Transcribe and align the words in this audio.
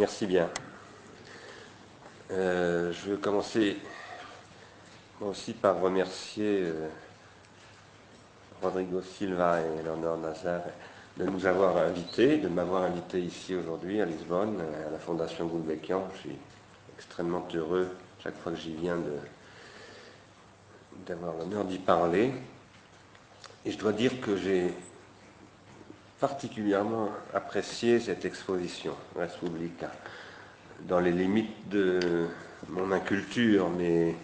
Merci 0.00 0.24
bien. 0.24 0.48
Euh, 2.30 2.90
je 2.90 3.10
veux 3.10 3.16
commencer 3.18 3.76
moi 5.20 5.28
aussi 5.28 5.52
par 5.52 5.78
remercier 5.78 6.62
euh, 6.62 6.88
Rodrigo 8.62 9.02
Silva 9.02 9.60
et 9.60 9.82
Léonard 9.82 10.16
Nazar 10.16 10.62
de 11.18 11.24
nous 11.26 11.44
avoir 11.44 11.76
invités, 11.76 12.38
de 12.38 12.48
m'avoir 12.48 12.84
invité 12.84 13.20
ici 13.20 13.54
aujourd'hui 13.54 14.00
à 14.00 14.06
Lisbonne, 14.06 14.62
à 14.88 14.90
la 14.90 14.98
Fondation 14.98 15.46
Gulbenkian. 15.46 16.08
Je 16.14 16.20
suis 16.20 16.38
extrêmement 16.96 17.46
heureux 17.52 17.94
chaque 18.24 18.38
fois 18.38 18.52
que 18.52 18.58
j'y 18.58 18.72
viens 18.72 18.96
d'avoir 21.06 21.34
l'honneur 21.36 21.66
d'y 21.66 21.78
parler. 21.78 22.32
Et 23.66 23.70
je 23.70 23.76
dois 23.76 23.92
dire 23.92 24.18
que 24.22 24.34
j'ai 24.34 24.72
particulièrement 26.20 27.08
apprécié 27.32 27.98
cette 27.98 28.26
exposition, 28.26 28.94
Republica, 29.16 29.90
dans 30.80 31.00
les 31.00 31.12
limites 31.12 31.68
de 31.68 32.28
mon 32.68 32.92
inculture, 32.92 33.70
mais 33.70 34.14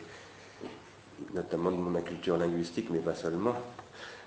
notamment 1.35 1.71
de 1.71 1.77
mon 1.77 1.95
inculture 1.99 2.37
linguistique, 2.37 2.89
mais 2.91 2.99
pas 2.99 3.15
seulement. 3.15 3.57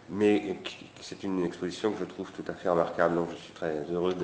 Mais 0.09 0.57
c'est 1.01 1.23
une 1.23 1.45
exposition 1.45 1.91
que 1.91 1.99
je 1.99 2.05
trouve 2.05 2.31
tout 2.31 2.43
à 2.47 2.53
fait 2.53 2.69
remarquable, 2.69 3.15
donc 3.15 3.29
je 3.31 3.35
suis 3.35 3.53
très 3.53 3.83
heureux 3.91 4.15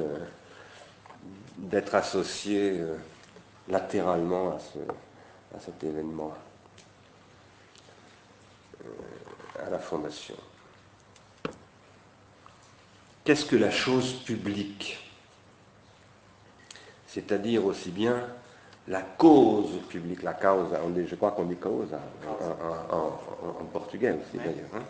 d'être 1.59 1.93
associé 1.93 2.79
euh, 2.79 2.95
latéralement 3.69 4.57
à 5.55 5.59
cet 5.59 5.83
événement 5.83 6.33
euh, 8.83 9.67
à 9.67 9.69
la 9.69 9.77
Fondation. 9.77 10.35
Qu'est-ce 13.25 13.45
que 13.45 13.55
la 13.55 13.71
chose 13.71 14.13
publique? 14.23 14.99
C'est-à-dire 17.07 17.65
aussi 17.65 17.89
bien 17.89 18.23
la 18.87 19.01
cause 19.01 19.79
publique, 19.89 20.21
la 20.21 20.33
cause, 20.33 20.67
je 21.07 21.15
crois 21.15 21.31
qu'on 21.31 21.45
dit 21.45 21.55
cause 21.55 21.89
en, 22.91 23.65
portugais 23.73 24.11
aussi 24.11 24.37
d'ailleurs. 24.37 24.69
Hein. 24.75 24.83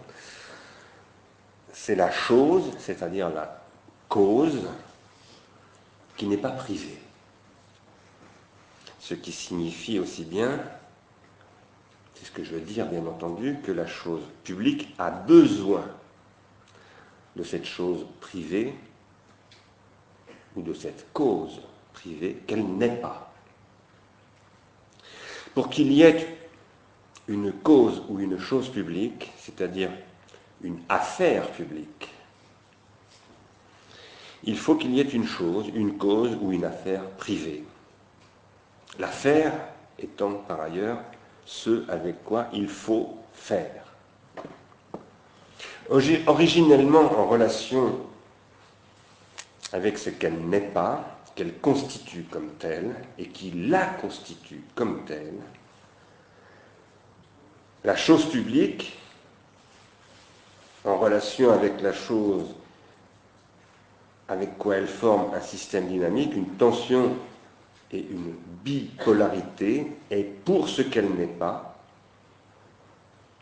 C'est 1.71 1.95
la 1.95 2.11
chose, 2.11 2.71
c'est-à-dire 2.77 3.29
la 3.29 3.63
cause 4.09 4.67
qui 6.17 6.27
n'est 6.27 6.37
pas 6.37 6.51
privée. 6.51 6.99
Ce 8.99 9.13
qui 9.13 9.31
signifie 9.31 9.97
aussi 9.97 10.25
bien, 10.25 10.59
c'est 12.15 12.25
ce 12.25 12.31
que 12.31 12.43
je 12.43 12.51
veux 12.55 12.61
dire 12.61 12.87
bien 12.87 13.05
entendu, 13.05 13.59
que 13.63 13.71
la 13.71 13.87
chose 13.87 14.23
publique 14.43 14.93
a 14.97 15.09
besoin 15.09 15.85
de 17.35 17.43
cette 17.43 17.65
chose 17.65 18.05
privée 18.21 18.73
ou 20.55 20.61
de 20.61 20.73
cette 20.73 21.07
cause 21.13 21.61
privée 21.93 22.37
qu'elle 22.47 22.65
n'est 22.65 22.97
pas. 22.97 23.33
Pour 25.53 25.69
qu'il 25.69 25.91
y 25.91 26.01
ait 26.01 26.37
une 27.27 27.51
cause 27.51 28.03
ou 28.09 28.19
une 28.19 28.37
chose 28.37 28.69
publique, 28.69 29.31
c'est-à-dire 29.37 29.91
une 30.61 30.79
affaire 30.89 31.51
publique, 31.51 32.09
il 34.43 34.57
faut 34.57 34.75
qu'il 34.75 34.93
y 34.93 34.99
ait 34.99 35.03
une 35.03 35.25
chose, 35.25 35.69
une 35.73 35.97
cause 35.97 36.37
ou 36.39 36.51
une 36.51 36.65
affaire 36.65 37.09
privée. 37.11 37.63
L'affaire 38.99 39.53
étant 39.97 40.33
par 40.33 40.61
ailleurs 40.61 40.99
ce 41.45 41.89
avec 41.89 42.23
quoi 42.23 42.47
il 42.53 42.67
faut 42.67 43.17
faire. 43.33 43.84
Originellement 45.89 47.11
en 47.19 47.27
relation 47.27 47.99
avec 49.71 49.97
ce 49.97 50.09
qu'elle 50.09 50.39
n'est 50.39 50.61
pas, 50.61 51.17
qu'elle 51.35 51.57
constitue 51.59 52.23
comme 52.23 52.51
telle 52.59 52.95
et 53.17 53.27
qui 53.27 53.51
la 53.51 53.85
constitue 53.85 54.63
comme 54.73 55.03
telle, 55.05 55.35
la 57.83 57.95
chose 57.95 58.25
publique, 58.29 58.97
en 60.85 60.97
relation 60.97 61.51
avec 61.51 61.81
la 61.81 61.93
chose 61.93 62.55
avec 64.27 64.57
quoi 64.57 64.77
elle 64.77 64.87
forme 64.87 65.33
un 65.35 65.41
système 65.41 65.87
dynamique, 65.87 66.35
une 66.35 66.49
tension 66.55 67.15
et 67.91 67.99
une 67.99 68.33
bipolarité, 68.63 69.87
est 70.09 70.23
pour 70.43 70.67
ce 70.67 70.81
qu'elle 70.81 71.09
n'est 71.11 71.27
pas, 71.27 71.77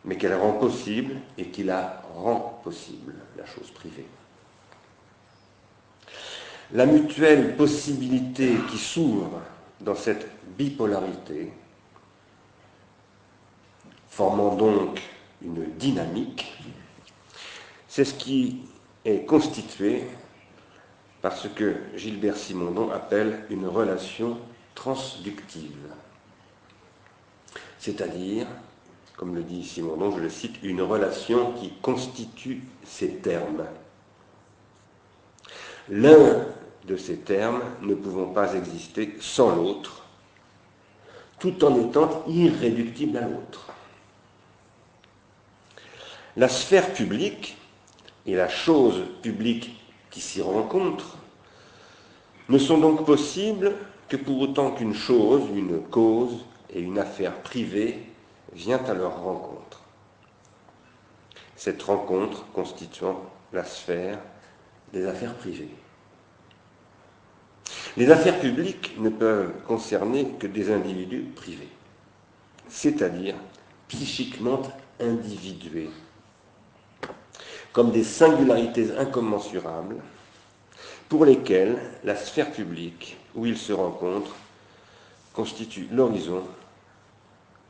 mais 0.04 0.16
qu'elle 0.16 0.34
rend 0.34 0.52
possible 0.52 1.16
et 1.38 1.46
qui 1.46 1.62
la 1.62 2.02
rend 2.14 2.60
possible, 2.62 3.14
la 3.36 3.44
chose 3.44 3.70
privée. 3.70 4.06
La 6.72 6.86
mutuelle 6.86 7.56
possibilité 7.56 8.54
qui 8.70 8.78
s'ouvre 8.78 9.40
dans 9.80 9.94
cette 9.94 10.28
bipolarité, 10.56 11.52
formant 14.08 14.54
donc 14.54 15.00
une 15.42 15.64
dynamique, 15.76 16.56
c'est 17.88 18.04
ce 18.04 18.14
qui 18.14 18.62
est 19.04 19.24
constitué 19.24 20.04
par 21.20 21.36
ce 21.36 21.48
que 21.48 21.76
Gilbert 21.96 22.36
Simondon 22.36 22.90
appelle 22.90 23.44
une 23.50 23.66
relation 23.66 24.38
transductive, 24.74 25.88
c'est-à-dire 27.78 28.46
comme 29.16 29.34
le 29.34 29.42
dit 29.42 29.64
Simondon, 29.64 30.10
je 30.10 30.22
le 30.22 30.28
cite, 30.28 30.56
une 30.62 30.82
relation 30.82 31.52
qui 31.52 31.72
constitue 31.82 32.62
ces 32.84 33.16
termes. 33.16 33.64
L'un 35.88 36.46
de 36.86 36.96
ces 36.96 37.18
termes 37.18 37.62
ne 37.82 37.94
pouvant 37.94 38.26
pas 38.26 38.54
exister 38.54 39.16
sans 39.20 39.54
l'autre, 39.54 40.04
tout 41.38 41.64
en 41.64 41.78
étant 41.78 42.24
irréductible 42.26 43.16
à 43.18 43.22
l'autre. 43.22 43.70
La 46.36 46.48
sphère 46.48 46.92
publique 46.92 47.56
et 48.26 48.34
la 48.34 48.48
chose 48.48 49.02
publique 49.22 49.80
qui 50.10 50.20
s'y 50.20 50.42
rencontrent 50.42 51.16
ne 52.48 52.58
sont 52.58 52.78
donc 52.78 53.06
possibles 53.06 53.74
que 54.08 54.16
pour 54.16 54.40
autant 54.40 54.72
qu'une 54.72 54.94
chose, 54.94 55.42
une 55.54 55.80
cause 55.82 56.44
et 56.70 56.80
une 56.80 56.98
affaire 56.98 57.40
privée 57.42 58.13
vient 58.54 58.82
à 58.84 58.94
leur 58.94 59.22
rencontre. 59.22 59.80
Cette 61.56 61.82
rencontre 61.82 62.46
constituant 62.52 63.22
la 63.52 63.64
sphère 63.64 64.18
des 64.92 65.06
affaires 65.06 65.34
privées. 65.34 65.74
Les 67.96 68.10
affaires 68.10 68.40
publiques 68.40 68.96
ne 68.98 69.08
peuvent 69.08 69.52
concerner 69.66 70.30
que 70.38 70.46
des 70.46 70.72
individus 70.72 71.26
privés, 71.34 71.68
c'est-à-dire 72.68 73.34
psychiquement 73.88 74.62
individués, 75.00 75.90
comme 77.72 77.92
des 77.92 78.04
singularités 78.04 78.96
incommensurables 78.96 79.96
pour 81.08 81.24
lesquelles 81.24 81.78
la 82.02 82.16
sphère 82.16 82.50
publique 82.50 83.16
où 83.34 83.46
ils 83.46 83.58
se 83.58 83.72
rencontrent 83.72 84.34
constitue 85.32 85.88
l'horizon 85.90 86.42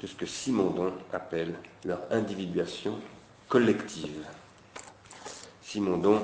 de 0.04 0.06
ce 0.06 0.16
que 0.16 0.26
Simondon 0.26 0.92
appelle 1.14 1.54
leur 1.86 2.00
individuation 2.10 2.98
collective. 3.48 4.26
Simondon, 5.62 6.22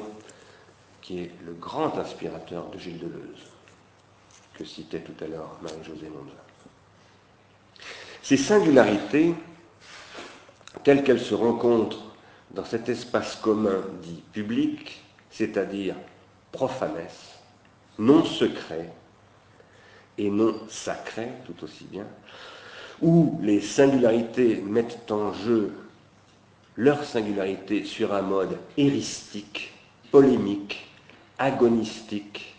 qui 1.01 1.21
est 1.21 1.31
le 1.47 1.55
grand 1.55 1.97
inspirateur 1.97 2.69
de 2.69 2.79
Gilles 2.79 2.99
Deleuze, 2.99 3.47
que 4.53 4.67
citait 4.67 5.01
tout 5.01 5.25
à 5.25 5.29
l'heure 5.29 5.57
Marie-Josée 5.63 6.11
Monza. 6.11 6.37
Ces 8.23 8.37
singularités, 8.37 9.35
telles 10.85 11.03
qu'elles 11.03 11.19
se 11.19 11.35
rencontrent 11.35 12.05
dans 12.51 12.67
cet 12.67 12.91
espace 12.91 13.37
commun 13.37 13.81
dit 14.03 14.23
public, 14.35 15.03
c'est-à-dire 15.31 15.95
profanesse, 16.53 17.39
non 17.99 18.27
secret 18.27 18.93
et 20.19 20.29
non 20.29 20.69
sacré 20.69 21.29
tout 21.47 21.65
aussi 21.65 21.85
bien, 21.85 22.05
où 23.03 23.39
les 23.43 23.61
singularités 23.61 24.57
mettent 24.57 25.11
en 25.11 25.33
jeu 25.33 25.73
leur 26.77 27.05
singularité 27.05 27.85
sur 27.85 28.15
un 28.15 28.23
mode 28.23 28.57
héristique, 28.77 29.73
polémique, 30.11 30.89
agonistique, 31.39 32.55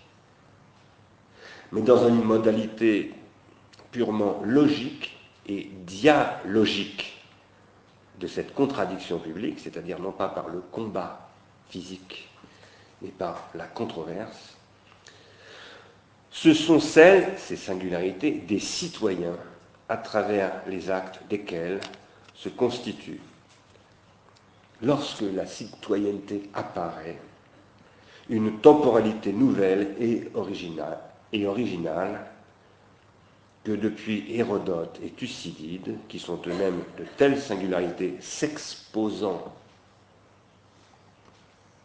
mais 1.72 1.82
dans 1.82 2.08
une 2.08 2.24
modalité 2.24 3.14
purement 3.92 4.42
logique 4.44 5.18
et 5.48 5.70
dialogique 5.86 7.24
de 8.20 8.28
cette 8.28 8.54
contradiction 8.54 9.20
publique, 9.20 9.60
c'est-à-dire 9.60 10.00
non 10.00 10.12
pas 10.12 10.30
par 10.30 10.50
le 10.50 10.62
combat 10.72 11.30
physique, 11.70 12.30
mais 13.02 13.10
par 13.10 13.50
la 13.56 13.66
controverse, 13.66 14.56
ce 16.30 16.54
sont 16.54 16.80
celles, 16.80 17.34
ces 17.38 17.56
singularités, 17.58 18.32
des 18.32 18.60
citoyens 18.60 19.36
à 19.92 19.98
travers 19.98 20.54
les 20.68 20.90
actes 20.90 21.20
desquels 21.30 21.82
se 22.34 22.48
constitue, 22.48 23.20
lorsque 24.82 25.20
la 25.20 25.46
citoyenneté 25.46 26.50
apparaît, 26.54 27.20
une 28.30 28.62
temporalité 28.62 29.34
nouvelle 29.34 29.94
et 30.00 30.32
originale, 30.34 30.98
que 33.66 33.74
depuis 33.74 34.34
Hérodote 34.34 34.98
et 35.04 35.10
Thucydide, 35.10 35.98
qui 36.08 36.20
sont 36.20 36.40
eux-mêmes 36.48 36.84
de 36.98 37.04
telles 37.18 37.42
singularités 37.42 38.16
s'exposant 38.22 39.54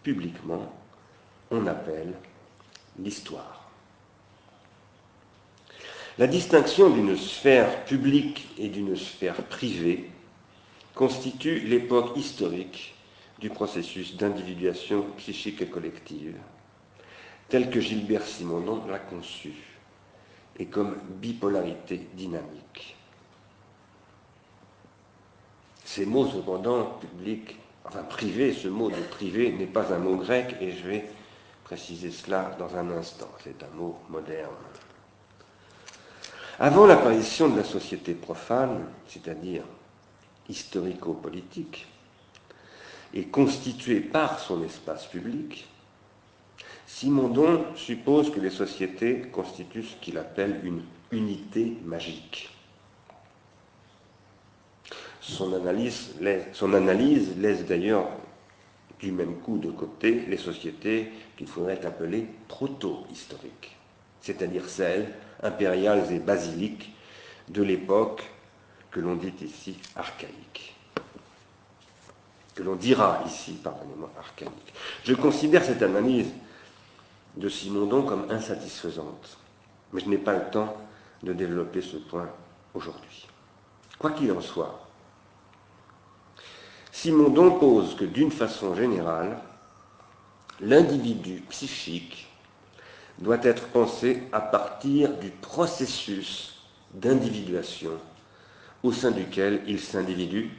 publiquement, 0.05 0.73
on 1.51 1.67
appelle 1.67 2.15
l'histoire. 3.01 3.66
La 6.19 6.27
distinction 6.27 6.89
d'une 6.89 7.15
sphère 7.15 7.85
publique 7.85 8.49
et 8.57 8.69
d'une 8.69 8.97
sphère 8.97 9.43
privée 9.45 10.09
constitue 10.95 11.61
l'époque 11.61 12.17
historique 12.17 12.95
du 13.39 13.51
processus 13.51 14.17
d'individuation 14.17 15.05
psychique 15.19 15.61
et 15.61 15.67
collective, 15.67 16.35
tel 17.51 17.69
que 17.69 17.81
Gilbert 17.81 18.25
Simondon 18.25 18.87
l'a 18.89 18.99
conçu, 18.99 19.53
et 20.59 20.65
comme 20.65 20.97
bipolarité 21.21 22.09
dynamique. 22.15 22.97
Ces 25.85 26.07
mots, 26.07 26.31
cependant, 26.31 26.99
public, 26.99 27.57
enfin 27.85 28.03
privé, 28.05 28.55
ce 28.55 28.69
mot 28.69 28.89
de 28.89 29.03
privé 29.11 29.53
n'est 29.53 29.67
pas 29.67 29.93
un 29.93 29.99
mot 29.99 30.17
grec, 30.17 30.57
et 30.63 30.73
je 30.73 30.89
vais 30.89 31.05
préciser 31.65 32.11
cela 32.11 32.57
dans 32.59 32.75
un 32.75 32.91
instant. 32.93 33.29
C'est 33.45 33.63
un 33.63 33.77
mot 33.77 33.99
moderne. 34.09 34.55
Avant 36.59 36.87
l'apparition 36.87 37.51
de 37.51 37.57
la 37.59 37.65
société 37.65 38.15
profane, 38.15 38.87
c'est-à-dire 39.07 39.63
historico-politique, 40.49 41.87
et 43.13 43.27
constituée 43.27 44.01
par 44.01 44.39
son 44.39 44.63
espace 44.65 45.07
public, 45.07 45.69
Simondon 46.87 47.65
suppose 47.75 48.31
que 48.31 48.41
les 48.41 48.51
sociétés 48.51 49.23
constituent 49.33 49.83
ce 49.83 49.97
qu'il 49.97 50.17
appelle 50.17 50.61
une 50.65 50.83
unité 51.13 51.77
magique. 51.85 52.51
Son 55.21 55.53
analyse, 55.53 56.15
laisse 56.21 57.67
d'ailleurs 57.67 58.09
du 58.99 59.13
même 59.13 59.37
coup 59.41 59.59
de 59.59 59.71
côté 59.71 60.25
les 60.27 60.39
sociétés 60.39 61.13
qu'il 61.37 61.49
faudrait 61.49 61.85
appeler 61.85 62.27
proto-historiques, 62.49 63.77
c'est-à-dire 64.23 64.67
celles 64.69 65.13
impériales 65.43 66.11
et 66.13 66.19
basiliques 66.19 66.93
de 67.49 67.63
l'époque 67.63 68.23
que 68.91 69.01
l'on 69.01 69.17
dit 69.17 69.35
ici 69.43 69.77
archaïque. 69.95 70.75
Que 72.55 72.63
l'on 72.63 72.77
dira 72.77 73.23
ici, 73.27 73.53
pardonnez-moi, 73.63 74.11
archaïque. 74.19 74.75
Je 75.05 75.15
considère 75.15 75.65
cette 75.65 75.83
analyse 75.83 76.33
de 77.37 77.49
Simondon 77.49 78.03
comme 78.03 78.31
insatisfaisante, 78.31 79.39
mais 79.93 80.01
je 80.01 80.09
n'ai 80.09 80.19
pas 80.19 80.33
le 80.33 80.51
temps 80.51 80.77
de 81.23 81.33
développer 81.33 81.83
ce 81.83 81.99
point 81.99 82.29
aujourd'hui. 82.75 83.27
Quoi 83.99 84.13
qu'il 84.13 84.33
en 84.33 84.41
soit, 84.41 84.87
Simondon 86.93 87.59
pose 87.59 87.95
que 87.95 88.07
d'une 88.07 88.31
façon 88.31 88.75
générale, 88.75 89.39
l'individu 90.61 91.43
psychique 91.51 92.26
doit 93.19 93.43
être 93.43 93.69
pensé 93.69 94.23
à 94.33 94.41
partir 94.41 95.17
du 95.19 95.31
processus 95.31 96.55
d'individuation 96.95 97.93
au 98.83 98.93
sein 98.93 99.11
duquel 99.11 99.63
il 99.67 99.81
s'individue 99.81 100.51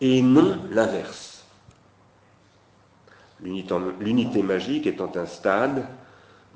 et 0.00 0.22
non 0.22 0.58
l'inverse. 0.70 1.44
L'unité 3.40 4.42
magique 4.42 4.86
étant 4.86 5.10
un 5.14 5.26
stade 5.26 5.86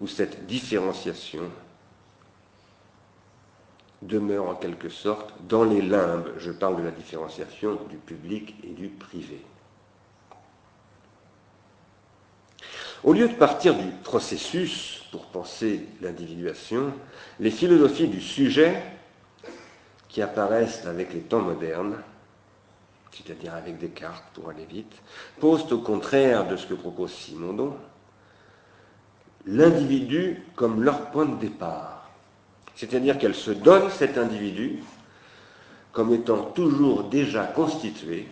où 0.01 0.07
cette 0.07 0.47
différenciation 0.47 1.45
demeure 4.03 4.49
en 4.49 4.55
quelque 4.55 4.89
sorte 4.89 5.33
dans 5.49 5.65
les 5.65 5.81
limbes. 5.81 6.29
Je 6.39 6.51
parle 6.51 6.77
de 6.77 6.83
la 6.83 6.91
différenciation 6.91 7.79
du 7.89 7.97
public 7.97 8.55
et 8.65 8.71
du 8.71 8.89
privé. 8.89 9.41
Au 13.05 13.13
lieu 13.13 13.29
de 13.29 13.35
partir 13.35 13.75
du 13.75 13.91
processus 14.03 15.03
pour 15.13 15.27
penser 15.27 15.87
l'individuation, 16.01 16.91
les 17.39 17.51
philosophies 17.51 18.09
du 18.09 18.23
sujet 18.23 18.83
qui 20.09 20.23
apparaissent 20.23 20.87
avec 20.87 21.13
les 21.13 21.21
temps 21.21 21.43
modernes, 21.43 21.99
c'est-à-dire 23.13 23.55
avec 23.55 23.77
Descartes 23.77 24.25
pour 24.33 24.49
aller 24.49 24.65
vite, 24.65 24.95
posent 25.39 25.71
au 25.71 25.81
contraire 25.81 26.49
de 26.49 26.57
ce 26.57 26.67
que 26.67 26.73
propose 26.73 27.13
Simondon, 27.13 27.77
l'individu 29.45 30.43
comme 30.57 30.83
leur 30.83 31.11
point 31.11 31.27
de 31.27 31.37
départ. 31.37 32.09
C'est-à-dire 32.75 33.19
qu'elle 33.19 33.35
se 33.35 33.51
donne 33.51 33.91
cet 33.91 34.17
individu 34.17 34.83
comme 35.93 36.15
étant 36.15 36.39
toujours 36.39 37.05
déjà 37.05 37.45
constitué 37.45 38.29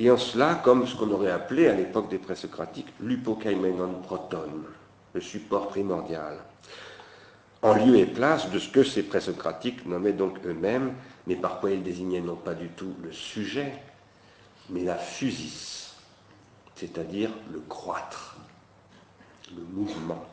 et 0.00 0.10
en 0.10 0.16
cela 0.16 0.54
comme 0.64 0.86
ce 0.86 0.96
qu'on 0.96 1.10
aurait 1.10 1.30
appelé 1.30 1.68
à 1.68 1.74
l'époque 1.74 2.08
des 2.08 2.18
présocratiques 2.18 2.88
l'upokaimenon 3.00 4.00
proton, 4.02 4.48
le 5.12 5.20
support 5.20 5.68
primordial, 5.68 6.38
en 7.60 7.74
lieu 7.74 7.96
et 7.96 8.06
place 8.06 8.50
de 8.50 8.58
ce 8.58 8.70
que 8.70 8.82
ces 8.82 9.02
présocratiques 9.02 9.84
nommaient 9.84 10.14
donc 10.14 10.38
eux-mêmes, 10.46 10.94
mais 11.26 11.36
par 11.36 11.60
quoi 11.60 11.70
ils 11.70 11.82
désignaient 11.82 12.22
non 12.22 12.34
pas 12.34 12.54
du 12.54 12.68
tout 12.68 12.94
le 13.02 13.12
sujet, 13.12 13.74
mais 14.70 14.84
la 14.84 14.96
fusis, 14.96 15.94
c'est-à-dire 16.76 17.30
le 17.52 17.60
croître, 17.60 18.38
le 19.54 19.62
mouvement, 19.62 20.24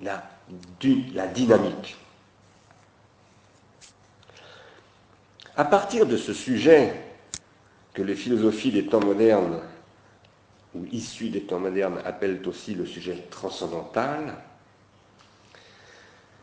la, 0.00 0.22
la 1.12 1.26
dynamique. 1.26 1.96
À 5.56 5.64
partir 5.64 6.06
de 6.06 6.16
ce 6.16 6.32
sujet, 6.32 7.07
que 7.98 8.04
les 8.04 8.14
philosophies 8.14 8.70
des 8.70 8.86
temps 8.86 9.04
modernes, 9.04 9.58
ou 10.72 10.84
issues 10.92 11.30
des 11.30 11.40
temps 11.40 11.58
modernes, 11.58 11.98
appellent 12.04 12.40
aussi 12.46 12.76
le 12.76 12.86
sujet 12.86 13.26
transcendantal, 13.28 14.36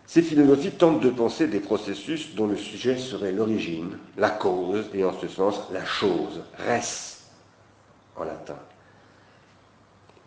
ces 0.06 0.22
philosophies 0.22 0.72
tentent 0.72 1.00
de 1.00 1.10
penser 1.10 1.48
des 1.48 1.62
processus 1.62 2.36
dont 2.36 2.48
le 2.48 2.58
sujet 2.58 2.98
serait 2.98 3.32
l'origine, 3.32 3.98
la 4.18 4.32
cause, 4.32 4.88
et 4.94 5.06
en 5.06 5.18
ce 5.18 5.30
sens 5.30 5.62
la 5.72 5.86
chose, 5.86 6.44
res 6.58 7.24
en 8.18 8.26
latin. 8.26 8.60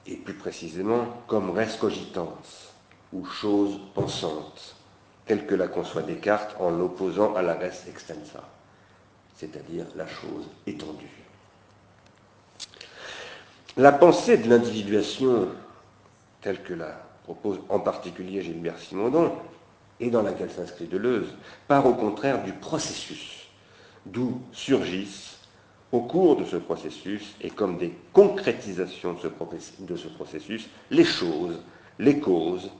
Et 0.06 0.16
plus 0.16 0.32
précisément 0.32 1.22
comme 1.26 1.50
res 1.50 1.78
cogitans, 1.78 2.38
ou 3.12 3.26
chose 3.26 3.78
pensante, 3.92 4.76
telle 5.26 5.46
que 5.46 5.54
la 5.54 5.68
conçoit 5.68 6.00
Descartes 6.00 6.56
en 6.58 6.70
l'opposant 6.70 7.34
à 7.34 7.42
la 7.42 7.52
res 7.52 7.86
extensa 7.86 8.48
c'est-à-dire 9.38 9.86
la 9.94 10.06
chose 10.06 10.48
étendue. 10.66 11.17
La 13.78 13.92
pensée 13.92 14.38
de 14.38 14.48
l'individuation, 14.48 15.46
telle 16.40 16.60
que 16.64 16.74
la 16.74 17.00
propose 17.22 17.60
en 17.68 17.78
particulier 17.78 18.42
Gilbert 18.42 18.76
Simondon, 18.76 19.30
et 20.00 20.10
dans 20.10 20.22
laquelle 20.22 20.50
s'inscrit 20.50 20.88
Deleuze, 20.88 21.28
part 21.68 21.86
au 21.86 21.94
contraire 21.94 22.42
du 22.42 22.52
processus, 22.54 23.46
d'où 24.04 24.42
surgissent 24.50 25.38
au 25.92 26.00
cours 26.00 26.34
de 26.34 26.44
ce 26.44 26.56
processus, 26.56 27.36
et 27.40 27.50
comme 27.50 27.78
des 27.78 27.96
concrétisations 28.12 29.12
de 29.12 29.96
ce, 29.96 30.08
processus, 30.08 30.68
les 30.90 31.04
choses, 31.04 31.62
les 32.00 32.18
causes, 32.18 32.72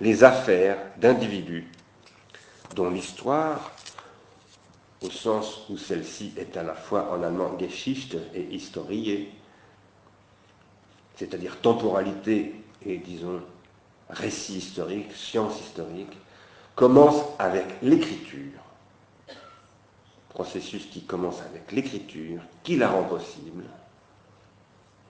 les 0.00 0.24
affaires 0.24 0.78
d'individus 0.96 1.70
dont 2.74 2.90
l'histoire 2.90 3.70
au 5.04 5.10
sens 5.10 5.66
où 5.70 5.76
celle-ci 5.76 6.32
est 6.36 6.56
à 6.56 6.64
la 6.64 6.74
fois 6.74 7.12
en 7.12 7.22
allemand 7.22 7.56
Geschichte 7.60 8.16
et 8.34 8.42
Historie, 8.52 9.28
c'est-à-dire 11.22 11.60
temporalité 11.60 12.52
et, 12.84 12.96
disons, 12.98 13.40
récit 14.10 14.56
historique, 14.56 15.12
science 15.12 15.60
historique, 15.60 16.18
commence 16.74 17.22
avec 17.38 17.64
l'écriture. 17.80 18.58
Processus 20.30 20.86
qui 20.86 21.02
commence 21.02 21.40
avec 21.42 21.70
l'écriture, 21.70 22.42
qui 22.64 22.76
la 22.76 22.88
rend 22.88 23.04
possible, 23.04 23.62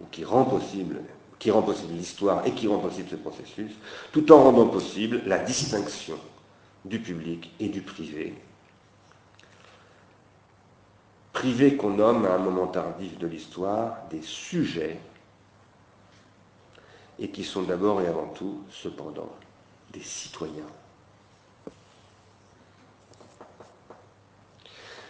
ou 0.02 0.04
qui 0.10 0.22
rend 0.22 0.44
possible, 0.44 1.00
qui 1.38 1.50
rend 1.50 1.62
possible 1.62 1.94
l'histoire 1.94 2.46
et 2.46 2.52
qui 2.52 2.68
rend 2.68 2.78
possible 2.78 3.08
ce 3.08 3.16
processus, 3.16 3.72
tout 4.12 4.30
en 4.32 4.42
rendant 4.42 4.66
possible 4.66 5.22
la 5.24 5.38
distinction 5.38 6.18
du 6.84 6.98
public 6.98 7.50
et 7.58 7.68
du 7.68 7.80
privé, 7.80 8.34
privé 11.32 11.74
qu'on 11.76 11.90
nomme 11.90 12.26
à 12.26 12.34
un 12.34 12.38
moment 12.38 12.66
tardif 12.66 13.18
de 13.18 13.26
l'histoire 13.26 13.96
des 14.10 14.20
sujets, 14.20 15.00
et 17.22 17.28
qui 17.28 17.44
sont 17.44 17.62
d'abord 17.62 18.02
et 18.02 18.08
avant 18.08 18.26
tout, 18.26 18.62
cependant, 18.68 19.30
des 19.92 20.02
citoyens. 20.02 20.66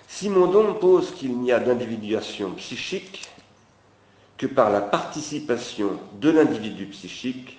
Simondon 0.06 0.74
pose 0.74 1.12
qu'il 1.14 1.38
n'y 1.38 1.52
a 1.52 1.58
d'individuation 1.58 2.52
psychique 2.52 3.26
que 4.36 4.46
par 4.46 4.68
la 4.68 4.82
participation 4.82 5.98
de 6.20 6.28
l'individu 6.28 6.84
psychique 6.86 7.58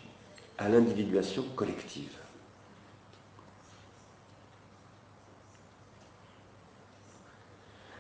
à 0.60 0.70
l'individuation 0.70 1.44
collective. 1.56 2.16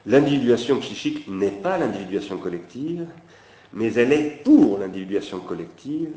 L'individuation 0.05 0.79
psychique 0.81 1.27
n'est 1.27 1.49
pas 1.49 1.79
l'individuation 1.79 2.37
collective, 2.37 3.07
mais 3.73 3.91
elle 3.95 4.13
est 4.13 4.43
pour 4.43 4.77
l'individuation 4.77 5.39
collective, 5.39 6.13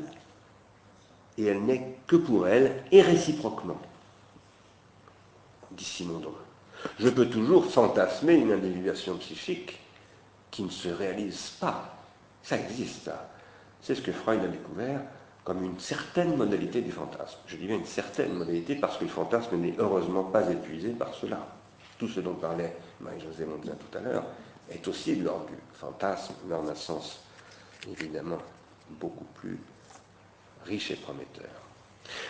et 1.37 1.45
elle 1.45 1.63
n'est 1.63 1.97
que 2.07 2.15
pour 2.15 2.47
elle, 2.47 2.83
et 2.91 3.01
réciproquement, 3.01 3.79
dit 5.71 5.83
Simondon. 5.83 6.33
Je 6.99 7.09
peux 7.09 7.27
toujours 7.27 7.65
fantasmer 7.65 8.35
une 8.35 8.51
individuation 8.51 9.17
psychique 9.17 9.79
qui 10.51 10.63
ne 10.63 10.69
se 10.69 10.89
réalise 10.89 11.51
pas. 11.59 11.95
Ça 12.43 12.57
existe, 12.57 13.03
ça. 13.05 13.29
C'est 13.81 13.95
ce 13.95 14.01
que 14.01 14.11
Freud 14.11 14.43
a 14.43 14.47
découvert 14.47 15.01
comme 15.43 15.63
une 15.63 15.79
certaine 15.79 16.35
modalité 16.35 16.81
du 16.81 16.91
fantasme. 16.91 17.39
Je 17.47 17.55
dis 17.55 17.67
bien 17.67 17.77
une 17.77 17.85
certaine 17.85 18.33
modalité 18.33 18.75
parce 18.75 18.97
que 18.97 19.05
le 19.05 19.09
fantasme 19.09 19.57
n'est 19.57 19.75
heureusement 19.77 20.23
pas 20.23 20.49
épuisé 20.49 20.89
par 20.89 21.13
cela. 21.13 21.47
Tout 21.97 22.07
ce 22.07 22.19
dont 22.19 22.33
parlait 22.33 22.75
Marie-Josée 22.99 23.45
Montlin 23.45 23.73
tout 23.73 23.97
à 23.97 24.01
l'heure 24.01 24.25
est 24.69 24.85
aussi 24.87 25.15
de 25.15 25.23
du 25.23 25.29
fantasme, 25.73 26.33
mais 26.47 26.55
en 26.55 26.67
un 26.67 26.75
sens 26.75 27.21
évidemment 27.89 28.39
beaucoup 28.99 29.25
plus 29.35 29.57
riche 30.67 30.91
et 30.91 30.95
prometteur. 30.95 31.49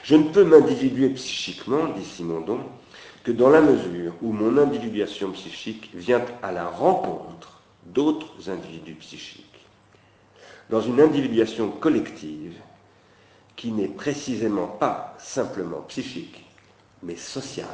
Je 0.03 0.15
ne 0.15 0.29
peux 0.29 0.43
m'individuer 0.43 1.09
psychiquement, 1.09 1.89
dit 1.89 2.05
Simondon, 2.05 2.61
que 3.23 3.31
dans 3.31 3.49
la 3.49 3.61
mesure 3.61 4.13
où 4.21 4.31
mon 4.31 4.57
individuation 4.57 5.31
psychique 5.31 5.89
vient 5.93 6.23
à 6.41 6.51
la 6.51 6.67
rencontre 6.67 7.61
d'autres 7.85 8.49
individus 8.49 8.95
psychiques. 8.95 9.43
Dans 10.69 10.81
une 10.81 10.99
individuation 11.01 11.69
collective 11.69 12.55
qui 13.55 13.71
n'est 13.71 13.87
précisément 13.87 14.67
pas 14.67 15.15
simplement 15.17 15.81
psychique, 15.87 16.45
mais 17.03 17.15
sociale, 17.15 17.67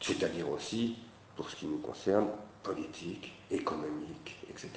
c'est-à-dire 0.00 0.48
aussi, 0.50 0.96
pour 1.36 1.48
ce 1.50 1.56
qui 1.56 1.66
nous 1.66 1.78
concerne, 1.78 2.26
politique, 2.62 3.32
économique, 3.50 4.36
etc. 4.48 4.70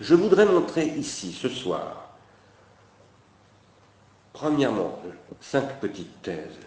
Je 0.00 0.14
voudrais 0.14 0.46
montrer 0.46 0.86
ici, 0.86 1.32
ce 1.32 1.48
soir, 1.48 2.01
premièrement, 4.42 4.98
cinq 5.40 5.78
petites 5.78 6.20
thèses. 6.22 6.58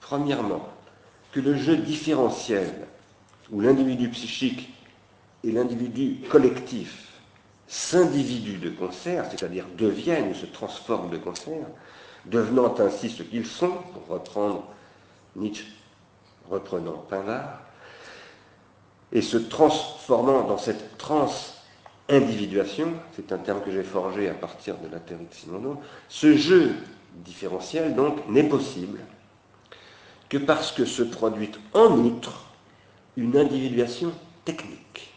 Premièrement, 0.00 0.68
que 1.30 1.38
le 1.38 1.54
jeu 1.54 1.76
différentiel, 1.76 2.68
où 3.52 3.60
l'individu 3.60 4.08
psychique 4.08 4.74
et 5.44 5.52
l'individu 5.52 6.26
collectif 6.28 7.12
s'individuent 7.68 8.58
de 8.58 8.70
concert, 8.70 9.24
c'est-à-dire 9.30 9.66
deviennent 9.78 10.30
ou 10.30 10.34
se 10.34 10.46
transforment 10.46 11.10
de 11.10 11.18
concert, 11.18 11.68
devenant 12.24 12.74
ainsi 12.80 13.08
ce 13.08 13.22
qu'ils 13.22 13.46
sont, 13.46 13.76
pour 13.92 14.08
reprendre 14.08 14.64
Nietzsche, 15.36 15.64
reprenant 16.50 17.04
Pindar, 17.08 17.62
et 19.12 19.22
se 19.22 19.36
transformant 19.36 20.42
dans 20.42 20.58
cette 20.58 20.98
trans-individuation, 20.98 22.94
c'est 23.14 23.30
un 23.30 23.38
terme 23.38 23.62
que 23.62 23.70
j'ai 23.70 23.84
forgé 23.84 24.28
à 24.28 24.34
partir 24.34 24.76
de 24.78 24.88
la 24.88 24.98
théorie 24.98 25.26
de 25.30 25.34
Simondon, 25.34 25.78
ce 26.08 26.36
jeu 26.36 26.74
différentiel, 27.16 27.94
donc, 27.94 28.28
n'est 28.28 28.48
possible 28.48 29.00
que 30.28 30.38
parce 30.38 30.72
que 30.72 30.84
se 30.84 31.02
produit 31.02 31.50
en 31.72 31.92
outre 31.98 32.44
une 33.16 33.36
individuation 33.36 34.12
technique, 34.44 35.12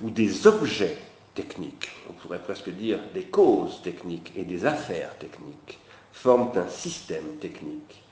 ou 0.00 0.10
des 0.10 0.46
objets 0.46 0.98
techniques, 1.34 1.90
on 2.08 2.12
pourrait 2.12 2.42
presque 2.42 2.70
dire 2.70 2.98
des 3.14 3.24
causes 3.24 3.80
techniques 3.82 4.32
et 4.36 4.44
des 4.44 4.66
affaires 4.66 5.16
techniques, 5.18 5.78
forment 6.12 6.50
un 6.56 6.68
système 6.68 7.36
technique 7.40 8.02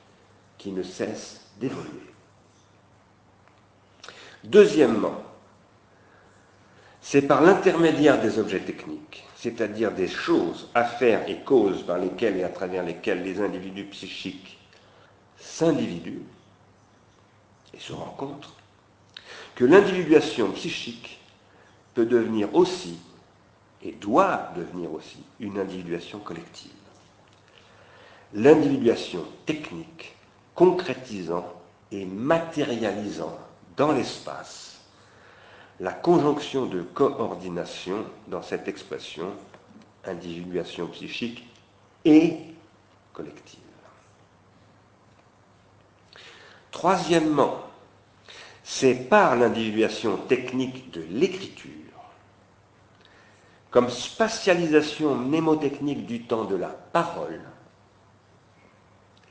qui 0.57 0.71
ne 0.71 0.83
cesse 0.83 1.41
d'évoluer. 1.59 2.13
Deuxièmement, 4.43 5.21
c'est 7.01 7.23
par 7.23 7.41
l'intermédiaire 7.41 8.21
des 8.21 8.39
objets 8.39 8.61
techniques, 8.61 9.25
c'est-à-dire 9.41 9.93
des 9.93 10.09
choses, 10.09 10.67
affaires 10.75 11.29
et 11.29 11.37
causes 11.37 11.83
par 11.83 11.97
lesquelles 11.97 12.35
et 12.35 12.43
à 12.43 12.49
travers 12.49 12.83
lesquelles 12.83 13.23
les 13.23 13.39
individus 13.39 13.85
psychiques 13.85 14.59
s'individuent 15.37 16.25
et 17.73 17.79
se 17.79 17.93
rencontrent, 17.93 18.53
que 19.55 19.63
l'individuation 19.63 20.51
psychique 20.51 21.21
peut 21.93 22.05
devenir 22.05 22.53
aussi, 22.53 22.99
et 23.81 23.93
doit 23.93 24.51
devenir 24.57 24.91
aussi, 24.91 25.23
une 25.39 25.57
individuation 25.57 26.19
collective. 26.19 26.71
L'individuation 28.33 29.23
technique 29.45 30.15
concrétisant 30.53 31.47
et 31.93 32.03
matérialisant 32.05 33.39
dans 33.77 33.93
l'espace 33.93 34.68
la 35.79 35.93
conjonction 35.93 36.65
de 36.65 36.81
coordination 36.81 38.05
dans 38.27 38.41
cette 38.41 38.67
expression 38.67 39.31
individuation 40.05 40.87
psychique 40.87 41.47
et 42.05 42.37
collective. 43.13 43.59
Troisièmement, 46.71 47.57
c'est 48.63 48.95
par 48.95 49.35
l'individuation 49.35 50.17
technique 50.17 50.91
de 50.91 51.01
l'écriture, 51.09 51.69
comme 53.71 53.89
spatialisation 53.89 55.15
mnémotechnique 55.15 56.05
du 56.05 56.23
temps 56.23 56.45
de 56.45 56.55
la 56.55 56.69
parole, 56.69 57.41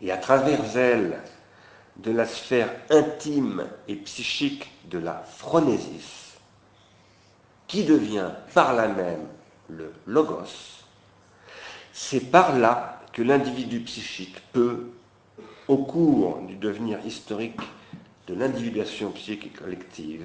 et 0.03 0.13
à 0.13 0.17
travers 0.17 0.77
elle 0.77 1.23
de 1.97 2.13
la 2.13 2.27
sphère 2.27 2.71
intime 2.91 3.67
et 3.89 3.97
psychique 3.97 4.71
de 4.85 4.99
la 4.99 5.15
phronésis, 5.15 6.18
qui 7.69 7.85
devient 7.85 8.31
par 8.55 8.75
là 8.75 8.89
même 8.89 9.27
le 9.69 9.93
logos, 10.07 10.83
c'est 11.93 12.31
par 12.31 12.59
là 12.59 13.03
que 13.13 13.23
l'individu 13.23 13.81
psychique 13.81 14.37
peut, 14.53 14.89
au 15.69 15.77
cours 15.77 16.39
du 16.47 16.57
devenir 16.57 16.99
historique 17.05 17.61
de 18.27 18.35
l'individuation 18.35 19.11
psychique 19.13 19.59
collective, 19.59 20.25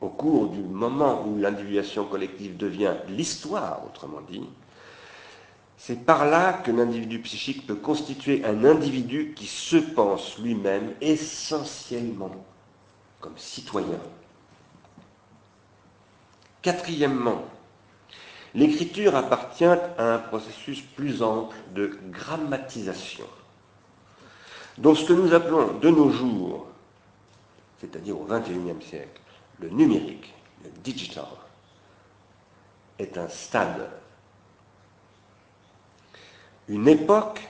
au 0.00 0.08
cours 0.08 0.48
du 0.48 0.60
moment 0.60 1.24
où 1.26 1.38
l'individuation 1.38 2.04
collective 2.04 2.56
devient 2.56 2.94
l'histoire, 3.08 3.82
autrement 3.86 4.20
dit, 4.30 4.42
c'est 5.76 6.04
par 6.04 6.26
là 6.26 6.52
que 6.52 6.70
l'individu 6.70 7.20
psychique 7.20 7.66
peut 7.66 7.76
constituer 7.76 8.44
un 8.44 8.64
individu 8.64 9.32
qui 9.34 9.46
se 9.46 9.76
pense 9.76 10.38
lui-même 10.38 10.92
essentiellement 11.00 12.32
comme 13.20 13.38
citoyen. 13.38 13.98
Quatrièmement, 16.62 17.44
l'écriture 18.54 19.16
appartient 19.16 19.64
à 19.64 20.14
un 20.14 20.18
processus 20.18 20.80
plus 20.82 21.22
ample 21.22 21.56
de 21.74 21.98
grammatisation, 22.10 23.26
dont 24.78 24.94
ce 24.94 25.04
que 25.04 25.12
nous 25.12 25.32
appelons 25.32 25.78
de 25.78 25.88
nos 25.88 26.10
jours, 26.10 26.66
c'est-à-dire 27.80 28.20
au 28.20 28.24
XXIe 28.24 28.86
siècle, 28.86 29.20
le 29.60 29.68
numérique, 29.70 30.34
le 30.64 30.70
digital, 30.82 31.24
est 32.98 33.16
un 33.16 33.28
stade 33.28 33.88
une 36.70 36.86
époque 36.86 37.40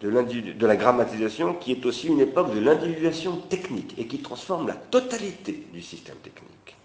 de, 0.00 0.10
de, 0.10 0.66
la 0.66 0.76
grammatisation 0.76 1.54
qui 1.54 1.72
est 1.72 1.84
aussi 1.84 2.08
une 2.08 2.20
époque 2.20 2.54
de 2.54 2.60
l'individuation 2.60 3.36
technique 3.36 3.94
et 3.98 4.06
qui 4.06 4.20
transforme 4.20 4.66
la 4.66 4.74
totalité 4.74 5.66
du 5.72 5.82
système 5.82 6.16
technique. 6.16 6.76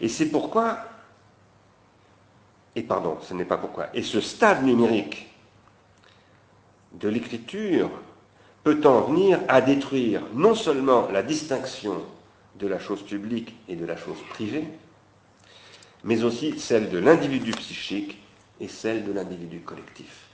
Et 0.00 0.08
c'est 0.08 0.26
pourquoi, 0.26 0.78
et 2.74 2.82
pardon, 2.82 3.18
ce 3.22 3.34
n'est 3.34 3.44
pas 3.44 3.58
pourquoi, 3.58 3.88
et 3.94 4.02
ce 4.02 4.20
stade 4.20 4.64
numérique 4.64 5.28
de 6.92 7.08
l'écriture 7.08 7.90
peut 8.64 8.80
en 8.84 9.02
venir 9.02 9.40
à 9.48 9.60
détruire 9.60 10.22
non 10.34 10.54
seulement 10.54 11.08
la 11.10 11.22
distinction 11.22 12.02
de 12.58 12.66
la 12.66 12.78
chose 12.78 13.02
publique 13.02 13.54
et 13.68 13.76
de 13.76 13.84
la 13.84 13.96
chose 13.96 14.18
privée, 14.30 14.64
mais 16.04 16.22
aussi 16.22 16.58
celle 16.58 16.90
de 16.90 16.98
l'individu 16.98 17.52
psychique 17.52 18.18
et 18.60 18.68
celle 18.68 19.04
de 19.04 19.12
l'individu 19.12 19.60
collectif. 19.60 20.28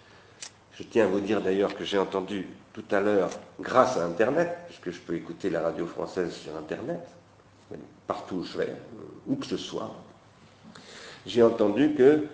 Je 0.72 0.82
tiens 0.82 1.04
à 1.04 1.08
vous 1.08 1.20
dire 1.20 1.40
d'ailleurs 1.40 1.74
que 1.74 1.84
j'ai 1.84 1.98
entendu 1.98 2.46
tout 2.72 2.84
à 2.90 3.00
l'heure, 3.00 3.30
grâce 3.58 3.96
à 3.96 4.04
Internet, 4.04 4.56
puisque 4.66 4.90
je 4.90 5.00
peux 5.00 5.14
écouter 5.14 5.50
la 5.50 5.60
radio 5.60 5.86
française 5.86 6.32
sur 6.32 6.56
Internet, 6.56 7.00
partout 8.08 8.36
où 8.36 8.44
je 8.44 8.58
vais, 8.58 8.74
où 9.28 9.36
que 9.36 9.46
ce 9.46 9.56
soit, 9.56 9.94
j'ai 11.26 11.44
entendu 11.44 11.94
que 11.94 12.24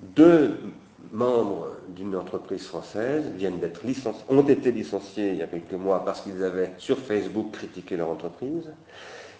deux 0.00 0.58
membres 1.12 1.68
d'une 1.88 2.14
entreprise 2.16 2.66
française 2.66 3.24
viennent 3.36 3.58
d'être 3.58 3.80
ont 4.28 4.46
été 4.46 4.72
licenciés 4.72 5.30
il 5.30 5.36
y 5.36 5.42
a 5.42 5.46
quelques 5.46 5.72
mois 5.72 6.04
parce 6.04 6.20
qu'ils 6.20 6.42
avaient 6.42 6.72
sur 6.76 6.98
Facebook 6.98 7.52
critiqué 7.52 7.96
leur 7.96 8.10
entreprise, 8.10 8.70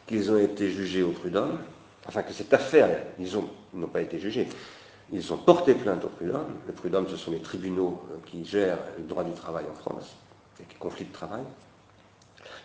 qu'ils 0.07 0.31
ont 0.31 0.39
été 0.39 0.71
jugés 0.71 1.03
au 1.03 1.11
prud'homme, 1.11 1.59
enfin 2.07 2.23
que 2.23 2.33
cette 2.33 2.55
affaire, 2.55 3.05
ils 3.19 3.31
n'ont 3.75 3.89
pas 3.89 4.03
été 4.03 4.19
jugés, 4.19 4.49
Ils 5.13 5.33
ont 5.33 5.37
porté 5.37 5.75
plainte 5.75 6.05
au 6.05 6.09
prud'homme. 6.09 6.55
Le 6.67 6.73
prud'homme, 6.73 7.07
ce 7.09 7.17
sont 7.17 7.33
les 7.33 7.41
tribunaux 7.41 8.01
euh, 8.11 8.17
qui 8.25 8.45
gèrent 8.47 8.79
le 8.97 9.05
droit 9.05 9.25
du 9.25 9.33
travail 9.33 9.65
en 9.71 9.75
France, 9.75 10.17
les 10.59 10.65
conflits 10.79 11.05
de 11.05 11.13
travail, 11.13 11.43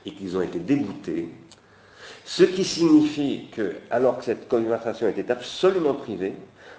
et 0.06 0.14
qu'ils 0.14 0.38
ont 0.38 0.42
été 0.42 0.60
déboutés. 0.60 1.30
Ce 2.26 2.44
qui 2.44 2.64
signifie 2.64 3.48
que, 3.52 3.76
alors 3.90 4.18
que 4.18 4.26
cette 4.26 4.48
conversation 4.48 5.08
était 5.08 5.32
absolument 5.32 5.94
privée, 5.94 6.34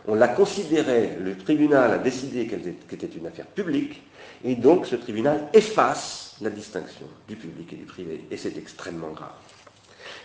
on 0.06 0.14
la 0.14 0.28
considérait, 0.28 1.16
le 1.20 1.36
tribunal 1.36 1.92
a 1.92 1.98
décidé 1.98 2.46
qu'elle 2.46 2.66
était 2.66 3.06
une 3.06 3.26
affaire 3.26 3.46
publique, 3.46 4.02
et 4.44 4.54
donc 4.54 4.86
ce 4.86 4.96
tribunal 4.96 5.48
efface 5.52 6.36
la 6.40 6.50
distinction 6.50 7.06
du 7.26 7.36
public 7.36 7.72
et 7.72 7.76
du 7.76 7.84
privé, 7.84 8.24
et 8.30 8.36
c'est 8.36 8.56
extrêmement 8.56 9.10
grave. 9.10 9.32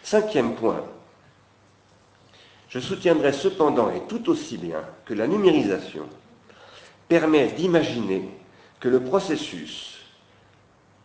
Cinquième 0.04 0.56
point, 0.56 0.86
je 2.70 2.80
soutiendrai 2.80 3.34
cependant 3.34 3.92
et 3.92 4.02
tout 4.08 4.30
aussi 4.30 4.58
bien 4.58 4.84
que 5.06 5.14
la 5.14 5.28
numérisation 5.28 6.08
permet 7.08 7.48
d'imaginer 7.48 8.30
que 8.80 8.90
le 8.90 9.00
processus 9.00 10.00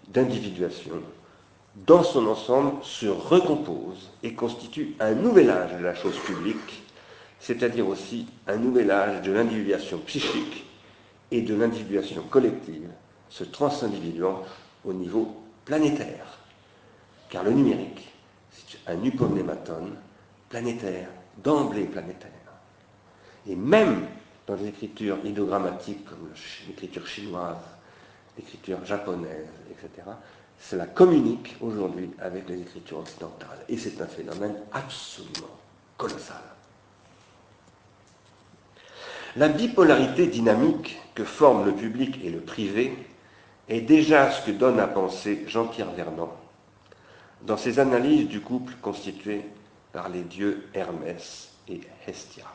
d'individuation 0.09 1.03
dans 1.87 2.03
son 2.03 2.27
ensemble 2.27 2.83
se 2.83 3.07
recompose 3.07 4.11
et 4.23 4.35
constitue 4.35 4.95
un 5.01 5.15
nouvel 5.15 5.51
âge 5.51 5.77
de 5.77 5.83
la 5.85 5.95
chose 5.95 6.19
publique, 6.19 6.83
c'est-à-dire 7.41 7.87
aussi 7.87 8.27
un 8.47 8.57
nouvel 8.57 8.91
âge 8.91 9.23
de 9.23 9.33
l'individuation 9.33 9.99
psychique 9.99 10.67
et 11.31 11.43
de 11.43 11.55
l'individuation 11.55 12.23
collective, 12.23 12.89
se 13.29 13.45
transindividuant 13.45 14.43
au 14.85 14.93
niveau 14.93 15.37
planétaire. 15.65 16.39
Car 17.29 17.45
le 17.45 17.53
numérique, 17.53 18.09
c'est 18.51 18.79
un 18.91 19.03
hypomnématone 19.03 19.95
planétaire, 20.49 21.09
d'emblée 21.43 21.85
planétaire. 21.85 22.31
Et 23.47 23.55
même 23.55 24.07
dans 24.47 24.55
les 24.55 24.69
écritures 24.69 25.19
idéogrammatiques 25.25 26.05
comme 26.07 26.31
l'écriture 26.67 27.07
chinoise, 27.07 27.57
l'écriture 28.37 28.85
japonaise, 28.85 29.47
etc., 29.71 30.09
cela 30.61 30.87
communique 30.87 31.57
aujourd'hui 31.61 32.11
avec 32.21 32.49
les 32.49 32.61
écritures 32.61 32.99
occidentales. 32.99 33.65
Et 33.69 33.77
c'est 33.77 34.01
un 34.01 34.07
phénomène 34.07 34.57
absolument 34.73 35.57
colossal. 35.97 36.43
La 39.37 39.49
bipolarité 39.49 40.27
dynamique 40.27 40.99
que 41.15 41.25
forment 41.25 41.67
le 41.67 41.73
public 41.73 42.19
et 42.25 42.31
le 42.31 42.41
privé 42.41 42.97
est 43.69 43.83
déjà 43.83 44.31
ce 44.31 44.47
que 44.47 44.51
donne 44.51 44.81
à 44.81 44.87
penser 44.87 45.45
Jean-Pierre 45.47 45.93
Vernant 45.93 46.35
dans 47.43 47.57
ses 47.57 47.79
analyses 47.79 48.29
du 48.29 48.41
couple 48.41 48.75
constitué 48.83 49.43
par 49.93 50.09
les 50.09 50.23
dieux 50.23 50.67
Hermès 50.75 51.51
et 51.69 51.81
Hestia. 52.07 52.47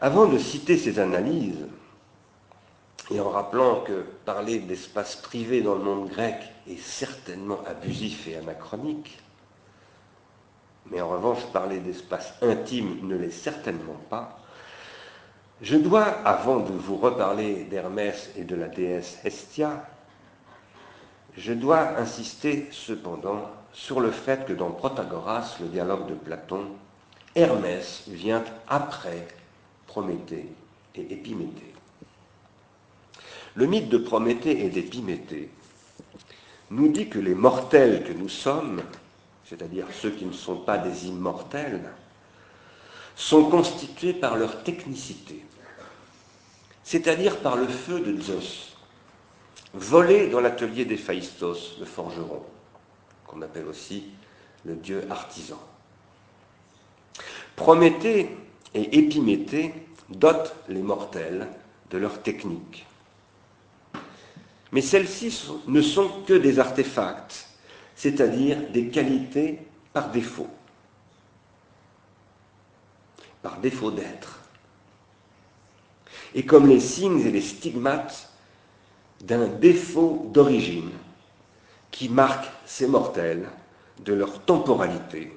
Avant 0.00 0.26
de 0.26 0.38
citer 0.38 0.78
ces 0.78 0.98
analyses, 0.98 1.66
et 3.10 3.20
en 3.20 3.30
rappelant 3.30 3.80
que 3.80 4.04
parler 4.24 4.60
d'espace 4.60 5.16
privé 5.16 5.62
dans 5.62 5.74
le 5.74 5.82
monde 5.82 6.08
grec 6.08 6.36
est 6.68 6.80
certainement 6.80 7.58
abusif 7.66 8.28
et 8.28 8.36
anachronique, 8.36 9.18
mais 10.86 11.00
en 11.00 11.08
revanche, 11.08 11.44
parler 11.52 11.78
d'espace 11.78 12.34
intime 12.42 13.06
ne 13.06 13.16
l'est 13.16 13.30
certainement 13.30 14.00
pas. 14.08 14.38
Je 15.62 15.76
dois, 15.76 16.04
avant 16.24 16.60
de 16.60 16.72
vous 16.72 16.96
reparler 16.96 17.64
d'Hermès 17.64 18.30
et 18.36 18.44
de 18.44 18.56
la 18.56 18.68
déesse 18.68 19.18
Hestia, 19.24 19.86
je 21.36 21.52
dois 21.52 21.98
insister 21.98 22.68
cependant 22.72 23.50
sur 23.72 24.00
le 24.00 24.10
fait 24.10 24.46
que 24.46 24.52
dans 24.52 24.70
Protagoras, 24.70 25.56
le 25.60 25.68
dialogue 25.68 26.08
de 26.08 26.14
Platon, 26.14 26.66
Hermès 27.34 28.04
vient 28.08 28.42
après 28.68 29.28
Prométhée 29.86 30.50
et 30.96 31.12
Épiméthée. 31.12 31.69
Le 33.54 33.66
mythe 33.66 33.88
de 33.88 33.98
Prométhée 33.98 34.64
et 34.64 34.70
d'Épiméthée 34.70 35.50
nous 36.70 36.88
dit 36.88 37.08
que 37.08 37.18
les 37.18 37.34
mortels 37.34 38.04
que 38.04 38.12
nous 38.12 38.28
sommes 38.28 38.80
c'est-à-dire 39.50 39.86
ceux 39.92 40.10
qui 40.10 40.26
ne 40.26 40.32
sont 40.32 40.58
pas 40.58 40.78
des 40.78 41.08
immortels, 41.08 41.90
sont 43.16 43.50
constitués 43.50 44.12
par 44.12 44.36
leur 44.36 44.62
technicité, 44.62 45.44
c'est-à-dire 46.84 47.38
par 47.38 47.56
le 47.56 47.66
feu 47.66 47.98
de 47.98 48.20
Zeus, 48.20 48.76
volé 49.74 50.28
dans 50.28 50.38
l'atelier 50.38 50.84
d'Héphaïstos, 50.84 51.78
le 51.80 51.84
forgeron, 51.84 52.44
qu'on 53.26 53.42
appelle 53.42 53.66
aussi 53.66 54.04
le 54.64 54.76
dieu 54.76 55.04
artisan. 55.10 55.58
Prométhée 57.56 58.30
et 58.72 58.98
Épiméthée 58.98 59.74
dotent 60.10 60.54
les 60.68 60.82
mortels 60.82 61.48
de 61.90 61.98
leur 61.98 62.22
technique. 62.22 62.86
Mais 64.72 64.82
celles-ci 64.82 65.48
ne 65.66 65.82
sont 65.82 66.08
que 66.26 66.34
des 66.34 66.58
artefacts 66.58 67.50
c'est-à-dire 68.00 68.56
des 68.70 68.88
qualités 68.88 69.58
par 69.92 70.10
défaut, 70.10 70.48
par 73.42 73.58
défaut 73.58 73.90
d'être. 73.90 74.40
Et 76.34 76.46
comme 76.46 76.66
les 76.66 76.80
signes 76.80 77.20
et 77.20 77.30
les 77.30 77.42
stigmates 77.42 78.32
d'un 79.20 79.48
défaut 79.48 80.30
d'origine 80.32 80.92
qui 81.90 82.08
marque 82.08 82.50
ces 82.64 82.86
mortels 82.86 83.50
de 84.02 84.14
leur 84.14 84.46
temporalité 84.46 85.34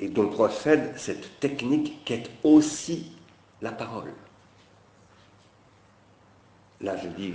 et 0.00 0.08
dont 0.08 0.28
procède 0.28 0.98
cette 0.98 1.38
technique 1.38 2.04
qu'est 2.04 2.28
aussi 2.42 3.12
la 3.62 3.70
parole. 3.70 4.12
Là, 6.80 6.96
je 6.96 7.06
dis 7.10 7.34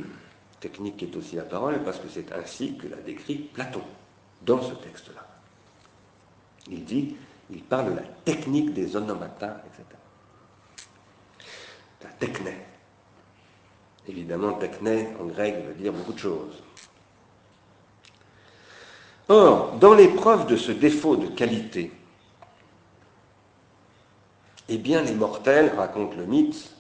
technique 0.62 0.98
qui 0.98 1.06
est 1.06 1.16
aussi 1.18 1.36
la 1.36 1.44
parole 1.44 1.84
parce 1.84 1.98
que 1.98 2.08
c'est 2.08 2.32
ainsi 2.32 2.78
que 2.78 2.88
la 2.88 2.98
décrit 2.98 3.36
Platon 3.36 3.82
dans 4.44 4.62
ce 4.62 4.74
texte-là. 4.76 5.28
Il 6.70 6.86
dit, 6.86 7.16
il 7.50 7.62
parle 7.64 7.92
de 7.92 7.96
la 7.98 8.06
technique 8.24 8.74
des 8.74 8.96
onomata, 8.96 9.62
etc. 9.66 9.84
La 12.04 12.10
techné. 12.12 12.58
Évidemment, 14.08 14.54
techné 14.54 15.10
en 15.20 15.26
grec 15.26 15.66
veut 15.66 15.74
dire 15.74 15.92
beaucoup 15.92 16.14
de 16.14 16.20
choses. 16.20 16.64
Or, 19.30 19.74
dans 19.74 19.94
l'épreuve 19.94 20.48
de 20.48 20.56
ce 20.58 20.72
défaut 20.72 21.16
de 21.16 21.28
qualité, 21.28 21.92
eh 24.70 24.78
bien, 24.78 25.02
les 25.02 25.14
mortels, 25.14 25.74
raconte 25.76 26.16
le 26.16 26.26
mythe, 26.26 26.72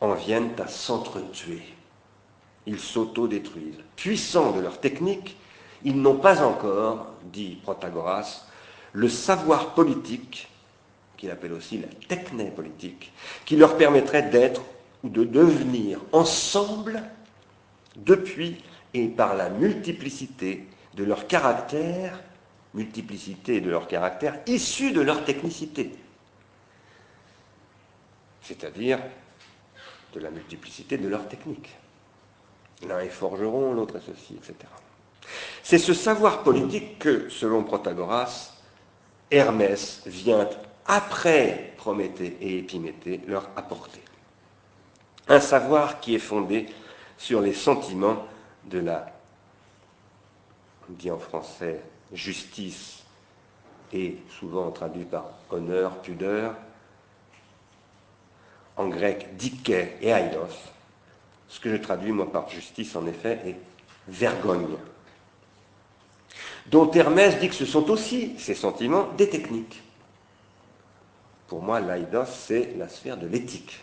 en 0.00 0.14
viennent 0.14 0.52
à 0.58 0.66
s'entretuer. 0.66 1.62
Ils 2.66 2.78
s'auto-détruisent. 2.78 3.82
Puissants 3.96 4.52
de 4.52 4.60
leur 4.60 4.80
technique, 4.80 5.36
ils 5.84 6.00
n'ont 6.00 6.18
pas 6.18 6.42
encore, 6.42 7.06
dit 7.32 7.58
Protagoras, 7.62 8.46
le 8.92 9.08
savoir 9.08 9.74
politique, 9.74 10.48
qu'il 11.16 11.30
appelle 11.30 11.52
aussi 11.52 11.78
la 11.78 11.88
techné 12.08 12.50
politique, 12.50 13.12
qui 13.44 13.56
leur 13.56 13.76
permettrait 13.76 14.22
d'être 14.24 14.62
ou 15.02 15.08
de 15.08 15.24
devenir 15.24 16.00
ensemble 16.12 17.02
depuis 17.96 18.56
et 18.94 19.08
par 19.08 19.34
la 19.34 19.48
multiplicité 19.48 20.66
de 20.94 21.04
leur 21.04 21.26
caractère, 21.26 22.20
multiplicité 22.74 23.60
de 23.60 23.70
leur 23.70 23.86
caractère 23.86 24.38
issu 24.46 24.92
de 24.92 25.00
leur 25.00 25.24
technicité, 25.24 25.92
c'est-à-dire 28.42 28.98
de 30.14 30.20
la 30.20 30.30
multiplicité 30.30 30.98
de 30.98 31.08
leur 31.08 31.26
technique. 31.28 31.70
L'un 32.88 33.00
est 33.00 33.08
forgeron, 33.08 33.74
l'autre 33.74 33.96
est 33.96 34.06
ceci, 34.06 34.34
etc. 34.34 34.54
C'est 35.62 35.78
ce 35.78 35.94
savoir 35.94 36.42
politique 36.42 36.98
que, 36.98 37.28
selon 37.28 37.62
Protagoras, 37.62 38.52
Hermès 39.30 40.02
vient, 40.06 40.48
après 40.86 41.74
Prométhée 41.76 42.36
et 42.40 42.58
Épiméthée, 42.58 43.20
leur 43.26 43.48
apporter. 43.56 44.02
Un 45.28 45.40
savoir 45.40 46.00
qui 46.00 46.14
est 46.16 46.20
fondé 46.20 46.66
sur 47.16 47.40
les 47.40 47.54
sentiments 47.54 48.26
de 48.64 48.80
la, 48.80 49.12
on 50.90 50.92
dit 50.94 51.10
en 51.10 51.18
français, 51.18 51.80
justice, 52.12 53.04
et 53.92 54.18
souvent 54.38 54.70
traduit 54.70 55.04
par 55.04 55.26
honneur, 55.50 55.98
pudeur, 55.98 56.54
en 58.76 58.88
grec 58.88 59.36
dike 59.36 59.70
et 59.70 60.08
aidos. 60.08 60.71
Ce 61.52 61.60
que 61.60 61.70
je 61.70 61.76
traduis 61.76 62.12
moi 62.12 62.32
par 62.32 62.48
justice 62.48 62.96
en 62.96 63.06
effet 63.06 63.38
est 63.44 63.56
vergogne 64.08 64.78
dont 66.66 66.90
Hermès 66.90 67.38
dit 67.40 67.48
que 67.48 67.54
ce 67.54 67.66
sont 67.66 67.90
aussi, 67.90 68.34
ces 68.38 68.54
sentiments, 68.54 69.08
des 69.18 69.28
techniques. 69.28 69.82
Pour 71.46 71.62
moi, 71.62 71.78
l'aidos, 71.80 72.24
c'est 72.24 72.74
la 72.78 72.88
sphère 72.88 73.18
de 73.18 73.26
l'éthique. 73.26 73.80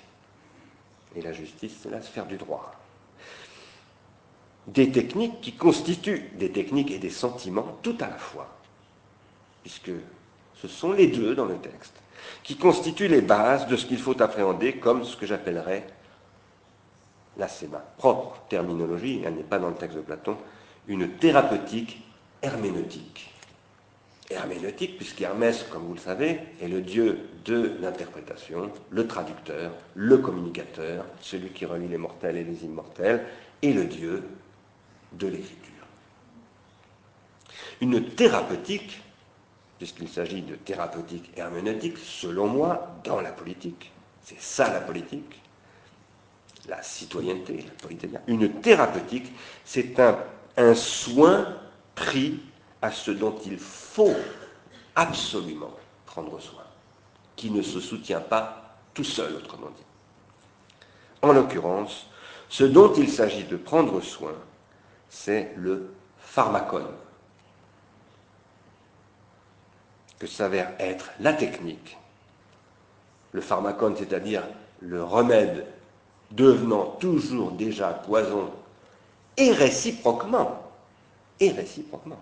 Et 1.16 1.22
la 1.22 1.32
justice, 1.32 1.74
c'est 1.84 1.92
la 1.92 2.02
sphère 2.02 2.26
du 2.26 2.38
droit. 2.38 2.74
Des 4.66 4.92
techniques 4.92 5.40
qui 5.40 5.54
constituent 5.54 6.32
des 6.36 6.52
techniques 6.52 6.90
et 6.90 6.98
des 6.98 7.12
sentiments 7.12 7.78
tout 7.84 7.98
à 8.00 8.08
la 8.08 8.18
fois. 8.18 8.50
Puisque 9.62 9.92
ce 10.56 10.68
sont 10.68 10.94
les 10.94 11.08
deux 11.08 11.36
dans 11.36 11.46
le 11.46 11.58
texte. 11.58 11.94
qui 12.44 12.58
constituent 12.58 13.08
les 13.08 13.22
bases 13.22 13.68
de 13.68 13.76
ce 13.76 13.86
qu'il 13.86 14.00
faut 14.00 14.20
appréhender 14.22 14.78
comme 14.78 15.04
ce 15.04 15.16
que 15.16 15.26
j'appellerais, 15.26 15.86
là 17.40 17.48
c'est 17.48 17.72
ma 17.72 17.80
propre 17.80 18.38
terminologie, 18.50 19.22
elle 19.26 19.36
n'est 19.36 19.44
pas 19.44 19.58
dans 19.58 19.70
le 19.70 19.76
texte 19.76 19.98
de 19.98 20.02
Platon, 20.02 20.38
une 20.88 21.10
thérapeutique 21.10 22.04
herméneutique. 22.42 23.34
Herméneutique, 24.30 24.98
puisqu'Hermès, 24.98 25.66
comme 25.72 25.86
vous 25.86 25.96
le 25.96 26.00
savez, 26.00 26.40
est 26.62 26.68
le 26.68 26.82
dieu 26.82 27.30
de 27.46 27.78
l'interprétation, 27.82 28.70
le 28.92 29.08
traducteur, 29.08 29.72
le 29.96 30.18
communicateur, 30.20 31.04
celui 31.20 31.50
qui 31.50 31.66
relie 31.66 31.88
les 31.88 31.98
mortels 31.98 32.38
et 32.38 32.44
les 32.44 32.64
immortels, 32.64 33.26
et 33.64 33.74
le 33.74 33.86
dieu 33.86 34.24
de 35.14 35.28
l'écriture. 35.28 35.56
Une 37.82 38.06
thérapeutique, 38.10 39.02
puisqu'il 39.80 40.10
s'agit 40.10 40.44
de 40.44 40.56
thérapeutique 40.56 41.32
herméneutique, 41.36 41.98
selon 41.98 42.48
moi, 42.48 43.00
dans 43.04 43.22
la 43.22 43.32
politique, 43.32 43.92
c'est 44.22 44.40
ça 44.40 44.72
la 44.72 44.82
politique, 44.82 45.42
la 46.70 46.82
citoyenneté. 46.84 47.66
Une 48.28 48.62
thérapeutique, 48.62 49.34
c'est 49.66 50.00
un, 50.00 50.18
un 50.58 50.76
soin 50.76 51.58
pris 51.96 52.40
à 52.82 52.92
ce 52.92 53.12
dont 53.12 53.36
il 53.46 53.58
faut 53.58 54.16
absolument 54.96 55.74
prendre 56.06 56.40
soin, 56.40 56.64
qui 57.36 57.52
ne 57.52 57.62
se 57.62 57.80
soutient 57.80 58.22
pas 58.22 58.78
tout 58.94 59.04
seul, 59.04 59.36
autrement 59.36 59.70
dit. 59.70 59.84
En 61.22 61.34
l'occurrence, 61.34 62.08
ce 62.48 62.64
dont 62.64 62.94
il 62.94 63.10
s'agit 63.10 63.44
de 63.44 63.58
prendre 63.58 64.00
soin, 64.02 64.34
c'est 65.10 65.54
le 65.58 65.94
pharmacone, 66.20 66.94
que 70.18 70.28
s'avère 70.28 70.74
être 70.80 71.10
la 71.20 71.34
technique. 71.34 71.98
Le 73.32 73.42
pharmacone, 73.42 73.96
c'est-à-dire 73.96 74.44
le 74.82 75.04
remède 75.04 75.66
devenant 76.32 76.98
toujours 77.00 77.52
déjà 77.52 77.90
poison, 77.90 78.52
et 79.38 79.52
réciproquement, 79.52 80.62
et 81.40 81.52
réciproquement. 81.52 82.20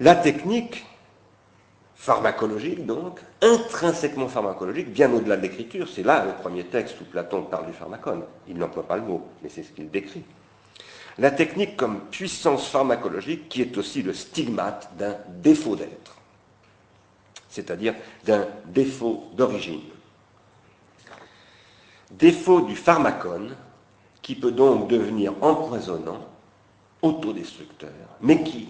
La 0.00 0.14
technique 0.14 0.84
pharmacologique, 1.94 2.86
donc, 2.86 3.20
intrinsèquement 3.42 4.28
pharmacologique, 4.28 4.90
bien 4.90 5.12
au-delà 5.12 5.36
de 5.36 5.42
l'écriture, 5.42 5.86
c'est 5.86 6.02
là 6.02 6.24
le 6.24 6.32
premier 6.32 6.64
texte 6.64 6.98
où 7.02 7.04
Platon 7.04 7.42
parle 7.42 7.66
du 7.66 7.74
pharmacone. 7.74 8.24
Il 8.48 8.56
n'emploie 8.56 8.88
pas 8.88 8.96
le 8.96 9.02
mot, 9.02 9.28
mais 9.42 9.50
c'est 9.50 9.62
ce 9.62 9.70
qu'il 9.70 9.90
décrit. 9.90 10.24
La 11.18 11.30
technique 11.30 11.76
comme 11.76 12.00
puissance 12.10 12.68
pharmacologique 12.68 13.50
qui 13.50 13.60
est 13.60 13.76
aussi 13.76 14.02
le 14.02 14.14
stigmate 14.14 14.90
d'un 14.96 15.18
défaut 15.28 15.76
d'être, 15.76 16.16
c'est-à-dire 17.50 17.94
d'un 18.24 18.46
défaut 18.64 19.24
d'origine. 19.34 19.82
Défaut 22.10 22.62
du 22.62 22.76
pharmacone 22.76 23.54
qui 24.22 24.34
peut 24.34 24.52
donc 24.52 24.88
devenir 24.88 25.32
empoisonnant, 25.42 26.26
autodestructeur, 27.02 27.90
mais 28.20 28.42
qui, 28.42 28.68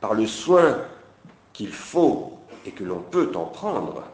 par 0.00 0.14
le 0.14 0.26
soin 0.26 0.78
qu'il 1.52 1.72
faut 1.72 2.38
et 2.64 2.70
que 2.70 2.84
l'on 2.84 3.00
peut 3.00 3.32
en 3.34 3.46
prendre, 3.46 4.04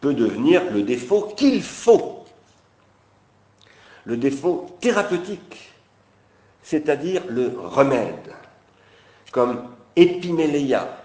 peut 0.00 0.14
devenir 0.14 0.70
le 0.70 0.82
défaut 0.82 1.32
qu'il 1.36 1.62
faut. 1.62 2.24
Le 4.04 4.16
défaut 4.16 4.76
thérapeutique, 4.80 5.72
c'est-à-dire 6.62 7.22
le 7.28 7.54
remède, 7.58 8.34
comme 9.32 9.70
épiméléia, 9.96 11.02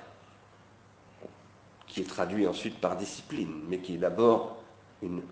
qui 1.87 2.01
est 2.01 2.09
traduit 2.09 2.47
ensuite 2.47 2.79
par 2.79 2.95
discipline, 2.95 3.61
mais 3.67 3.79
qui 3.79 3.95
est 3.95 3.99
d'abord, 3.99 4.62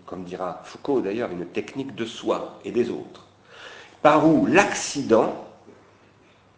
comme 0.06 0.24
dira 0.24 0.60
Foucault 0.64 1.00
d'ailleurs, 1.00 1.30
une 1.30 1.46
technique 1.46 1.94
de 1.94 2.04
soi 2.04 2.58
et 2.64 2.72
des 2.72 2.90
autres, 2.90 3.26
par 4.02 4.26
où 4.26 4.46
l'accident 4.46 5.46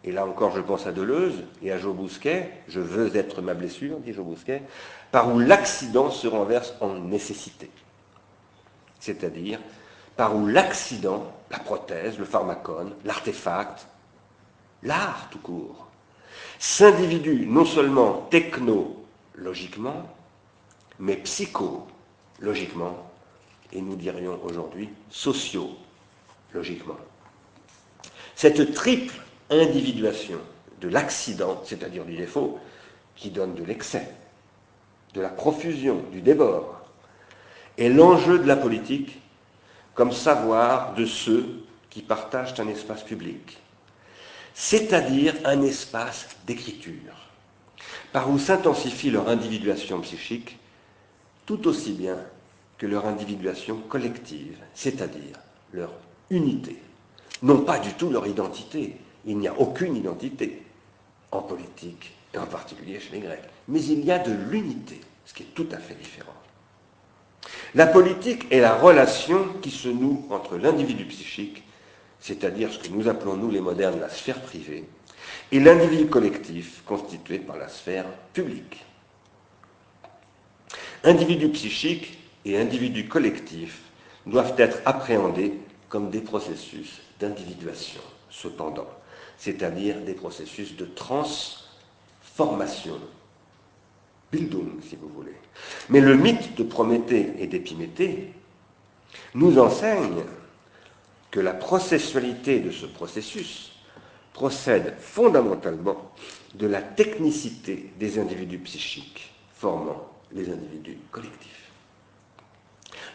et 0.05 0.11
là 0.11 0.25
encore 0.25 0.55
je 0.55 0.61
pense 0.61 0.85
à 0.85 0.91
Deleuze 0.91 1.43
et 1.63 1.71
à 1.71 1.79
Joe 1.79 1.95
Bousquet, 1.95 2.51
je 2.67 2.79
veux 2.79 3.15
être 3.15 3.41
ma 3.41 3.55
blessure, 3.55 3.97
dit 3.97 4.13
Joe 4.13 4.23
Bousquet, 4.23 4.61
par 5.11 5.33
où 5.33 5.39
l'accident 5.39 6.11
se 6.11 6.27
renverse 6.27 6.75
en 6.79 6.93
nécessité. 6.93 7.71
C'est-à-dire 8.99 9.59
par 10.15 10.35
où 10.35 10.47
l'accident, 10.47 11.33
la 11.49 11.57
prothèse, 11.57 12.19
le 12.19 12.25
pharmacone, 12.25 12.93
l'artefact, 13.03 13.87
l'art 14.83 15.27
tout 15.31 15.39
court, 15.39 15.87
s'individue 16.59 17.47
non 17.47 17.65
seulement 17.65 18.27
technologiquement, 18.29 20.03
mais 20.99 21.17
psychologiquement, 22.35 23.11
et 23.71 23.81
nous 23.81 23.95
dirions 23.95 24.39
aujourd'hui 24.43 24.89
sociologiquement. 25.09 26.97
Cette 28.35 28.73
triple 28.73 29.15
individuation 29.49 30.39
de 30.81 30.89
l'accident, 30.89 31.61
c'est-à-dire 31.63 32.03
du 32.05 32.15
défaut, 32.15 32.59
qui 33.15 33.29
donne 33.29 33.55
de 33.55 33.63
l'excès, 33.63 34.13
de 35.13 35.21
la 35.21 35.29
profusion, 35.29 36.03
du 36.11 36.21
débord, 36.21 36.81
est 37.77 37.89
l'enjeu 37.89 38.39
de 38.39 38.47
la 38.47 38.57
politique 38.57 39.19
comme 39.93 40.11
savoir 40.11 40.93
de 40.95 41.05
ceux 41.05 41.63
qui 41.89 42.01
partagent 42.01 42.59
un 42.59 42.67
espace 42.67 43.03
public, 43.03 43.57
c'est-à-dire 44.53 45.33
un 45.45 45.61
espace 45.61 46.27
d'écriture, 46.45 47.13
par 48.11 48.29
où 48.29 48.37
s'intensifie 48.37 49.09
leur 49.09 49.29
individuation 49.29 50.01
psychique 50.01 50.57
tout 51.45 51.67
aussi 51.67 51.93
bien 51.93 52.17
que 52.77 52.85
leur 52.85 53.05
individuation 53.05 53.77
collective, 53.89 54.57
c'est-à-dire 54.73 55.37
leur 55.71 55.91
unité, 56.29 56.77
non 57.41 57.61
pas 57.61 57.79
du 57.79 57.93
tout 57.93 58.09
leur 58.09 58.27
identité, 58.27 58.97
il 59.25 59.37
n'y 59.37 59.47
a 59.47 59.59
aucune 59.59 59.95
identité 59.95 60.63
en 61.31 61.41
politique, 61.41 62.13
et 62.33 62.37
en 62.37 62.45
particulier 62.45 62.99
chez 62.99 63.13
les 63.13 63.19
Grecs. 63.19 63.49
Mais 63.67 63.83
il 63.83 64.03
y 64.05 64.11
a 64.11 64.19
de 64.19 64.33
l'unité, 64.49 64.99
ce 65.25 65.33
qui 65.33 65.43
est 65.43 65.53
tout 65.55 65.67
à 65.71 65.77
fait 65.77 65.95
différent. 65.95 66.33
La 67.73 67.87
politique 67.87 68.45
est 68.51 68.59
la 68.59 68.75
relation 68.75 69.53
qui 69.61 69.71
se 69.71 69.89
noue 69.89 70.25
entre 70.29 70.57
l'individu 70.57 71.05
psychique, 71.05 71.63
c'est-à-dire 72.19 72.71
ce 72.71 72.79
que 72.79 72.89
nous 72.89 73.07
appelons, 73.07 73.35
nous 73.35 73.51
les 73.51 73.61
modernes, 73.61 73.99
la 73.99 74.09
sphère 74.09 74.41
privée, 74.41 74.85
et 75.51 75.59
l'individu 75.59 76.07
collectif, 76.07 76.83
constitué 76.85 77.39
par 77.39 77.57
la 77.57 77.67
sphère 77.67 78.05
publique. 78.33 78.83
Individu 81.05 81.49
psychique 81.49 82.17
et 82.45 82.57
individu 82.57 83.07
collectif 83.07 83.81
doivent 84.25 84.55
être 84.57 84.79
appréhendés 84.85 85.53
comme 85.87 86.09
des 86.09 86.21
processus 86.21 86.99
d'individuation. 87.19 88.01
Cependant, 88.31 88.87
c'est-à-dire 89.37 90.01
des 90.01 90.15
processus 90.15 90.75
de 90.75 90.85
transformation. 90.85 92.99
Bildung, 94.31 94.81
si 94.81 94.95
vous 94.95 95.09
voulez. 95.09 95.35
Mais 95.89 96.01
le 96.01 96.15
mythe 96.15 96.57
de 96.57 96.63
Prométhée 96.63 97.33
et 97.37 97.45
d'Épiméthée 97.45 98.33
nous 99.35 99.59
enseigne 99.59 100.23
que 101.29 101.39
la 101.39 101.53
processualité 101.53 102.61
de 102.61 102.71
ce 102.71 102.87
processus 102.87 103.73
procède 104.33 104.95
fondamentalement 104.99 106.09
de 106.55 106.65
la 106.65 106.81
technicité 106.81 107.91
des 107.99 108.17
individus 108.17 108.57
psychiques 108.57 109.31
formant 109.53 110.14
les 110.35 110.49
individus 110.49 110.97
collectifs. 111.11 111.71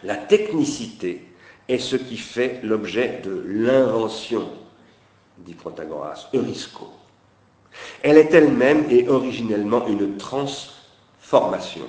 La 0.03 0.17
technicité 0.17 1.23
est 1.69 1.77
ce 1.77 1.95
qui 1.95 2.17
fait 2.17 2.59
l'objet 2.63 3.21
de 3.23 3.43
l'invention 3.47 4.49
dit 5.37 5.53
Protagoras, 5.53 6.27
Eurisco. 6.33 6.89
Elle 8.03 8.17
est 8.17 8.33
elle-même 8.33 8.85
et 8.89 9.07
originellement 9.07 9.87
une 9.87 10.17
transformation. 10.17 11.87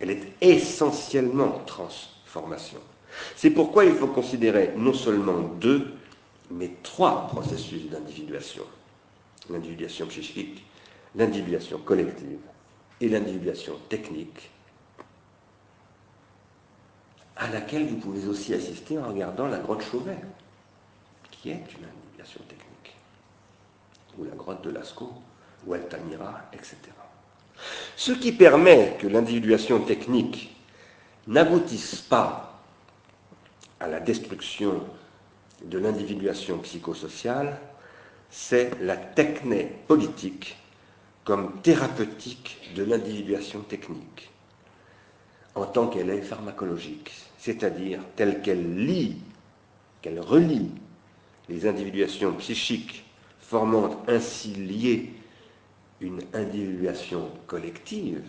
Elle 0.00 0.10
est 0.10 0.32
essentiellement 0.40 1.62
transformation. 1.66 2.80
C'est 3.36 3.50
pourquoi 3.50 3.84
il 3.84 3.94
faut 3.94 4.08
considérer 4.08 4.72
non 4.76 4.92
seulement 4.92 5.40
deux, 5.60 5.94
mais 6.50 6.70
trois 6.82 7.26
processus 7.28 7.88
d'individuation. 7.88 8.64
L'individuation 9.50 10.06
psychique, 10.06 10.64
l'individuation 11.14 11.78
collective 11.78 12.38
et 13.00 13.08
l'individuation 13.08 13.74
technique, 13.88 14.50
à 17.36 17.48
laquelle 17.48 17.86
vous 17.86 17.96
pouvez 17.96 18.26
aussi 18.26 18.52
assister 18.54 18.98
en 18.98 19.08
regardant 19.08 19.46
la 19.46 19.58
grotte 19.58 19.82
Chauvet, 19.82 20.18
qui 21.30 21.50
est 21.50 21.54
une 21.54 21.86
technique, 22.48 22.96
ou 24.18 24.24
la 24.24 24.34
grotte 24.34 24.62
de 24.62 24.70
Lascaux, 24.70 25.14
ou 25.66 25.74
Altamira, 25.74 26.42
etc. 26.52 26.76
Ce 27.96 28.12
qui 28.12 28.32
permet 28.32 28.96
que 29.00 29.06
l'individuation 29.06 29.80
technique 29.80 30.56
n'aboutisse 31.26 31.96
pas 31.96 32.60
à 33.80 33.86
la 33.86 34.00
destruction 34.00 34.82
de 35.64 35.78
l'individuation 35.78 36.58
psychosociale, 36.58 37.58
c'est 38.30 38.80
la 38.80 38.96
techné 38.96 39.64
politique 39.86 40.56
comme 41.28 41.60
thérapeutique 41.60 42.56
de 42.74 42.84
l'individuation 42.84 43.60
technique, 43.60 44.30
en 45.54 45.66
tant 45.66 45.88
qu'elle 45.88 46.08
est 46.08 46.22
pharmacologique, 46.22 47.12
c'est-à-dire 47.36 48.00
telle 48.16 48.40
qu'elle 48.40 48.86
lie, 48.86 49.18
qu'elle 50.00 50.20
relie 50.20 50.70
les 51.50 51.66
individuations 51.66 52.32
psychiques 52.36 53.04
formant 53.42 54.02
ainsi 54.08 54.54
liées 54.54 55.12
une 56.00 56.22
individuation 56.32 57.30
collective, 57.46 58.24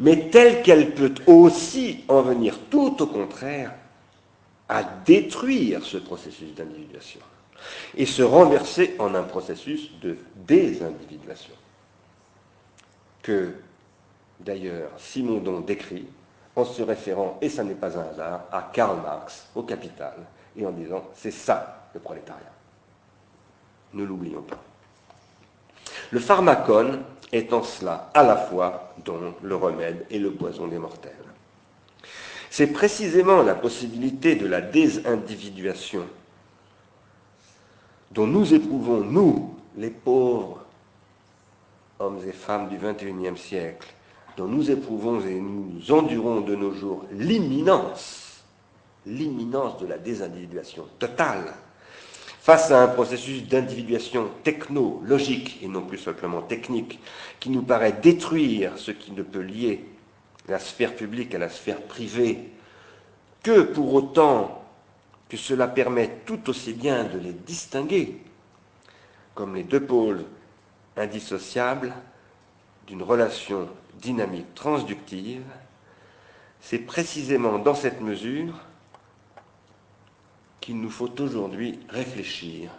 mais 0.00 0.28
telle 0.28 0.62
qu'elle 0.62 0.92
peut 0.92 1.14
aussi 1.28 2.00
en 2.08 2.22
venir 2.22 2.58
tout 2.68 3.00
au 3.00 3.06
contraire 3.06 3.72
à 4.68 4.82
détruire 4.82 5.84
ce 5.84 5.98
processus 5.98 6.52
d'individuation 6.52 7.20
et 7.96 8.06
se 8.06 8.22
renverser 8.22 8.96
en 8.98 9.14
un 9.14 9.22
processus 9.22 9.90
de 10.00 10.16
désindividuation 10.36 11.54
que 13.22 13.54
d'ailleurs 14.38 14.90
Simondon 14.98 15.60
décrit 15.60 16.06
en 16.56 16.64
se 16.64 16.82
référant, 16.82 17.38
et 17.40 17.48
ça 17.48 17.62
n'est 17.62 17.74
pas 17.74 17.96
un 17.96 18.08
hasard, 18.10 18.44
à 18.50 18.70
Karl 18.72 19.00
Marx 19.02 19.48
au 19.54 19.62
Capital 19.62 20.14
et 20.56 20.66
en 20.66 20.72
disant 20.72 21.04
c'est 21.14 21.30
ça 21.30 21.88
le 21.94 22.00
prolétariat. 22.00 22.52
Ne 23.94 24.04
l'oublions 24.04 24.42
pas. 24.42 24.62
Le 26.10 26.20
pharmacone 26.20 27.02
est 27.32 27.52
en 27.52 27.62
cela 27.62 28.10
à 28.14 28.22
la 28.22 28.36
fois 28.36 28.94
donc 29.04 29.36
le 29.42 29.54
remède 29.54 30.06
et 30.10 30.18
le 30.18 30.32
poison 30.32 30.66
des 30.66 30.78
mortels. 30.78 31.12
C'est 32.50 32.68
précisément 32.68 33.42
la 33.42 33.54
possibilité 33.54 34.34
de 34.34 34.46
la 34.46 34.60
désindividuation 34.60 36.04
dont 38.10 38.26
nous 38.26 38.52
éprouvons, 38.54 39.00
nous, 39.00 39.54
les 39.76 39.90
pauvres 39.90 40.64
hommes 41.98 42.20
et 42.26 42.32
femmes 42.32 42.68
du 42.68 42.76
XXIe 42.76 43.36
siècle, 43.36 43.88
dont 44.36 44.48
nous 44.48 44.70
éprouvons 44.70 45.20
et 45.20 45.34
nous 45.34 45.92
endurons 45.92 46.40
de 46.40 46.54
nos 46.54 46.72
jours 46.72 47.04
l'imminence, 47.12 48.42
l'imminence 49.06 49.78
de 49.78 49.86
la 49.86 49.98
désindividuation 49.98 50.86
totale, 50.98 51.54
face 52.40 52.70
à 52.70 52.82
un 52.82 52.88
processus 52.88 53.46
d'individuation 53.46 54.30
technologique 54.42 55.58
et 55.62 55.68
non 55.68 55.82
plus 55.82 55.98
simplement 55.98 56.40
technique, 56.40 56.98
qui 57.38 57.50
nous 57.50 57.62
paraît 57.62 57.92
détruire 57.92 58.72
ce 58.76 58.90
qui 58.90 59.12
ne 59.12 59.22
peut 59.22 59.42
lier 59.42 59.84
la 60.48 60.58
sphère 60.58 60.96
publique 60.96 61.34
à 61.34 61.38
la 61.38 61.50
sphère 61.50 61.82
privée, 61.82 62.50
que 63.42 63.62
pour 63.62 63.92
autant 63.94 64.59
que 65.30 65.36
cela 65.36 65.68
permet 65.68 66.18
tout 66.26 66.50
aussi 66.50 66.74
bien 66.74 67.04
de 67.04 67.18
les 67.18 67.32
distinguer 67.32 68.20
comme 69.34 69.54
les 69.54 69.62
deux 69.62 69.86
pôles 69.86 70.26
indissociables 70.96 71.94
d'une 72.86 73.02
relation 73.02 73.68
dynamique 73.94 74.54
transductive, 74.54 75.44
c'est 76.60 76.80
précisément 76.80 77.58
dans 77.58 77.74
cette 77.74 78.00
mesure 78.00 78.54
qu'il 80.60 80.78
nous 80.80 80.90
faut 80.90 81.20
aujourd'hui 81.20 81.78
réfléchir 81.88 82.70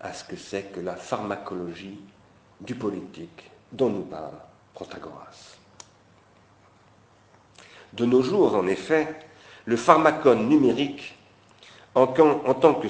à 0.00 0.12
ce 0.12 0.24
que 0.24 0.36
c'est 0.36 0.72
que 0.72 0.80
la 0.80 0.96
pharmacologie 0.96 2.00
du 2.60 2.74
politique 2.74 3.50
dont 3.70 3.90
nous 3.90 4.02
parle 4.02 4.34
Protagoras. 4.72 5.56
De 7.92 8.04
nos 8.04 8.22
jours, 8.22 8.56
en 8.56 8.66
effet, 8.66 9.14
le 9.66 9.76
pharmacone 9.76 10.48
numérique, 10.48 11.16
en, 11.94 12.06
tant 12.06 12.74
que, 12.74 12.88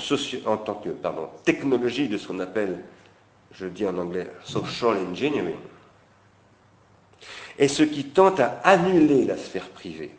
technologie 1.45 2.09
de 2.09 2.17
ce 2.17 2.29
qu'on 2.29 2.41
appelle, 2.41 2.85
je 3.53 3.67
dis 3.67 3.87
en 3.87 3.97
anglais, 3.99 4.31
social 4.45 4.97
engineering, 5.11 5.57
est 7.59 7.69
ce 7.69 7.83
qui 7.83 8.05
tente 8.05 8.41
à 8.41 8.61
annuler 8.65 9.25
la 9.25 9.37
sphère 9.37 9.69
privée, 9.69 10.11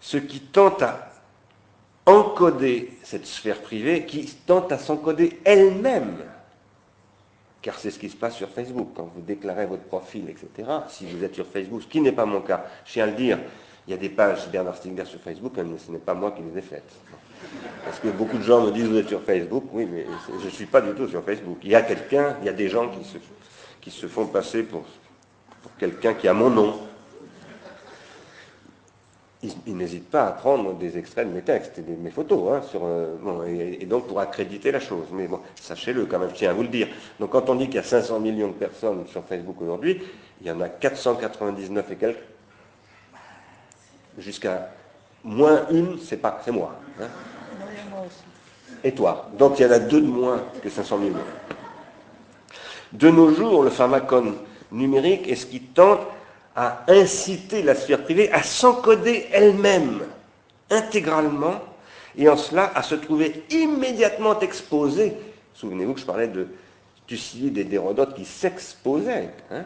ce 0.00 0.16
qui 0.16 0.40
tente 0.40 0.82
à 0.82 1.10
encoder 2.06 2.98
cette 3.02 3.26
sphère 3.26 3.62
privée 3.62 4.04
qui 4.04 4.26
tente 4.26 4.72
à 4.72 4.78
s'encoder 4.78 5.40
elle-même. 5.44 6.18
Car 7.62 7.78
c'est 7.78 7.90
ce 7.90 7.98
qui 7.98 8.10
se 8.10 8.16
passe 8.16 8.36
sur 8.36 8.50
Facebook. 8.50 8.90
Quand 8.94 9.10
vous 9.14 9.22
déclarez 9.22 9.64
votre 9.64 9.84
profil, 9.84 10.28
etc., 10.28 10.70
si 10.88 11.06
vous 11.06 11.24
êtes 11.24 11.34
sur 11.34 11.46
Facebook, 11.46 11.82
ce 11.82 11.86
qui 11.86 12.02
n'est 12.02 12.12
pas 12.12 12.26
mon 12.26 12.42
cas, 12.42 12.66
je 12.84 12.92
tiens 12.92 13.04
à 13.04 13.06
le 13.06 13.14
dire, 13.14 13.38
il 13.86 13.90
y 13.90 13.94
a 13.94 13.96
des 13.96 14.08
pages 14.08 14.48
Bernard 14.50 14.76
Stiegler 14.76 15.04
sur 15.04 15.20
Facebook, 15.20 15.52
mais 15.56 15.78
ce 15.78 15.90
n'est 15.90 15.98
pas 15.98 16.14
moi 16.14 16.32
qui 16.32 16.42
les 16.42 16.58
ai 16.58 16.62
faites. 16.62 16.90
Parce 17.84 17.98
que 17.98 18.08
beaucoup 18.08 18.38
de 18.38 18.42
gens 18.42 18.64
me 18.64 18.70
disent 18.70 18.86
vous 18.86 18.96
êtes 18.96 19.08
sur 19.08 19.22
Facebook, 19.22 19.64
oui, 19.72 19.86
mais 19.90 20.06
je 20.40 20.44
ne 20.46 20.50
suis 20.50 20.66
pas 20.66 20.80
du 20.80 20.92
tout 20.94 21.08
sur 21.08 21.22
Facebook. 21.22 21.58
Il 21.62 21.70
y 21.70 21.74
a 21.74 21.82
quelqu'un, 21.82 22.36
il 22.40 22.46
y 22.46 22.48
a 22.48 22.54
des 22.54 22.68
gens 22.68 22.88
qui 22.88 23.04
se, 23.04 23.18
qui 23.80 23.90
se 23.90 24.06
font 24.06 24.26
passer 24.26 24.62
pour, 24.62 24.84
pour 25.62 25.76
quelqu'un 25.78 26.14
qui 26.14 26.28
a 26.28 26.32
mon 26.32 26.50
nom 26.50 26.78
il, 29.66 29.76
n'hésite 29.76 30.08
pas 30.10 30.26
à 30.26 30.32
prendre 30.32 30.74
des 30.74 30.96
extraits 30.98 31.28
de 31.28 31.34
mes 31.34 31.42
textes 31.42 31.78
et 31.78 31.82
de 31.82 31.94
mes 31.96 32.10
photos, 32.10 32.52
hein, 32.52 32.62
sur, 32.62 32.82
euh, 32.84 33.44
et, 33.46 33.84
donc 33.86 34.06
pour 34.06 34.20
accréditer 34.20 34.72
la 34.72 34.80
chose. 34.80 35.06
Mais 35.12 35.26
bon, 35.26 35.40
sachez-le 35.56 36.06
quand 36.06 36.18
même, 36.18 36.30
je 36.30 36.34
tiens 36.34 36.50
à 36.50 36.54
vous 36.54 36.62
le 36.62 36.68
dire. 36.68 36.88
Donc 37.20 37.30
quand 37.30 37.48
on 37.48 37.54
dit 37.54 37.66
qu'il 37.66 37.76
y 37.76 37.78
a 37.78 37.82
500 37.82 38.20
millions 38.20 38.48
de 38.48 38.52
personnes 38.54 39.06
sur 39.06 39.24
Facebook 39.24 39.56
aujourd'hui, 39.60 40.00
il 40.40 40.46
y 40.46 40.50
en 40.50 40.60
a 40.60 40.68
499 40.68 41.90
et 41.90 41.96
quelques, 41.96 42.18
jusqu'à 44.18 44.70
moins 45.22 45.66
une, 45.70 45.98
c'est 45.98 46.16
pas, 46.16 46.40
c'est 46.44 46.50
moi. 46.50 46.74
Hein. 47.00 47.06
Et 48.82 48.92
toi. 48.92 49.30
Donc 49.38 49.58
il 49.58 49.62
y 49.62 49.66
en 49.66 49.70
a 49.70 49.78
deux 49.78 50.00
de 50.00 50.06
moins 50.06 50.42
que 50.62 50.68
500 50.68 50.98
millions. 50.98 51.16
De 52.92 53.10
nos 53.10 53.34
jours, 53.34 53.64
le 53.64 53.70
pharmacone 53.70 54.34
numérique 54.70 55.28
est 55.28 55.34
ce 55.34 55.46
qui 55.46 55.60
tente 55.60 56.00
à 56.54 56.84
inciter 56.88 57.62
la 57.62 57.74
sphère 57.74 58.04
privée 58.04 58.30
à 58.30 58.42
s'encoder 58.42 59.26
elle-même 59.32 60.02
intégralement 60.70 61.60
et 62.16 62.28
en 62.28 62.36
cela 62.36 62.70
à 62.74 62.82
se 62.82 62.94
trouver 62.94 63.44
immédiatement 63.50 64.38
exposée. 64.40 65.14
Souvenez-vous 65.54 65.94
que 65.94 66.00
je 66.00 66.06
parlais 66.06 66.28
de 66.28 66.46
Thucydide 67.06 67.58
et 67.58 67.64
d'Hérodote 67.64 68.14
qui 68.14 68.24
s'exposaient, 68.24 69.30
hein, 69.50 69.64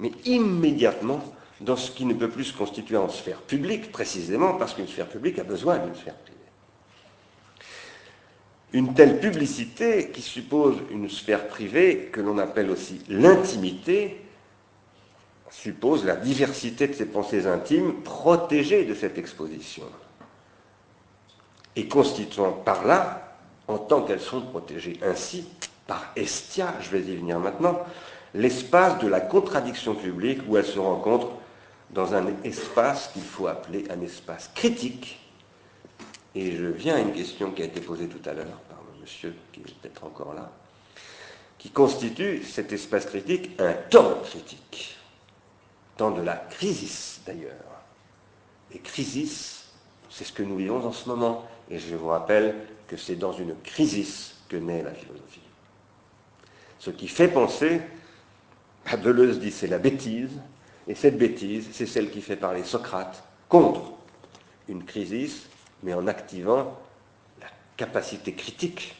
mais 0.00 0.10
immédiatement 0.24 1.22
dans 1.60 1.76
ce 1.76 1.90
qui 1.90 2.04
ne 2.04 2.14
peut 2.14 2.28
plus 2.28 2.44
se 2.44 2.56
constituer 2.56 2.96
en 2.96 3.08
sphère 3.08 3.40
publique, 3.40 3.90
précisément 3.90 4.54
parce 4.54 4.74
qu'une 4.74 4.88
sphère 4.88 5.08
publique 5.08 5.38
a 5.38 5.44
besoin 5.44 5.78
d'une 5.78 5.94
sphère 5.94 6.16
privée. 6.16 6.36
Une 8.72 8.94
telle 8.94 9.20
publicité 9.20 10.10
qui 10.10 10.20
suppose 10.20 10.76
une 10.90 11.08
sphère 11.08 11.48
privée 11.48 12.10
que 12.12 12.20
l'on 12.20 12.38
appelle 12.38 12.70
aussi 12.70 13.00
l'intimité, 13.08 14.20
suppose 15.50 16.04
la 16.04 16.16
diversité 16.16 16.88
de 16.88 16.92
ses 16.92 17.06
pensées 17.06 17.46
intimes 17.46 18.02
protégées 18.02 18.84
de 18.84 18.94
cette 18.94 19.16
exposition 19.16 19.84
et 21.76 21.88
constituant 21.88 22.52
par 22.52 22.84
là, 22.84 23.36
en 23.68 23.78
tant 23.78 24.02
qu'elles 24.02 24.20
sont 24.20 24.42
protégées 24.42 24.98
ainsi, 25.02 25.46
par 25.86 26.12
Estia, 26.16 26.74
je 26.80 26.90
vais 26.90 27.00
y 27.00 27.16
venir 27.16 27.38
maintenant, 27.38 27.78
l'espace 28.34 28.98
de 28.98 29.08
la 29.08 29.20
contradiction 29.20 29.94
publique 29.94 30.40
où 30.48 30.56
elles 30.56 30.66
se 30.66 30.78
rencontrent 30.78 31.32
dans 31.90 32.14
un 32.14 32.26
espace 32.44 33.08
qu'il 33.12 33.22
faut 33.22 33.46
appeler 33.46 33.84
un 33.90 34.00
espace 34.00 34.50
critique. 34.54 35.20
Et 36.34 36.52
je 36.52 36.66
viens 36.66 36.96
à 36.96 37.00
une 37.00 37.12
question 37.12 37.50
qui 37.50 37.62
a 37.62 37.66
été 37.66 37.80
posée 37.80 38.08
tout 38.08 38.28
à 38.28 38.34
l'heure 38.34 38.60
par 38.68 38.78
le 38.92 39.00
monsieur 39.00 39.34
qui 39.52 39.60
est 39.60 39.62
peut-être 39.62 40.04
encore 40.04 40.34
là, 40.34 40.52
qui 41.58 41.70
constitue 41.70 42.42
cet 42.42 42.72
espace 42.72 43.06
critique 43.06 43.58
un 43.58 43.72
temps 43.72 44.20
critique 44.24 44.96
dans 45.96 46.10
de 46.10 46.20
la 46.20 46.36
crise 46.36 47.20
d'ailleurs. 47.26 47.52
Et 48.72 48.78
crise, 48.78 49.64
c'est 50.10 50.24
ce 50.24 50.32
que 50.32 50.42
nous 50.42 50.56
vivons 50.56 50.84
en 50.84 50.92
ce 50.92 51.08
moment. 51.08 51.46
Et 51.70 51.78
je 51.78 51.96
vous 51.96 52.08
rappelle 52.08 52.54
que 52.86 52.96
c'est 52.96 53.16
dans 53.16 53.32
une 53.32 53.54
crise 53.62 54.34
que 54.48 54.56
naît 54.56 54.82
la 54.82 54.92
philosophie. 54.92 55.40
Ce 56.78 56.90
qui 56.90 57.08
fait 57.08 57.28
penser, 57.28 57.80
Deleuze 59.02 59.40
dit 59.40 59.50
c'est 59.50 59.66
la 59.66 59.78
bêtise, 59.78 60.38
et 60.88 60.94
cette 60.94 61.18
bêtise, 61.18 61.68
c'est 61.72 61.86
celle 61.86 62.10
qui 62.10 62.22
fait 62.22 62.36
parler 62.36 62.62
Socrate 62.62 63.22
contre 63.48 63.92
une 64.68 64.84
crise, 64.84 65.46
mais 65.82 65.94
en 65.94 66.06
activant 66.06 66.78
la 67.40 67.48
capacité 67.76 68.32
critique, 68.34 68.94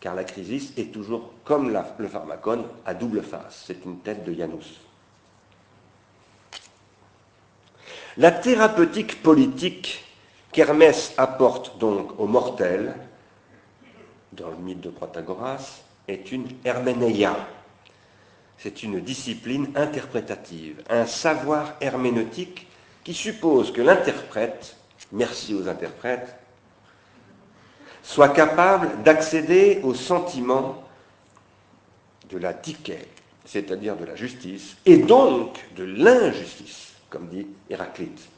car 0.00 0.14
la 0.14 0.24
crise 0.24 0.72
est 0.76 0.92
toujours, 0.92 1.32
comme 1.44 1.76
le 1.98 2.08
pharmacone, 2.08 2.64
à 2.84 2.94
double 2.94 3.22
face. 3.22 3.64
C'est 3.66 3.84
une 3.84 3.98
tête 4.00 4.24
de 4.24 4.34
Janus. 4.34 4.80
La 8.16 8.30
thérapeutique 8.30 9.22
politique 9.22 10.04
qu'Hermès 10.52 11.14
apporte 11.16 11.78
donc 11.78 12.18
aux 12.20 12.26
mortels, 12.26 12.94
dans 14.32 14.50
le 14.50 14.56
mythe 14.56 14.80
de 14.80 14.90
Protagoras, 14.90 15.82
est 16.06 16.30
une 16.30 16.46
herménéia. 16.64 17.34
C'est 18.58 18.82
une 18.82 19.00
discipline 19.00 19.70
interprétative, 19.74 20.82
un 20.88 21.06
savoir 21.06 21.74
herméneutique 21.80 22.66
qui 23.02 23.14
suppose 23.14 23.72
que 23.72 23.82
l'interprète, 23.82 24.76
merci 25.12 25.54
aux 25.54 25.68
interprètes, 25.68 26.36
soit 28.02 28.30
capable 28.30 29.02
d'accéder 29.02 29.80
aux 29.82 29.94
sentiments 29.94 30.82
de 32.30 32.38
la 32.38 32.52
dike, 32.52 32.92
c'est-à-dire 33.44 33.96
de 33.96 34.04
la 34.04 34.16
justice, 34.16 34.76
et 34.86 34.98
donc 34.98 35.64
de 35.76 35.84
l'injustice, 35.84 36.92
comme 37.10 37.28
dit 37.28 37.46
Héraclite. 37.68 38.28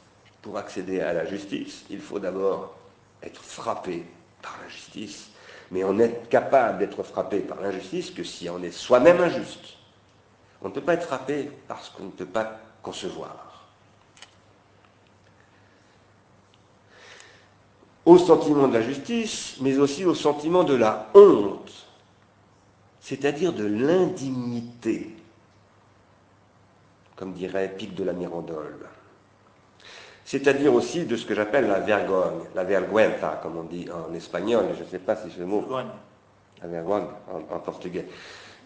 Pour 0.41 0.57
accéder 0.57 1.01
à 1.01 1.13
la 1.13 1.25
justice, 1.25 1.85
il 1.89 1.99
faut 1.99 2.19
d'abord 2.19 2.75
être 3.23 3.41
frappé 3.41 4.05
par 4.41 4.57
l'injustice, 4.63 5.29
mais 5.71 5.83
on 5.83 5.93
n'est 5.93 6.21
capable 6.29 6.79
d'être 6.79 7.03
frappé 7.03 7.39
par 7.39 7.61
l'injustice 7.61 8.11
que 8.11 8.23
si 8.23 8.49
on 8.49 8.61
est 8.63 8.71
soi-même 8.71 9.19
injuste. 9.19 9.76
On 10.61 10.69
ne 10.69 10.73
peut 10.73 10.81
pas 10.81 10.93
être 10.95 11.05
frappé 11.05 11.51
parce 11.67 11.89
qu'on 11.89 12.05
ne 12.05 12.11
peut 12.11 12.25
pas 12.25 12.57
concevoir. 12.81 13.65
Au 18.05 18.17
sentiment 18.17 18.67
de 18.67 18.73
la 18.73 18.81
justice, 18.81 19.57
mais 19.61 19.77
aussi 19.77 20.05
au 20.05 20.15
sentiment 20.15 20.63
de 20.63 20.75
la 20.75 21.09
honte, 21.13 21.71
c'est-à-dire 23.01 23.53
de 23.53 23.65
l'indignité, 23.65 25.15
comme 27.15 27.33
dirait 27.33 27.73
Pic 27.77 27.93
de 27.95 28.03
la 28.03 28.13
Mirandole. 28.13 28.87
C'est-à-dire 30.23 30.73
aussi 30.73 31.05
de 31.05 31.15
ce 31.15 31.25
que 31.25 31.35
j'appelle 31.35 31.67
la 31.67 31.79
vergogne, 31.79 32.43
la 32.55 32.63
vergüenza, 32.63 33.39
comme 33.41 33.57
on 33.57 33.63
dit 33.63 33.87
en 33.91 34.13
espagnol, 34.13 34.65
je 34.77 34.83
ne 34.83 34.89
sais 34.89 34.99
pas 34.99 35.15
si 35.15 35.29
ce 35.29 35.43
mot. 35.43 35.65
La 36.61 36.67
vergogne 36.67 37.07
en 37.51 37.59
portugais 37.59 38.07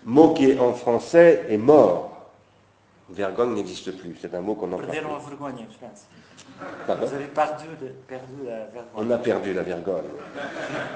mot 0.06 0.34
qui 0.34 0.58
en 0.60 0.74
français 0.74 1.46
est 1.50 1.58
mort. 1.58 2.10
Vergogne 3.10 3.56
n'existe 3.56 3.98
plus, 3.98 4.16
c'est 4.22 4.34
un 4.34 4.42
mot 4.42 4.56
qu'on 4.56 4.72
emploie. 4.72 4.92
Vergonha, 4.92 5.20
je 5.70 5.78
pense. 5.78 6.08
Vous 6.88 7.14
avez 7.14 7.26
perdu, 7.26 7.66
perdu, 8.08 8.46
la 8.46 8.66
vergogne. 8.66 8.84
On 8.96 9.12
a 9.12 9.18
perdu 9.18 9.54
la 9.54 9.64
vergogne. 9.64 10.06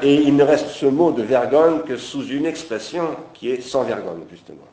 Et 0.01 0.15
il 0.15 0.35
ne 0.35 0.43
reste 0.43 0.67
ce 0.67 0.85
mot 0.85 1.11
de 1.11 1.23
vergogne 1.23 1.81
que 1.81 1.97
sous 1.97 2.25
une 2.27 2.45
expression 2.45 3.17
qui 3.33 3.49
est 3.49 3.61
sans 3.61 3.83
vergogne, 3.83 4.23
justement. 4.29 4.67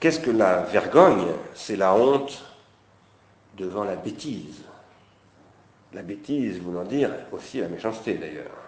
Qu'est-ce 0.00 0.20
que 0.20 0.30
la 0.30 0.62
vergogne? 0.62 1.28
C'est 1.54 1.76
la 1.76 1.94
honte 1.94 2.44
devant 3.56 3.84
la 3.84 3.96
bêtise. 3.96 4.62
La 5.94 6.02
bêtise 6.02 6.60
voulant 6.60 6.84
dire 6.84 7.10
aussi 7.32 7.60
la 7.60 7.68
méchanceté, 7.68 8.14
d'ailleurs. 8.14 8.63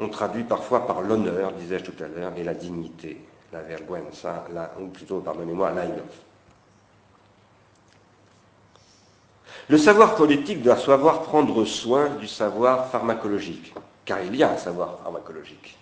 On 0.00 0.08
traduit 0.08 0.44
parfois 0.44 0.86
par 0.86 1.02
l'honneur, 1.02 1.52
disais-je 1.52 1.84
tout 1.84 2.04
à 2.04 2.08
l'heure, 2.08 2.32
et 2.36 2.44
la 2.44 2.54
dignité, 2.54 3.20
la 3.52 3.60
vergüenza, 3.60 4.46
la, 4.52 4.72
ou 4.80 4.88
plutôt, 4.88 5.20
pardonnez-moi, 5.20 5.70
l'aïnof. 5.70 6.22
Le 9.68 9.78
savoir 9.78 10.16
politique 10.16 10.62
doit 10.62 10.76
savoir 10.76 11.22
prendre 11.22 11.64
soin 11.64 12.08
du 12.16 12.26
savoir 12.26 12.88
pharmacologique, 12.88 13.74
car 14.04 14.20
il 14.22 14.34
y 14.34 14.42
a 14.42 14.50
un 14.50 14.56
savoir 14.56 14.98
pharmacologique. 15.02 15.78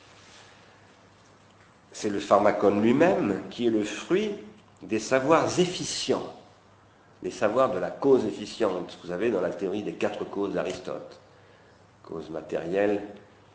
C'est 1.93 2.11
le 2.11 2.21
pharmacone 2.21 2.83
lui-même 2.83 3.43
qui 3.51 3.67
est 3.67 3.71
le 3.71 3.85
fruit 3.85 4.35
des 4.83 4.99
savoirs 4.99 5.59
efficients, 5.59 6.35
les 7.23 7.31
savoirs 7.31 7.71
de 7.71 7.79
la 7.79 7.91
cause 7.91 8.25
efficiente, 8.25 8.99
vous 9.03 9.09
savez, 9.09 9.31
dans 9.31 9.41
la 9.41 9.51
théorie 9.51 9.83
des 9.83 9.95
quatre 9.95 10.25
causes 10.25 10.55
d'Aristote. 10.55 11.21
Cause 12.03 12.31
matérielle, 12.31 13.03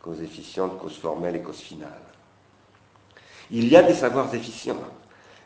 cause 0.06 0.22
efficiente, 0.22 0.78
cause 0.78 0.96
formelle 0.96 1.34
et 1.34 1.42
cause 1.42 1.58
finale. 1.58 2.00
Il 3.50 3.68
y 3.68 3.76
a 3.76 3.82
des 3.82 3.94
savoirs 3.94 4.32
efficients, 4.32 4.80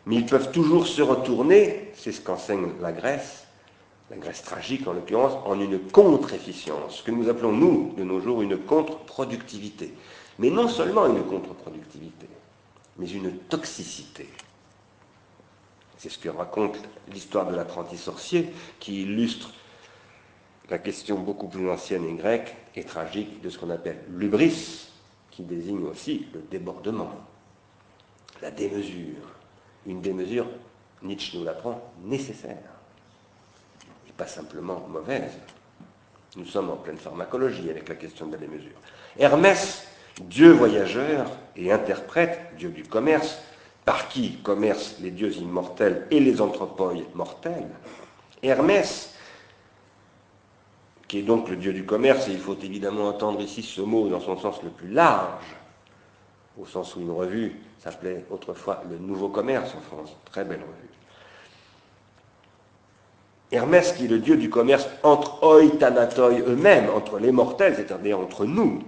mais 0.04 0.16
ils 0.16 0.26
peuvent 0.26 0.52
toujours 0.52 0.86
se 0.86 1.00
retourner, 1.00 1.92
c'est 1.94 2.12
ce 2.12 2.20
qu'enseigne 2.20 2.72
la 2.80 2.92
Grèce, 2.92 3.46
la 4.10 4.18
Grèce 4.18 4.42
tragique 4.42 4.86
en 4.86 4.92
l'occurrence, 4.92 5.32
en 5.46 5.58
une 5.58 5.78
contre-efficience, 5.78 6.96
ce 6.96 7.02
que 7.02 7.10
nous 7.10 7.30
appelons 7.30 7.52
nous, 7.52 7.94
de 7.96 8.04
nos 8.04 8.20
jours, 8.20 8.42
une 8.42 8.58
contre-productivité. 8.58 9.94
Mais 10.38 10.50
non 10.50 10.68
seulement 10.68 11.06
une 11.06 11.24
contre-productivité, 11.24 12.26
mais 12.98 13.08
une 13.08 13.38
toxicité. 13.38 14.28
C'est 15.96 16.10
ce 16.10 16.18
que 16.18 16.28
raconte 16.28 16.78
l'histoire 17.10 17.46
de 17.46 17.56
l'apprenti 17.56 17.96
sorcier, 17.96 18.52
qui 18.78 19.02
illustre 19.02 19.52
la 20.68 20.78
question 20.78 21.18
beaucoup 21.18 21.48
plus 21.48 21.70
ancienne 21.70 22.04
et 22.04 22.14
grecque 22.14 22.56
et 22.76 22.84
tragique 22.84 23.40
de 23.42 23.50
ce 23.50 23.58
qu'on 23.58 23.70
appelle 23.70 23.98
l'ubris, 24.10 24.88
qui 25.30 25.42
désigne 25.42 25.86
aussi 25.86 26.26
le 26.34 26.40
débordement, 26.50 27.12
la 28.42 28.50
démesure. 28.50 29.16
Une 29.86 30.00
démesure, 30.00 30.46
Nietzsche 31.02 31.38
nous 31.38 31.44
l'apprend, 31.44 31.92
nécessaire, 32.04 32.58
et 34.08 34.12
pas 34.12 34.26
simplement 34.26 34.86
mauvaise. 34.88 35.32
Nous 36.36 36.44
sommes 36.44 36.70
en 36.70 36.76
pleine 36.76 36.98
pharmacologie 36.98 37.70
avec 37.70 37.88
la 37.88 37.96
question 37.96 38.26
de 38.26 38.32
la 38.32 38.38
démesure. 38.38 38.76
Hermès, 39.18 39.86
dieu 40.20 40.52
voyageur 40.52 41.26
et 41.56 41.72
interprète, 41.72 42.40
dieu 42.56 42.70
du 42.70 42.84
commerce, 42.84 43.38
par 43.84 44.08
qui 44.08 44.36
commercent 44.42 44.96
les 45.00 45.10
dieux 45.10 45.32
immortels 45.38 46.06
et 46.10 46.20
les 46.20 46.40
anthropoïdes 46.40 47.14
mortels, 47.14 47.68
Hermès 48.42 49.14
qui 51.10 51.18
est 51.18 51.22
donc 51.22 51.48
le 51.48 51.56
dieu 51.56 51.72
du 51.72 51.84
commerce, 51.84 52.28
et 52.28 52.30
il 52.30 52.38
faut 52.38 52.56
évidemment 52.62 53.08
entendre 53.08 53.40
ici 53.40 53.64
ce 53.64 53.80
mot 53.80 54.08
dans 54.08 54.20
son 54.20 54.38
sens 54.38 54.62
le 54.62 54.70
plus 54.70 54.86
large, 54.92 55.56
au 56.56 56.64
sens 56.64 56.94
où 56.94 57.00
une 57.00 57.10
revue 57.10 57.56
s'appelait 57.80 58.24
autrefois 58.30 58.84
le 58.88 58.96
Nouveau 58.96 59.28
Commerce 59.28 59.74
en 59.76 59.80
France, 59.80 60.14
très 60.26 60.44
belle 60.44 60.60
revue. 60.60 60.88
Hermès, 63.50 63.90
qui 63.90 64.04
est 64.04 64.08
le 64.08 64.20
dieu 64.20 64.36
du 64.36 64.50
commerce 64.50 64.86
entre 65.02 65.42
oitanatoi 65.42 66.30
eux-mêmes, 66.46 66.88
entre 66.90 67.18
les 67.18 67.32
mortels, 67.32 67.74
c'est-à-dire 67.74 68.20
entre 68.20 68.44
nous. 68.44 68.80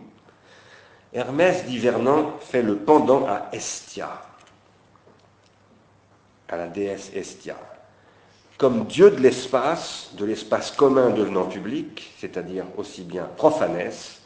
Hermès, 1.13 1.65
dit 1.67 1.79
Vernon, 1.79 2.35
fait 2.39 2.63
le 2.63 2.77
pendant 2.77 3.27
à 3.27 3.49
Estia, 3.53 4.23
à 6.49 6.57
la 6.57 6.69
déesse 6.69 7.11
Estia 7.17 7.57
comme 8.63 8.87
Dieu 8.87 9.11
de 9.11 9.17
l'espace, 9.17 10.11
de 10.17 10.25
l'espace 10.25 10.71
commun 10.71 11.11
devenant 11.11 11.47
public, 11.47 12.13
c'est-à-dire 12.17 12.65
aussi 12.77 13.03
bien 13.03 13.25
profanès, 13.37 14.21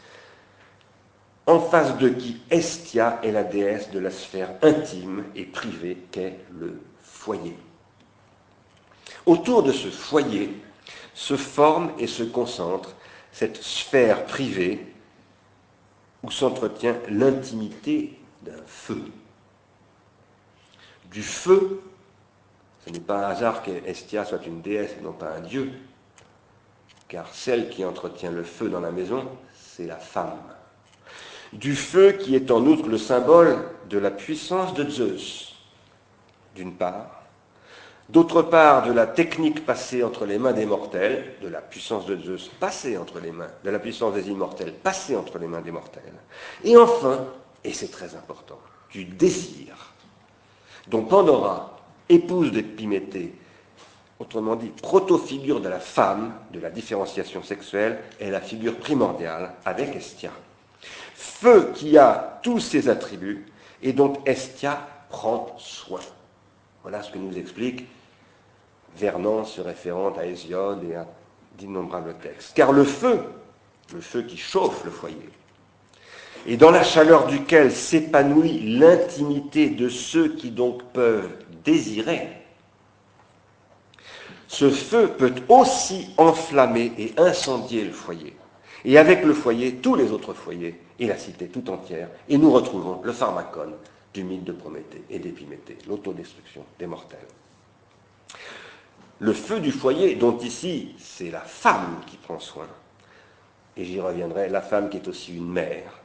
en 1.47 1.59
face 1.59 1.97
de 1.97 2.11
qui 2.11 2.43
Estia 2.51 3.19
est 3.23 3.31
la 3.31 3.45
déesse 3.45 3.91
de 3.93 3.99
la 3.99 4.11
sphère 4.11 4.51
intime 4.61 5.25
et 5.35 5.47
privée 5.47 5.97
qu'est 6.11 6.39
le 6.53 6.79
foyer. 7.01 7.57
Autour 9.25 9.63
de 9.63 9.73
ce 9.73 9.89
foyer 9.89 10.51
se 11.15 11.39
forme 11.39 11.93
et 11.99 12.07
se 12.07 12.23
concentre 12.23 12.95
cette 13.33 13.63
sphère 13.63 14.27
privée 14.27 14.87
où 16.23 16.31
s'entretient 16.31 16.97
l'intimité 17.09 18.19
d'un 18.43 18.63
feu. 18.67 19.03
Du 21.11 21.23
feu 21.23 21.81
ce 22.87 22.93
n'est 22.93 23.01
pas 23.01 23.27
un 23.27 23.31
hasard 23.31 23.63
qu'Estia 23.63 24.25
soit 24.25 24.47
une 24.47 24.63
déesse 24.63 24.95
non 25.03 25.13
pas 25.13 25.31
un 25.31 25.41
dieu, 25.41 25.73
car 27.09 27.27
celle 27.35 27.69
qui 27.69 27.85
entretient 27.85 28.31
le 28.31 28.45
feu 28.45 28.69
dans 28.69 28.81
la 28.81 28.93
maison, 28.93 29.25
c'est 29.55 29.87
la 29.87 29.97
femme. 29.97 30.39
Du 31.53 31.75
feu 31.75 32.13
qui 32.13 32.37
est 32.37 32.51
en 32.51 32.65
outre 32.65 32.89
le 32.89 32.99
symbole 32.99 33.59
de 33.89 33.99
la 33.99 34.11
puissance 34.13 34.73
de 34.75 34.89
Zeus, 34.89 35.57
d'une 36.55 36.75
part, 36.75 37.23
d'autre 38.09 38.43
part 38.43 38.87
de 38.87 38.93
la 38.93 39.07
technique 39.07 39.67
passée 39.67 40.05
entre 40.05 40.25
les 40.25 40.39
mains 40.39 40.53
des 40.53 40.67
mortels, 40.67 41.35
de 41.43 41.49
la 41.49 41.61
puissance 41.61 42.07
de 42.07 42.17
Zeus 42.17 42.49
passée 42.61 42.97
entre 42.97 43.19
les 43.19 43.33
mains, 43.33 43.51
de 43.65 43.71
la 43.71 43.81
puissance 43.81 44.15
des 44.15 44.29
immortels 44.29 44.73
passée 44.73 45.17
entre 45.17 45.39
les 45.39 45.49
mains 45.49 45.61
des 45.61 45.73
mortels, 45.73 46.15
et 46.63 46.77
enfin, 46.77 47.27
et 47.65 47.73
c'est 47.73 47.91
très 47.91 48.15
important, 48.15 48.61
du 48.91 49.05
désir, 49.05 49.93
dont 50.87 51.03
Pandora 51.03 51.76
épouse 52.09 52.53
d'Épiméthée, 52.53 53.33
autrement 54.19 54.57
dit, 54.57 54.69
proto-figure 54.69 55.61
de 55.61 55.69
la 55.69 55.81
femme, 55.81 56.33
de 56.53 56.61
la 56.61 56.71
différenciation 56.71 57.43
sexuelle, 57.43 57.99
est 58.21 58.31
la 58.31 58.41
figure 58.41 58.77
primordiale 58.77 59.55
avec 59.65 59.95
Estia. 59.95 60.31
Feu 61.15 61.73
qui 61.75 61.99
a 61.99 62.41
tous 62.43 62.61
ses 62.61 62.89
attributs 62.89 63.47
et 63.83 63.93
dont 63.93 64.15
Estia 64.25 64.87
prend 65.11 65.55
soin. 65.59 66.01
Voilà 66.83 67.03
ce 67.03 67.11
que 67.11 67.19
nous 67.19 67.37
explique 67.37 67.87
Vernon 68.97 69.45
se 69.45 69.61
référant 69.61 70.13
à 70.17 70.25
Hésiode 70.25 70.83
et 70.91 70.95
à 70.95 71.07
d'innombrables 71.59 72.15
textes. 72.23 72.53
Car 72.55 72.73
le 72.73 72.85
feu, 72.85 73.21
le 73.95 74.01
feu 74.01 74.23
qui 74.23 74.37
chauffe 74.37 74.85
le 74.85 74.91
foyer, 74.91 75.29
et 76.47 76.57
dans 76.57 76.71
la 76.71 76.85
chaleur 76.85 77.27
duquel 77.27 77.73
s'épanouit 77.73 78.79
l'intimité 78.79 79.69
de 79.69 79.89
ceux 79.89 80.29
qui 80.29 80.51
donc 80.51 80.83
peuvent 80.93 81.31
désirer. 81.67 82.29
Ce 84.49 84.71
feu 84.71 85.09
peut 85.19 85.35
aussi 85.49 86.09
enflammer 86.17 86.93
et 86.97 87.13
incendier 87.19 87.85
le 87.85 87.93
foyer. 87.93 88.35
Et 88.85 88.97
avec 88.97 89.25
le 89.25 89.35
foyer, 89.35 89.75
tous 89.75 89.97
les 89.97 90.13
autres 90.13 90.33
foyers 90.33 90.81
et 90.99 91.09
la 91.09 91.19
cité 91.19 91.49
tout 91.49 91.69
entière. 91.69 92.09
Et 92.29 92.39
nous 92.39 92.53
retrouvons 92.53 93.03
le 93.03 93.13
pharmacone 93.13 93.75
du 94.15 94.25
mythe 94.25 94.45
de 94.45 94.53
Prométhée 94.53 95.03
et 95.11 95.19
d'Épiméthée, 95.19 95.77
l'autodestruction 95.89 96.65
des 96.79 96.87
mortels. 96.87 97.19
Le 99.19 99.33
feu 99.33 99.61
du 99.61 99.73
foyer, 99.73 100.15
dont 100.15 100.39
ici 100.39 100.95
c'est 100.99 101.31
la 101.31 101.41
femme 101.41 102.01
qui 102.07 102.17
prend 102.17 102.39
soin, 102.39 102.67
et 103.77 103.85
j'y 103.85 104.01
reviendrai, 104.01 104.49
la 104.49 104.63
femme 104.63 104.89
qui 104.89 104.99
est 104.99 105.09
aussi 105.09 105.37
une 105.37 105.51
mère, 105.51 106.01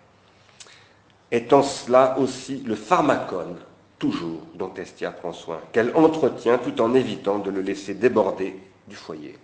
est 1.30 1.54
en 1.54 1.64
cela 1.64 2.18
aussi 2.20 2.64
le 2.66 2.76
pharmacone, 2.76 3.58
toujours, 4.02 4.42
dont 4.56 4.74
Estia 4.74 5.12
prend 5.12 5.32
soin, 5.32 5.62
qu'elle 5.72 5.96
entretient 5.96 6.58
tout 6.58 6.82
en 6.82 6.96
évitant 6.96 7.38
de 7.38 7.52
le 7.52 7.62
laisser 7.62 7.94
déborder 7.94 8.60
du 8.88 8.96
foyer, 8.96 9.38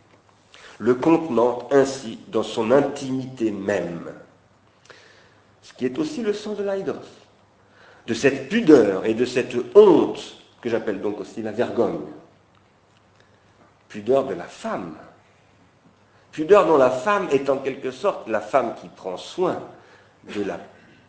le 0.80 0.96
contenant 0.96 1.70
ainsi 1.72 2.18
dans 2.30 2.42
son 2.42 2.72
intimité 2.72 3.52
même, 3.52 4.12
ce 5.62 5.74
qui 5.74 5.86
est 5.86 6.00
aussi 6.00 6.24
le 6.24 6.34
sens 6.34 6.58
de 6.58 6.64
l'aidos, 6.64 6.96
de 8.08 8.14
cette 8.16 8.50
pudeur 8.50 9.06
et 9.06 9.14
de 9.14 9.26
cette 9.26 9.56
honte 9.76 10.38
que 10.60 10.70
j'appelle 10.70 11.02
donc 11.02 11.20
aussi 11.20 11.44
la 11.44 11.52
vergogne, 11.52 12.08
pudeur 13.90 14.26
de 14.26 14.34
la 14.34 14.46
femme, 14.46 14.96
pudeur 16.32 16.66
dont 16.66 16.78
la 16.78 16.90
femme 16.90 17.28
est 17.32 17.48
en 17.52 17.60
quelque 17.60 17.92
sorte 17.92 18.28
la 18.28 18.42
femme 18.42 18.74
qui 18.82 18.88
prend 18.88 19.18
soin 19.18 19.62
de 20.36 20.42
la 20.42 20.60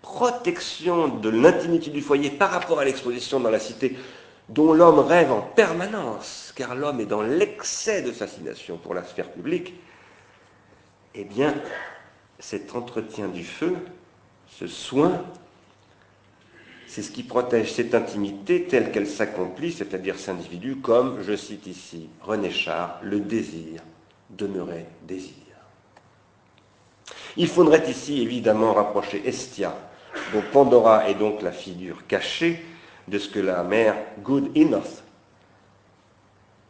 protection 0.03 1.09
de 1.09 1.29
l'intimité 1.29 1.91
du 1.91 2.01
foyer 2.01 2.31
par 2.31 2.51
rapport 2.51 2.81
à 2.81 2.85
l'exposition 2.85 3.41
dans 3.41 3.51
la 3.51 3.59
cité 3.59 3.97
dont 4.49 4.73
l'homme 4.73 5.01
rêve 5.01 5.31
en 5.31 5.43
permanence, 5.43 6.53
car 6.57 6.75
l'homme 6.75 7.01
est 7.01 7.07
dans 7.07 7.23
l'excès 7.23 8.03
de 8.03 8.13
fascination 8.13 8.79
pour 8.79 8.95
la 8.95 9.05
sphère 9.05 9.31
publique, 9.31 9.75
eh 11.15 11.25
bien, 11.25 11.55
cet 12.39 12.75
entretien 12.75 13.29
du 13.29 13.45
feu, 13.45 13.77
ce 14.49 14.67
soin, 14.67 15.23
c'est 16.87 17.03
ce 17.03 17.11
qui 17.11 17.23
protège 17.23 17.73
cette 17.73 17.95
intimité 17.95 18.65
telle 18.65 18.91
qu'elle 18.91 19.07
s'accomplit, 19.07 19.73
c'est-à-dire 19.73 20.19
cet 20.19 20.31
individu, 20.31 20.77
comme, 20.77 21.23
je 21.23 21.37
cite 21.37 21.67
ici 21.67 22.09
René 22.23 22.51
Char, 22.51 22.99
le 23.03 23.21
désir 23.21 23.83
demeurait 24.31 24.87
désir. 25.03 25.35
Il 27.37 27.49
faudrait 27.49 27.89
ici 27.91 28.23
évidemment 28.23 28.73
rapprocher 28.73 29.23
Estia, 29.27 29.77
dont 30.33 30.43
Pandora 30.53 31.09
est 31.09 31.15
donc 31.15 31.43
la 31.43 31.53
figure 31.53 32.07
cachée 32.07 32.65
de 33.09 33.19
ce 33.19 33.29
que 33.29 33.41
la 33.41 33.63
mère 33.63 33.97
Good 34.23 34.57
Enough 34.57 35.03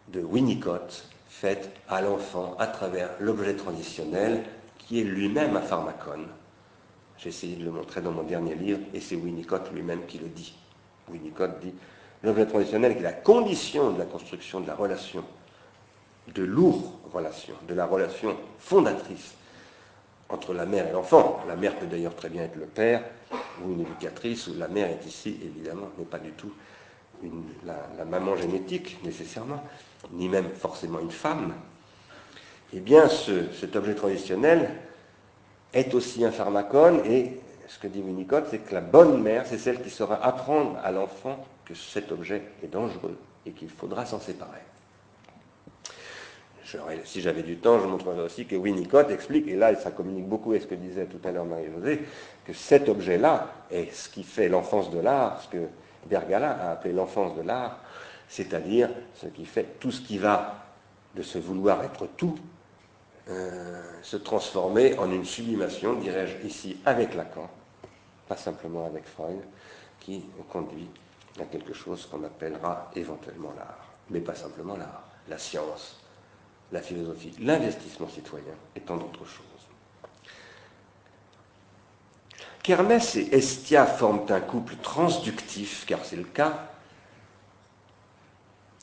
de 0.09 0.21
Winnicott 0.21 1.05
fait 1.29 1.71
à 1.89 2.01
l'enfant 2.01 2.57
à 2.59 2.67
travers 2.67 3.11
l'objet 3.21 3.55
transitionnel 3.55 4.43
qui 4.79 5.01
est 5.01 5.05
lui-même 5.05 5.57
un 5.57 5.61
pharmacone. 5.61 6.27
J'ai 7.19 7.29
essayé 7.29 7.57
de 7.57 7.65
le 7.65 7.71
montrer 7.71 8.01
dans 8.01 8.13
mon 8.13 8.23
dernier 8.23 8.55
livre 8.55 8.81
et 8.95 9.01
c'est 9.01 9.17
Winnicott 9.17 9.71
lui-même 9.73 10.07
qui 10.07 10.19
le 10.19 10.29
dit. 10.29 10.55
Winnicott 11.11 11.61
dit 11.61 11.75
l'objet 12.23 12.47
transitionnel 12.47 12.93
est 12.93 13.01
la 13.01 13.13
condition 13.13 13.91
de 13.91 13.99
la 13.99 14.05
construction 14.05 14.61
de 14.61 14.67
la 14.67 14.75
relation, 14.75 15.25
de 16.35 16.43
lourde 16.43 16.85
relation, 17.13 17.55
de 17.67 17.75
la 17.75 17.87
relation 17.87 18.37
fondatrice 18.59 19.35
entre 20.29 20.55
la 20.55 20.67
mère 20.67 20.89
et 20.89 20.93
l'enfant. 20.93 21.41
La 21.49 21.57
mère 21.57 21.77
peut 21.77 21.87
d'ailleurs 21.87 22.15
très 22.15 22.29
bien 22.29 22.45
être 22.45 22.57
le 22.57 22.67
père 22.67 23.03
ou 23.65 23.73
une 23.73 23.81
éducatrice, 23.81 24.47
ou 24.49 24.55
la 24.59 24.69
mère 24.69 24.89
est 24.89 25.07
ici, 25.07 25.39
évidemment, 25.43 25.89
n'est 25.99 26.05
pas 26.05 26.19
du 26.19 26.31
tout 26.33 26.53
la, 27.65 28.05
maman 28.05 28.37
génétique 28.37 28.99
nécessairement, 29.05 29.63
ni 30.13 30.29
même 30.29 30.51
forcément 30.51 31.01
une 31.01 31.11
femme. 31.11 31.55
Eh 32.73 32.81
bien, 32.81 33.09
cet 33.09 33.77
objet 33.77 33.95
traditionnel 33.95 34.71
est 35.73 35.95
aussi 35.95 36.25
un 36.25 36.31
pharmacone, 36.31 37.05
et 37.07 37.41
ce 37.67 37.79
que 37.79 37.87
dit 37.87 38.01
Winnicott, 38.01 38.47
c'est 38.51 38.59
que 38.59 38.75
la 38.75 38.81
bonne 38.81 39.23
mère, 39.23 39.47
c'est 39.47 39.59
celle 39.59 39.83
qui 39.83 39.91
saura 39.91 40.17
apprendre 40.25 40.79
à 40.83 40.91
l'enfant 40.91 41.45
que 41.65 41.75
cet 41.75 42.13
objet 42.13 42.43
est 42.63 42.69
dangereux 42.69 43.19
et 43.47 43.53
qu'il 43.53 43.69
faudra 43.69 44.07
s'en 44.07 44.21
séparer 44.21 44.61
si 47.05 47.21
j'avais 47.21 47.43
du 47.43 47.57
temps, 47.57 47.81
je 47.81 47.87
montrerai 47.87 48.21
aussi 48.21 48.47
que 48.47 48.57
Winnicott 48.57 49.11
explique, 49.11 49.49
et 49.49 49.57
là 49.57 49.75
ça 49.77 49.91
communique 49.91 50.27
beaucoup 50.27 50.51
avec 50.51 50.63
ce 50.63 50.67
que 50.67 50.75
disait 50.75 51.07
tout 51.07 51.21
à 51.27 51.31
l'heure 51.31 51.45
Marie-Josée, 51.45 52.01
que 52.45 52.53
cet 52.53 52.89
objet-là 52.89 53.51
est 53.71 53.93
ce 53.95 54.09
qui 54.09 54.23
fait 54.23 54.49
l'enfance 54.49 54.91
de 54.91 54.99
l'art, 54.99 55.41
ce 55.43 55.49
que 55.49 55.67
Bergala 56.07 56.51
a 56.51 56.71
appelé 56.73 56.93
l'enfance 56.93 57.37
de 57.37 57.43
l'art, 57.43 57.79
c'est-à-dire 58.29 58.91
ce 59.15 59.27
qui 59.27 59.47
fait 59.47 59.79
tout 59.81 59.91
ce 59.91 60.01
qui 60.01 60.19
va 60.19 60.65
de 61.15 61.23
se 61.23 61.39
vouloir 61.39 61.83
être 61.85 62.07
tout, 62.17 62.39
euh, 63.31 63.83
se 64.03 64.17
transformer 64.17 64.99
en 64.99 65.11
une 65.11 65.25
sublimation, 65.25 65.95
dirais-je 65.95 66.47
ici, 66.47 66.77
avec 66.85 67.15
Lacan, 67.15 67.49
pas 68.29 68.37
simplement 68.37 68.87
avec 68.87 69.05
Freud, 69.05 69.41
qui 70.01 70.25
conduit 70.51 70.89
à 71.41 71.45
quelque 71.45 71.73
chose 71.73 72.07
qu'on 72.07 72.25
appellera 72.25 72.91
éventuellement 72.95 73.53
l'art, 73.57 73.87
mais 74.11 74.21
pas 74.21 74.35
simplement 74.35 74.77
l'art, 74.77 75.05
la 75.29 75.39
science, 75.39 76.01
la 76.73 76.81
philosophie, 76.83 77.33
l'investissement 77.41 78.09
citoyen 78.09 78.55
et 78.77 78.81
tant 78.81 78.97
d'autres 78.97 79.25
choses. 79.25 79.45
Kermès 82.63 83.17
et 83.17 83.35
Estia 83.35 83.87
forment 83.87 84.27
un 84.29 84.41
couple 84.41 84.77
transductif, 84.77 85.87
car 85.87 86.05
c'est 86.05 86.17
le 86.17 86.25
cas. 86.25 86.71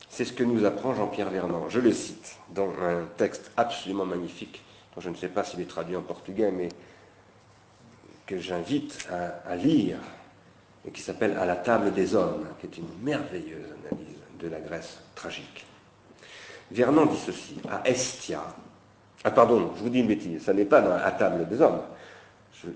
C'est 0.08 0.24
ce 0.24 0.32
que 0.32 0.42
nous 0.42 0.64
apprend 0.64 0.92
Jean-Pierre 0.92 1.30
Vernant. 1.30 1.68
Je 1.68 1.78
le 1.78 1.92
cite 1.92 2.36
dans 2.50 2.68
un 2.82 3.04
texte 3.16 3.52
absolument 3.56 4.04
magnifique, 4.04 4.64
dont 4.94 5.00
je 5.00 5.10
ne 5.10 5.14
sais 5.14 5.28
pas 5.28 5.44
s'il 5.44 5.60
est 5.60 5.68
traduit 5.68 5.94
en 5.94 6.02
portugais, 6.02 6.50
mais 6.50 6.68
que 8.26 8.38
j'invite 8.38 9.06
à, 9.46 9.54
lire, 9.54 9.98
et 10.84 10.90
qui 10.90 11.00
s'appelle 11.00 11.36
À 11.38 11.46
la 11.46 11.54
table 11.54 11.92
des 11.92 12.16
hommes, 12.16 12.48
qui 12.58 12.66
est 12.66 12.78
une 12.78 12.88
merveilleuse 13.02 13.72
analyse 13.84 14.18
de 14.40 14.48
la 14.48 14.58
Grèce 14.58 14.98
tragique. 15.14 15.64
Vernon 16.70 17.06
dit 17.06 17.18
ceci, 17.24 17.56
à 17.70 17.88
Estia. 17.88 18.42
Ah 19.24 19.30
pardon, 19.30 19.72
je 19.76 19.82
vous 19.82 19.88
dis 19.88 20.00
une 20.00 20.06
bêtise, 20.06 20.42
ça 20.44 20.52
n'est 20.52 20.64
pas 20.64 20.80
dans 20.80 20.96
la 20.96 21.10
table 21.10 21.48
des 21.48 21.60
hommes. 21.60 21.80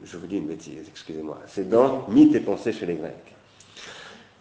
Je, 0.04 0.16
vous 0.16 0.26
dis 0.26 0.36
une 0.36 0.46
bêtise, 0.46 0.86
excusez-moi. 0.88 1.40
C'est 1.46 1.68
dans 1.68 2.06
Mythes 2.08 2.34
et 2.34 2.40
pensées 2.40 2.72
chez 2.72 2.86
les 2.86 2.94
Grecs. 2.94 3.34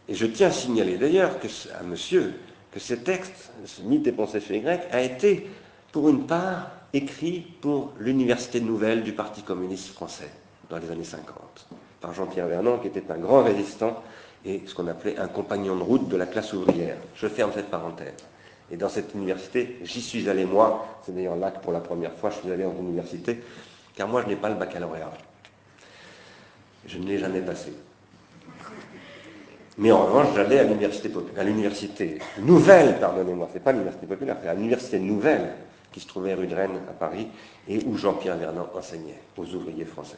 Et 0.08 0.14
je 0.14 0.26
tiens 0.26 0.48
à 0.48 0.52
signaler 0.52 0.98
d'ailleurs 0.98 1.38
à 1.80 1.84
monsieur 1.84 2.34
que 2.72 2.80
ce 2.80 2.94
texte, 2.94 3.52
ce 3.66 3.82
Mythes 3.82 4.08
et 4.08 4.12
pensées 4.12 4.42
chez 4.42 4.54
les 4.54 4.60
Grecs, 4.60 4.84
a 4.92 5.02
été, 5.02 5.50
pour 5.92 6.10
une 6.10 6.28
part, 6.28 6.72
écrit 6.94 7.46
pour 7.62 7.94
l'Université 8.00 8.60
nouvelle 8.60 9.04
du 9.04 9.14
Parti 9.14 9.42
communiste 9.42 9.90
français 9.90 10.30
dans 10.70 10.78
les 10.78 10.92
années 10.92 11.04
50, 11.04 11.68
par 12.02 12.14
Jean-Pierre 12.14 12.48
Vernon, 12.48 12.80
qui 12.80 12.88
était 12.88 13.10
un 13.12 13.18
grand 13.18 13.44
résistant 13.44 14.04
et 14.46 14.64
ce 14.66 14.74
qu'on 14.74 14.88
appelait 14.88 15.18
un 15.18 15.28
compagnon 15.28 15.76
de 15.76 15.84
route 15.84 16.08
de 16.08 16.18
la 16.18 16.26
classe 16.26 16.54
ouvrière. 16.54 16.98
Je 17.16 17.28
ferme 17.28 17.52
cette 17.54 17.70
parenthèse. 17.70 18.14
Et 18.72 18.78
dans 18.78 18.90
cette 18.90 19.14
université, 19.16 19.80
j'y 19.84 20.02
suis 20.02 20.30
allé 20.30 20.46
moi. 20.46 21.00
C'est 21.04 21.14
d'ailleurs 21.14 21.36
là 21.36 21.52
que 21.52 21.60
pour 21.60 21.74
la 21.74 21.80
première 21.80 22.14
fois, 22.14 22.30
je 22.30 22.40
suis 22.40 22.52
allé 22.52 22.66
en 22.66 22.76
université, 22.80 23.42
car 23.96 24.08
moi, 24.08 24.22
je 24.24 24.28
n'ai 24.28 24.36
pas 24.36 24.50
le 24.50 24.56
baccalauréat. 24.56 25.12
Je 26.86 26.98
ne 26.98 27.06
l'ai 27.06 27.18
jamais 27.18 27.42
passé. 27.42 27.74
Mais 29.80 29.92
en 29.94 30.06
revanche, 30.06 30.36
j'allais 30.36 30.60
à 30.60 30.64
l'université 30.64 31.10
à 31.38 31.44
l'université 31.44 32.20
nouvelle, 32.40 33.00
pardonnez-moi, 33.00 33.50
c'est 33.54 33.64
pas 33.64 33.72
l'université 33.72 34.08
populaire, 34.08 34.36
c'est 34.42 34.50
à 34.50 34.54
l'université 34.54 35.00
nouvelle 35.00 35.54
qui 35.94 36.02
se 36.02 36.08
trouvait 36.08 36.34
rue 36.34 36.48
de 36.48 36.56
Rennes 36.56 36.82
à 36.90 36.92
Paris 36.92 37.28
et 37.66 37.80
où 37.86 37.96
Jean-Pierre 37.96 38.38
Vernant 38.38 38.68
enseignait 38.76 39.22
aux 39.38 39.46
ouvriers 39.56 39.86
français. 39.86 40.18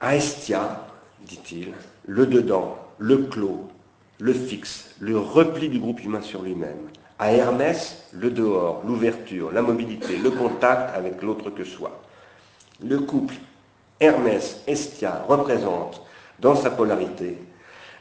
À 0.00 0.14
Estia, 0.14 0.86
dit-il, 1.26 1.72
le 2.06 2.26
dedans, 2.26 2.78
le 2.98 3.24
clos, 3.24 3.68
le 4.22 4.32
fixe, 4.32 4.94
le 5.00 5.18
repli 5.18 5.68
du 5.68 5.80
groupe 5.80 6.00
humain 6.04 6.20
sur 6.20 6.42
lui-même. 6.42 6.88
À 7.18 7.32
Hermès, 7.32 8.04
le 8.12 8.30
dehors, 8.30 8.80
l'ouverture, 8.86 9.50
la 9.50 9.62
mobilité, 9.62 10.16
le 10.16 10.30
contact 10.30 10.96
avec 10.96 11.20
l'autre 11.22 11.50
que 11.50 11.64
soi. 11.64 12.00
Le 12.80 13.00
couple 13.00 13.34
Hermès-Estia 13.98 15.24
représente, 15.28 16.02
dans 16.38 16.54
sa 16.54 16.70
polarité, 16.70 17.36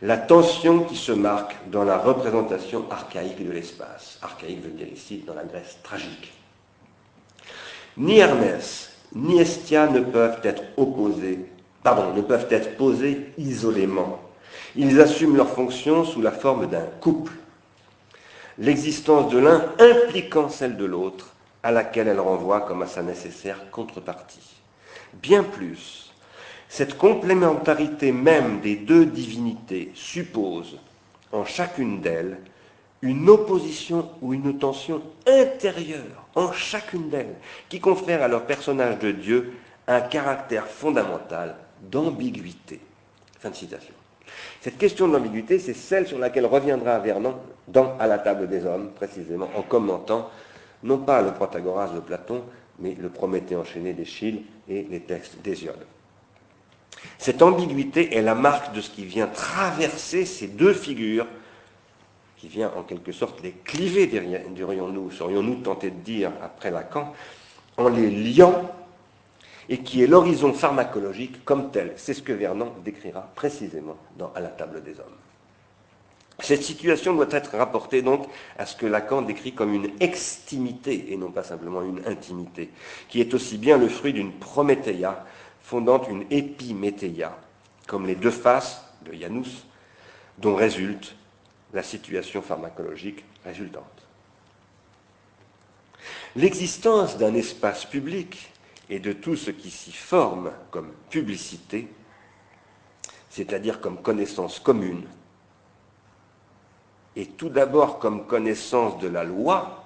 la 0.03 0.15
tension 0.15 0.83
qui 0.83 0.95
se 0.95 1.11
marque 1.11 1.55
dans 1.71 1.83
la 1.83 1.97
représentation 1.97 2.85
archaïque 2.91 3.43
de 3.43 3.51
l'espace. 3.51 4.19
Archaïque 4.21 4.63
veut 4.63 4.77
dire 4.77 4.93
ici 4.93 5.23
dans 5.25 5.33
la 5.33 5.43
Grèce 5.43 5.79
tragique. 5.81 6.31
Ni 7.97 8.19
Hermès, 8.19 8.91
ni 9.15 9.39
Estia 9.39 9.87
ne 9.87 10.01
peuvent 10.01 10.39
être 10.43 10.61
opposés, 10.77 11.39
pardon, 11.81 12.13
ne 12.13 12.21
peuvent 12.21 12.47
être 12.51 12.77
posés 12.77 13.31
isolément 13.39 14.19
ils 14.75 14.99
assument 15.01 15.37
leur 15.37 15.49
fonction 15.49 16.05
sous 16.05 16.21
la 16.21 16.31
forme 16.31 16.67
d'un 16.67 16.85
couple, 16.99 17.33
l'existence 18.57 19.31
de 19.31 19.39
l'un 19.39 19.73
impliquant 19.79 20.49
celle 20.49 20.77
de 20.77 20.85
l'autre, 20.85 21.33
à 21.63 21.71
laquelle 21.71 22.07
elle 22.07 22.19
renvoie 22.19 22.61
comme 22.61 22.81
à 22.81 22.87
sa 22.87 23.03
nécessaire 23.03 23.69
contrepartie. 23.71 24.61
Bien 25.13 25.43
plus, 25.43 26.11
cette 26.69 26.97
complémentarité 26.97 28.11
même 28.11 28.61
des 28.61 28.75
deux 28.75 29.05
divinités 29.05 29.91
suppose, 29.93 30.77
en 31.31 31.45
chacune 31.45 32.01
d'elles, 32.01 32.37
une 33.01 33.29
opposition 33.29 34.09
ou 34.21 34.33
une 34.33 34.57
tension 34.57 35.01
intérieure 35.27 36.27
en 36.35 36.51
chacune 36.51 37.09
d'elles, 37.09 37.35
qui 37.67 37.79
confère 37.79 38.23
à 38.23 38.27
leur 38.27 38.45
personnage 38.45 38.99
de 38.99 39.11
Dieu 39.11 39.53
un 39.87 40.01
caractère 40.01 40.67
fondamental 40.67 41.55
d'ambiguïté. 41.81 42.79
Fin 43.39 43.49
de 43.49 43.55
citation. 43.55 43.93
Cette 44.61 44.77
question 44.77 45.07
de 45.07 45.13
l'ambiguïté, 45.13 45.57
c'est 45.57 45.73
celle 45.73 46.07
sur 46.07 46.19
laquelle 46.19 46.45
reviendra 46.45 46.99
Vernon 46.99 47.35
dans 47.67 47.97
À 47.99 48.05
la 48.05 48.19
table 48.19 48.47
des 48.47 48.65
hommes, 48.65 48.91
précisément, 48.95 49.49
en 49.55 49.63
commentant 49.63 50.29
non 50.83 50.99
pas 50.99 51.21
le 51.21 51.31
Protagoras 51.31 51.89
de 51.89 51.99
Platon, 51.99 52.43
mais 52.79 52.95
le 52.99 53.09
Prométhée 53.09 53.55
enchaîné 53.55 53.93
d'Échille 53.93 54.43
et 54.67 54.83
les 54.89 54.99
textes 54.99 55.41
d'Hésiode. 55.41 55.85
Cette 57.17 57.41
ambiguïté 57.41 58.15
est 58.15 58.21
la 58.21 58.35
marque 58.35 58.73
de 58.73 58.81
ce 58.81 58.89
qui 58.89 59.05
vient 59.05 59.27
traverser 59.27 60.25
ces 60.25 60.47
deux 60.47 60.73
figures, 60.73 61.27
qui 62.37 62.47
vient 62.47 62.71
en 62.75 62.83
quelque 62.83 63.11
sorte 63.11 63.41
les 63.41 63.51
cliver, 63.51 64.07
dirions-nous, 64.07 65.11
serions-nous 65.11 65.55
tentés 65.55 65.91
de 65.91 65.99
dire 65.99 66.31
après 66.43 66.71
Lacan, 66.71 67.13
en 67.77 67.89
les 67.89 68.09
liant, 68.09 68.71
et 69.69 69.79
qui 69.79 70.03
est 70.03 70.07
l'horizon 70.07 70.53
pharmacologique 70.53 71.43
comme 71.45 71.71
tel. 71.71 71.93
C'est 71.97 72.13
ce 72.13 72.21
que 72.21 72.33
Vernon 72.33 72.73
décrira 72.83 73.29
précisément 73.35 73.97
dans 74.17 74.31
À 74.33 74.39
la 74.39 74.49
table 74.49 74.83
des 74.83 74.99
hommes. 74.99 75.17
Cette 76.39 76.63
situation 76.63 77.13
doit 77.13 77.27
être 77.29 77.55
rapportée 77.55 78.01
donc 78.01 78.27
à 78.57 78.65
ce 78.65 78.75
que 78.75 78.87
Lacan 78.87 79.21
décrit 79.21 79.53
comme 79.53 79.73
une 79.73 79.91
extimité 79.99 81.13
et 81.13 81.17
non 81.17 81.31
pas 81.31 81.43
simplement 81.43 81.83
une 81.83 82.01
intimité, 82.07 82.71
qui 83.09 83.21
est 83.21 83.33
aussi 83.33 83.57
bien 83.57 83.77
le 83.77 83.87
fruit 83.87 84.13
d'une 84.13 84.33
prométhéia 84.33 85.25
fondant 85.61 86.03
une 86.09 86.25
épiméthéia, 86.31 87.37
comme 87.87 88.07
les 88.07 88.15
deux 88.15 88.31
faces 88.31 88.83
de 89.05 89.13
Janus, 89.13 89.65
dont 90.39 90.55
résulte 90.55 91.15
la 91.73 91.83
situation 91.83 92.41
pharmacologique 92.41 93.23
résultante. 93.45 93.85
L'existence 96.35 97.17
d'un 97.17 97.35
espace 97.35 97.85
public 97.85 98.50
et 98.91 98.99
de 98.99 99.13
tout 99.13 99.37
ce 99.37 99.51
qui 99.51 99.71
s'y 99.71 99.93
forme 99.93 100.51
comme 100.69 100.91
publicité, 101.09 101.87
c'est-à-dire 103.29 103.79
comme 103.79 104.01
connaissance 104.01 104.59
commune, 104.59 105.07
et 107.15 107.25
tout 107.25 107.47
d'abord 107.47 107.99
comme 107.99 108.27
connaissance 108.27 108.99
de 108.99 109.07
la 109.07 109.23
loi, 109.23 109.85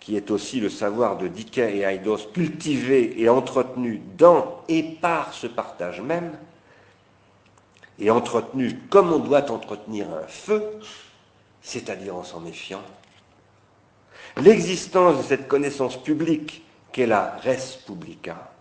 qui 0.00 0.16
est 0.16 0.30
aussi 0.30 0.60
le 0.60 0.68
savoir 0.68 1.16
de 1.16 1.28
Dickey 1.28 1.78
et 1.78 1.80
Eidos, 1.80 2.28
cultivé 2.34 3.22
et 3.22 3.30
entretenu 3.30 4.02
dans 4.18 4.62
et 4.68 4.82
par 4.82 5.32
ce 5.32 5.46
partage 5.46 6.02
même, 6.02 6.36
et 7.98 8.10
entretenu 8.10 8.80
comme 8.90 9.14
on 9.14 9.18
doit 9.18 9.50
entretenir 9.50 10.12
un 10.12 10.26
feu, 10.26 10.62
c'est-à-dire 11.62 12.16
en 12.16 12.22
s'en 12.22 12.40
méfiant. 12.40 12.82
L'existence 14.36 15.16
de 15.16 15.22
cette 15.22 15.48
connaissance 15.48 15.96
publique 16.02 16.63
qu'est 16.94 17.06
la 17.06 17.36
res 17.42 17.76
publica, 17.84 18.52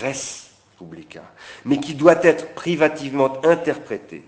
res 0.00 0.50
publica, 0.76 1.22
mais 1.64 1.78
qui 1.78 1.94
doit 1.94 2.22
être 2.24 2.52
privativement 2.54 3.32
interprétée 3.44 4.24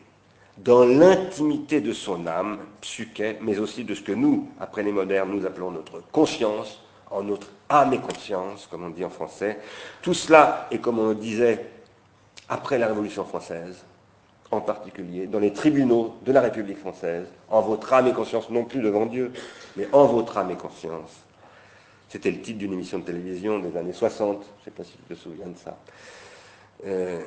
dans 0.58 0.84
l'intimité 0.84 1.80
de 1.80 1.92
son 1.92 2.24
âme, 2.28 2.58
psyché, 2.80 3.38
mais 3.40 3.58
aussi 3.58 3.82
de 3.82 3.96
ce 3.96 4.02
que 4.02 4.12
nous, 4.12 4.48
après 4.60 4.84
les 4.84 4.92
modernes, 4.92 5.32
nous 5.32 5.44
appelons 5.44 5.72
notre 5.72 6.02
conscience, 6.12 6.78
en 7.10 7.24
notre 7.24 7.48
âme 7.68 7.94
et 7.94 7.98
conscience, 7.98 8.68
comme 8.70 8.84
on 8.84 8.90
dit 8.90 9.04
en 9.04 9.10
français. 9.10 9.58
Tout 10.00 10.14
cela 10.14 10.68
est, 10.70 10.78
comme 10.78 11.00
on 11.00 11.08
le 11.08 11.14
disait, 11.16 11.66
après 12.48 12.78
la 12.78 12.86
Révolution 12.86 13.24
française, 13.24 13.84
en 14.52 14.60
particulier, 14.60 15.26
dans 15.26 15.40
les 15.40 15.52
tribunaux 15.52 16.14
de 16.24 16.30
la 16.30 16.42
République 16.42 16.78
française, 16.78 17.26
en 17.48 17.60
votre 17.60 17.92
âme 17.92 18.06
et 18.06 18.12
conscience, 18.12 18.50
non 18.50 18.64
plus 18.64 18.80
devant 18.80 19.06
Dieu, 19.06 19.32
mais 19.76 19.88
en 19.92 20.06
votre 20.06 20.38
âme 20.38 20.52
et 20.52 20.56
conscience. 20.56 21.10
C'était 22.12 22.30
le 22.30 22.42
titre 22.42 22.58
d'une 22.58 22.74
émission 22.74 22.98
de 22.98 23.04
télévision 23.04 23.58
des 23.58 23.74
années 23.74 23.94
60, 23.94 24.42
je 24.42 24.60
ne 24.60 24.64
sais 24.66 24.70
pas 24.70 24.84
si 24.84 24.92
tu 24.92 25.14
te 25.14 25.18
souviens 25.18 25.46
de 25.46 25.56
ça. 25.56 25.78
Euh, 26.84 27.22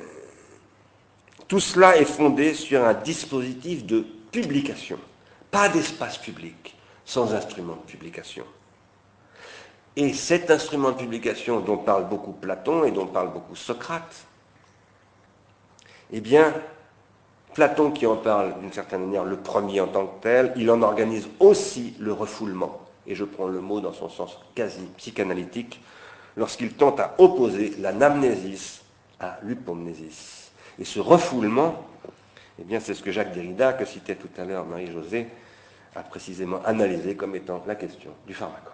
tout 1.48 1.58
cela 1.58 1.96
est 1.96 2.04
fondé 2.04 2.54
sur 2.54 2.84
un 2.84 2.94
dispositif 2.94 3.84
de 3.84 4.06
publication, 4.30 5.00
pas 5.50 5.68
d'espace 5.68 6.18
public, 6.18 6.76
sans 7.04 7.34
instrument 7.34 7.74
de 7.74 7.90
publication. 7.90 8.44
Et 9.96 10.12
cet 10.12 10.52
instrument 10.52 10.92
de 10.92 10.98
publication 10.98 11.58
dont 11.58 11.78
parle 11.78 12.08
beaucoup 12.08 12.30
Platon 12.30 12.84
et 12.84 12.92
dont 12.92 13.08
parle 13.08 13.32
beaucoup 13.32 13.56
Socrate, 13.56 14.24
eh 16.12 16.20
bien, 16.20 16.54
Platon 17.54 17.90
qui 17.90 18.06
en 18.06 18.18
parle 18.18 18.60
d'une 18.60 18.72
certaine 18.72 19.06
manière 19.06 19.24
le 19.24 19.38
premier 19.38 19.80
en 19.80 19.88
tant 19.88 20.06
que 20.06 20.22
tel, 20.22 20.52
il 20.54 20.70
en 20.70 20.80
organise 20.82 21.28
aussi 21.40 21.96
le 21.98 22.12
refoulement, 22.12 22.85
et 23.06 23.14
je 23.14 23.24
prends 23.24 23.48
le 23.48 23.60
mot 23.60 23.80
dans 23.80 23.92
son 23.92 24.08
sens 24.08 24.38
quasi 24.54 24.84
psychanalytique, 24.96 25.80
lorsqu'il 26.36 26.74
tente 26.74 27.00
à 27.00 27.14
opposer 27.18 27.74
l'anamnésis 27.78 28.82
à 29.20 29.38
l'hypomnésis. 29.42 30.50
Et 30.78 30.84
ce 30.84 31.00
refoulement, 31.00 31.86
eh 32.58 32.64
bien, 32.64 32.80
c'est 32.80 32.94
ce 32.94 33.02
que 33.02 33.12
Jacques 33.12 33.32
Derrida, 33.32 33.72
que 33.72 33.84
citait 33.84 34.16
tout 34.16 34.28
à 34.38 34.44
l'heure 34.44 34.66
Marie-Josée, 34.66 35.28
a 35.94 36.02
précisément 36.02 36.60
analysé 36.64 37.16
comme 37.16 37.34
étant 37.34 37.62
la 37.66 37.74
question 37.74 38.10
du 38.26 38.34
pharmacone. 38.34 38.72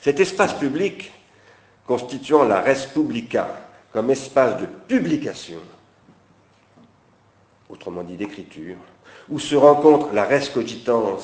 Cet 0.00 0.20
espace 0.20 0.54
public, 0.54 1.12
constituant 1.86 2.44
la 2.44 2.60
res 2.60 2.86
publica 2.92 3.48
comme 3.92 4.10
espace 4.10 4.60
de 4.60 4.66
publication, 4.66 5.60
autrement 7.68 8.02
dit 8.02 8.16
d'écriture, 8.16 8.76
où 9.28 9.38
se 9.38 9.54
rencontre 9.54 10.12
la 10.12 10.24
res 10.24 10.52
cogitans 10.52 11.18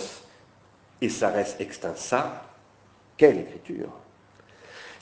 et 1.00 1.08
sa 1.08 1.30
res 1.30 1.56
extensa, 1.58 2.44
quelle 3.16 3.38
écriture 3.38 3.90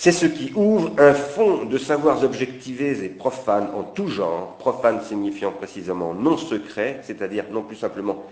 c'est 0.01 0.13
ce 0.13 0.27
qui 0.27 0.53
ouvre 0.55 0.93
un 0.99 1.13
fond 1.13 1.65
de 1.65 1.77
savoirs 1.77 2.23
objectivés 2.23 3.05
et 3.05 3.09
profanes 3.09 3.69
en 3.75 3.83
tout 3.83 4.07
genre, 4.07 4.57
profanes 4.59 5.03
signifiant 5.03 5.51
précisément 5.51 6.15
non 6.15 6.37
secret, 6.37 7.01
c'est-à-dire 7.03 7.47
non 7.51 7.63
plus 7.63 7.75
simplement 7.75 8.25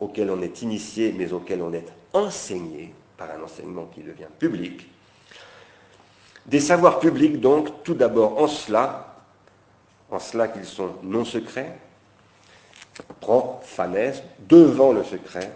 auquel 0.00 0.30
on 0.30 0.42
est 0.42 0.60
initié, 0.60 1.14
mais 1.16 1.32
auquel 1.32 1.62
on 1.62 1.72
est 1.72 1.90
enseigné 2.12 2.92
par 3.16 3.28
un 3.30 3.42
enseignement 3.42 3.88
qui 3.94 4.02
devient 4.02 4.28
public. 4.38 4.86
Des 6.44 6.60
savoirs 6.60 6.98
publics, 6.98 7.40
donc, 7.40 7.82
tout 7.84 7.94
d'abord 7.94 8.38
en 8.42 8.46
cela, 8.46 9.16
en 10.10 10.18
cela 10.18 10.48
qu'ils 10.48 10.66
sont 10.66 10.90
non 11.02 11.24
secrets, 11.24 11.78
profanes, 13.20 14.12
devant 14.46 14.92
le 14.92 15.02
secret, 15.02 15.50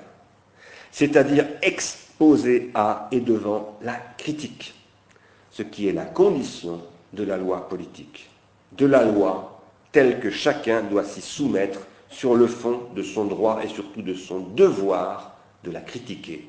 c'est-à-dire 0.99 1.47
exposés 1.63 2.73
à 2.75 3.07
et 3.13 3.21
devant 3.21 3.79
la 3.83 3.95
critique 4.17 4.75
ce 5.53 5.63
qui 5.63 5.87
est 5.87 5.93
la 5.93 6.05
condition 6.05 6.81
de 7.13 7.23
la 7.23 7.37
loi 7.37 7.69
politique, 7.69 8.29
de 8.73 8.85
la 8.85 9.05
loi 9.05 9.63
telle 9.93 10.19
que 10.19 10.29
chacun 10.29 10.83
doit 10.83 11.05
s'y 11.05 11.21
soumettre 11.21 11.79
sur 12.11 12.35
le 12.35 12.49
fond 12.49 12.81
de 12.97 13.05
son 13.05 13.27
droit 13.27 13.61
et 13.63 13.69
surtout 13.69 14.03
de 14.03 14.13
son 14.15 14.41
devoir 14.41 15.37
de 15.63 15.71
la 15.71 15.81
critiquer, 15.81 16.49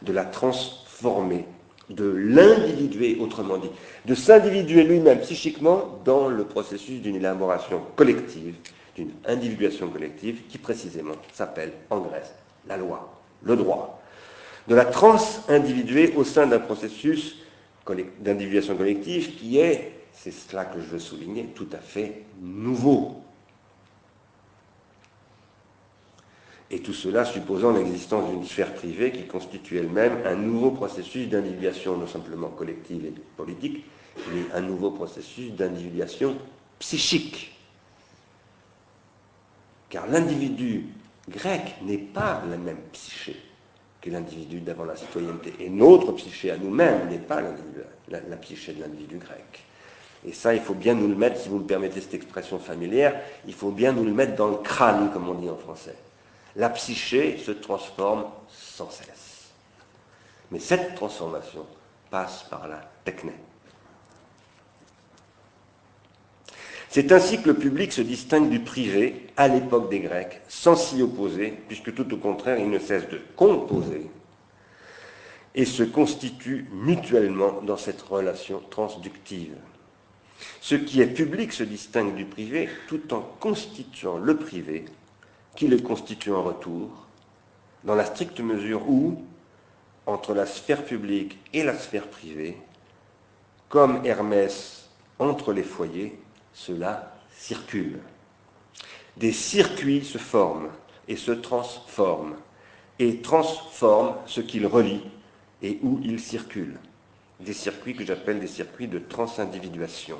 de 0.00 0.12
la 0.14 0.24
transformer, 0.24 1.44
de 1.90 2.06
l'individuer, 2.06 3.18
autrement 3.20 3.58
dit, 3.58 3.70
de 4.06 4.14
s'individuer 4.14 4.84
lui-même 4.84 5.20
psychiquement 5.20 6.00
dans 6.06 6.28
le 6.28 6.44
processus 6.44 7.02
d'une 7.02 7.16
élaboration 7.16 7.82
collective, 7.94 8.54
d'une 8.94 9.10
individuation 9.26 9.90
collective 9.90 10.46
qui 10.48 10.56
précisément 10.56 11.16
s'appelle 11.34 11.72
en 11.90 12.00
Grèce 12.00 12.32
la 12.66 12.78
loi, 12.78 13.15
le 13.46 13.56
droit. 13.56 14.02
De 14.68 14.74
la 14.74 14.84
trans-individuer 14.84 16.14
au 16.16 16.24
sein 16.24 16.46
d'un 16.46 16.58
processus 16.58 17.36
d'individuation 18.18 18.76
collective 18.76 19.36
qui 19.36 19.58
est, 19.58 19.92
c'est 20.12 20.32
cela 20.32 20.64
que 20.64 20.80
je 20.80 20.86
veux 20.86 20.98
souligner, 20.98 21.44
tout 21.54 21.68
à 21.72 21.78
fait 21.78 22.24
nouveau. 22.40 23.22
Et 26.68 26.80
tout 26.80 26.92
cela 26.92 27.24
supposant 27.24 27.72
l'existence 27.72 28.28
d'une 28.28 28.44
sphère 28.44 28.74
privée 28.74 29.12
qui 29.12 29.26
constitue 29.26 29.78
elle-même 29.78 30.18
un 30.26 30.34
nouveau 30.34 30.72
processus 30.72 31.28
d'individuation 31.28 31.96
non 31.96 32.08
simplement 32.08 32.48
collective 32.48 33.04
et 33.04 33.14
politique, 33.36 33.84
mais 34.32 34.42
un 34.52 34.62
nouveau 34.62 34.90
processus 34.90 35.52
d'individuation 35.52 36.36
psychique. 36.80 37.56
Car 39.90 40.08
l'individu 40.08 40.88
grec 41.28 41.76
n'est 41.82 41.98
pas 41.98 42.42
la 42.48 42.56
même 42.56 42.80
psyché 42.92 43.36
l'individu 44.10 44.60
d'avant 44.60 44.84
la 44.84 44.96
citoyenneté. 44.96 45.54
Et 45.60 45.70
notre 45.70 46.12
psyché 46.12 46.50
à 46.50 46.56
nous-mêmes 46.56 47.08
n'est 47.08 47.18
pas 47.18 47.40
la, 47.40 48.20
la, 48.20 48.36
psyché 48.36 48.72
de 48.72 48.80
l'individu 48.80 49.18
grec. 49.18 49.64
Et 50.26 50.32
ça, 50.32 50.54
il 50.54 50.60
faut 50.60 50.74
bien 50.74 50.94
nous 50.94 51.08
le 51.08 51.14
mettre, 51.14 51.40
si 51.40 51.48
vous 51.48 51.58
me 51.58 51.66
permettez 51.66 52.00
cette 52.00 52.14
expression 52.14 52.58
familière, 52.58 53.20
il 53.46 53.54
faut 53.54 53.70
bien 53.70 53.92
nous 53.92 54.04
le 54.04 54.12
mettre 54.12 54.34
dans 54.34 54.48
le 54.48 54.56
crâne, 54.56 55.10
comme 55.12 55.28
on 55.28 55.34
dit 55.34 55.50
en 55.50 55.56
français. 55.56 55.96
La 56.56 56.70
psyché 56.70 57.36
se 57.38 57.52
transforme 57.52 58.26
sans 58.48 58.90
cesse. 58.90 59.50
Mais 60.50 60.58
cette 60.58 60.94
transformation 60.94 61.66
passe 62.10 62.44
par 62.44 62.66
la 62.68 62.80
techné. 63.04 63.32
C'est 66.96 67.12
ainsi 67.12 67.42
que 67.42 67.48
le 67.48 67.54
public 67.54 67.92
se 67.92 68.00
distingue 68.00 68.48
du 68.48 68.60
privé 68.60 69.26
à 69.36 69.48
l'époque 69.48 69.90
des 69.90 70.00
Grecs, 70.00 70.40
sans 70.48 70.76
s'y 70.76 71.02
opposer, 71.02 71.52
puisque 71.68 71.94
tout 71.94 72.10
au 72.14 72.16
contraire, 72.16 72.58
il 72.58 72.70
ne 72.70 72.78
cesse 72.78 73.06
de 73.10 73.20
composer 73.36 74.10
et 75.54 75.66
se 75.66 75.82
constitue 75.82 76.66
mutuellement 76.72 77.60
dans 77.60 77.76
cette 77.76 78.00
relation 78.00 78.62
transductive. 78.70 79.52
Ce 80.62 80.74
qui 80.74 81.02
est 81.02 81.08
public 81.08 81.52
se 81.52 81.64
distingue 81.64 82.14
du 82.14 82.24
privé 82.24 82.70
tout 82.88 83.12
en 83.12 83.20
constituant 83.40 84.16
le 84.16 84.38
privé, 84.38 84.86
qui 85.54 85.68
le 85.68 85.76
constitue 85.76 86.32
en 86.32 86.44
retour, 86.44 86.88
dans 87.84 87.94
la 87.94 88.06
stricte 88.06 88.40
mesure 88.40 88.88
où, 88.88 89.22
entre 90.06 90.32
la 90.32 90.46
sphère 90.46 90.82
publique 90.82 91.36
et 91.52 91.62
la 91.62 91.76
sphère 91.76 92.06
privée, 92.08 92.56
comme 93.68 94.00
Hermès 94.06 94.88
entre 95.18 95.52
les 95.52 95.62
foyers, 95.62 96.18
cela 96.56 97.12
circule. 97.36 97.98
Des 99.18 99.32
circuits 99.32 100.04
se 100.04 100.18
forment 100.18 100.70
et 101.06 101.16
se 101.16 101.30
transforment, 101.30 102.36
et 102.98 103.20
transforment 103.20 104.16
ce 104.26 104.40
qu'ils 104.40 104.66
relient 104.66 105.04
et 105.62 105.78
où 105.82 106.00
ils 106.02 106.18
circulent. 106.18 106.78
Des 107.40 107.52
circuits 107.52 107.94
que 107.94 108.04
j'appelle 108.04 108.40
des 108.40 108.46
circuits 108.46 108.88
de 108.88 108.98
transindividuation. 108.98 110.16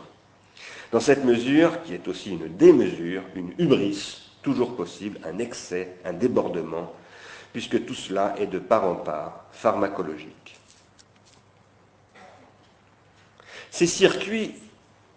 Dans 0.92 1.00
cette 1.00 1.24
mesure, 1.24 1.82
qui 1.82 1.94
est 1.94 2.06
aussi 2.06 2.30
une 2.30 2.54
démesure, 2.56 3.22
une 3.34 3.52
hubris, 3.58 4.30
toujours 4.42 4.76
possible, 4.76 5.18
un 5.24 5.38
excès, 5.38 5.96
un 6.04 6.12
débordement, 6.12 6.92
puisque 7.52 7.84
tout 7.86 7.94
cela 7.94 8.34
est 8.38 8.46
de 8.46 8.58
part 8.58 8.84
en 8.84 8.96
part 8.96 9.46
pharmacologique. 9.52 10.58
Ces 13.70 13.86
circuits 13.86 14.54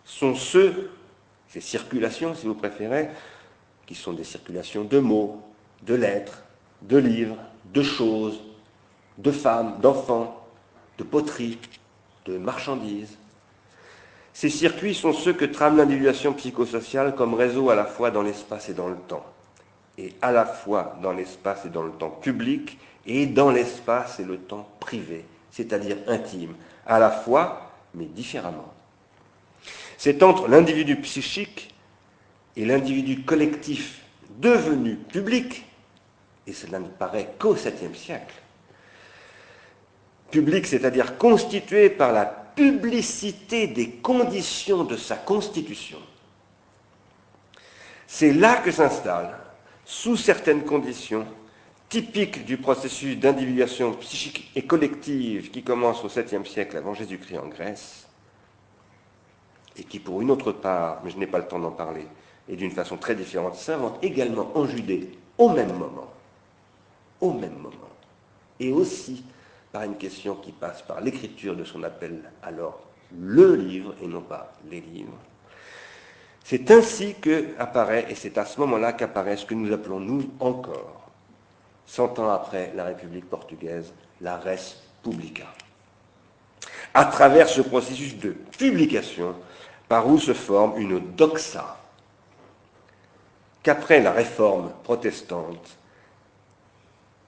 sont 0.06 0.36
ceux, 0.36 0.92
ces 1.50 1.62
circulations 1.62 2.36
si 2.36 2.46
vous 2.46 2.56
préférez, 2.56 3.10
qui 3.86 3.96
sont 3.96 4.14
des 4.14 4.24
circulations 4.24 4.84
de 4.84 5.00
mots, 5.00 5.42
de 5.84 5.96
lettres, 5.96 6.44
de 6.84 6.98
livres, 6.98 7.38
de 7.74 7.82
choses, 7.82 8.40
de 9.18 9.32
femmes, 9.32 9.80
d'enfants, 9.82 10.46
de 10.98 11.04
poteries, 11.04 11.58
de 12.26 12.38
marchandises. 12.38 13.18
Ces 14.34 14.50
circuits 14.50 14.94
sont 14.94 15.12
ceux 15.12 15.34
que 15.34 15.46
trame 15.46 15.78
l'individuation 15.78 16.34
psychosociale 16.34 17.16
comme 17.16 17.34
réseau 17.34 17.70
à 17.70 17.76
la 17.76 17.86
fois 17.86 18.12
dans 18.12 18.22
l'espace 18.22 18.70
et 18.70 18.74
dans 18.74 18.88
le 18.88 18.96
temps, 18.96 19.26
et 19.98 20.14
à 20.22 20.32
la 20.32 20.46
fois 20.46 20.98
dans 21.02 21.12
l'espace 21.12 21.66
et 21.66 21.70
dans 21.70 21.84
le 21.84 21.92
temps 21.92 22.12
public, 22.12 22.78
et 23.06 23.26
dans 23.26 23.50
l'espace 23.50 24.20
et 24.20 24.24
le 24.24 24.38
temps 24.38 24.70
privé, 24.80 25.26
c'est-à-dire 25.52 25.98
intime, 26.08 26.54
à 26.86 27.00
la 27.00 27.10
fois, 27.10 27.72
mais 27.96 28.06
différemment. 28.06 28.74
C'est 30.00 30.24
entre 30.24 30.48
l'individu 30.48 30.96
psychique 30.96 31.76
et 32.56 32.64
l'individu 32.64 33.24
collectif 33.24 34.00
devenu 34.30 34.96
public, 34.96 35.66
et 36.48 36.54
cela 36.54 36.80
ne 36.80 36.88
paraît 36.88 37.34
qu'au 37.38 37.54
7e 37.54 37.94
siècle, 37.94 38.34
public, 40.32 40.68
c'est-à-dire 40.68 41.18
constitué 41.18 41.90
par 41.90 42.14
la 42.14 42.24
publicité 42.26 43.68
des 43.68 43.90
conditions 43.90 44.86
de 44.86 44.96
sa 44.96 45.18
constitution, 45.18 46.00
c'est 48.08 48.32
là 48.32 48.56
que 48.56 48.72
s'installe, 48.72 49.38
sous 49.84 50.16
certaines 50.16 50.64
conditions, 50.64 51.28
typiques 51.90 52.46
du 52.46 52.56
processus 52.56 53.18
d'individuation 53.18 53.92
psychique 53.96 54.50
et 54.56 54.62
collective 54.62 55.52
qui 55.52 55.62
commence 55.62 56.06
au 56.06 56.08
7e 56.08 56.46
siècle 56.46 56.78
avant 56.78 56.94
Jésus-Christ 56.94 57.40
en 57.40 57.48
Grèce, 57.48 58.09
et 59.80 59.84
qui, 59.84 60.00
pour 60.00 60.22
une 60.22 60.32
autre 60.32 60.52
part, 60.52 61.02
mais 61.04 61.10
je 61.10 61.18
n'ai 61.18 61.28
pas 61.28 61.40
le 61.40 61.48
temps 61.48 61.60
d'en 61.60 61.72
parler, 61.72 62.06
et 62.48 62.56
d'une 62.56 62.72
façon 62.72 62.98
très 62.98 63.16
différente, 63.16 63.56
s'invente 63.56 64.04
également 64.04 64.52
en 64.56 64.66
Judée 64.66 65.12
au 65.38 65.50
même 65.50 65.74
moment. 65.74 66.12
Au 67.22 67.32
même 67.32 67.56
moment. 67.56 67.76
Et 68.60 68.72
aussi 68.72 69.24
par 69.72 69.84
une 69.84 69.96
question 69.96 70.36
qui 70.36 70.52
passe 70.52 70.82
par 70.82 71.00
l'écriture 71.00 71.56
de 71.56 71.64
ce 71.64 71.74
qu'on 71.74 71.84
appelle 71.84 72.22
alors 72.44 72.82
le 73.18 73.56
livre 73.56 73.94
et 74.02 74.08
non 74.08 74.22
pas 74.22 74.54
les 74.70 74.82
livres. 74.82 75.18
C'est 76.44 76.72
ainsi 76.72 77.16
que 77.22 77.50
apparaît, 77.60 78.08
et 78.10 78.16
c'est 78.16 78.38
à 78.38 78.46
ce 78.46 78.60
moment-là 78.60 78.94
qu'apparaît 78.94 79.38
ce 79.38 79.46
que 79.46 79.54
nous 79.54 79.72
appelons 79.72 80.00
nous 80.00 80.30
encore, 80.40 81.10
cent 81.86 82.18
ans 82.20 82.30
après 82.30 82.74
la 82.76 82.86
République 82.86 83.30
portugaise, 83.30 83.94
la 84.22 84.38
res 84.38 84.76
publica. 85.04 85.46
À 86.94 87.06
travers 87.06 87.48
ce 87.48 87.62
processus 87.62 88.18
de 88.18 88.32
publication, 88.58 89.36
par 89.90 90.08
où 90.08 90.18
se 90.20 90.34
forme 90.34 90.80
une 90.80 91.00
doxa, 91.00 91.78
qu'après 93.64 94.02
la 94.02 94.12
réforme 94.12 94.72
protestante, 94.84 95.78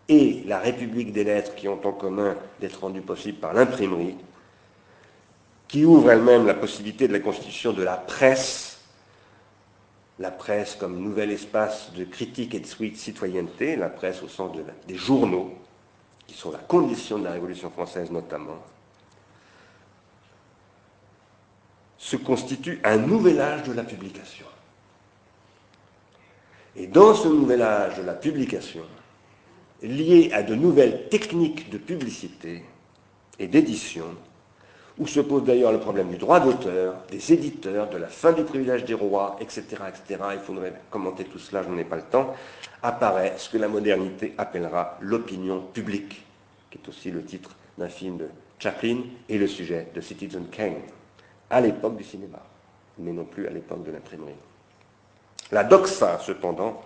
et 0.08 0.44
la 0.46 0.60
République 0.60 1.14
des 1.14 1.24
lettres 1.24 1.56
qui 1.56 1.68
ont 1.68 1.86
en 1.86 1.92
commun 1.94 2.36
d'être 2.60 2.82
rendues 2.82 3.02
possibles 3.02 3.40
par 3.40 3.54
l'imprimerie, 3.54 4.18
qui 5.68 5.86
ouvre 5.86 6.12
elle-même 6.12 6.46
la 6.46 6.54
possibilité 6.54 7.08
de 7.08 7.14
la 7.14 7.20
constitution 7.20 7.72
de 7.72 7.84
la 7.84 7.96
presse, 7.96 8.82
la 10.20 10.32
presse 10.32 10.76
comme 10.76 11.00
nouvel 11.00 11.32
espace 11.32 11.92
de 11.94 12.04
critique 12.04 12.54
et 12.54 12.60
de 12.60 12.96
citoyenneté, 12.96 13.78
la 13.78 13.90
presse 13.90 14.22
au 14.22 14.28
sens 14.28 14.52
des 14.88 14.96
journaux, 14.96 15.54
qui 16.28 16.36
sont 16.36 16.52
la 16.52 16.60
condition 16.60 17.18
de 17.18 17.24
la 17.24 17.32
Révolution 17.32 17.72
française 17.72 18.12
notamment, 18.12 18.60
se 22.02 22.16
constitue 22.16 22.82
un 22.84 22.98
nouvel 22.98 23.40
âge 23.40 23.64
de 23.64 23.74
la 23.74 23.84
publication. 23.84 24.48
Et 26.76 26.88
dans 26.88 27.14
ce 27.14 27.28
nouvel 27.28 27.62
âge 27.62 28.00
de 28.00 28.02
la 28.02 28.16
publication, 28.16 28.82
liées 29.84 30.32
à 30.34 30.42
de 30.42 30.56
nouvelles 30.56 31.10
techniques 31.10 31.70
de 31.70 31.78
publicité 31.78 32.64
et 33.38 33.46
d'édition, 33.46 34.06
où 34.98 35.06
se 35.06 35.20
pose 35.20 35.44
d'ailleurs 35.44 35.72
le 35.72 35.80
problème 35.80 36.10
du 36.10 36.18
droit 36.18 36.40
d'auteur, 36.40 36.96
des 37.12 37.34
éditeurs, 37.34 37.88
de 37.90 37.98
la 37.98 38.08
fin 38.08 38.34
du 38.34 38.44
privilège 38.44 38.84
des 38.84 38.96
rois, 38.96 39.38
etc., 39.40 39.62
etc. 39.88 40.24
Il 40.34 40.40
faudrait 40.40 40.74
commenter 40.90 41.26
tout 41.26 41.40
cela, 41.40 41.62
je 41.62 41.70
n'en 41.70 41.78
ai 41.78 41.84
pas 41.84 41.98
le 41.98 42.02
temps. 42.02 42.36
Apparaît 42.82 43.36
ce 43.38 43.48
que 43.48 43.60
la 43.60 43.68
modernité 43.68 44.34
appellera 44.40 44.98
l'opinion 45.02 45.62
publique, 45.62 46.26
qui 46.72 46.80
est 46.80 46.90
aussi 46.90 47.12
le 47.12 47.24
titre 47.24 47.52
d'un 47.78 47.90
film 47.90 48.18
de 48.18 48.28
Chaplin 48.58 49.02
et 49.30 49.38
le 49.38 49.48
sujet 49.48 49.88
de 49.94 50.02
Citizen 50.02 50.48
Kane, 50.52 50.82
à 51.52 51.62
l'époque 51.62 51.98
du 51.98 52.04
cinéma, 52.04 52.40
mais 52.98 53.12
non 53.12 53.26
plus 53.26 53.46
à 53.48 53.52
l'époque 53.52 53.84
de 53.84 53.92
l'imprimerie. 53.92 54.34
La 55.52 55.64
doxa, 55.64 56.20
cependant, 56.20 56.82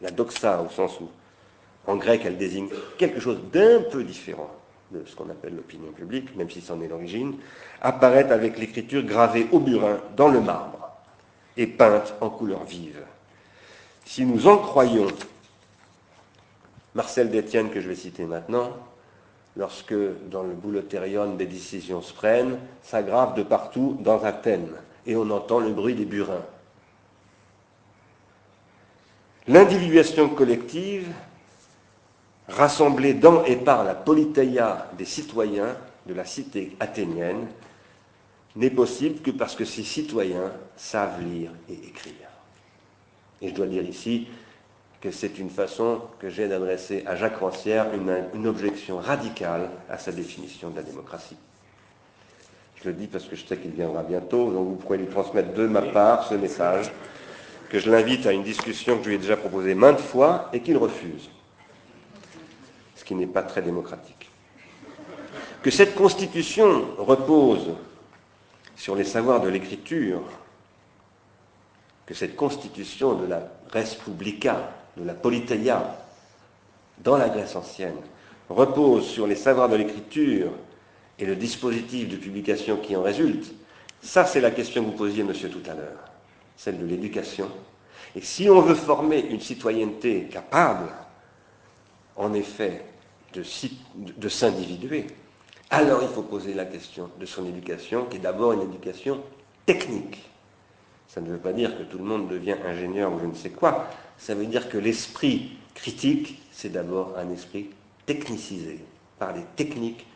la 0.00 0.10
doxa 0.10 0.62
au 0.62 0.68
sens 0.68 1.00
où 1.00 1.08
en 1.86 1.96
grec, 1.96 2.20
elle 2.24 2.36
désigne 2.36 2.68
quelque 2.98 3.18
chose 3.18 3.38
d'un 3.50 3.80
peu 3.90 4.04
différent 4.04 4.50
de 4.90 5.02
ce 5.06 5.16
qu'on 5.16 5.30
appelle 5.30 5.56
l'opinion 5.56 5.90
publique, 5.92 6.36
même 6.36 6.50
si 6.50 6.60
c'en 6.60 6.80
est 6.82 6.88
l'origine, 6.88 7.36
apparaît 7.80 8.30
avec 8.30 8.58
l'écriture 8.58 9.02
gravée 9.02 9.48
au 9.52 9.58
burin 9.58 9.98
dans 10.16 10.28
le 10.28 10.40
marbre 10.40 10.90
et 11.56 11.66
peinte 11.66 12.14
en 12.20 12.28
couleur 12.28 12.64
vive. 12.64 13.02
Si 14.04 14.24
nous 14.24 14.46
en 14.46 14.58
croyons 14.58 15.08
Marcel 16.94 17.30
Détienne, 17.30 17.70
que 17.70 17.80
je 17.80 17.88
vais 17.88 17.94
citer 17.94 18.24
maintenant, 18.24 18.72
lorsque 19.56 19.94
dans 20.30 20.42
le 20.42 20.54
boulotérion 20.54 21.34
des 21.34 21.46
décisions 21.46 22.02
se 22.02 22.12
prennent, 22.12 22.58
s'aggrave 22.82 23.34
de 23.34 23.42
partout 23.42 23.96
dans 24.00 24.22
Athènes, 24.22 24.72
et 25.06 25.16
on 25.16 25.30
entend 25.30 25.60
le 25.60 25.72
bruit 25.72 25.94
des 25.94 26.04
burins. 26.04 26.44
L'individuation 29.46 30.28
collective 30.28 31.08
rassemblés 32.48 33.14
dans 33.14 33.44
et 33.44 33.56
par 33.56 33.84
la 33.84 33.94
polythéia 33.94 34.90
des 34.96 35.04
citoyens 35.04 35.76
de 36.06 36.14
la 36.14 36.24
cité 36.24 36.76
athénienne, 36.80 37.46
n'est 38.56 38.70
possible 38.70 39.20
que 39.20 39.30
parce 39.30 39.54
que 39.54 39.64
ces 39.64 39.84
citoyens 39.84 40.50
savent 40.76 41.22
lire 41.22 41.50
et 41.68 41.74
écrire. 41.74 42.14
Et 43.40 43.50
je 43.50 43.54
dois 43.54 43.66
dire 43.66 43.84
ici 43.84 44.26
que 45.00 45.10
c'est 45.10 45.38
une 45.38 45.50
façon 45.50 46.00
que 46.18 46.28
j'ai 46.28 46.48
d'adresser 46.48 47.04
à 47.06 47.14
Jacques 47.14 47.38
Rancière 47.38 47.86
une, 47.94 48.46
objection 48.46 48.98
radicale 48.98 49.70
à 49.88 49.98
sa 49.98 50.12
définition 50.12 50.70
de 50.70 50.76
la 50.76 50.82
démocratie. 50.82 51.36
Je 52.82 52.88
le 52.88 52.94
dis 52.94 53.06
parce 53.06 53.24
que 53.24 53.36
je 53.36 53.44
sais 53.44 53.56
qu'il 53.56 53.72
viendra 53.72 54.02
bientôt, 54.02 54.52
donc 54.52 54.68
vous 54.68 54.76
pourrez 54.76 54.98
lui 54.98 55.06
transmettre 55.06 55.52
de 55.54 55.66
ma 55.66 55.82
part 55.82 56.26
ce 56.28 56.34
message, 56.34 56.92
que 57.70 57.78
je 57.78 57.90
l'invite 57.90 58.26
à 58.26 58.32
une 58.32 58.42
discussion 58.42 58.96
que 58.96 59.04
je 59.04 59.08
lui 59.08 59.14
ai 59.16 59.18
déjà 59.18 59.36
proposée 59.36 59.74
maintes 59.74 60.00
fois 60.00 60.48
et 60.52 60.60
qu'il 60.60 60.76
refuse 60.76 61.30
qui 63.08 63.14
n'est 63.14 63.26
pas 63.26 63.42
très 63.42 63.62
démocratique. 63.62 64.28
Que 65.62 65.70
cette 65.70 65.94
constitution 65.94 66.94
repose 66.98 67.70
sur 68.76 68.94
les 68.94 69.04
savoirs 69.04 69.40
de 69.40 69.48
l'écriture, 69.48 70.20
que 72.04 72.12
cette 72.12 72.36
constitution 72.36 73.14
de 73.14 73.24
la 73.24 73.50
res 73.70 73.96
publica, 74.04 74.74
de 74.98 75.04
la 75.04 75.14
politeia, 75.14 75.96
dans 76.98 77.16
la 77.16 77.28
Grèce 77.28 77.56
ancienne, 77.56 77.96
repose 78.48 79.06
sur 79.06 79.26
les 79.26 79.36
savoirs 79.36 79.68
de 79.68 79.76
l'écriture 79.76 80.50
et 81.18 81.26
le 81.26 81.36
dispositif 81.36 82.08
de 82.08 82.16
publication 82.16 82.76
qui 82.76 82.96
en 82.96 83.02
résulte, 83.02 83.52
ça 84.00 84.24
c'est 84.24 84.40
la 84.40 84.50
question 84.50 84.82
que 84.84 84.90
vous 84.90 84.96
posiez, 84.96 85.22
monsieur, 85.22 85.50
tout 85.50 85.68
à 85.70 85.74
l'heure, 85.74 86.04
celle 86.56 86.78
de 86.78 86.86
l'éducation. 86.86 87.48
Et 88.16 88.20
si 88.20 88.48
on 88.48 88.60
veut 88.60 88.74
former 88.74 89.20
une 89.30 89.40
citoyenneté 89.40 90.24
capable, 90.24 90.88
en 92.16 92.32
effet, 92.32 92.84
de, 93.34 94.28
s'individuer, 94.28 95.06
alors 95.70 96.02
il 96.02 96.08
faut 96.08 96.22
poser 96.22 96.54
la 96.54 96.64
question 96.64 97.10
de 97.20 97.26
son 97.26 97.46
éducation, 97.46 98.06
qui 98.06 98.16
est 98.16 98.20
d'abord 98.20 98.52
une 98.52 98.62
éducation 98.62 99.22
technique. 99.66 100.28
Ça 101.06 101.20
ne 101.20 101.28
veut 101.28 101.38
pas 101.38 101.52
dire 101.52 101.76
que 101.76 101.82
tout 101.82 101.98
le 101.98 102.04
monde 102.04 102.28
devient 102.28 102.56
ingénieur 102.64 103.12
ou 103.12 103.20
je 103.20 103.26
ne 103.26 103.34
sais 103.34 103.50
quoi. 103.50 103.88
Ça 104.18 104.34
veut 104.34 104.46
dire 104.46 104.68
que 104.68 104.78
l'esprit 104.78 105.52
critique, 105.74 106.42
c'est 106.52 106.70
d'abord 106.70 107.14
un 107.16 107.30
esprit 107.32 107.70
technicisé 108.04 108.80
par 109.18 109.34
les 109.34 109.44
techniques 109.56 110.06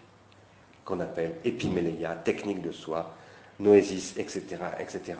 qu'on 0.85 1.01
appelle 1.01 1.35
épiméléia, 1.45 2.15
techniques 2.17 2.63
de 2.63 2.73
soi, 2.73 3.15
noésis, 3.61 4.15
etc., 4.17 4.43
etc. 4.81 5.19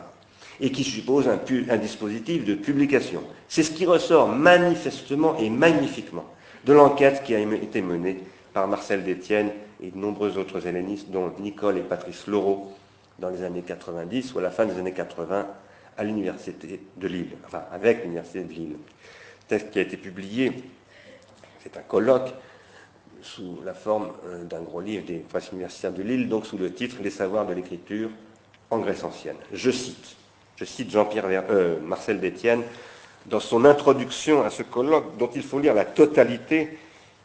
Et 0.59 0.71
qui 0.71 0.83
suppose 0.83 1.27
un, 1.27 1.39
un 1.69 1.77
dispositif 1.77 2.43
de 2.45 2.55
publication. 2.55 3.23
C'est 3.47 3.63
ce 3.63 3.71
qui 3.71 3.85
ressort 3.85 4.27
manifestement 4.27 5.37
et 5.37 5.49
magnifiquement 5.49 6.25
de 6.65 6.73
l'enquête 6.73 7.23
qui 7.23 7.33
a 7.35 7.39
été 7.39 7.81
menée 7.81 8.19
par 8.53 8.67
Marcel 8.67 9.03
Détienne 9.03 9.51
et 9.81 9.91
de 9.91 9.97
nombreux 9.97 10.37
autres 10.37 10.67
hellénistes, 10.67 11.09
dont 11.09 11.31
Nicole 11.39 11.77
et 11.77 11.81
Patrice 11.81 12.27
Laureau, 12.27 12.71
dans 13.19 13.29
les 13.29 13.43
années 13.43 13.63
90 13.65 14.33
ou 14.33 14.39
à 14.39 14.41
la 14.41 14.51
fin 14.51 14.65
des 14.65 14.77
années 14.77 14.93
80 14.93 15.47
à 15.97 16.03
l'Université 16.03 16.81
de 16.97 17.07
Lille, 17.07 17.31
enfin 17.45 17.63
avec 17.71 18.03
l'Université 18.03 18.43
de 18.43 18.53
Lille. 18.53 18.75
Texte 19.47 19.71
qui 19.71 19.79
a 19.79 19.81
été 19.81 19.97
publié, 19.97 20.51
c'est 21.61 21.77
un 21.77 21.81
colloque 21.81 22.33
sous 23.21 23.59
la 23.63 23.73
forme 23.73 24.11
euh, 24.25 24.43
d'un 24.43 24.61
gros 24.61 24.81
livre 24.81 25.05
des 25.05 25.19
presses 25.19 25.51
universitaires 25.51 25.93
de 25.93 26.03
Lille, 26.03 26.27
donc 26.27 26.45
sous 26.45 26.57
le 26.57 26.73
titre 26.73 26.97
Les 27.01 27.09
savoirs 27.09 27.45
de 27.45 27.53
l'écriture 27.53 28.09
en 28.69 28.79
Grèce 28.79 29.03
ancienne. 29.03 29.37
Je 29.51 29.71
cite, 29.71 30.15
je 30.57 30.65
cite 30.65 30.91
Jean-Pierre 30.91 31.25
euh, 31.49 31.79
Marcel 31.79 32.19
Détienne 32.19 32.63
dans 33.25 33.39
son 33.39 33.65
introduction 33.65 34.43
à 34.43 34.49
ce 34.49 34.63
colloque, 34.63 35.17
dont 35.17 35.29
il 35.33 35.43
faut 35.43 35.59
lire 35.59 35.73
la 35.73 35.85
totalité, 35.85 36.77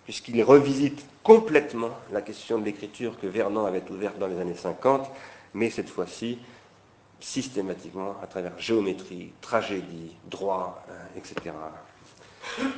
puisqu'il 0.04 0.42
revisite 0.42 1.04
complètement 1.22 1.90
la 2.12 2.22
question 2.22 2.58
de 2.58 2.64
l'écriture 2.64 3.18
que 3.20 3.26
Vernon 3.26 3.66
avait 3.66 3.82
ouverte 3.90 4.18
dans 4.18 4.28
les 4.28 4.38
années 4.38 4.54
50, 4.54 5.10
mais 5.54 5.70
cette 5.70 5.88
fois-ci 5.88 6.38
systématiquement 7.20 8.16
à 8.22 8.26
travers 8.26 8.58
géométrie, 8.58 9.32
tragédie, 9.40 10.14
droit, 10.30 10.84
euh, 10.90 10.92
etc. 11.16 11.54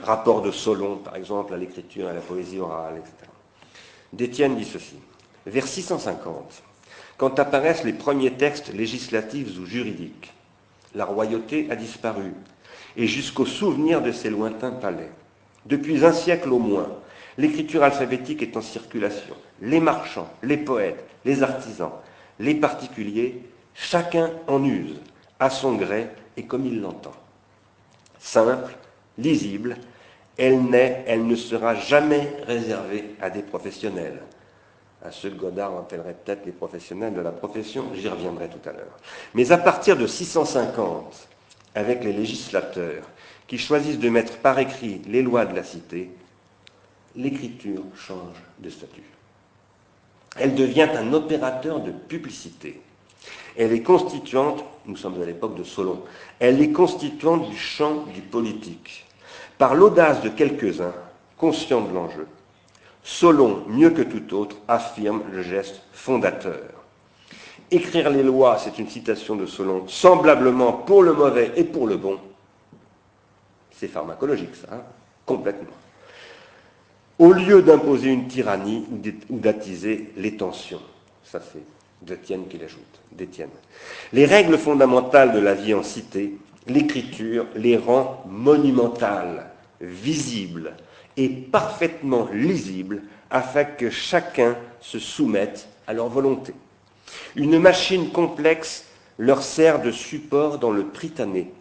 Rapport 0.03 0.43
de 0.43 0.51
Solon, 0.51 0.97
par 0.97 1.17
exemple, 1.17 1.55
à 1.55 1.57
l'écriture, 1.57 2.09
à 2.09 2.13
la 2.13 2.21
poésie 2.21 2.59
orale, 2.59 2.99
etc. 2.99 3.31
Détienne 4.13 4.57
dit 4.57 4.65
ceci. 4.65 4.97
Vers 5.47 5.67
650, 5.67 6.63
quand 7.17 7.39
apparaissent 7.39 7.85
les 7.85 7.93
premiers 7.93 8.33
textes 8.33 8.73
législatifs 8.73 9.59
ou 9.59 9.67
juridiques, 9.67 10.33
la 10.95 11.05
royauté 11.05 11.69
a 11.71 11.77
disparu, 11.77 12.33
et 12.97 13.07
jusqu'au 13.07 13.47
souvenir 13.47 14.03
de 14.03 14.13
ses 14.13 14.31
lointains 14.31 14.73
palais. 14.73 15.11
Depuis 15.67 16.05
un 16.05 16.13
siècle 16.13 16.51
au 16.51 16.59
moins, 16.59 16.89
l'écriture 17.39 17.83
alphabétique 17.83 18.43
est 18.43 18.57
en 18.57 18.63
circulation. 18.63 19.35
Les 19.63 19.81
marchands, 19.81 20.29
les 20.43 20.57
poètes, 20.57 21.05
les 21.25 21.43
artisans, 21.43 21.93
les 22.39 22.55
particuliers, 22.55 23.43
chacun 23.81 24.31
en 24.47 24.63
use, 24.63 25.01
à 25.39 25.49
son 25.51 25.75
gré 25.75 26.09
et 26.37 26.45
comme 26.45 26.67
il 26.67 26.81
l'entend. 26.81 27.15
Simple, 28.19 28.77
lisible, 29.17 29.77
elle 30.37 30.63
n'est, 30.63 31.05
elle 31.07 31.27
ne 31.27 31.35
sera 31.35 31.75
jamais 31.75 32.37
réservée 32.47 33.17
à 33.21 33.31
des 33.31 33.43
professionnels. 33.43 34.23
À 35.03 35.11
ceux 35.11 35.31
de 35.31 35.37
Godard, 35.39 35.77
appellerait 35.79 36.15
peut-être 36.25 36.45
les 36.45 36.53
professionnels 36.53 37.15
de 37.15 37.23
la 37.23 37.33
profession, 37.33 37.87
j'y 37.95 38.09
reviendrai 38.09 38.49
tout 38.49 38.69
à 38.69 38.73
l'heure. 38.73 38.99
Mais 39.35 39.51
à 39.51 39.57
partir 39.57 39.97
de 39.97 40.07
650, 40.07 41.29
avec 41.75 42.05
les 42.05 42.13
législateurs 42.13 43.05
qui 43.47 43.57
choisissent 43.57 43.99
de 43.99 44.11
mettre 44.11 44.37
par 44.39 44.59
écrit 44.59 45.01
les 45.07 45.23
lois 45.23 45.47
de 45.47 45.57
la 45.57 45.65
cité, 45.65 46.11
l'écriture 47.17 47.83
change 47.97 48.37
de 48.59 48.69
statut. 48.69 49.03
Elle 50.37 50.55
devient 50.55 50.89
un 50.95 51.13
opérateur 51.15 51.81
de 51.81 51.91
publicité. 51.91 52.81
Elle 53.57 53.73
est 53.73 53.83
constituante, 53.83 54.65
nous 54.87 54.97
sommes 54.97 55.21
à 55.21 55.25
l'époque 55.25 55.57
de 55.57 55.65
Solon, 55.65 56.03
elle 56.39 56.61
est 56.61 56.73
constituante 56.73 57.49
du 57.49 57.57
champ 57.57 58.05
du 58.15 58.21
politique. 58.21 59.07
Par 59.59 59.75
l'audace 59.75 60.23
de 60.23 60.29
quelques-uns, 60.29 60.95
conscients 61.37 61.83
de 61.83 61.93
l'enjeu, 61.93 62.27
Solon, 63.03 63.65
mieux 63.69 63.91
que 63.91 64.03
tout 64.03 64.35
autre, 64.35 64.57
affirme 64.69 65.23
le 65.33 65.43
geste 65.43 65.83
fondateur. 65.93 66.69
Écrire 67.71 68.11
les 68.11 68.23
lois, 68.23 68.59
c'est 68.59 68.79
une 68.79 68.89
citation 68.89 69.37
de 69.37 69.47
Solon, 69.47 69.87
semblablement 69.87 70.73
pour 70.73 71.03
le 71.03 71.13
mauvais 71.13 71.53
et 71.57 71.65
pour 71.65 71.87
le 71.87 71.97
bon. 71.97 72.19
C'est 73.73 73.89
pharmacologique, 73.89 74.55
ça, 74.57 74.69
hein, 74.73 74.83
complètement. 75.25 75.69
Au 77.19 77.33
lieu 77.33 77.63
d'imposer 77.63 78.09
une 78.09 78.29
tyrannie 78.29 78.87
ou 79.29 79.39
d'attiser 79.39 80.13
les 80.17 80.37
tensions. 80.37 80.81
Ça, 81.23 81.41
c'est 81.53 81.63
d'Étienne 82.03 82.49
qui 82.49 82.59
l'ajoute, 82.59 83.01
d'Étienne. 83.13 83.51
Les 84.13 84.25
règles 84.25 84.59
fondamentales 84.59 85.33
de 85.33 85.39
la 85.39 85.55
vie 85.55 85.75
en 85.75 85.83
cité, 85.83 86.37
l'écriture 86.67 87.47
les 87.55 87.77
rend 87.77 88.25
monumentales, 88.29 89.51
visibles 89.81 90.75
et 91.17 91.29
parfaitement 91.29 92.29
lisibles 92.33 93.03
afin 93.31 93.65
que 93.65 93.91
chacun 93.91 94.57
se 94.81 94.99
soumette 94.99 95.69
à 95.87 95.93
leur 95.93 96.09
volonté. 96.09 96.55
Une 97.37 97.59
machine 97.59 98.11
complexe 98.11 98.87
leur 99.19 99.43
sert 99.43 99.83
de 99.83 99.91
support 99.91 100.59
dans 100.59 100.71
le 100.71 100.87
pritané, 100.87 101.53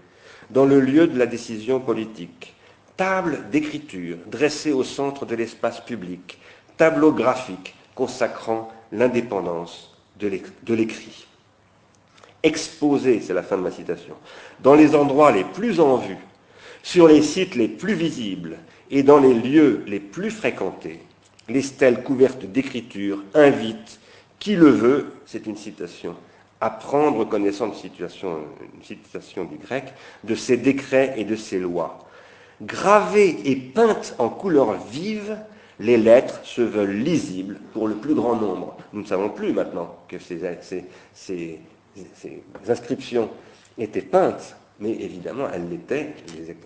dans 0.50 0.66
le 0.66 0.80
lieu 0.80 1.08
de 1.08 1.18
la 1.18 1.26
décision 1.26 1.80
politique. 1.80 2.56
Table 2.98 3.46
d'écriture 3.52 4.18
dressée 4.28 4.72
au 4.72 4.84
centre 4.84 5.26
de 5.26 5.36
l'espace 5.36 5.80
public, 5.80 6.40
tableau 6.78 7.12
graphique 7.12 7.76
consacrant 7.96 8.70
l'indépendance 8.92 9.99
de 10.20 10.74
l'écrit. 10.74 11.26
Exposé, 12.44 13.22
c'est 13.22 13.34
la 13.34 13.44
fin 13.44 13.58
de 13.58 13.64
ma 13.64 13.72
citation, 13.72 14.16
dans 14.62 14.76
les 14.76 14.96
endroits 14.96 15.32
les 15.32 15.44
plus 15.44 15.80
en 15.80 15.98
vue, 15.98 16.18
sur 16.84 17.08
les 17.08 17.22
sites 17.22 17.56
les 17.56 17.68
plus 17.68 17.94
visibles 17.94 18.58
et 18.92 19.04
dans 19.04 19.20
les 19.20 19.34
lieux 19.34 19.84
les 19.88 20.00
plus 20.00 20.32
fréquentés, 20.32 21.00
les 21.50 21.62
stèles 21.62 22.04
couvertes 22.04 22.46
d'écriture 22.46 23.24
invitent 23.34 24.00
qui 24.40 24.56
le 24.56 24.70
veut, 24.70 25.14
c'est 25.26 25.48
une 25.48 25.58
citation, 25.58 26.16
à 26.62 26.70
prendre 26.70 27.26
connaissance 27.26 27.76
de 27.76 27.82
situation, 27.82 28.40
une 28.76 28.84
citation 28.84 29.44
du 29.46 29.58
grec, 29.58 29.94
de 30.24 30.36
ses 30.36 30.58
décrets 30.58 31.14
et 31.18 31.26
de 31.26 31.36
ses 31.36 31.60
lois. 31.60 32.08
Gravées 32.62 33.38
et 33.46 33.56
peintes 33.56 34.16
en 34.18 34.30
couleurs 34.30 34.76
vives, 34.92 35.38
les 35.80 35.98
lettres 35.98 36.44
se 36.44 36.62
veulent 36.62 36.92
lisibles 36.92 37.60
pour 37.74 37.88
le 37.88 37.96
plus 37.96 38.14
grand 38.14 38.36
nombre. 38.36 38.76
Nous 38.92 39.02
ne 39.02 39.08
savons 39.08 39.30
plus 39.30 39.54
maintenant 39.54 39.96
que 40.08 40.18
ces, 40.20 40.44
inscriptions 42.68 43.30
étaient 43.78 44.02
peintes, 44.02 44.56
mais 44.80 44.92
évidemment 44.92 45.48
elles 45.52 45.70
l'étaient. 45.70 46.14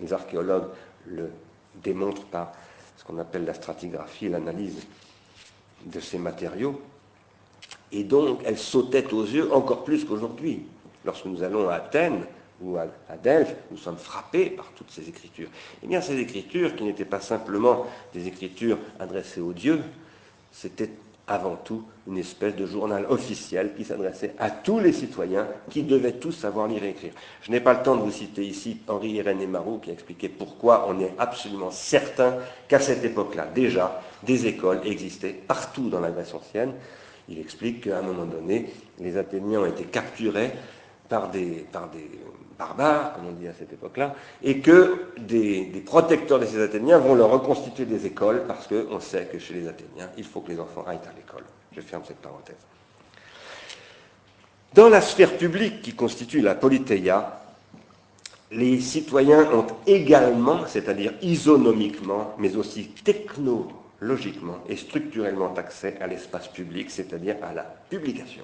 Les, 0.00 0.12
archéologues 0.12 0.68
le 1.06 1.30
démontrent 1.82 2.24
par 2.24 2.52
ce 2.96 3.04
qu'on 3.04 3.18
appelle 3.18 3.44
la 3.44 3.54
stratigraphie, 3.54 4.28
l'analyse 4.28 4.84
de 5.86 6.00
ces 6.00 6.18
matériaux. 6.18 6.80
Et 7.92 8.02
donc 8.02 8.40
elles 8.44 8.58
sautaient 8.58 9.12
aux 9.12 9.24
yeux 9.24 9.52
encore 9.52 9.84
plus 9.84 10.04
qu'aujourd'hui. 10.04 10.66
Lorsque 11.04 11.26
nous 11.26 11.42
allons 11.42 11.68
à 11.68 11.74
Athènes, 11.74 12.24
ou 12.62 12.76
à, 12.76 12.86
Delphes, 13.22 13.54
nous 13.70 13.76
sommes 13.76 13.96
frappés 13.96 14.50
par 14.50 14.66
toutes 14.76 14.90
ces 14.90 15.08
écritures. 15.08 15.48
Eh 15.82 15.86
bien, 15.86 16.00
ces 16.00 16.18
écritures, 16.18 16.76
qui 16.76 16.84
n'étaient 16.84 17.04
pas 17.04 17.20
simplement 17.20 17.86
des 18.12 18.26
écritures 18.26 18.78
adressées 19.00 19.40
aux 19.40 19.52
dieux, 19.52 19.80
c'était 20.52 20.90
avant 21.26 21.56
tout 21.56 21.82
une 22.06 22.18
espèce 22.18 22.54
de 22.54 22.66
journal 22.66 23.06
officiel 23.08 23.74
qui 23.74 23.84
s'adressait 23.84 24.34
à 24.38 24.50
tous 24.50 24.78
les 24.78 24.92
citoyens 24.92 25.46
qui 25.70 25.82
devaient 25.82 26.12
tous 26.12 26.32
savoir 26.32 26.68
lire 26.68 26.84
et 26.84 26.90
écrire. 26.90 27.14
Je 27.40 27.50
n'ai 27.50 27.60
pas 27.60 27.72
le 27.72 27.82
temps 27.82 27.96
de 27.96 28.02
vous 28.02 28.10
citer 28.10 28.44
ici 28.44 28.78
Henri 28.88 29.12
Irénée 29.12 29.46
Marot 29.46 29.78
qui 29.78 29.90
a 29.90 29.94
expliqué 29.94 30.28
pourquoi 30.28 30.86
on 30.88 31.00
est 31.00 31.14
absolument 31.18 31.70
certain 31.70 32.36
qu'à 32.68 32.78
cette 32.78 33.04
époque-là, 33.04 33.48
déjà, 33.54 34.02
des 34.22 34.46
écoles 34.46 34.82
existaient 34.84 35.32
partout 35.32 35.88
dans 35.88 36.00
la 36.00 36.10
Grèce 36.10 36.34
ancienne. 36.34 36.74
Il 37.28 37.38
explique 37.38 37.84
qu'à 37.84 37.98
un 37.98 38.02
moment 38.02 38.26
donné, 38.26 38.70
les 38.98 39.16
Athéniens 39.16 39.60
ont 39.60 39.66
été 39.66 39.84
capturés 39.84 40.52
par 41.08 41.30
des, 41.30 41.64
par 41.72 41.88
des 41.88 42.10
barbares, 42.58 43.14
comme 43.14 43.26
on 43.28 43.32
dit 43.32 43.48
à 43.48 43.52
cette 43.52 43.72
époque-là, 43.72 44.14
et 44.42 44.60
que 44.60 45.06
des, 45.18 45.82
protecteurs 45.84 46.38
de 46.38 46.46
ces 46.46 46.60
Athéniens 46.60 46.98
vont 46.98 47.14
leur 47.14 47.30
reconstituer 47.30 47.84
des 47.84 48.06
écoles 48.06 48.44
parce 48.46 48.66
qu'on 48.66 49.00
sait 49.00 49.26
que 49.26 49.38
chez 49.38 49.54
les 49.54 49.68
Athéniens, 49.68 50.10
il 50.16 50.24
faut 50.24 50.40
que 50.40 50.52
les 50.52 50.60
enfants 50.60 50.84
aillent 50.86 50.96
à 50.96 51.14
l'école. 51.16 51.44
Je 51.72 51.80
ferme 51.80 52.02
cette 52.06 52.18
parenthèse. 52.18 52.56
Dans 54.74 54.88
la 54.88 55.00
sphère 55.00 55.36
publique 55.36 55.82
qui 55.82 55.94
constitue 55.94 56.40
la 56.40 56.54
Politeia, 56.54 57.40
les 58.50 58.80
citoyens 58.80 59.52
ont 59.52 59.66
également, 59.86 60.66
c'est-à-dire 60.66 61.14
isonomiquement, 61.22 62.34
mais 62.38 62.56
aussi 62.56 62.88
technologiquement 63.04 64.58
et 64.68 64.76
structurellement 64.76 65.54
accès 65.54 65.96
à 66.00 66.06
l'espace 66.06 66.48
public, 66.48 66.90
c'est-à-dire 66.90 67.36
à 67.42 67.52
la 67.52 67.62
publication 67.62 68.42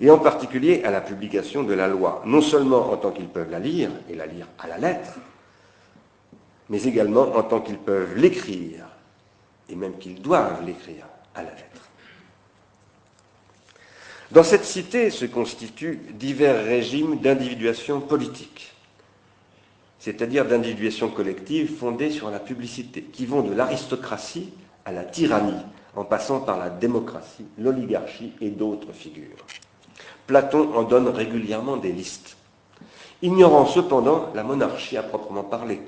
et 0.00 0.10
en 0.10 0.18
particulier 0.18 0.82
à 0.84 0.90
la 0.90 1.00
publication 1.00 1.62
de 1.62 1.72
la 1.72 1.88
loi, 1.88 2.22
non 2.26 2.42
seulement 2.42 2.90
en 2.92 2.96
tant 2.96 3.12
qu'ils 3.12 3.28
peuvent 3.28 3.50
la 3.50 3.58
lire, 3.58 3.90
et 4.10 4.14
la 4.14 4.26
lire 4.26 4.46
à 4.58 4.66
la 4.66 4.78
lettre, 4.78 5.14
mais 6.68 6.82
également 6.84 7.34
en 7.34 7.42
tant 7.42 7.60
qu'ils 7.60 7.78
peuvent 7.78 8.14
l'écrire, 8.16 8.86
et 9.68 9.74
même 9.74 9.96
qu'ils 9.98 10.20
doivent 10.20 10.64
l'écrire 10.64 11.06
à 11.34 11.42
la 11.42 11.50
lettre. 11.50 11.88
Dans 14.32 14.42
cette 14.42 14.64
cité 14.64 15.10
se 15.10 15.24
constituent 15.24 16.00
divers 16.12 16.64
régimes 16.64 17.20
d'individuation 17.20 18.00
politique, 18.00 18.74
c'est-à-dire 19.98 20.44
d'individuation 20.44 21.08
collective 21.08 21.76
fondée 21.78 22.10
sur 22.10 22.30
la 22.30 22.40
publicité, 22.40 23.02
qui 23.02 23.24
vont 23.24 23.42
de 23.42 23.54
l'aristocratie 23.54 24.52
à 24.84 24.92
la 24.92 25.04
tyrannie, 25.04 25.62
en 25.94 26.04
passant 26.04 26.40
par 26.40 26.58
la 26.58 26.68
démocratie, 26.68 27.46
l'oligarchie 27.58 28.32
et 28.40 28.50
d'autres 28.50 28.92
figures. 28.92 29.46
Platon 30.26 30.74
en 30.74 30.82
donne 30.82 31.08
régulièrement 31.08 31.76
des 31.76 31.92
listes, 31.92 32.36
ignorant 33.22 33.66
cependant 33.66 34.30
la 34.34 34.42
monarchie 34.42 34.96
à 34.96 35.02
proprement 35.02 35.44
parler, 35.44 35.80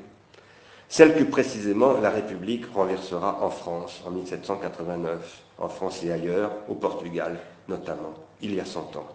celle 0.88 1.16
que 1.16 1.24
précisément 1.24 1.92
la 2.00 2.10
République 2.10 2.64
renversera 2.72 3.42
en 3.42 3.50
France 3.50 4.02
en 4.06 4.10
1789, 4.10 5.42
en 5.58 5.68
France 5.68 6.02
et 6.04 6.12
ailleurs, 6.12 6.52
au 6.68 6.74
Portugal 6.74 7.38
notamment, 7.68 8.14
il 8.40 8.54
y 8.54 8.60
a 8.60 8.64
100 8.64 8.96
ans. 8.96 9.06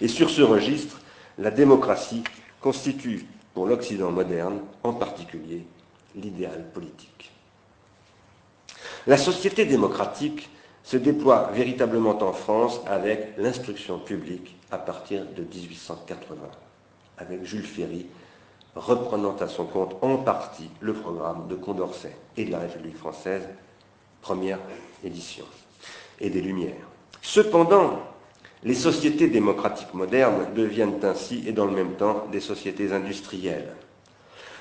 Et 0.00 0.08
sur 0.08 0.30
ce 0.30 0.42
registre, 0.42 1.00
la 1.38 1.50
démocratie 1.50 2.24
constitue 2.60 3.26
pour 3.54 3.66
l'Occident 3.66 4.10
moderne, 4.10 4.60
en 4.82 4.92
particulier, 4.92 5.64
l'idéal 6.16 6.64
politique. 6.72 7.30
La 9.06 9.16
société 9.16 9.64
démocratique 9.64 10.50
se 10.82 10.96
déploie 10.96 11.50
véritablement 11.52 12.18
en 12.22 12.32
France 12.32 12.80
avec 12.86 13.34
l'instruction 13.36 13.98
publique 13.98 14.56
à 14.70 14.78
partir 14.78 15.24
de 15.36 15.42
1880, 15.42 16.36
avec 17.18 17.44
Jules 17.44 17.62
Ferry 17.62 18.06
reprenant 18.74 19.36
à 19.36 19.48
son 19.48 19.64
compte 19.64 19.96
en 20.02 20.16
partie 20.18 20.70
le 20.80 20.92
programme 20.92 21.48
de 21.48 21.56
Condorcet 21.56 22.16
et 22.36 22.44
de 22.44 22.52
la 22.52 22.60
République 22.60 22.96
française, 22.96 23.42
première 24.22 24.58
édition, 25.04 25.44
et 26.20 26.30
des 26.30 26.40
Lumières. 26.40 26.86
Cependant, 27.22 28.00
les 28.62 28.74
sociétés 28.74 29.28
démocratiques 29.28 29.94
modernes 29.94 30.46
deviennent 30.54 31.02
ainsi 31.02 31.42
et 31.46 31.52
dans 31.52 31.64
le 31.64 31.72
même 31.72 31.94
temps 31.94 32.26
des 32.30 32.40
sociétés 32.40 32.92
industrielles, 32.92 33.74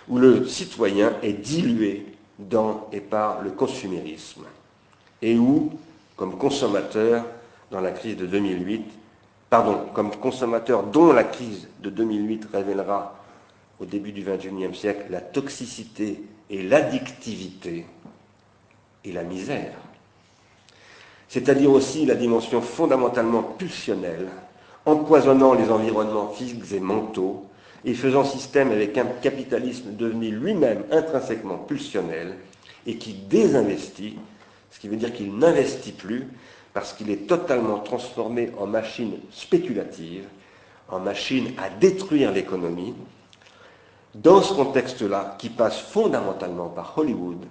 où 0.08 0.18
le 0.18 0.48
citoyen 0.48 1.14
est 1.22 1.34
dilué 1.34 2.06
dans 2.40 2.88
et 2.92 3.02
par 3.02 3.42
le 3.42 3.52
consumérisme, 3.52 4.46
et 5.22 5.38
où, 5.38 5.72
comme 6.20 6.38
consommateur, 6.38 7.24
dans 7.72 7.80
la 7.80 7.92
crise 7.92 8.18
de 8.18 8.26
2008, 8.26 8.84
pardon, 9.50 9.86
comme 9.94 10.12
consommateur 10.18 10.84
dont 10.84 11.14
la 11.14 11.24
crise 11.24 11.70
de 11.80 11.90
2008 11.90 12.50
révélera 12.52 13.16
au 13.80 13.86
début 13.86 14.12
du 14.12 14.24
XXIe 14.24 14.78
siècle 14.78 15.06
la 15.12 15.22
toxicité 15.22 16.22
et 16.50 16.62
l'addictivité 16.62 17.86
et 19.06 19.14
la 19.14 19.24
misère, 19.24 19.72
c'est-à-dire 21.30 21.72
aussi 21.72 22.06
la 22.06 22.16
dimension 22.16 22.62
fondamentalement 22.62 23.42
pulsionnelle, 23.42 24.28
empoisonnant 24.86 25.54
les 25.54 25.72
environnements 25.72 26.34
physiques 26.34 26.74
et 26.74 26.82
mentaux 26.82 27.46
et 27.86 27.94
faisant 27.94 28.26
système 28.26 28.72
avec 28.72 28.98
un 28.98 29.06
capitalisme 29.22 29.96
devenu 29.96 30.32
lui-même 30.32 30.84
intrinsèquement 30.92 31.60
pulsionnel 31.60 32.36
et 32.86 32.98
qui 32.98 33.14
désinvestit, 33.14 34.18
ce 34.72 34.80
qui 34.80 34.88
veut 34.88 34.98
dire 34.98 35.14
qu'il 35.14 35.36
n'investit 35.38 35.92
plus 35.92 36.28
parce 36.74 36.94
qu'il 36.94 37.10
est 37.10 37.28
totalement 37.28 37.80
transformé 37.80 38.52
en 38.58 38.68
machine 38.68 39.14
spéculative, 39.32 40.26
en 40.88 41.00
machine 41.00 41.52
à 41.58 41.70
détruire 41.70 42.32
l'économie, 42.32 42.94
dans 44.16 44.42
ce 44.42 44.54
contexte-là 44.54 45.36
qui 45.38 45.50
passe 45.50 45.80
fondamentalement 45.80 46.70
par 46.70 46.98
Hollywood, 46.98 47.46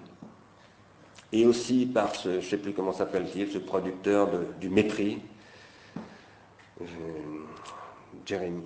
et 1.33 1.47
aussi 1.47 1.87
par 1.87 2.15
ce, 2.15 2.31
je 2.31 2.37
ne 2.37 2.41
sais 2.41 2.57
plus 2.57 2.73
comment 2.73 2.93
s'appelle-t-il, 2.93 3.51
ce 3.51 3.59
producteur 3.59 4.31
du 4.61 4.71
mépris, 4.71 5.19
euh, 6.81 6.85
Jérémy, 8.25 8.63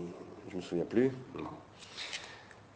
je 0.49 0.53
ne 0.53 0.61
me 0.61 0.63
souviens 0.63 0.85
plus. 0.85 1.11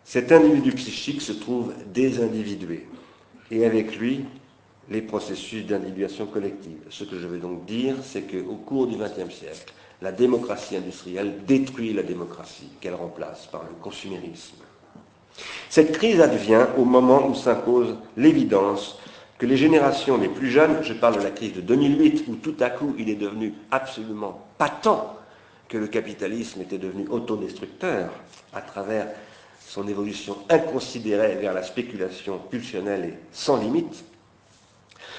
Cet 0.05 0.33
individu 0.33 0.72
psychique 0.72 1.22
se 1.22 1.33
trouve 1.33 1.72
désindividué, 1.87 2.87
et 3.51 3.64
avec 3.64 3.97
lui, 3.97 4.24
les 4.91 5.03
processus 5.03 5.66
d'individuation 5.66 6.26
collective. 6.26 6.78
Ce 6.91 7.05
que 7.05 7.18
je 7.18 7.26
veux 7.26 7.39
donc 7.39 7.64
dire, 7.64 7.97
c'est 8.03 8.22
qu'au 8.22 8.55
cours 8.55 8.87
du 8.87 8.97
XXe 8.97 9.34
siècle, 9.34 9.72
la 10.03 10.12
démocratie 10.12 10.76
industrielle 10.76 11.45
détruit 11.47 11.93
la 11.93 12.03
démocratie 12.03 12.68
qu'elle 12.80 12.95
remplace 12.95 13.47
par 13.47 13.62
le 13.64 13.74
consumérisme. 13.80 14.57
Cette 15.68 15.93
crise 15.93 16.20
advient 16.20 16.66
au 16.76 16.84
moment 16.84 17.26
où 17.26 17.34
s'impose 17.34 17.97
l'évidence 18.16 18.99
que 19.39 19.47
les 19.47 19.57
générations 19.57 20.16
les 20.16 20.28
plus 20.28 20.51
jeunes, 20.51 20.82
je 20.82 20.95
parle 20.95 21.18
de 21.18 21.22
la 21.22 21.30
crise 21.30 21.53
de 21.53 21.61
2008, 21.61 22.24
où 22.28 22.37
tout 22.37 22.57
à 22.61 22.70
coup 22.70 22.95
il 22.99 23.11
est 23.11 23.16
devenu 23.16 23.53
absolument 23.70 24.47
patent 24.57 25.14
que 25.68 25.76
le 25.76 25.89
capitalisme 25.89 26.62
était 26.62 26.78
devenu 26.78 27.07
autodestructeur 27.09 28.11
à 28.55 28.62
travers 28.62 29.09
son 29.61 29.89
évolution 29.89 30.39
inconsidérée 30.49 31.34
vers 31.34 31.53
la 31.53 31.62
spéculation 31.62 32.39
pulsionnelle 32.51 33.05
et 33.05 33.14
sans 33.32 33.59
limite, 33.59 34.05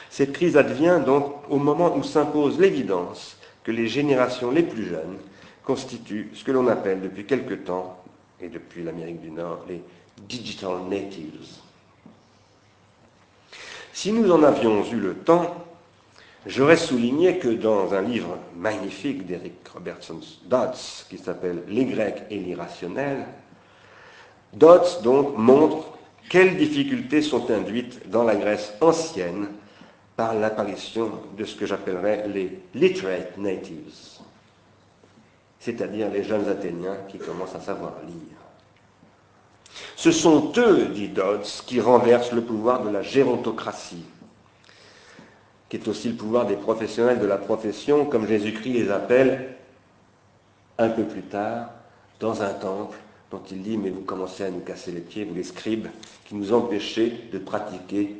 cette 0.09 0.33
crise 0.33 0.57
advient 0.57 1.01
donc 1.05 1.33
au 1.49 1.57
moment 1.57 1.95
où 1.95 2.03
s'impose 2.03 2.59
l'évidence 2.59 3.37
que 3.63 3.71
les 3.71 3.87
générations 3.87 4.51
les 4.51 4.63
plus 4.63 4.85
jeunes 4.85 5.17
constituent 5.63 6.29
ce 6.33 6.43
que 6.43 6.51
l'on 6.51 6.67
appelle 6.67 7.01
depuis 7.01 7.25
quelque 7.25 7.53
temps, 7.53 8.01
et 8.39 8.49
depuis 8.49 8.83
l'Amérique 8.83 9.21
du 9.21 9.31
Nord, 9.31 9.65
les 9.67 9.81
digital 10.27 10.77
natives. 10.89 11.57
Si 13.93 14.11
nous 14.11 14.31
en 14.31 14.43
avions 14.43 14.85
eu 14.91 14.97
le 14.97 15.15
temps, 15.15 15.55
j'aurais 16.45 16.77
souligné 16.77 17.39
que 17.39 17.49
dans 17.49 17.93
un 17.93 18.01
livre 18.01 18.37
magnifique 18.55 19.25
d'Eric 19.25 19.67
Robertson 19.73 20.19
Dodds, 20.45 21.05
qui 21.09 21.17
s'appelle 21.17 21.63
Les 21.67 21.85
Grecs 21.85 22.23
et 22.29 22.37
l'irrationnel, 22.37 23.25
Dodds 24.53 25.01
donc 25.03 25.37
montre 25.37 25.97
quelles 26.29 26.57
difficultés 26.57 27.21
sont 27.21 27.49
induites 27.51 28.09
dans 28.09 28.23
la 28.23 28.35
Grèce 28.35 28.73
ancienne 28.81 29.47
par 30.17 30.33
l'apparition 30.33 31.11
de 31.37 31.45
ce 31.45 31.55
que 31.55 31.67
j'appellerais 31.67 32.27
les 32.27 32.59
literate 32.73 33.37
natives, 33.37 33.93
c'est-à-dire 35.59 36.09
les 36.09 36.23
jeunes 36.23 36.49
Athéniens 36.49 36.97
qui 37.07 37.19
commencent 37.19 37.55
à 37.55 37.61
savoir 37.61 37.93
lire. 38.05 38.37
Ce 39.95 40.11
sont 40.11 40.51
eux, 40.57 40.87
dit 40.87 41.09
Dodds, 41.09 41.45
qui 41.67 41.79
renversent 41.79 42.31
le 42.31 42.41
pouvoir 42.41 42.83
de 42.83 42.89
la 42.89 43.03
gérontocratie, 43.03 44.05
qui 45.69 45.77
est 45.77 45.87
aussi 45.87 46.09
le 46.09 46.15
pouvoir 46.15 46.47
des 46.47 46.55
professionnels 46.55 47.19
de 47.19 47.27
la 47.27 47.37
profession, 47.37 48.05
comme 48.05 48.27
Jésus-Christ 48.27 48.73
les 48.73 48.89
appelle 48.89 49.55
un 50.79 50.89
peu 50.89 51.03
plus 51.03 51.23
tard, 51.23 51.69
dans 52.19 52.41
un 52.41 52.53
temple 52.53 52.97
dont 53.29 53.41
il 53.51 53.61
dit, 53.61 53.77
mais 53.77 53.91
vous 53.91 54.01
commencez 54.01 54.45
à 54.45 54.49
nous 54.49 54.61
casser 54.61 54.91
les 54.91 55.01
pieds, 55.01 55.25
vous 55.25 55.35
les 55.35 55.43
scribes, 55.43 55.87
qui 56.25 56.33
nous 56.33 56.53
empêchez 56.53 57.29
de 57.31 57.37
pratiquer 57.37 58.15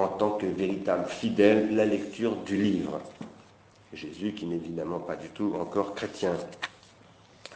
en 0.00 0.08
tant 0.08 0.30
que 0.30 0.46
véritable 0.46 1.06
fidèle 1.06 1.74
la 1.74 1.84
lecture 1.84 2.36
du 2.36 2.56
livre. 2.56 3.00
Jésus 3.92 4.32
qui 4.32 4.46
n'est 4.46 4.56
évidemment 4.56 5.00
pas 5.00 5.16
du 5.16 5.28
tout 5.28 5.54
encore 5.60 5.94
chrétien 5.94 6.32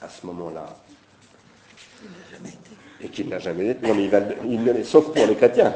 à 0.03 0.09
ce 0.09 0.27
moment-là 0.27 0.67
et 3.03 3.09
qu'il 3.09 3.29
n'a 3.29 3.39
jamais 3.39 3.71
été. 3.71 3.87
Non, 3.87 3.95
mais 3.95 4.05
il 4.05 4.11
va, 4.11 4.21
il, 4.49 4.85
sauf 4.85 5.07
pour 5.13 5.27
les 5.27 5.35
chrétiens. 5.35 5.75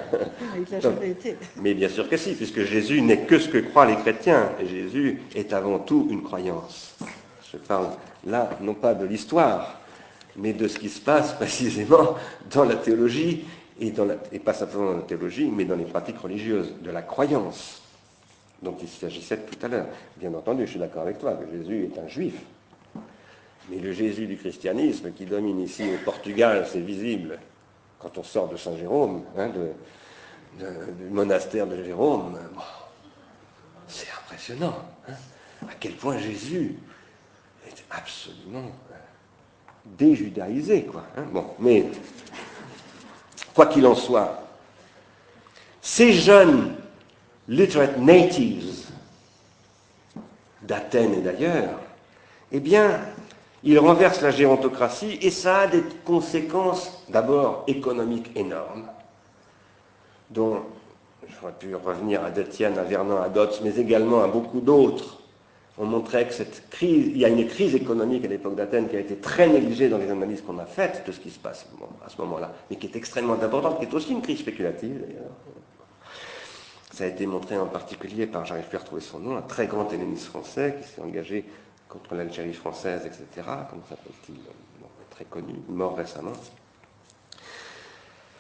Il 0.57 0.73
n'a 0.73 0.81
jamais 0.81 1.11
été. 1.11 1.37
Mais 1.57 1.75
bien 1.75 1.89
sûr 1.89 2.09
que 2.09 2.17
si, 2.17 2.35
puisque 2.35 2.63
Jésus 2.65 3.03
n'est 3.03 3.23
que 3.23 3.39
ce 3.39 3.49
que 3.49 3.59
croient 3.59 3.87
les 3.87 3.97
chrétiens. 3.97 4.51
Et 4.61 4.67
Jésus 4.67 5.23
est 5.35 5.53
avant 5.53 5.79
tout 5.79 6.09
une 6.11 6.23
croyance. 6.23 6.97
Je 7.53 7.59
parle 7.59 7.89
là, 8.27 8.51
non 8.61 8.75
pas 8.75 8.95
de 8.95 9.05
l'histoire, 9.05 9.81
mais 10.37 10.53
de 10.53 10.69
ce 10.69 10.79
qui 10.79 10.89
se 10.89 11.01
passe 11.01 11.33
précisément 11.37 12.15
dans 12.51 12.65
la 12.65 12.77
théologie, 12.77 13.45
et, 13.81 14.39
pas 14.39 14.55
simplement 14.55 14.93
dans 14.93 14.97
la 14.97 15.03
théologie, 15.03 15.51
mais 15.51 15.65
dans 15.65 15.77
les 15.77 15.85
pratiques 15.85 16.19
religieuses, 16.19 16.75
de 16.81 16.91
la 16.91 17.03
croyance 17.03 17.83
dont 18.63 18.77
il 18.81 18.89
s'agissait 18.89 19.39
tout 19.39 19.65
à 19.65 19.69
l'heure. 19.69 19.87
Bien 20.17 20.35
entendu, 20.35 20.67
je 20.67 20.71
suis 20.71 20.81
d'accord 20.81 21.03
avec 21.03 21.19
toi, 21.19 21.35
que 21.35 21.57
Jésus 21.57 21.85
est 21.85 21.99
un 21.99 22.09
juif, 22.09 22.35
mais 23.71 23.79
le 23.79 23.93
Jésus 23.93 24.27
du 24.27 24.37
christianisme 24.37 25.13
qui 25.13 25.27
domine 25.27 25.61
ici 25.61 25.85
au 25.95 26.05
Portugal, 26.05 26.67
c'est 26.71 26.81
visible 26.81 27.39
quand 27.99 28.17
on 28.19 28.23
sort 28.23 28.49
de 28.49 28.57
Saint-Jérôme, 28.57 29.23
hein, 29.37 29.51
du 30.59 31.11
monastère 31.11 31.67
de 31.67 31.83
Jérôme. 31.83 32.39
c'est 33.87 34.09
impressionnant. 34.25 34.77
Hein, 35.09 35.15
à 35.69 35.75
quel 35.79 35.95
point 35.95 36.19
Jésus 36.19 36.77
est 37.67 37.85
absolument 37.91 38.71
euh, 38.93 38.95
déjudaïsé. 39.85 40.85
Quoi, 40.85 41.05
hein. 41.17 41.25
bon, 41.33 41.45
mais 41.59 41.87
quoi 43.59 43.67
qu'il 43.67 43.89
en 43.89 43.97
soit, 43.97 44.39
ces 45.83 46.13
jeunes 46.13 46.77
literate 47.49 47.99
natives 47.99 48.87
d'Athènes 50.63 51.15
et 51.15 51.21
d'ailleurs, 51.23 51.71
eh 52.53 52.61
bien, 52.61 53.01
il 53.65 53.77
renverse 53.81 54.21
la 54.21 54.31
gérontocratie 54.31 55.19
et 55.23 55.33
ça 55.33 55.63
a 55.63 55.67
des 55.67 55.83
conséquences 56.05 57.03
d'abord 57.09 57.65
économiques 57.67 58.31
énormes, 58.37 58.87
dont 60.31 60.61
j'aurais 61.29 61.55
pu 61.59 61.75
revenir 61.75 62.25
à 62.25 62.31
Détienne, 62.31 62.79
à 62.79 62.85
Vernon, 62.85 63.21
à 63.21 63.29
Dotz, 63.29 63.61
mais 63.65 63.75
également 63.75 64.23
à 64.23 64.29
beaucoup 64.29 64.61
d'autres. 64.61 65.18
On 65.81 65.87
montrait 65.87 66.27
que 66.27 66.35
cette 66.35 66.69
crise, 66.71 67.07
il 67.07 67.19
y 67.19 67.25
a 67.25 67.29
une 67.29 67.47
crise 67.47 67.75
économique 67.75 68.25
à 68.25 68.29
l'époque 68.29 68.57
d'Athènes 68.57 68.89
qui 68.89 68.97
a 68.97 69.01
été 69.01 69.17
très 69.17 69.49
négligée 69.49 69.89
dans 69.89 69.99
les 69.99 70.11
analyses 70.11 70.43
qu'on 70.43 70.59
a 70.59 70.67
faites 70.67 71.05
de 71.07 71.13
ce 71.13 71.21
qui 71.21 71.31
se 71.31 71.39
passe 71.39 71.67
à 72.05 72.09
ce 72.09 72.21
moment-là, 72.21 72.53
mais 72.69 72.77
qui 72.77 72.87
est 72.87 72.97
extrêmement 72.97 73.35
importante, 73.35 73.79
qui 73.79 73.85
est 73.85 73.95
aussi 73.95 74.13
une 74.13 74.23
crise 74.23 74.41
spéculative 74.41 75.01
d'ailleurs. 75.01 75.31
Ça 76.93 77.05
a 77.05 77.07
été 77.07 77.27
montré 77.27 77.57
en 77.57 77.67
particulier 77.67 78.27
par, 78.27 78.45
j'arrive 78.45 78.65
plus 78.65 78.77
à 78.77 78.81
retrouver 78.81 79.03
son 79.03 79.21
nom, 79.21 79.37
un 79.37 79.43
très 79.43 79.69
grand 79.69 79.89
helléniste 79.93 80.27
français 80.27 80.79
qui 80.83 80.89
s'est 80.89 81.01
engagé 81.01 81.45
contre 81.89 82.17
l'Algérie 82.17 82.55
française, 82.55 83.03
etc. 83.07 83.27
Comment 83.71 83.85
s'appelle-t-il 83.89 84.37
Très 85.11 85.25
connu, 85.25 85.55
mort 85.69 85.97
récemment. 85.97 86.33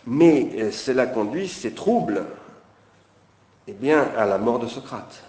Mais 0.06 0.50
euh, 0.56 0.70
cela 0.70 1.06
conduit 1.06 1.48
ces 1.48 1.72
troubles 1.72 2.24
eh 3.66 3.72
bien, 3.72 4.02
à 4.16 4.26
la 4.26 4.38
mort 4.38 4.58
de 4.58 4.66
Socrate. 4.66 5.22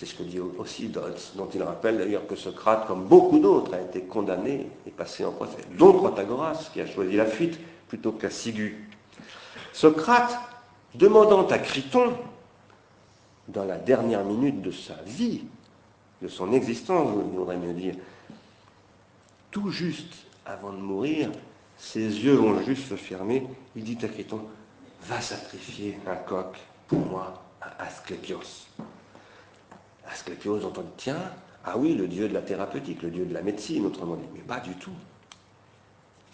C'est 0.00 0.06
ce 0.06 0.14
que 0.14 0.22
dit 0.22 0.40
aussi 0.40 0.88
dont 0.88 1.48
il 1.54 1.62
rappelle 1.62 1.98
d'ailleurs 1.98 2.26
que 2.26 2.34
Socrate, 2.34 2.86
comme 2.86 3.04
beaucoup 3.04 3.38
d'autres, 3.38 3.74
a 3.74 3.82
été 3.82 4.00
condamné 4.00 4.66
et 4.86 4.90
passé 4.90 5.26
en 5.26 5.30
procès, 5.30 5.58
dont 5.76 5.92
Protagoras, 5.92 6.70
qui 6.72 6.80
a 6.80 6.86
choisi 6.86 7.16
la 7.16 7.26
fuite 7.26 7.60
plutôt 7.86 8.12
que 8.12 8.30
la. 8.30 8.88
Socrate, 9.74 10.38
demandant 10.94 11.46
à 11.48 11.58
Criton, 11.58 12.14
dans 13.48 13.66
la 13.66 13.76
dernière 13.76 14.24
minute 14.24 14.62
de 14.62 14.70
sa 14.70 14.94
vie, 15.04 15.42
de 16.22 16.28
son 16.28 16.54
existence, 16.54 17.10
il 17.30 17.36
faudrait 17.36 17.58
mieux 17.58 17.74
dire, 17.74 17.94
tout 19.50 19.68
juste 19.68 20.14
avant 20.46 20.72
de 20.72 20.78
mourir, 20.78 21.30
ses 21.76 22.00
yeux 22.00 22.36
vont 22.36 22.62
juste 22.62 22.88
se 22.88 22.96
fermer, 22.96 23.46
il 23.76 23.84
dit 23.84 23.98
à 24.02 24.08
Criton, 24.08 24.40
va 25.02 25.20
sacrifier 25.20 25.98
un 26.06 26.16
coq 26.16 26.56
pour 26.88 27.00
moi 27.00 27.42
à 27.60 27.82
Asclépios. 27.82 28.66
On 30.46 30.56
dit, 30.56 30.88
tiens, 30.96 31.32
ah 31.64 31.76
oui, 31.76 31.94
le 31.94 32.08
dieu 32.08 32.28
de 32.28 32.34
la 32.34 32.42
thérapeutique, 32.42 33.02
le 33.02 33.10
dieu 33.10 33.24
de 33.24 33.34
la 33.34 33.42
médecine, 33.42 33.86
autrement 33.86 34.16
dit, 34.16 34.28
mais 34.34 34.40
pas 34.40 34.60
du 34.60 34.74
tout. 34.74 34.92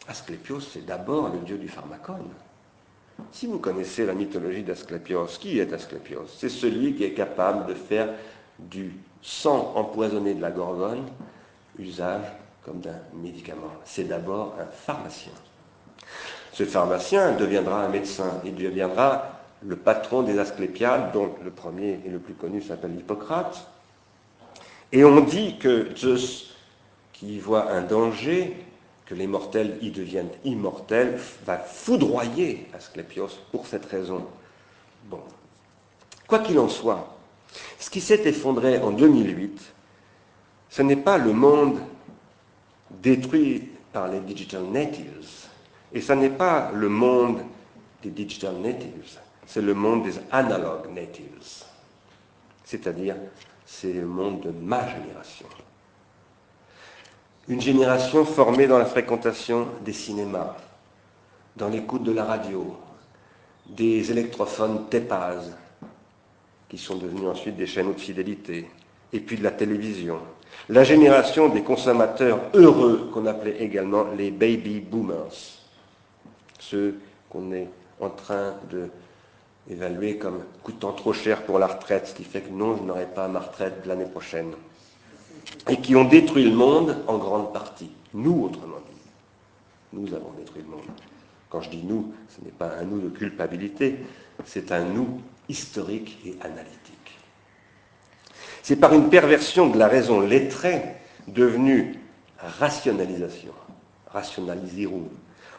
Asclépios, 0.09 0.61
c'est 0.61 0.87
d'abord 0.87 1.31
le 1.31 1.41
dieu 1.41 1.59
du 1.59 1.69
pharmacone. 1.69 2.31
Si 3.33 3.47
vous 3.47 3.59
connaissez 3.59 4.07
la 4.07 4.15
mythologie 4.15 4.63
d'Asclépios, 4.63 5.39
qui 5.41 5.59
est 5.59 5.73
Asclépios 5.73 6.27
C'est 6.29 6.49
celui 6.49 6.95
qui 6.95 7.05
est 7.05 7.15
capable 7.15 7.67
de 7.67 7.75
faire 7.75 8.11
du 8.59 8.95
sang 9.23 9.73
empoisonné 9.75 10.35
de 10.35 10.43
la 10.43 10.51
gorgone 10.51 11.05
usage 11.79 12.25
comme 12.65 12.81
d'un 12.81 12.99
médicament. 13.15 13.73
C'est 13.85 14.05
d'abord 14.05 14.55
un 14.61 14.67
pharmacien. 14.67 15.33
Ce 16.53 16.65
pharmacien 16.65 17.33
deviendra 17.37 17.85
un 17.85 17.89
médecin, 17.89 18.41
il 18.45 18.55
deviendra 18.55 19.36
le 19.67 19.77
patron 19.77 20.23
des 20.23 20.39
Asclépiades, 20.39 21.13
dont 21.13 21.35
le 21.43 21.51
premier 21.51 22.01
et 22.07 22.11
le 22.11 22.19
plus 22.19 22.35
connu 22.35 22.63
s'appelle 22.63 22.95
Hippocrate. 22.97 23.67
Et 24.93 25.05
on 25.05 25.21
dit 25.21 25.59
que 25.59 25.89
Zeus, 25.97 26.55
qui 27.13 27.39
voit 27.41 27.73
un 27.73 27.83
danger, 27.83 28.57
que 29.07 29.15
les 29.15 29.27
mortels 29.27 29.79
y 29.81 29.91
deviennent 29.91 30.31
immortels, 30.45 31.19
va 31.45 31.59
foudroyer 31.59 32.69
Asclépios 32.75 33.41
pour 33.51 33.67
cette 33.67 33.87
raison. 33.87 34.25
Bon. 35.05 35.21
Quoi 36.29 36.41
qu'il 36.41 36.59
en 36.59 36.69
soit, 36.69 37.17
ce 37.79 37.91
qui 37.91 38.01
s'est 38.01 38.23
effondré 38.25 38.79
en 38.79 38.91
2008, 38.91 39.61
ce 40.71 40.83
n'est 40.83 40.97
pas 40.97 41.19
le 41.19 41.33
monde 41.33 41.79
détruit 42.91 43.69
par 43.93 44.09
les 44.09 44.21
digital 44.21 44.65
natives, 44.65 45.47
et 45.93 46.01
ce 46.01 46.13
n'est 46.13 46.31
pas 46.31 46.71
le 46.73 46.89
monde 46.89 47.41
des 48.03 48.11
digital 48.11 48.57
natives, 48.57 49.19
c'est 49.47 49.63
le 49.63 49.75
monde 49.75 50.05
des 50.05 50.15
analog 50.33 50.93
natives, 50.93 51.39
c'est-à-dire 52.65 53.17
c'est 53.65 53.93
le 53.93 54.07
monde 54.07 54.41
de 54.41 54.51
ma 54.51 54.87
génération. 54.89 55.47
Une 57.49 57.61
génération 57.61 58.25
formée 58.25 58.67
dans 58.67 58.79
la 58.79 58.87
fréquentation 58.87 59.69
des 59.85 59.93
cinémas, 59.93 60.57
dans 61.57 61.69
l'écoute 61.69 62.03
de 62.03 62.13
la 62.13 62.25
radio, 62.25 62.77
des 63.69 64.11
électrophones 64.11 64.89
TEPAZ, 64.89 65.57
qui 66.69 66.79
sont 66.79 66.97
devenus 66.97 67.29
ensuite 67.29 67.57
des 67.57 67.67
chaînes 67.67 67.93
de 67.93 67.99
fidélité, 68.01 68.69
et 69.13 69.21
puis 69.21 69.37
de 69.37 69.45
la 69.45 69.53
télévision. 69.53 70.19
La 70.69 70.83
génération 70.83 71.49
des 71.49 71.63
consommateurs 71.63 72.41
heureux, 72.55 73.11
qu'on 73.15 73.27
appelait 73.27 73.63
également 73.63 74.05
les 74.17 74.33
baby 74.33 74.81
boomers, 74.81 75.33
ceux 76.59 76.99
qu'on 77.31 77.53
est 77.53 77.69
en 78.01 78.11
train 78.11 78.55
d'évaluer 79.69 80.19
comme 80.19 80.43
coûtant 80.63 80.93
trop 80.93 81.13
cher 81.13 81.45
pour 81.45 81.59
la 81.59 81.67
retraite, 81.67 82.09
ce 82.09 82.15
qui 82.15 82.25
fait 82.25 82.43
que 82.43 82.51
non, 82.51 82.77
je 82.77 82.83
n'aurai 82.83 83.07
pas 83.07 83.29
ma 83.29 83.41
retraite 83.41 83.85
l'année 83.87 84.07
prochaine 84.07 84.53
et 85.69 85.81
qui 85.81 85.97
ont 85.97 86.05
détruit 86.05 86.45
le 86.45 86.57
monde 86.57 86.97
en 87.07 87.19
grande 87.19 87.53
partie. 87.53 87.91
Nous, 88.15 88.45
autrement 88.45 88.79
dit. 88.89 88.97
Nous 89.93 90.15
avons 90.15 90.33
détruit 90.39 90.63
le 90.63 90.71
monde. 90.71 90.85
Quand 91.49 91.61
je 91.61 91.71
dis 91.71 91.83
nous, 91.83 92.13
ce 92.29 92.45
n'est 92.45 92.51
pas 92.51 92.71
un 92.81 92.85
nous 92.85 93.01
de 93.01 93.09
culpabilité, 93.09 93.97
c'est 94.45 94.73
un 94.73 94.85
nous 94.85 95.21
historique 95.49 96.19
et 96.25 96.37
analytique. 96.41 97.19
C'est 98.63 98.77
par 98.77 98.93
une 98.95 99.09
perversion 99.09 99.69
de 99.69 99.79
la 99.79 99.87
raison 99.87 100.21
lettrée 100.21 100.83
devenue 101.29 101.99
rationalisation, 102.39 103.53
rationalisierung. 104.09 105.09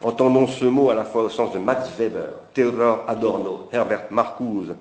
Entendons 0.04 0.48
ce 0.48 0.66
mot 0.66 0.89
à 0.89 0.95
la 0.95 1.06
fois 1.06 1.24
au 1.24 1.30
sens 1.30 1.54
de 1.54 1.60
Max 1.60 1.89
Weber, 1.98 2.30
Theodor 2.54 3.04
Adorno, 3.08 3.68
Herbert 3.72 4.08
Marcuse, 4.12 4.76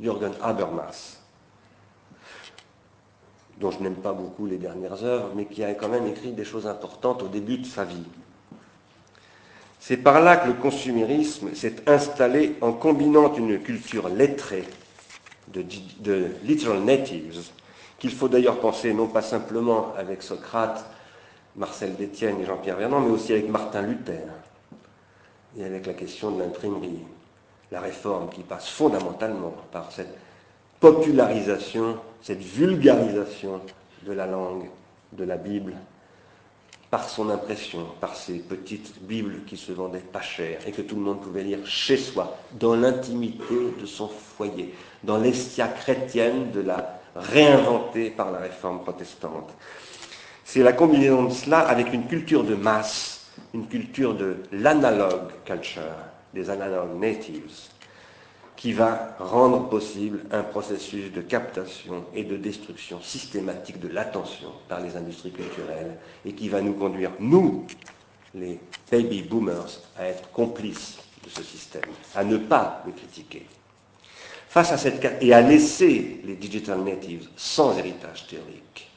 Jürgen 0.00 0.32
Habermas 0.42 1.18
dont 3.58 3.70
je 3.70 3.80
n'aime 3.80 3.94
pas 3.94 4.12
beaucoup 4.12 4.46
les 4.46 4.58
dernières 4.58 5.02
œuvres, 5.04 5.30
mais 5.34 5.46
qui 5.46 5.62
a 5.62 5.74
quand 5.74 5.88
même 5.88 6.06
écrit 6.06 6.32
des 6.32 6.44
choses 6.44 6.66
importantes 6.66 7.22
au 7.22 7.28
début 7.28 7.58
de 7.58 7.66
sa 7.66 7.84
vie. 7.84 8.04
C'est 9.80 9.98
par 9.98 10.20
là 10.20 10.36
que 10.36 10.48
le 10.48 10.54
consumérisme 10.54 11.54
s'est 11.54 11.88
installé 11.88 12.56
en 12.60 12.72
combinant 12.72 13.34
une 13.34 13.60
culture 13.60 14.08
lettrée 14.08 14.64
de, 15.48 15.64
de 16.00 16.28
literal 16.42 16.80
natives, 16.80 17.40
qu'il 17.98 18.10
faut 18.10 18.28
d'ailleurs 18.28 18.60
penser 18.60 18.92
non 18.92 19.06
pas 19.06 19.22
simplement 19.22 19.92
avec 19.96 20.22
Socrate, 20.22 20.84
Marcel 21.56 21.94
Détienne 21.96 22.40
et 22.40 22.46
Jean-Pierre 22.46 22.76
Vernant, 22.76 23.00
mais 23.00 23.10
aussi 23.10 23.32
avec 23.32 23.48
Martin 23.48 23.82
Luther, 23.82 24.24
et 25.58 25.64
avec 25.64 25.86
la 25.86 25.94
question 25.94 26.30
de 26.30 26.42
l'imprimerie, 26.42 26.98
la 27.70 27.80
réforme 27.80 28.28
qui 28.30 28.42
passe 28.42 28.68
fondamentalement 28.68 29.54
par 29.72 29.90
cette 29.92 30.16
popularisation, 30.80 31.96
cette 32.22 32.42
vulgarisation 32.42 33.60
de 34.06 34.12
la 34.12 34.26
langue, 34.26 34.68
de 35.12 35.24
la 35.24 35.36
Bible, 35.36 35.74
par 36.90 37.08
son 37.08 37.30
impression, 37.30 37.86
par 38.00 38.14
ces 38.14 38.38
petites 38.38 39.02
Bibles 39.02 39.44
qui 39.46 39.56
se 39.56 39.72
vendaient 39.72 39.98
pas 39.98 40.20
cher 40.20 40.60
et 40.66 40.70
que 40.70 40.82
tout 40.82 40.94
le 40.94 41.02
monde 41.02 41.20
pouvait 41.20 41.42
lire 41.42 41.66
chez 41.66 41.96
soi, 41.96 42.36
dans 42.52 42.76
l'intimité 42.76 43.54
de 43.80 43.86
son 43.86 44.08
foyer, 44.08 44.74
dans 45.02 45.18
l'estia 45.18 45.66
chrétienne 45.68 46.50
de 46.52 46.60
la 46.60 47.00
réinventée 47.16 48.10
par 48.10 48.30
la 48.30 48.38
réforme 48.38 48.82
protestante. 48.82 49.50
C'est 50.44 50.62
la 50.62 50.72
combinaison 50.72 51.24
de 51.24 51.32
cela 51.32 51.60
avec 51.60 51.92
une 51.92 52.06
culture 52.06 52.44
de 52.44 52.54
masse, 52.54 53.13
une 53.54 53.68
culture 53.68 54.14
de 54.14 54.36
l'analog 54.52 55.30
culture, 55.44 55.96
des 56.34 56.50
analog 56.50 56.98
natives, 56.98 57.52
qui 58.56 58.72
va 58.72 59.16
rendre 59.18 59.68
possible 59.68 60.24
un 60.32 60.42
processus 60.42 61.12
de 61.12 61.20
captation 61.20 62.04
et 62.14 62.24
de 62.24 62.36
destruction 62.36 63.00
systématique 63.00 63.80
de 63.80 63.88
l'attention 63.88 64.48
par 64.68 64.80
les 64.80 64.96
industries 64.96 65.32
culturelles 65.32 65.96
et 66.24 66.32
qui 66.32 66.48
va 66.48 66.60
nous 66.60 66.74
conduire, 66.74 67.12
nous, 67.20 67.66
les 68.34 68.58
baby 68.90 69.22
boomers, 69.22 69.80
à 69.96 70.06
être 70.06 70.30
complices 70.32 70.98
de 71.24 71.30
ce 71.30 71.42
système, 71.42 71.82
à 72.14 72.24
ne 72.24 72.36
pas 72.36 72.82
le 72.86 72.92
critiquer. 72.92 73.46
Face 74.48 74.72
à 74.72 74.78
cette 74.78 75.22
et 75.22 75.32
à 75.32 75.40
laisser 75.40 76.20
les 76.24 76.34
digital 76.34 76.80
natives 76.82 77.28
sans 77.36 77.76
héritage 77.78 78.26
théorique, 78.26 78.88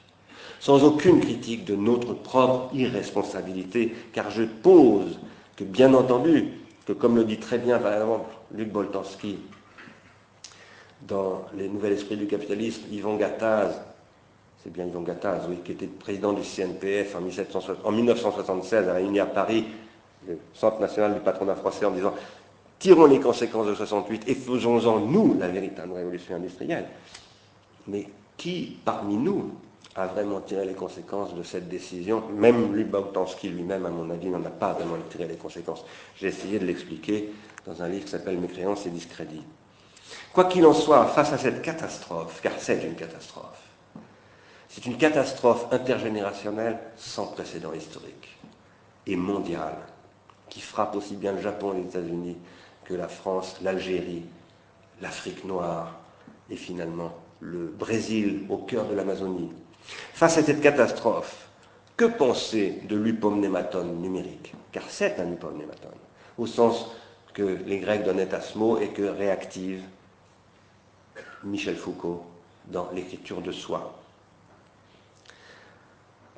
sans 0.59 0.83
aucune 0.83 1.19
critique 1.19 1.65
de 1.65 1.75
notre 1.75 2.13
propre 2.13 2.73
irresponsabilité, 2.73 3.93
car 4.13 4.29
je 4.31 4.43
pose 4.43 5.19
que, 5.55 5.63
bien 5.63 5.93
entendu, 5.93 6.49
que 6.85 6.93
comme 6.93 7.15
le 7.15 7.25
dit 7.25 7.37
très 7.37 7.57
bien 7.57 7.79
par 7.79 7.93
exemple 7.93 8.29
Luc 8.53 8.71
Boltanski 8.71 9.37
dans 11.01 11.45
Les 11.55 11.67
Nouveaux 11.67 11.87
Esprits 11.87 12.17
du 12.17 12.27
Capitalisme, 12.27 12.83
Yvon 12.91 13.17
Gattaz, 13.17 13.81
c'est 14.63 14.71
bien 14.71 14.85
Yvon 14.85 15.01
Gattaz, 15.01 15.41
qui 15.63 15.73
était 15.73 15.87
président 15.87 16.33
du 16.33 16.41
CNPF 16.41 17.15
en, 17.15 17.91
1976, 17.91 18.87
a 18.87 18.93
réuni 18.93 19.19
à 19.19 19.25
Paris 19.25 19.65
le 20.27 20.39
Centre 20.53 20.79
national 20.79 21.13
du 21.13 21.19
patronat 21.19 21.55
français 21.55 21.85
en 21.85 21.91
disant 21.91 22.13
tirons 22.79 23.05
les 23.05 23.19
conséquences 23.19 23.67
de 23.67 23.75
68 23.75 24.23
et 24.27 24.35
faisons-en 24.35 24.99
nous 24.99 25.37
la 25.39 25.47
véritable 25.47 25.93
révolution 25.93 26.35
industrielle. 26.35 26.85
Mais 27.87 28.07
qui 28.35 28.77
parmi 28.83 29.15
nous 29.15 29.51
a 29.97 30.05
vraiment 30.05 30.39
tiré 30.41 30.63
les 30.65 30.75
conséquences 30.75 31.33
de 31.33 31.41
cette 31.41 31.67
décision 31.67 32.23
Même 32.29 32.75
Luc 32.75 32.87
Boltanski 32.87 33.49
lui-même, 33.49 33.85
à 33.85 33.89
mon 33.89 34.09
avis, 34.11 34.29
n'en 34.29 34.45
a 34.45 34.49
pas 34.49 34.73
vraiment 34.73 34.95
tiré 35.09 35.27
les 35.27 35.35
conséquences. 35.35 35.83
J'ai 36.15 36.27
essayé 36.27 36.59
de 36.59 36.65
l'expliquer 36.65 37.33
dans 37.65 37.81
un 37.81 37.87
livre 37.87 38.05
qui 38.05 38.11
s'appelle 38.11 38.37
Mes 38.37 38.47
créances 38.47 38.85
et 38.85 38.91
discrédits. 38.91 39.43
Quoi 40.31 40.45
qu'il 40.45 40.65
en 40.67 40.73
soit, 40.73 41.05
face 41.07 41.33
à 41.33 41.37
cette 41.39 41.63
catastrophe, 41.63 42.41
car 42.41 42.53
c'est 42.59 42.83
une 42.83 42.95
catastrophe, 42.95 43.59
c'est 44.69 44.85
une 44.85 44.97
catastrophe 44.97 45.65
intergénérationnelle 45.71 46.77
sans 46.95 47.25
précédent 47.27 47.73
historique 47.73 48.37
et 49.07 49.15
mondiale, 49.15 49.77
qui 50.47 50.61
frappe 50.61 50.95
aussi 50.95 51.15
bien 51.15 51.31
le 51.31 51.41
Japon 51.41 51.73
et 51.73 51.77
les 51.77 51.87
États-Unis 51.87 52.37
que 52.85 52.93
la 52.93 53.07
France, 53.07 53.57
l'Algérie, 53.63 54.23
l'Afrique 55.01 55.43
noire 55.43 55.99
et 56.49 56.55
finalement 56.55 57.13
le 57.39 57.67
Brésil 57.67 58.45
au 58.49 58.57
cœur 58.57 58.85
de 58.85 58.93
l'Amazonie. 58.93 59.51
Face 60.13 60.37
à 60.37 60.43
cette 60.43 60.61
catastrophe, 60.61 61.47
que 61.95 62.05
penser 62.05 62.81
de 62.87 62.95
l'upomnématone 62.95 64.01
numérique? 64.01 64.53
Car 64.71 64.83
c'est 64.87 65.19
un 65.19 65.31
upomnématone, 65.31 65.91
au 66.37 66.45
sens 66.45 66.91
que 67.33 67.59
les 67.65 67.79
Grecs 67.79 68.03
donnaient 68.03 68.33
à 68.33 68.41
ce 68.41 68.57
mot 68.57 68.79
et 68.79 68.89
que 68.89 69.03
réactive 69.03 69.81
Michel 71.43 71.75
Foucault 71.75 72.23
dans 72.65 72.89
l'écriture 72.93 73.41
de 73.41 73.51
soi. 73.51 73.99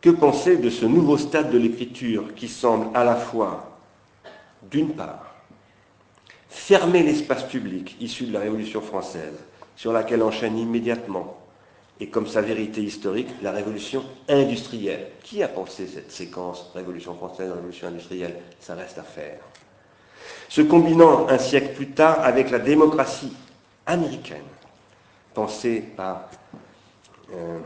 Que 0.02 0.10
penser 0.10 0.58
de 0.58 0.70
ce 0.70 0.86
nouveau 0.86 1.18
stade 1.18 1.52
de 1.52 1.58
l'écriture 1.58 2.34
qui 2.36 2.48
semble 2.48 2.96
à 2.96 3.04
la 3.04 3.16
fois, 3.16 3.78
d'une 4.70 4.94
part, 4.94 5.36
fermer 6.50 7.04
l'espace 7.04 7.44
public 7.44 7.98
issu 8.00 8.26
de 8.26 8.34
la 8.34 8.40
Révolution 8.40 8.82
française, 8.82 9.36
sur 9.76 9.92
laquelle 9.92 10.24
enchaîne 10.24 10.58
immédiatement, 10.58 11.39
et 12.00 12.08
comme 12.08 12.28
sa 12.28 12.42
vérité 12.42 12.82
historique, 12.82 13.30
la 13.42 13.52
révolution 13.52 14.04
industrielle. 14.28 15.08
Qui 15.24 15.44
a 15.44 15.48
pensé 15.48 15.86
cette 15.86 16.12
séquence 16.12 16.72
Révolution 16.74 17.14
française, 17.14 17.52
Révolution 17.52 17.88
industrielle? 17.88 18.38
Ça 18.60 18.76
reste 18.76 18.98
à 18.98 19.04
faire. 19.04 19.40
Se 20.48 20.62
combinant 20.62 21.28
un 21.28 21.38
siècle 21.38 21.74
plus 21.76 21.92
tard 21.92 22.22
avec 22.22 22.50
la 22.52 22.60
démocratie 22.60 23.34
américaine, 23.86 24.46
pensée 25.34 25.84
par 25.96 26.30
euh, 27.34 27.60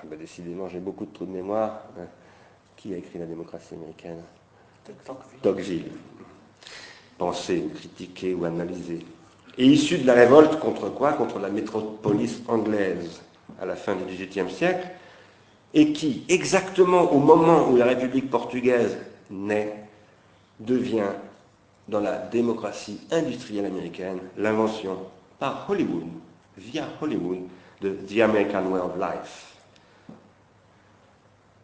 ah 0.00 0.04
ben, 0.06 0.18
décidément, 0.18 0.68
j'ai 0.68 0.78
beaucoup 0.78 1.06
de 1.06 1.12
trous 1.12 1.26
de 1.26 1.32
mémoire. 1.32 1.82
Hein. 1.98 2.06
Qui 2.76 2.94
a 2.94 2.96
écrit 2.96 3.18
La 3.18 3.26
démocratie 3.26 3.74
américaine? 3.74 4.22
Tocqueville. 5.42 5.90
Pensé 7.18 7.58
ou 7.58 7.70
critiqué 7.70 8.32
ou 8.32 8.44
analysé. 8.44 9.04
Et 9.58 9.66
issu 9.66 9.98
de 9.98 10.06
la 10.06 10.14
révolte 10.14 10.58
contre 10.60 10.88
quoi? 10.88 11.12
Contre 11.14 11.40
la 11.40 11.48
métropolis 11.48 12.42
anglaise 12.46 13.20
à 13.60 13.66
la 13.66 13.74
fin 13.74 13.96
du 13.96 14.04
XVIIIe 14.04 14.50
siècle, 14.50 14.86
et 15.74 15.92
qui, 15.92 16.24
exactement 16.28 17.12
au 17.12 17.18
moment 17.18 17.68
où 17.68 17.76
la 17.76 17.86
République 17.86 18.30
portugaise 18.30 18.96
naît, 19.30 19.74
devient, 20.60 21.10
dans 21.88 22.00
la 22.00 22.18
démocratie 22.18 23.00
industrielle 23.10 23.64
américaine, 23.64 24.18
l'invention 24.36 24.98
par 25.38 25.66
Hollywood, 25.68 26.06
via 26.56 26.84
Hollywood, 27.00 27.40
de 27.80 27.90
The 27.90 28.20
American 28.20 28.66
Way 28.70 28.80
of 28.80 28.92
Life. 28.98 29.54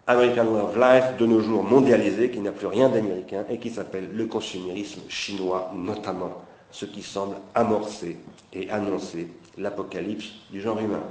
American 0.06 0.46
Way 0.46 0.60
of 0.60 0.76
Life, 0.76 1.16
de 1.18 1.26
nos 1.26 1.40
jours 1.40 1.62
mondialisé, 1.62 2.30
qui 2.30 2.40
n'a 2.40 2.52
plus 2.52 2.66
rien 2.66 2.88
d'américain 2.88 3.44
et 3.48 3.58
qui 3.58 3.70
s'appelle 3.70 4.10
le 4.14 4.26
consumérisme 4.26 5.02
chinois 5.08 5.70
notamment, 5.74 6.42
ce 6.74 6.86
qui 6.86 7.02
semble 7.02 7.36
amorcer 7.54 8.16
et 8.52 8.68
annoncer 8.68 9.28
l'apocalypse 9.56 10.32
du 10.50 10.60
genre 10.60 10.80
humain. 10.80 11.04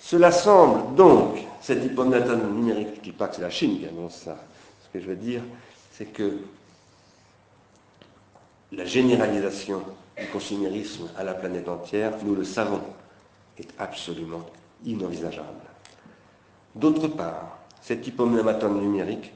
Cela 0.00 0.30
semble 0.30 0.94
donc, 0.94 1.40
cette 1.60 1.84
hypomnatone 1.84 2.54
numérique, 2.54 2.88
je 2.94 2.98
ne 3.00 3.04
dis 3.04 3.12
pas 3.12 3.26
que 3.26 3.34
c'est 3.34 3.42
la 3.42 3.50
Chine 3.50 3.80
qui 3.80 3.86
annonce 3.86 4.14
ça, 4.14 4.38
ce 4.84 4.88
que 4.92 5.04
je 5.04 5.08
veux 5.08 5.16
dire, 5.16 5.42
c'est 5.90 6.06
que 6.06 6.38
la 8.70 8.84
généralisation 8.84 9.82
du 10.16 10.28
consumérisme 10.28 11.08
à 11.16 11.24
la 11.24 11.34
planète 11.34 11.68
entière, 11.68 12.12
nous 12.22 12.36
le 12.36 12.44
savons, 12.44 12.80
est 13.58 13.68
absolument 13.80 14.46
inenvisageable. 14.84 15.48
D'autre 16.76 17.08
part, 17.08 17.58
cet 17.82 18.06
hypomnématone 18.06 18.80
numérique 18.80 19.32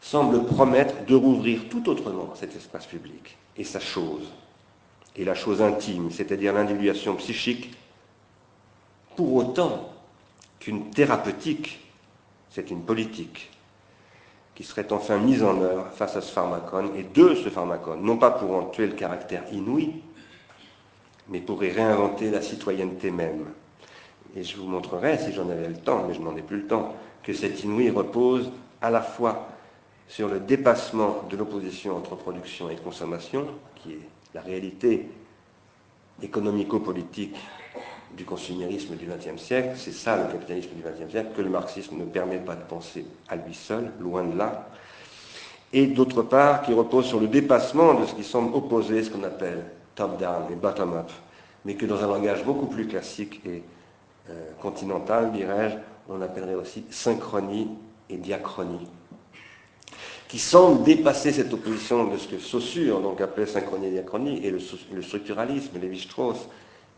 semble 0.00 0.44
promettre 0.44 1.04
de 1.06 1.14
rouvrir 1.14 1.68
tout 1.68 1.88
autrement 1.88 2.32
cet 2.34 2.54
espace 2.56 2.86
public 2.86 3.36
et 3.56 3.64
sa 3.64 3.80
chose, 3.80 4.32
et 5.16 5.24
la 5.24 5.34
chose 5.34 5.60
intime, 5.60 6.10
c'est-à-dire 6.10 6.52
l'individuation 6.52 7.16
psychique, 7.16 7.76
pour 9.16 9.34
autant 9.34 9.90
qu'une 10.60 10.90
thérapeutique, 10.90 11.80
c'est 12.50 12.70
une 12.70 12.82
politique, 12.82 13.50
qui 14.54 14.64
serait 14.64 14.92
enfin 14.92 15.18
mise 15.18 15.42
en 15.44 15.60
œuvre 15.60 15.86
face 15.92 16.16
à 16.16 16.20
ce 16.20 16.32
pharmacone 16.32 16.90
et 16.96 17.04
de 17.04 17.34
ce 17.34 17.48
pharmacone, 17.48 18.02
non 18.02 18.16
pas 18.16 18.30
pour 18.30 18.56
en 18.56 18.64
tuer 18.66 18.86
le 18.86 18.94
caractère 18.94 19.44
inouï, 19.52 20.02
mais 21.28 21.40
pour 21.40 21.62
y 21.62 21.70
réinventer 21.70 22.30
la 22.30 22.42
citoyenneté 22.42 23.10
même. 23.10 23.44
Et 24.34 24.42
je 24.42 24.56
vous 24.56 24.66
montrerai, 24.66 25.18
si 25.18 25.32
j'en 25.32 25.48
avais 25.48 25.68
le 25.68 25.76
temps, 25.76 26.04
mais 26.06 26.14
je 26.14 26.20
n'en 26.20 26.36
ai 26.36 26.42
plus 26.42 26.58
le 26.58 26.66
temps, 26.66 26.94
que 27.22 27.32
cette 27.32 27.62
inouïe 27.62 27.90
repose 27.90 28.50
à 28.80 28.90
la 28.90 29.00
fois 29.00 29.48
sur 30.08 30.28
le 30.28 30.40
dépassement 30.40 31.24
de 31.30 31.36
l'opposition 31.36 31.96
entre 31.96 32.16
production 32.16 32.70
et 32.70 32.76
consommation, 32.76 33.46
qui 33.76 33.92
est 33.92 34.08
la 34.34 34.40
réalité 34.40 35.08
économico-politique 36.22 37.36
du 38.16 38.24
consumérisme 38.24 38.96
du 38.96 39.06
XXe 39.06 39.40
siècle, 39.40 39.70
c'est 39.76 39.92
ça 39.92 40.16
le 40.16 40.32
capitalisme 40.32 40.70
du 40.74 40.82
XXe 40.82 41.10
siècle, 41.10 41.30
que 41.36 41.42
le 41.42 41.50
marxisme 41.50 41.96
ne 41.96 42.04
permet 42.04 42.38
pas 42.38 42.56
de 42.56 42.62
penser 42.62 43.04
à 43.28 43.36
lui 43.36 43.54
seul, 43.54 43.92
loin 44.00 44.24
de 44.24 44.36
là, 44.36 44.68
et 45.72 45.86
d'autre 45.86 46.22
part 46.22 46.62
qui 46.62 46.72
repose 46.72 47.06
sur 47.06 47.20
le 47.20 47.28
dépassement 47.28 47.94
de 47.94 48.06
ce 48.06 48.14
qui 48.14 48.24
semble 48.24 48.54
opposer 48.54 49.02
ce 49.02 49.10
qu'on 49.10 49.24
appelle 49.24 49.64
top-down 49.94 50.44
et 50.50 50.54
bottom-up, 50.54 51.10
mais 51.64 51.74
que 51.74 51.84
dans 51.84 52.02
un 52.02 52.06
langage 52.06 52.44
beaucoup 52.44 52.66
plus 52.66 52.86
classique 52.86 53.42
et 53.44 53.62
euh, 54.30 54.50
continentale, 54.60 55.32
dirais-je, 55.32 55.76
on 56.08 56.22
appellerait 56.22 56.54
aussi 56.54 56.84
synchronie 56.90 57.68
et 58.08 58.16
diachronie, 58.16 58.88
qui 60.28 60.38
semble 60.38 60.84
dépasser 60.84 61.32
cette 61.32 61.52
opposition 61.54 62.06
de 62.06 62.18
ce 62.18 62.28
que 62.28 62.38
Saussure 62.38 63.00
donc 63.00 63.20
appelait 63.22 63.46
synchronie 63.46 63.86
et 63.86 63.90
diachronie, 63.92 64.44
et 64.44 64.50
le, 64.50 64.60
structuralisme, 65.02 65.78
Lévi-Strauss, 65.80 66.48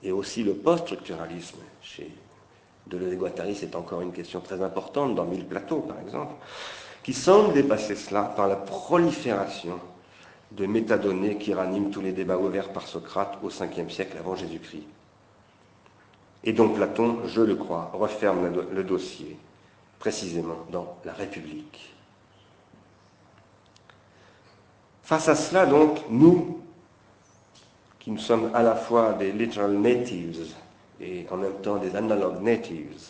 et 0.02 0.10
aussi 0.10 0.42
le 0.42 0.54
post-structuralisme. 0.54 1.58
Chez 1.80 2.10
Deleuze-Guattari, 2.88 3.54
c'est 3.54 3.76
encore 3.76 4.00
une 4.00 4.12
question 4.12 4.40
très 4.40 4.60
importante, 4.62 5.14
dans 5.14 5.24
Mille 5.24 5.46
plateaux 5.46 5.78
par 5.80 6.00
exemple, 6.00 6.34
qui 7.04 7.12
semble 7.12 7.54
dépasser 7.54 7.94
cela 7.94 8.24
par 8.24 8.48
la 8.48 8.56
prolifération 8.56 9.78
de 10.50 10.66
métadonnées 10.66 11.38
qui 11.38 11.54
raniment 11.54 11.90
tous 11.90 12.00
les 12.00 12.12
débats 12.12 12.36
ouverts 12.36 12.72
par 12.72 12.88
Socrate 12.88 13.38
au 13.44 13.48
5e 13.48 13.88
siècle 13.88 14.16
avant 14.18 14.34
Jésus-Christ. 14.34 14.82
Et 16.42 16.52
donc 16.52 16.74
Platon, 16.74 17.18
je 17.26 17.42
le 17.42 17.54
crois, 17.54 17.92
referme 17.94 18.50
le 18.72 18.82
dossier 18.82 19.36
précisément 20.00 20.66
dans 20.72 20.96
la 21.04 21.12
République. 21.12 21.94
Face 25.10 25.28
à 25.28 25.34
cela, 25.34 25.66
donc, 25.66 25.98
nous, 26.08 26.60
qui 27.98 28.12
nous 28.12 28.18
sommes 28.18 28.48
à 28.54 28.62
la 28.62 28.76
fois 28.76 29.14
des 29.14 29.32
literal 29.32 29.72
natives 29.72 30.54
et 31.00 31.26
en 31.32 31.36
même 31.36 31.54
temps 31.62 31.78
des 31.78 31.96
analog 31.96 32.40
natives, 32.40 33.08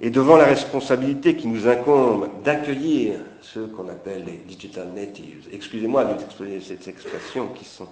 et 0.00 0.08
devant 0.08 0.38
la 0.38 0.46
responsabilité 0.46 1.36
qui 1.36 1.46
nous 1.46 1.68
incombe 1.68 2.30
d'accueillir 2.42 3.16
ceux 3.42 3.66
qu'on 3.66 3.90
appelle 3.90 4.24
les 4.24 4.38
digital 4.48 4.88
natives, 4.94 5.46
excusez-moi 5.52 6.06
d'utiliser 6.06 6.74
cette 6.74 6.88
expression 6.88 7.48
qui 7.48 7.66
sont 7.66 7.88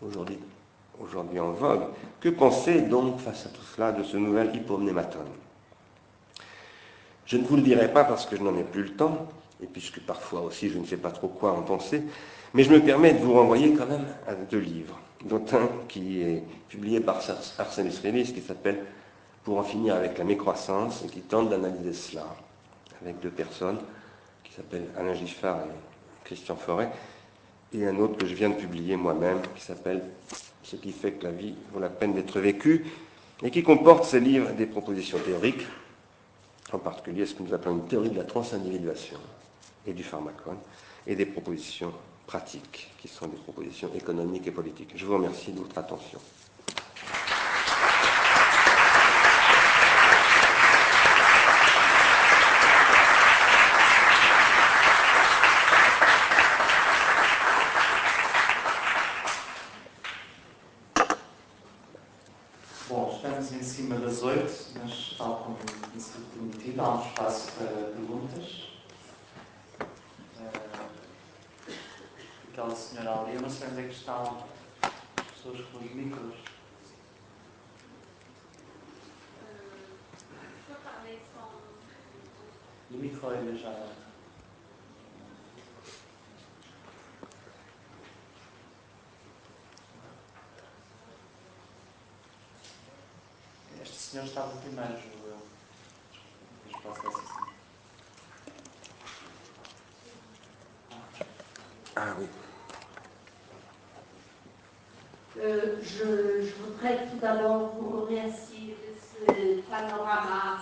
aujourd'hui 0.00 1.40
en 1.40 1.50
vogue. 1.50 1.86
Que 2.20 2.28
penser 2.28 2.82
donc 2.82 3.18
face 3.18 3.46
à 3.46 3.48
tout 3.48 3.64
cela 3.74 3.90
de 3.90 4.04
ce 4.04 4.16
nouvel 4.16 4.54
hypomnématone 4.54 5.32
Je 7.26 7.38
ne 7.38 7.42
vous 7.42 7.56
le 7.56 7.62
dirai 7.62 7.92
pas 7.92 8.04
parce 8.04 8.24
que 8.24 8.36
je 8.36 8.42
n'en 8.44 8.56
ai 8.56 8.62
plus 8.62 8.84
le 8.84 8.90
temps, 8.90 9.26
et 9.60 9.66
puisque 9.66 9.98
parfois 9.98 10.42
aussi 10.42 10.70
je 10.70 10.78
ne 10.78 10.86
sais 10.86 10.96
pas 10.96 11.10
trop 11.10 11.26
quoi 11.26 11.54
en 11.54 11.62
penser, 11.62 12.04
mais 12.54 12.64
je 12.64 12.70
me 12.70 12.80
permets 12.80 13.14
de 13.14 13.18
vous 13.18 13.32
renvoyer 13.34 13.72
quand 13.74 13.86
même 13.86 14.06
à 14.26 14.34
deux 14.34 14.58
livres, 14.58 14.98
dont 15.24 15.44
un 15.52 15.68
qui 15.88 16.22
est 16.22 16.42
publié 16.68 17.00
par 17.00 17.20
Arsène 17.58 17.86
Israélis, 17.86 18.32
qui 18.32 18.40
s'appelle 18.40 18.84
Pour 19.44 19.58
en 19.58 19.62
finir 19.62 19.94
avec 19.94 20.18
la 20.18 20.24
mécroissance, 20.24 21.02
et 21.04 21.08
qui 21.08 21.20
tente 21.20 21.50
d'analyser 21.50 21.92
cela 21.92 22.26
avec 23.02 23.20
deux 23.20 23.30
personnes, 23.30 23.78
qui 24.44 24.52
s'appellent 24.52 24.88
Alain 24.98 25.14
Giffard 25.14 25.60
et 25.60 26.24
Christian 26.24 26.56
Forêt, 26.56 26.90
et 27.72 27.86
un 27.86 27.98
autre 27.98 28.18
que 28.18 28.26
je 28.26 28.34
viens 28.34 28.50
de 28.50 28.54
publier 28.54 28.96
moi-même, 28.96 29.40
qui 29.56 29.62
s'appelle 29.62 30.02
ce 30.62 30.76
qui 30.76 30.92
fait 30.92 31.12
que 31.12 31.24
la 31.24 31.32
vie 31.32 31.54
vaut 31.72 31.80
la 31.80 31.88
peine 31.88 32.12
d'être 32.12 32.38
vécue, 32.38 32.84
et 33.42 33.50
qui 33.50 33.62
comporte 33.62 34.04
ces 34.04 34.20
livres 34.20 34.52
des 34.52 34.66
propositions 34.66 35.18
théoriques, 35.18 35.66
en 36.72 36.78
particulier 36.78 37.26
ce 37.26 37.34
que 37.34 37.42
nous 37.42 37.54
appelons 37.54 37.76
une 37.76 37.86
théorie 37.86 38.10
de 38.10 38.18
la 38.18 38.24
transindividuation 38.24 39.18
et 39.86 39.92
du 39.92 40.04
pharmacone, 40.04 40.58
et 41.06 41.16
des 41.16 41.26
propositions 41.26 41.92
pratiques, 42.26 42.88
qui 42.98 43.08
sont 43.08 43.26
des 43.28 43.36
propositions 43.36 43.90
économiques 43.94 44.46
et 44.46 44.50
politiques. 44.52 44.92
Je 44.94 45.04
vous 45.04 45.14
remercie 45.14 45.52
de 45.52 45.58
votre 45.60 45.78
attention. 45.78 46.20
Ah 101.96 102.14
oui. 102.18 102.26
Euh, 105.38 105.76
je, 105.82 106.42
je 106.46 106.54
voudrais 106.62 107.06
tout 107.08 107.18
d'abord 107.20 107.72
vous 107.78 108.02
remercier 108.02 108.76
de 108.76 108.98
ce 109.00 109.60
panorama 109.70 110.58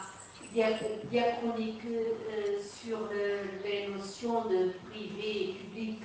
dia- 0.53 0.79
diachronique 1.11 1.83
euh, 1.87 2.59
sur 2.63 2.99
le- 3.11 3.63
les 3.65 3.89
notions 3.89 4.45
de 4.49 4.71
privé 4.91 5.51
et 5.51 5.53
public 5.55 6.03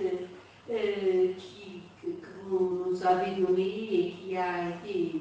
euh, 0.72 1.34
qui, 1.38 1.82
que, 2.02 2.08
que 2.08 2.28
vous 2.48 2.86
nous 2.90 3.06
avez 3.06 3.36
nommées 3.36 3.62
et 3.92 4.12
qui 4.20 4.36
a 4.38 4.70
été 4.70 5.12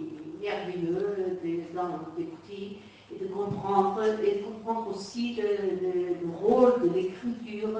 merveilleux 0.45 1.39
de- 1.43 1.75
d'en- 1.75 2.13
d'écouter 2.17 2.79
et 3.15 3.19
de 3.19 3.27
comprendre, 3.33 4.03
et 4.23 4.39
de 4.41 4.45
comprendre 4.45 4.91
aussi 4.95 5.37
le, 5.37 5.49
le- 5.83 6.09
le 6.23 6.31
rôle 6.43 6.75
de 6.83 6.95
l'écriture 6.95 7.71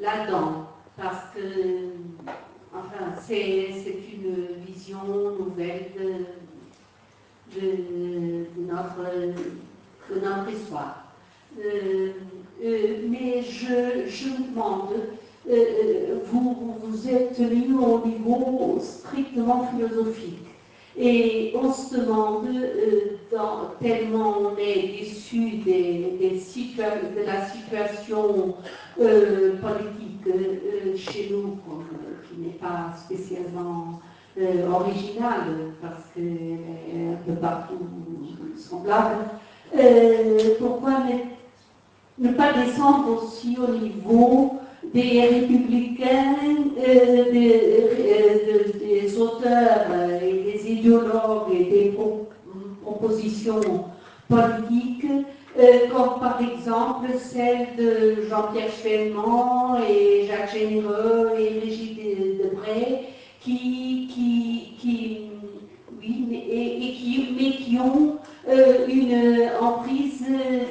là-dedans. 0.00 0.66
Parce 0.96 1.24
que 1.34 1.40
Enfin, 2.74 3.18
c'est 3.26 3.70
une 4.12 4.62
vision 4.66 4.98
nouvelle 5.38 5.86
de, 7.56 8.44
notre, 8.58 9.02
notre 10.22 10.50
histoire. 10.52 11.04
Euh, 11.58 12.10
euh, 12.62 12.96
mais 13.08 13.42
je, 13.42 14.06
je 14.06 14.28
me 14.28 14.50
demande, 14.50 14.90
euh, 15.50 16.18
vous, 16.30 16.76
vous 16.82 17.08
êtes 17.08 17.36
tenu 17.36 17.74
au 17.74 18.06
niveau 18.06 18.78
strictement 18.80 19.66
philosophique. 19.68 20.44
Et 21.00 21.52
on 21.54 21.72
se 21.72 21.94
demande, 21.96 22.48
euh, 22.48 23.18
tellement 23.80 24.34
on 24.40 24.56
est 24.58 25.04
situa- 26.34 27.14
de 27.16 27.24
la 27.24 27.46
situation 27.46 28.54
euh, 29.00 29.52
politique 29.60 30.26
euh, 30.26 30.96
chez 30.96 31.28
nous, 31.30 31.58
qui 32.28 32.40
n'est 32.40 32.58
pas 32.58 32.92
spécialement 32.96 34.00
originale, 34.72 35.72
parce 35.82 36.04
qu'elle 36.14 36.24
est 36.24 37.08
un 37.12 37.18
peu 37.26 37.32
partout 37.40 37.78
semblable. 38.56 39.24
Pourquoi 40.58 40.94
ne, 42.18 42.28
pas 42.32 42.52
descendre 42.52 43.22
aussi 43.22 43.56
au 43.58 43.72
niveau 43.76 44.54
des 44.94 45.20
républicains, 45.28 46.36
des, 47.32 47.58
de- 48.46 48.78
des 48.78 49.18
auteurs 49.20 49.86
et 50.22 50.32
des 50.52 50.57
idéologues 50.72 51.52
et 51.52 51.64
des 51.64 51.88
pro- 51.90 52.28
propositions 52.82 53.84
politiques, 54.28 55.06
euh, 55.58 55.88
comme 55.90 56.20
par 56.20 56.40
exemple 56.40 57.08
celle 57.18 57.74
de 57.76 58.22
Jean-Pierre 58.28 58.70
Chevènement 58.70 59.76
et 59.88 60.26
Jacques 60.26 60.52
Généreux 60.52 61.30
et 61.38 61.58
Brigitte 61.60 61.98
Debray, 62.42 63.08
qui, 63.40 64.08
qui, 64.12 64.74
qui, 64.78 65.20
oui, 66.00 66.44
et, 66.50 66.92
qui, 66.92 67.28
mais 67.36 67.50
qui 67.56 67.78
ont 67.78 68.16
euh, 68.48 68.86
une 68.88 69.48
emprise 69.60 70.24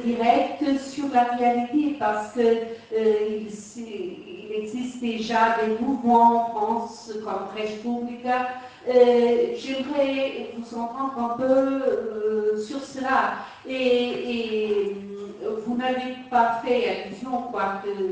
directe 0.06 0.80
sur 0.80 1.06
la 1.14 1.24
réalité 1.36 1.96
parce 2.00 2.34
que 2.34 2.40
euh, 2.40 3.14
il, 3.40 3.48
existe 4.62 5.02
déjà 5.02 5.58
des 5.62 5.84
mouvements 5.86 6.36
en 6.36 6.50
France 6.50 7.12
comme 7.24 7.48
Respublica. 7.56 8.40
Euh, 8.42 8.67
J'aimerais 8.88 10.52
vous 10.58 10.78
entendre 10.78 11.18
un 11.18 11.38
peu 11.38 11.44
euh, 11.44 12.58
sur 12.58 12.82
cela. 12.84 13.40
Et, 13.68 14.94
euh, 15.44 15.60
vous 15.66 15.76
n'avez 15.76 16.16
pas 16.30 16.62
fait 16.64 17.06
allusion, 17.06 17.44
quoique 17.52 17.90
euh, 17.90 18.12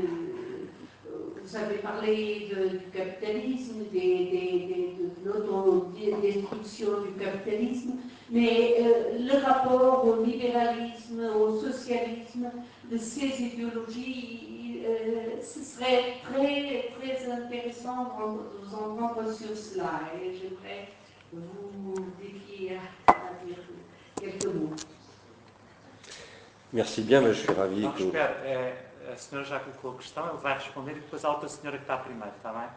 vous 1.42 1.56
avez 1.56 1.76
parlé 1.76 2.48
du 2.50 2.78
capitalisme, 2.90 3.84
de 3.92 5.24
l'autodestruction 5.24 6.88
du 7.02 7.24
capitalisme, 7.24 7.92
mais 8.30 8.76
euh, 8.80 9.18
le 9.18 9.44
rapport 9.44 10.06
au 10.06 10.24
libéralisme, 10.24 11.22
au 11.38 11.58
socialisme, 11.58 12.50
de 12.90 12.98
ces 12.98 13.42
idéologies, 13.42 14.45
euh, 14.86 15.42
ce 15.42 15.62
serait 15.62 16.14
très, 16.22 16.90
très 16.98 17.30
intéressant 17.30 18.04
de 18.04 18.66
vous 18.66 18.74
entendre 18.74 19.32
sur 19.32 19.56
cela. 19.56 20.00
Et 20.20 20.34
j'aimerais 20.34 20.88
vous 21.32 21.94
défier 22.20 22.78
à 23.08 23.44
dire 23.44 23.58
quelques 24.20 24.46
mots. 24.54 24.74
Merci 26.72 27.02
bien, 27.02 27.20
mais 27.20 27.32
je 27.32 27.40
suis 27.40 27.52
ravi 27.52 27.88
que... 27.96 28.16
é, 28.16 28.86
a 29.12 29.16
senhora 29.16 29.44
já 29.46 29.60
colocou 29.60 29.92
a 29.92 29.94
questão, 29.98 30.28
ele 30.28 30.38
vai 30.38 30.54
responder 30.54 30.92
e 30.92 30.94
depois 30.96 31.24
a 31.24 31.30
outra 31.30 31.48
senhora 31.48 31.78
que 31.78 31.84
está 31.84 31.96
primeiro, 31.96 32.32
está 32.36 32.52
bem? 32.52 32.68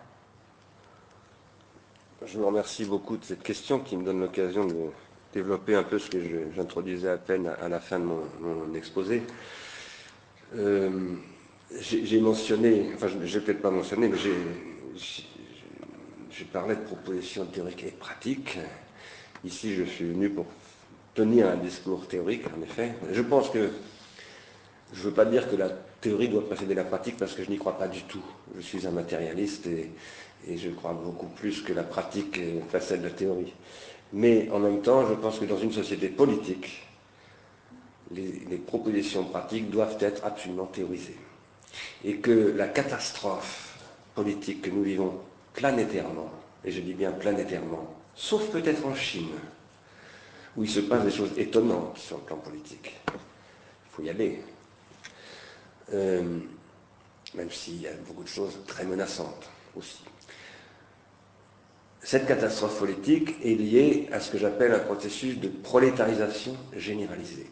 Je 2.25 2.37
vous 2.37 2.45
remercie 2.45 2.85
beaucoup 2.85 3.17
de 3.17 3.23
cette 3.25 3.41
question 3.43 3.79
qui 3.79 3.95
me 3.97 4.03
donne 4.03 4.19
l'occasion 4.19 4.65
de 4.65 4.91
développer 5.33 5.75
un 5.75 5.83
peu 5.83 5.97
ce 5.99 6.09
que 6.09 6.51
j'introduisais 6.53 7.09
à 7.09 7.17
peine 7.17 7.47
à, 7.47 7.53
à 7.53 7.69
la 7.69 7.79
fin 7.79 7.97
de 7.97 8.03
mon, 8.05 8.21
mon 8.41 8.73
exposé. 8.75 9.23
Euh, 10.55 11.15
j'ai 11.77 12.19
mentionné, 12.19 12.89
enfin 12.95 13.07
je 13.07 13.37
n'ai 13.37 13.43
peut-être 13.43 13.61
pas 13.61 13.71
mentionné, 13.71 14.07
mais 14.07 14.17
j'ai 16.31 16.45
parlé 16.45 16.75
de 16.75 16.81
propositions 16.81 17.45
théoriques 17.45 17.83
et 17.83 17.91
pratiques. 17.91 18.57
Ici, 19.45 19.73
je 19.75 19.83
suis 19.83 20.05
venu 20.05 20.29
pour 20.29 20.45
tenir 21.13 21.47
un 21.47 21.57
discours 21.57 22.07
théorique, 22.07 22.43
en 22.47 22.61
effet. 22.63 22.93
Je 23.11 23.21
pense 23.21 23.49
que 23.49 23.69
je 24.93 24.99
ne 24.99 25.03
veux 25.03 25.13
pas 25.13 25.25
dire 25.25 25.49
que 25.49 25.55
la 25.55 25.69
théorie 26.01 26.29
doit 26.29 26.45
précéder 26.45 26.73
la 26.73 26.83
pratique 26.83 27.17
parce 27.17 27.33
que 27.33 27.43
je 27.43 27.49
n'y 27.49 27.57
crois 27.57 27.77
pas 27.77 27.87
du 27.87 28.03
tout. 28.03 28.23
Je 28.55 28.61
suis 28.61 28.87
un 28.87 28.91
matérialiste 28.91 29.67
et, 29.67 29.91
je 30.57 30.69
crois 30.69 30.93
beaucoup 30.93 31.27
plus 31.27 31.61
que 31.61 31.73
la 31.73 31.83
pratique 31.83 32.39
euh, 32.39 32.61
précède 32.69 33.03
la 33.03 33.09
théorie. 33.11 33.53
Mais 34.13 34.49
en 34.51 34.59
même 34.59 34.81
temps, 34.81 35.05
je 35.07 35.13
pense 35.13 35.37
que 35.37 35.45
dans 35.45 35.59
une 35.59 35.71
société 35.71 36.07
politique, 36.07 36.87
les 38.11 38.57
propositions 38.65 39.25
pratiques 39.25 39.69
doivent 39.69 39.97
être 39.99 40.25
absolument 40.25 40.65
théorisées. 40.65 41.17
Et 42.03 42.17
que 42.17 42.53
la 42.55 42.67
catastrophe 42.67 43.77
politique 44.15 44.61
que 44.61 44.69
nous 44.69 44.83
vivons 44.83 45.19
planétairement, 45.53 46.31
et 46.63 46.71
je 46.71 46.81
dis 46.81 46.93
bien 46.93 47.11
planétairement, 47.11 47.95
sauf 48.15 48.49
peut-être 48.49 48.85
en 48.85 48.95
Chine, 48.95 49.29
où 50.57 50.63
il 50.63 50.69
se 50.69 50.81
passe 50.81 51.03
des 51.03 51.11
choses 51.11 51.31
étonnantes 51.37 51.97
sur 51.97 52.17
le 52.17 52.23
plan 52.23 52.37
politique. 52.37 52.95
Il 53.07 53.91
faut 53.91 54.03
y 54.03 54.09
aller. 54.09 54.41
Euh, 55.93 56.39
même 57.35 57.51
s'il 57.51 57.81
y 57.81 57.87
a 57.87 57.93
beaucoup 58.07 58.23
de 58.23 58.27
choses 58.27 58.57
très 58.67 58.85
menaçantes 58.85 59.49
aussi. 59.75 60.03
Cette 62.01 62.27
catastrophe 62.27 62.79
politique 62.79 63.35
est 63.43 63.55
liée 63.55 64.09
à 64.11 64.19
ce 64.19 64.31
que 64.31 64.37
j'appelle 64.37 64.73
un 64.73 64.79
processus 64.79 65.37
de 65.37 65.49
prolétarisation 65.49 66.55
généralisée. 66.75 67.49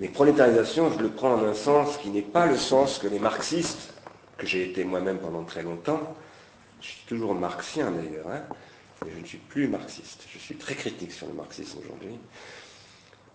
Mais 0.00 0.08
prolétarisation, 0.08 0.90
je 0.90 0.98
le 1.02 1.10
prends 1.10 1.34
en 1.34 1.44
un 1.44 1.54
sens 1.54 1.98
qui 1.98 2.08
n'est 2.08 2.22
pas 2.22 2.46
le 2.46 2.56
sens 2.56 2.98
que 2.98 3.06
les 3.06 3.18
marxistes, 3.18 3.92
que 4.38 4.46
j'ai 4.46 4.64
été 4.64 4.82
moi-même 4.82 5.18
pendant 5.18 5.44
très 5.44 5.62
longtemps, 5.62 6.16
je 6.80 6.86
suis 6.86 7.04
toujours 7.06 7.34
marxien 7.34 7.90
d'ailleurs, 7.90 8.26
hein, 8.30 8.42
mais 9.04 9.10
je 9.14 9.20
ne 9.20 9.26
suis 9.26 9.38
plus 9.38 9.68
marxiste, 9.68 10.24
je 10.32 10.38
suis 10.38 10.56
très 10.56 10.74
critique 10.74 11.12
sur 11.12 11.26
le 11.26 11.34
marxisme 11.34 11.78
aujourd'hui, 11.84 12.18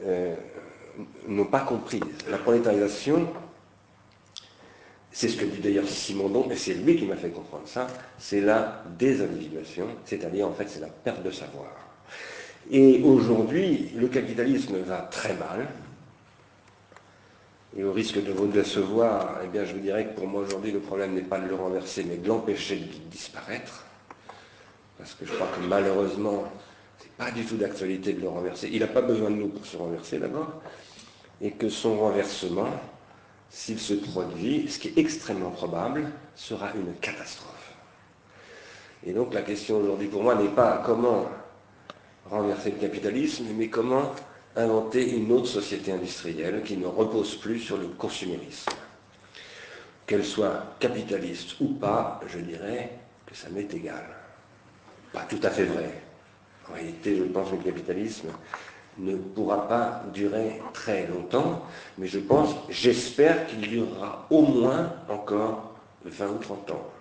euh, 0.04 0.36
n'ont 1.28 1.46
pas 1.46 1.60
compris. 1.60 2.00
La 2.30 2.40
prolétarisation, 2.40 3.28
c'est 5.12 5.30
ce 5.30 5.38
que 5.38 5.46
dit 5.46 5.60
d'ailleurs 5.60 5.88
Simondon, 5.88 6.50
et 6.50 6.56
c'est 6.56 6.74
lui 6.74 6.96
qui 6.96 7.06
m'a 7.06 7.16
fait 7.16 7.30
comprendre 7.30 7.68
ça, 7.68 7.86
c'est 8.18 8.42
la 8.42 8.84
désindividuation, 8.98 9.88
c'est-à-dire 10.04 10.48
en 10.48 10.54
fait 10.54 10.68
c'est 10.68 10.82
la 10.82 10.88
perte 10.88 11.22
de 11.22 11.30
savoir. 11.30 11.70
Et 12.72 13.04
aujourd'hui, 13.04 13.92
le 13.96 14.08
capitalisme 14.08 14.80
va 14.80 15.02
très 15.12 15.36
mal, 15.36 15.68
et 17.78 17.84
au 17.84 17.92
risque 17.92 18.24
de 18.24 18.32
vous 18.32 18.48
décevoir, 18.48 19.40
eh 19.44 19.48
bien 19.48 19.66
je 19.66 19.74
vous 19.74 19.80
dirais 19.80 20.06
que 20.08 20.16
pour 20.16 20.28
moi 20.28 20.42
aujourd'hui 20.42 20.72
le 20.72 20.80
problème 20.80 21.14
n'est 21.14 21.22
pas 21.22 21.40
de 21.40 21.48
le 21.48 21.56
renverser, 21.56 22.06
mais 22.06 22.18
de 22.18 22.28
l'empêcher 22.28 22.78
de 22.78 23.10
disparaître, 23.10 23.84
parce 24.98 25.14
que 25.14 25.26
je 25.26 25.34
crois 25.34 25.48
que 25.48 25.66
malheureusement, 25.68 26.46
c'est 26.98 27.12
pas 27.12 27.32
du 27.32 27.44
tout 27.46 27.58
d'actualité 27.58 28.14
de 28.14 28.22
le 28.22 28.30
renverser. 28.30 28.70
Il 28.72 28.80
n'a 28.80 28.88
pas 28.88 29.02
besoin 29.02 29.30
de 29.30 29.36
nous 29.36 29.50
pour 29.50 29.66
se 29.66 29.76
renverser 29.76 30.20
d'abord, 30.20 30.62
et 31.42 31.52
que 31.52 31.68
son 31.68 32.00
renversement, 32.00 32.70
s'il 33.50 33.80
se 33.80 33.94
produit, 33.94 34.70
ce 34.70 34.80
qui 34.80 34.88
est 34.90 34.98
extrêmement 34.98 35.52
probable, 35.52 36.10
sera 36.36 36.72
une 36.76 36.94
catastrophe. 37.02 37.74
Et 39.06 39.12
donc 39.12 39.34
la 39.34 39.42
question 39.42 39.78
aujourd'hui 39.78 40.08
pour 40.08 40.24
moi 40.24 40.36
n'est 40.36 40.48
pas 40.50 40.82
comment 40.86 41.26
renverser 42.30 42.72
le 42.72 42.78
capitalisme, 42.78 43.46
mais 43.56 43.68
comment 43.68 44.12
inventer 44.56 45.16
une 45.16 45.32
autre 45.32 45.48
société 45.48 45.92
industrielle 45.92 46.64
qui 46.64 46.78
ne 46.78 46.88
repose 46.88 47.36
plus 47.36 47.60
sur 47.60 47.78
le 47.78 47.88
consumérisme. 47.88 48.72
qu'elle 50.08 50.24
soit 50.24 50.76
capitaliste 50.80 51.60
ou 51.60 51.70
pas, 51.70 52.22
je 52.28 52.38
dirais 52.38 52.92
que 53.26 53.36
ça 53.36 53.50
m'est 53.50 53.74
égal. 53.74 54.06
Pas 55.12 55.24
tout 55.24 55.40
à 55.42 55.50
fait 55.50 55.64
vrai. 55.64 55.90
En 56.70 56.76
réalité, 56.76 57.16
je 57.18 57.24
pense 57.24 57.50
que 57.50 57.56
le 57.56 57.64
capitalisme 57.64 58.28
ne 59.00 59.16
pourra 59.16 59.68
pas 59.68 60.04
durer 60.14 60.62
très 60.74 61.08
longtemps, 61.08 61.66
mais 61.98 62.08
je 62.08 62.20
pense, 62.20 62.56
j'espère 62.70 63.48
qu'il 63.48 63.62
durera 63.62 64.28
au 64.30 64.42
moins 64.42 64.94
encore 65.10 65.74
20 66.06 66.28
ou 66.28 66.38
30 66.38 66.72
ans. 66.72 66.92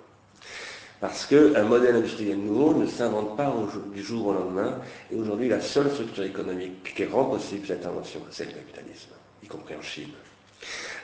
Parce 1.05 1.27
qu'un 1.27 1.65
modèle 1.65 1.97
industriel 1.97 2.39
nouveau 2.39 2.73
ne 2.73 2.87
s'invente 2.87 3.37
pas 3.37 3.55
du 3.93 4.03
jour 4.03 4.29
au 4.29 4.33
lendemain, 4.33 4.79
et 5.13 5.17
aujourd'hui 5.17 5.51
la 5.51 5.61
seule 5.61 5.91
structure 5.91 6.25
économique 6.25 6.95
qui 6.97 7.05
rend 7.05 7.27
possible 7.27 7.67
cette 7.67 7.85
invention, 7.85 8.21
c'est 8.31 8.47
le 8.47 8.53
capitalisme, 8.53 9.11
y 9.43 9.47
compris 9.47 9.75
en 9.77 9.83
Chine. 9.83 10.09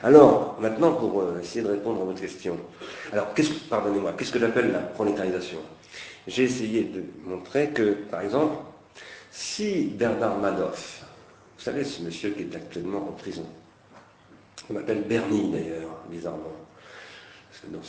Alors, 0.01 0.57
maintenant, 0.59 0.93
pour 0.93 1.21
euh, 1.21 1.39
essayer 1.39 1.63
de 1.63 1.69
répondre 1.69 2.01
à 2.01 2.05
votre 2.05 2.19
question. 2.19 2.57
Alors, 3.13 3.31
qu'est-ce 3.35 3.51
que, 3.51 3.69
pardonnez-moi, 3.69 4.13
qu'est-ce 4.17 4.31
que 4.31 4.39
j'appelle 4.39 4.71
la 4.71 4.79
prolétarisation? 4.79 5.59
J'ai 6.25 6.45
essayé 6.45 6.85
de 6.85 7.03
montrer 7.23 7.69
que, 7.69 7.91
par 8.09 8.21
exemple, 8.21 8.55
si 9.29 9.83
Bernard 9.83 10.39
Madoff, 10.39 11.03
vous 11.59 11.63
savez, 11.63 11.83
ce 11.83 12.01
monsieur 12.01 12.31
qui 12.31 12.41
est 12.41 12.55
actuellement 12.55 13.07
en 13.07 13.11
prison, 13.11 13.45
on 14.67 14.73
m'appelle 14.73 15.03
Bernie 15.03 15.51
d'ailleurs, 15.51 15.95
bizarrement, 16.09 16.55
parce 17.51 17.61
que 17.61 17.67
dans 17.67 17.83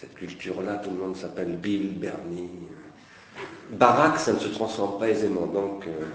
cette 0.00 0.14
culture-là, 0.14 0.76
tout 0.76 0.90
le 0.90 0.96
monde 0.96 1.16
s'appelle 1.16 1.56
Bill, 1.56 1.98
Bernie. 1.98 2.50
Barack, 3.70 4.18
ça 4.18 4.32
ne 4.32 4.38
se 4.38 4.48
transforme 4.48 4.98
pas 4.98 5.08
aisément, 5.08 5.46
donc 5.46 5.86
euh, 5.86 6.06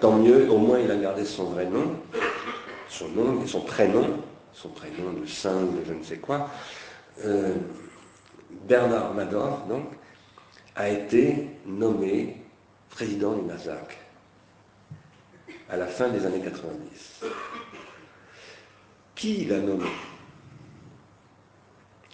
tant 0.00 0.16
mieux, 0.16 0.50
au 0.50 0.58
moins 0.58 0.78
il 0.80 0.90
a 0.90 0.96
gardé 0.96 1.24
son 1.24 1.44
vrai 1.44 1.66
nom 1.66 1.96
son 2.88 3.08
nom 3.10 3.46
son 3.46 3.60
prénom, 3.60 4.20
son 4.52 4.68
prénom 4.70 5.12
de 5.12 5.26
saint, 5.26 5.62
de 5.62 5.84
je 5.86 5.92
ne 5.94 6.02
sais 6.02 6.18
quoi, 6.18 6.50
euh, 7.24 7.54
Bernard 8.68 9.14
Madoff, 9.14 9.66
donc, 9.68 9.86
a 10.74 10.88
été 10.88 11.48
nommé 11.66 12.36
président 12.90 13.34
du 13.34 13.42
Nasdaq 13.42 13.96
à 15.68 15.76
la 15.76 15.86
fin 15.86 16.08
des 16.08 16.26
années 16.26 16.40
90. 16.40 17.24
Qui 19.14 19.44
l'a 19.44 19.58
nommé? 19.60 19.86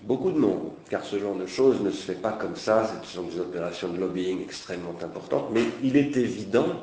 Beaucoup 0.07 0.31
de 0.31 0.39
monde, 0.39 0.71
car 0.89 1.03
ce 1.05 1.19
genre 1.19 1.35
de 1.35 1.47
choses 1.47 1.81
ne 1.81 1.91
se 1.91 2.05
fait 2.05 2.21
pas 2.21 2.31
comme 2.31 2.55
ça, 2.55 2.89
ce 3.03 3.13
sont 3.13 3.25
des 3.25 3.41
opérations 3.41 3.89
de 3.89 3.99
lobbying 3.99 4.41
extrêmement 4.41 4.95
importantes, 5.03 5.49
mais 5.51 5.63
il 5.83 5.97
est 5.97 6.17
évident 6.17 6.81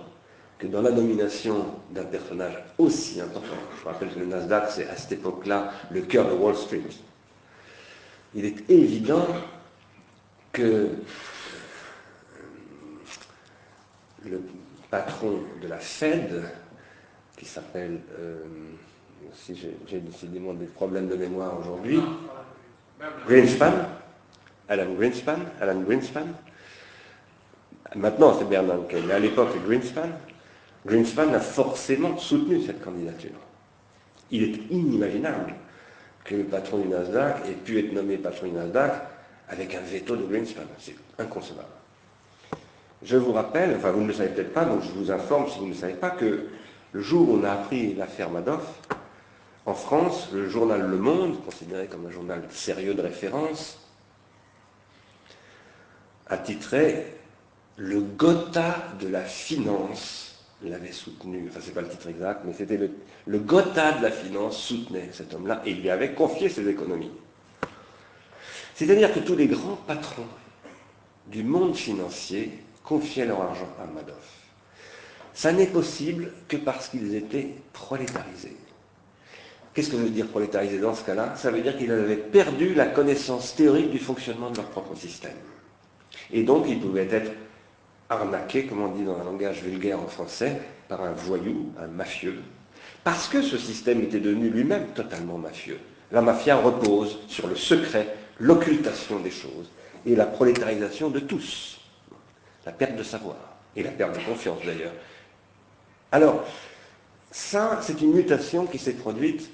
que 0.59 0.67
dans 0.67 0.81
la 0.81 0.91
nomination 0.91 1.67
d'un 1.91 2.03
personnage 2.03 2.61
aussi 2.77 3.21
important, 3.21 3.55
je 3.79 3.85
rappelle 3.87 4.09
que 4.09 4.19
le 4.19 4.25
Nasdaq, 4.25 4.65
c'est 4.71 4.89
à 4.89 4.97
cette 4.97 5.13
époque-là 5.13 5.71
le 5.89 6.01
cœur 6.01 6.29
de 6.29 6.33
Wall 6.33 6.53
Street, 6.57 6.81
il 8.35 8.43
est 8.43 8.69
évident 8.69 9.25
que 10.51 10.89
le 14.25 14.41
patron 14.91 15.39
de 15.61 15.67
la 15.69 15.77
Fed, 15.77 16.43
qui 17.37 17.45
s'appelle, 17.45 18.01
euh, 18.19 18.43
si 19.33 19.55
j'ai 19.87 19.99
décidément 20.01 20.53
des 20.53 20.65
problèmes 20.65 21.07
de 21.07 21.15
mémoire 21.15 21.57
aujourd'hui, 21.57 22.01
Greenspan, 23.27 23.73
Alan 24.69 24.93
Greenspan, 24.93 25.39
Alan 25.61 25.81
Greenspan, 25.81 26.27
maintenant 27.95 28.35
c'est 28.37 28.49
Bernanke, 28.49 28.95
mais 29.07 29.13
à 29.13 29.19
l'époque 29.19 29.49
c'est 29.53 29.63
Greenspan, 29.63 30.09
Greenspan 30.85 31.33
a 31.33 31.39
forcément 31.39 32.17
soutenu 32.17 32.61
cette 32.61 32.83
candidature. 32.83 33.31
Il 34.31 34.43
est 34.43 34.71
inimaginable 34.71 35.53
que 36.23 36.35
le 36.35 36.43
patron 36.43 36.79
du 36.79 36.87
Nasdaq 36.87 37.47
ait 37.47 37.53
pu 37.53 37.79
être 37.79 37.93
nommé 37.93 38.17
patron 38.17 38.47
du 38.47 38.53
Nasdaq 38.53 38.93
avec 39.49 39.75
un 39.75 39.81
veto 39.81 40.15
de 40.15 40.23
Greenspan. 40.23 40.61
C'est 40.79 40.95
inconcevable. 41.19 41.67
Je 43.03 43.17
vous 43.17 43.33
rappelle, 43.33 43.75
enfin 43.75 43.91
vous 43.91 44.01
ne 44.01 44.07
le 44.07 44.13
savez 44.13 44.29
peut-être 44.29 44.53
pas, 44.53 44.65
donc 44.65 44.81
je 44.81 44.91
vous 44.91 45.11
informe 45.11 45.49
si 45.49 45.59
vous 45.59 45.65
ne 45.65 45.71
le 45.71 45.77
savez 45.77 45.93
pas, 45.93 46.11
que 46.11 46.45
le 46.93 47.01
jour 47.01 47.29
où 47.29 47.39
on 47.39 47.43
a 47.43 47.51
appris 47.51 47.95
l'affaire 47.95 48.29
Madoff, 48.29 48.79
en 49.65 49.73
France, 49.73 50.29
le 50.33 50.49
journal 50.49 50.81
Le 50.81 50.97
Monde, 50.97 51.43
considéré 51.43 51.87
comme 51.87 52.05
un 52.05 52.11
journal 52.11 52.43
sérieux 52.51 52.93
de 52.93 53.01
référence, 53.01 53.79
a 56.27 56.37
titré 56.37 57.15
Le 57.77 58.01
Gotha 58.01 58.75
de 58.99 59.07
la 59.07 59.23
finance 59.23 60.23
l'avait 60.63 60.91
soutenu, 60.91 61.47
enfin 61.49 61.59
c'est 61.61 61.73
pas 61.73 61.81
le 61.81 61.89
titre 61.89 62.07
exact, 62.07 62.41
mais 62.45 62.53
c'était 62.53 62.77
le, 62.77 62.91
le 63.25 63.39
Gotha 63.39 63.93
de 63.93 64.03
la 64.03 64.11
finance 64.11 64.57
soutenait 64.57 65.09
cet 65.11 65.33
homme-là 65.33 65.61
et 65.65 65.73
lui 65.73 65.89
avait 65.89 66.13
confié 66.13 66.49
ses 66.49 66.67
économies. 66.67 67.11
C'est-à-dire 68.75 69.13
que 69.13 69.19
tous 69.19 69.35
les 69.35 69.47
grands 69.47 69.75
patrons 69.75 70.27
du 71.27 71.43
monde 71.43 71.75
financier 71.75 72.51
confiaient 72.83 73.25
leur 73.25 73.41
argent 73.41 73.69
à 73.81 73.85
Madoff. 73.85 74.41
Ça 75.33 75.51
n'est 75.51 75.67
possible 75.67 76.31
que 76.47 76.57
parce 76.57 76.89
qu'ils 76.89 77.15
étaient 77.15 77.49
prolétarisés. 77.71 78.57
Qu'est-ce 79.73 79.89
que 79.89 79.95
veut 79.95 80.09
dire 80.09 80.27
prolétarisé 80.27 80.79
dans 80.79 80.93
ce 80.93 81.03
cas-là? 81.03 81.33
Ça 81.35 81.49
veut 81.49 81.61
dire 81.61 81.75
qu'ils 81.77 81.91
avaient 81.91 82.15
perdu 82.15 82.75
la 82.75 82.85
connaissance 82.85 83.55
théorique 83.55 83.89
du 83.89 83.97
fonctionnement 83.97 84.51
de 84.51 84.57
leur 84.57 84.67
propre 84.67 84.95
système. 84.95 85.35
Et 86.31 86.43
donc 86.43 86.65
ils 86.67 86.79
pouvaient 86.79 87.07
être 87.09 87.31
arnaqué, 88.09 88.67
comme 88.67 88.83
on 88.83 88.89
dit 88.89 89.03
dans 89.03 89.19
un 89.19 89.23
langage 89.23 89.63
vulgaire 89.63 89.99
en 89.99 90.07
français, 90.07 90.61
par 90.87 91.01
un 91.01 91.13
voyou, 91.13 91.71
un 91.79 91.87
mafieux, 91.87 92.39
parce 93.03 93.27
que 93.27 93.41
ce 93.41 93.57
système 93.57 94.01
était 94.01 94.19
devenu 94.19 94.49
lui-même 94.49 94.87
totalement 94.93 95.37
mafieux. 95.37 95.79
La 96.11 96.21
mafia 96.21 96.55
repose 96.55 97.19
sur 97.27 97.47
le 97.47 97.55
secret, 97.55 98.15
l'occultation 98.39 99.19
des 99.19 99.31
choses 99.31 99.71
et 100.05 100.15
la 100.15 100.25
prolétarisation 100.25 101.09
de 101.09 101.19
tous. 101.19 101.79
La 102.65 102.71
perte 102.71 102.95
de 102.95 103.03
savoir 103.03 103.37
et 103.75 103.81
la 103.81 103.89
perte 103.89 104.19
de 104.19 104.23
confiance 104.23 104.59
d'ailleurs. 104.63 104.93
Alors, 106.11 106.45
ça, 107.31 107.79
c'est 107.81 107.99
une 108.01 108.13
mutation 108.13 108.67
qui 108.67 108.77
s'est 108.77 108.93
produite 108.93 109.49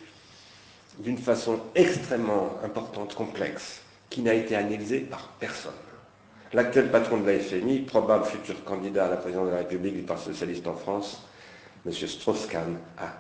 d'une 1.00 1.18
façon 1.18 1.60
extrêmement 1.76 2.58
importante, 2.64 3.16
complexe, 3.16 3.82
qui 4.10 4.22
n'a 4.22 4.34
été 4.34 4.56
analysée 4.56 5.00
par 5.02 5.30
personne. 5.40 5.72
L'actuel 6.52 6.90
patron 6.90 7.18
de 7.18 7.28
la 7.30 7.40
FMI, 7.40 7.82
probable 7.82 8.26
futur 8.26 8.64
candidat 8.64 9.06
à 9.06 9.10
la 9.10 9.18
présidence 9.18 9.46
de 9.48 9.52
la 9.52 9.60
République 9.60 9.96
du 9.96 10.02
Parti 10.02 10.26
socialiste 10.26 10.68
en 10.68 10.76
France, 10.76 11.24
M. 11.86 11.94
Strauss-Kahn, 11.94 12.78
a 12.98 13.14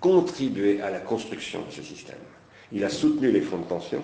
contribué 0.00 0.80
à 0.80 0.90
la 0.90 1.00
construction 1.00 1.60
de 1.66 1.72
ce 1.72 1.82
système. 1.82 2.16
Il 2.70 2.84
a 2.84 2.90
soutenu 2.90 3.30
les 3.30 3.40
fonds 3.40 3.56
de 3.56 3.64
pension, 3.64 4.02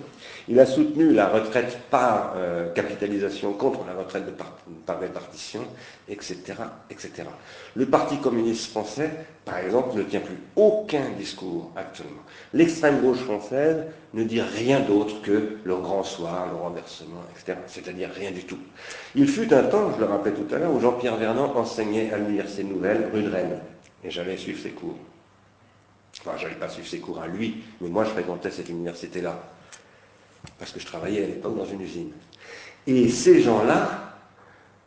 il 0.48 0.58
a 0.58 0.64
soutenu 0.64 1.12
la 1.12 1.28
retraite 1.28 1.78
par 1.90 2.32
euh, 2.36 2.72
capitalisation 2.72 3.52
contre 3.52 3.80
la 3.86 3.92
retraite 3.92 4.24
par, 4.86 5.00
répartition, 5.00 5.60
etc., 6.08 6.38
etc. 6.88 7.24
Le 7.74 7.84
Parti 7.84 8.16
communiste 8.18 8.70
français, 8.70 9.10
par 9.44 9.58
exemple, 9.58 9.98
ne 9.98 10.02
tient 10.02 10.20
plus 10.20 10.38
aucun 10.56 11.10
discours 11.18 11.72
actuellement. 11.76 12.22
L'extrême 12.54 13.02
gauche 13.02 13.18
française 13.18 13.84
ne 14.14 14.24
dit 14.24 14.40
rien 14.40 14.80
d'autre 14.80 15.20
que 15.20 15.58
le 15.62 15.76
grand 15.76 16.02
soir, 16.02 16.48
le 16.50 16.56
renversement, 16.56 17.22
etc., 17.36 17.58
c'est-à-dire 17.66 18.10
rien 18.14 18.30
du 18.30 18.44
tout. 18.44 18.58
Il 19.14 19.28
fut 19.28 19.52
un 19.52 19.64
temps, 19.64 19.92
je 19.94 20.00
le 20.00 20.06
rappelais 20.06 20.32
tout 20.32 20.54
à 20.54 20.58
l'heure, 20.58 20.72
où 20.72 20.80
Jean-Pierre 20.80 21.16
Vernant 21.16 21.54
enseignait 21.54 22.10
à 22.12 22.16
l'Université 22.16 22.64
Nouvelle, 22.64 23.10
rue 23.12 23.22
de 23.24 23.30
Rennes, 23.30 23.58
et 24.02 24.10
j'allais 24.10 24.38
suivre 24.38 24.62
ses 24.62 24.70
cours. 24.70 24.96
Enfin, 26.24 26.38
je 26.38 26.44
n'allais 26.44 26.56
pas 26.59 26.68
suivre 26.68 26.88
ses 26.88 27.01
cours 27.01 27.20
à 27.20 27.26
lui, 27.26 27.62
mais 27.80 27.88
moi 27.88 28.05
je 28.05 28.10
fréquentais 28.10 28.51
cette 28.51 28.68
université-là. 28.68 29.38
Parce 30.59 30.72
que 30.72 30.80
je 30.80 30.86
travaillais 30.86 31.24
à 31.24 31.26
l'époque 31.26 31.56
dans 31.56 31.66
une 31.66 31.82
usine. 31.82 32.12
Et 32.86 33.09
ces 33.09 33.42
gens-là, 33.42 34.14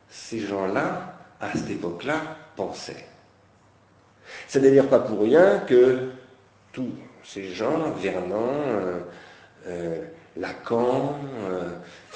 ces 0.09 0.39
gens-là, 0.39 1.19
à 1.39 1.51
cette 1.53 1.69
époque-là, 1.69 2.21
pensaient. 2.55 3.05
N'est 4.55 4.71
dire 4.71 4.87
pas 4.87 4.99
pour 4.99 5.21
rien 5.21 5.59
que 5.59 6.09
tous 6.71 6.91
ces 7.23 7.49
gens, 7.49 7.91
Vernon, 7.91 8.51
euh, 8.65 8.99
euh, 9.67 10.05
Lacan, 10.37 11.19
euh, 11.49 11.69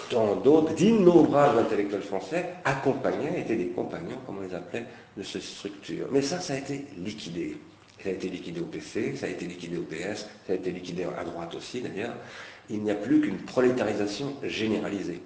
tant 0.10 0.36
d'autres, 0.38 0.74
d'innombrables 0.74 1.60
intellectuels 1.60 2.02
français, 2.02 2.54
accompagnaient, 2.66 3.42
étaient 3.42 3.56
des 3.56 3.68
compagnons, 3.68 4.18
comme 4.26 4.40
on 4.40 4.42
les 4.42 4.56
appelait, 4.56 4.86
de 5.18 5.24
cette 5.24 5.44
structure. 5.44 6.08
Mais 6.12 6.22
ça, 6.22 6.40
ça 6.40 6.54
a 6.54 6.58
été 6.58 6.86
liquidé. 6.98 7.58
Ça 8.04 8.10
a 8.10 8.14
été 8.14 8.30
liquidé 8.30 8.60
au 8.62 8.66
PC, 8.66 9.16
ça 9.16 9.28
a 9.28 9.30
été 9.30 9.46
liquidé 9.46 9.78
au 9.78 9.84
PS, 9.84 10.28
ça 10.48 10.54
a 10.54 10.56
été 10.56 10.72
liquidé 10.72 11.06
à 11.18 11.24
droite 11.24 11.54
aussi 11.54 11.82
d'ailleurs. 11.82 12.16
Il 12.70 12.82
n'y 12.82 12.92
a 12.92 12.96
plus 12.96 13.22
qu'une 13.22 13.38
prolétarisation 13.38 14.34
généralisée. 14.44 15.22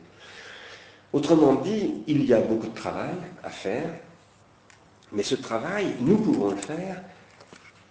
Autrement 1.14 1.56
dit, 1.56 1.94
il 2.08 2.26
y 2.26 2.34
a 2.34 2.42
beaucoup 2.42 2.68
de 2.68 2.76
travail 2.76 3.16
à 3.44 3.50
faire, 3.50 3.90
mais 5.14 5.24
ce 5.24 5.36
travail, 5.36 5.96
nous 6.02 6.18
pouvons 6.18 6.50
le 6.50 6.58
faire 6.58 7.02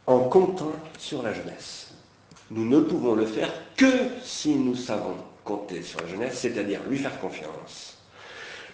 en 0.07 0.21
comptant 0.21 0.73
sur 0.99 1.23
la 1.23 1.33
jeunesse. 1.33 1.95
Nous 2.51 2.69
ne 2.69 2.81
pouvons 2.81 3.15
le 3.15 3.25
faire 3.25 3.51
que 3.77 3.87
si 4.23 4.55
nous 4.55 4.75
savons 4.75 5.17
compter 5.45 5.83
sur 5.83 6.01
la 6.01 6.09
jeunesse, 6.09 6.39
c'est-à-dire 6.39 6.81
lui 6.89 6.99
faire 6.99 7.19
confiance, 7.19 7.97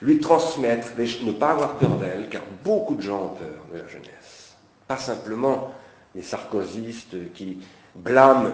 lui 0.02 0.18
transmettre, 0.18 0.88
ne 0.98 1.32
pas 1.32 1.50
avoir 1.50 1.76
peur 1.76 1.96
d'elle, 1.98 2.28
car 2.28 2.42
beaucoup 2.64 2.96
de 2.96 3.02
gens 3.02 3.26
ont 3.26 3.34
peur 3.36 3.64
de 3.72 3.78
la 3.78 3.86
jeunesse. 3.86 4.56
Pas 4.88 4.96
simplement 4.96 5.72
les 6.14 6.22
sarkozystes 6.22 7.32
qui 7.34 7.58
blâment 7.94 8.52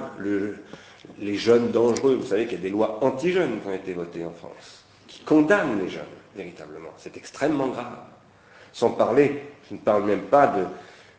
les 1.18 1.34
jeunes 1.36 1.70
dangereux. 1.70 2.14
Vous 2.14 2.26
savez 2.26 2.44
qu'il 2.44 2.58
y 2.58 2.60
a 2.60 2.64
des 2.64 2.70
lois 2.70 2.98
anti-jeunes 3.02 3.60
qui 3.60 3.68
ont 3.68 3.74
été 3.74 3.92
votées 3.92 4.24
en 4.24 4.32
France, 4.32 4.84
qui 5.06 5.20
condamnent 5.20 5.78
les 5.80 5.88
jeunes, 5.88 6.04
véritablement. 6.34 6.90
C'est 6.96 7.16
extrêmement 7.16 7.68
grave. 7.68 7.98
Sans 8.72 8.90
parler, 8.90 9.42
je 9.68 9.74
ne 9.74 9.80
parle 9.80 10.04
même 10.04 10.22
pas 10.22 10.54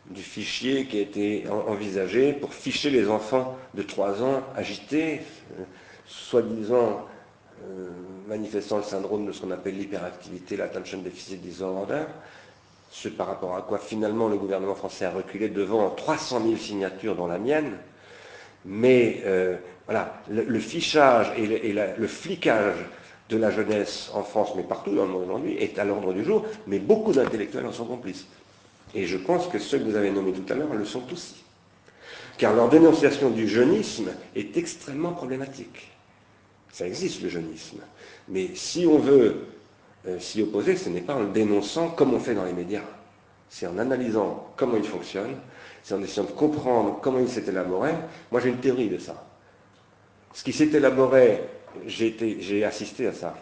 du 0.10 0.22
fichier 0.22 0.86
qui 0.86 1.00
a 1.00 1.02
été 1.02 1.46
envisagé 1.50 2.34
pour 2.34 2.54
ficher 2.54 2.90
les 2.90 3.10
enfants 3.10 3.58
de 3.74 3.82
3 3.82 4.24
ans 4.24 4.44
agités, 4.56 5.22
euh, 5.60 5.64
soi-disant 6.06 7.06
euh, 7.66 7.90
manifestant 8.28 8.78
le 8.78 8.84
syndrome 8.84 9.26
de 9.26 9.32
ce 9.32 9.42
qu'on 9.42 9.52
appelle 9.52 9.78
l'hyperactivité, 9.78 10.56
l'attention 10.56 11.00
deficit 11.00 11.42
disorder, 11.42 12.04
ce 12.90 13.10
par 13.10 13.28
rapport 13.28 13.56
à 13.56 13.62
quoi 13.62 13.80
finalement 13.80 14.28
le 14.28 14.38
gouvernement 14.38 14.76
français 14.76 15.06
a 15.06 15.12
reculé 15.12 15.50
devant 15.50 15.90
300 15.90 16.42
000 16.44 16.56
signatures 16.58 17.16
dans 17.16 17.28
la 17.28 17.38
mienne. 17.38 17.78
Mais 18.66 19.22
euh, 19.26 19.58
voilà, 19.86 20.22
le, 20.30 20.60
fichage 20.60 21.32
et, 21.38 21.74
le, 21.74 22.08
flicage 22.08 22.76
de 23.30 23.38
la 23.38 23.52
jeunesse 23.52 24.10
en 24.14 24.24
France, 24.24 24.54
mais 24.56 24.64
partout 24.64 24.96
dans 24.96 25.06
le 25.06 25.12
monde 25.12 25.24
aujourd'hui, 25.24 25.58
est 25.58 25.80
à 25.80 25.86
l'ordre 25.86 26.14
du 26.14 26.24
jour, 26.24 26.46
mais 26.66 26.80
beaucoup 26.80 27.14
d'intellectuels 27.14 27.66
en 27.66 27.72
sont 27.72 27.86
complices. 27.86 28.28
Et 28.96 29.06
je 29.06 29.18
pense 29.18 29.48
que 29.48 29.60
ceux 29.60 29.80
que 29.80 29.84
vous 29.84 29.96
avez 29.96 30.12
nommés 30.12 30.34
tout 30.34 30.52
à 30.52 30.56
l'heure 30.56 30.74
le 30.74 30.86
sont 30.86 31.04
aussi. 31.12 31.44
Car 32.38 32.54
leur 32.54 32.70
dénonciation 32.70 33.30
du 33.30 33.48
jeunisme 33.48 34.10
est 34.36 34.58
extrêmement 34.58 35.12
problématique. 35.12 35.92
Ça 36.72 36.86
existe 36.86 37.22
le 37.22 37.30
jeunisme. 37.30 37.80
Mais 38.28 38.52
si 38.54 38.86
on 38.86 39.00
veut 39.00 39.46
euh, 40.08 40.20
s'y 40.20 40.42
opposer, 40.42 40.76
ce 40.76 40.90
n'est 40.90 41.02
pas 41.02 41.16
en 41.16 41.22
le 41.22 41.30
dénonçant 41.30 41.90
comme 41.90 42.14
on 42.14 42.20
fait 42.20 42.36
dans 42.36 42.46
les 42.46 42.54
médias. 42.54 42.84
C'est 43.50 43.68
en 43.68 43.78
analysant 43.78 44.52
comment 44.56 44.78
il 44.78 44.84
fonctionne, 44.84 45.36
c'est 45.84 45.94
en 45.96 46.02
essayant 46.02 46.26
de 46.26 46.32
comprendre 46.32 47.00
comment 47.02 47.20
il 47.20 47.30
s'est 47.30 47.46
élaboré. 47.48 47.92
Moi 48.32 48.42
j'ai 48.42 48.50
une 48.50 48.60
théorie 48.60 48.90
de 48.90 48.98
ça. 48.98 49.24
Ce 50.34 50.44
qui 50.44 50.54
s'est 50.54 50.68
élaboré, 50.68 51.42
j'ai 51.86 52.64
assisté 52.64 53.08
à 53.08 53.14
ça. 53.14 53.36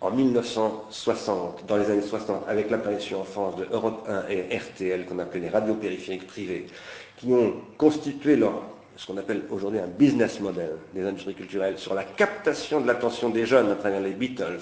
En 0.00 0.10
1960, 0.10 1.66
dans 1.66 1.76
les 1.76 1.90
années 1.90 2.00
60, 2.00 2.44
avec 2.48 2.70
l'apparition 2.70 3.20
en 3.20 3.24
France 3.24 3.56
de 3.56 3.66
Europe 3.70 4.08
1 4.08 4.28
et 4.30 4.56
RTL, 4.56 5.04
qu'on 5.04 5.18
appelait 5.18 5.40
les 5.40 5.50
radios 5.50 5.74
périphériques 5.74 6.26
privées, 6.26 6.66
qui 7.18 7.30
ont 7.34 7.56
constitué 7.76 8.36
leur, 8.36 8.62
ce 9.00 9.06
qu'on 9.06 9.16
appelle 9.16 9.44
aujourd'hui 9.48 9.80
un 9.80 9.86
business 9.86 10.40
model 10.40 10.72
des 10.92 11.02
industries 11.06 11.34
culturelles, 11.34 11.78
sur 11.78 11.94
la 11.94 12.04
captation 12.04 12.82
de 12.82 12.86
l'attention 12.86 13.30
des 13.30 13.46
jeunes 13.46 13.70
à 13.70 13.74
travers 13.74 14.02
les 14.02 14.10
Beatles, 14.10 14.60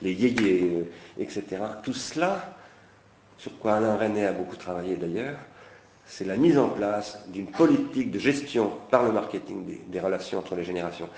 les 0.00 0.12
yéyés, 0.12 0.84
etc. 1.18 1.42
Tout 1.82 1.92
cela, 1.92 2.54
sur 3.36 3.58
quoi 3.58 3.74
Alain 3.74 3.96
René 3.96 4.26
a 4.26 4.32
beaucoup 4.32 4.54
travaillé 4.54 4.94
d'ailleurs, 4.94 5.38
c'est 6.06 6.24
la 6.24 6.36
mise 6.36 6.56
en 6.56 6.68
place 6.68 7.18
d'une 7.26 7.48
politique 7.48 8.12
de 8.12 8.18
gestion 8.20 8.70
par 8.92 9.02
le 9.02 9.10
marketing 9.10 9.64
des, 9.88 10.00
relations 10.00 10.38
entre 10.38 10.54
les 10.54 10.62
générations. 10.62 11.08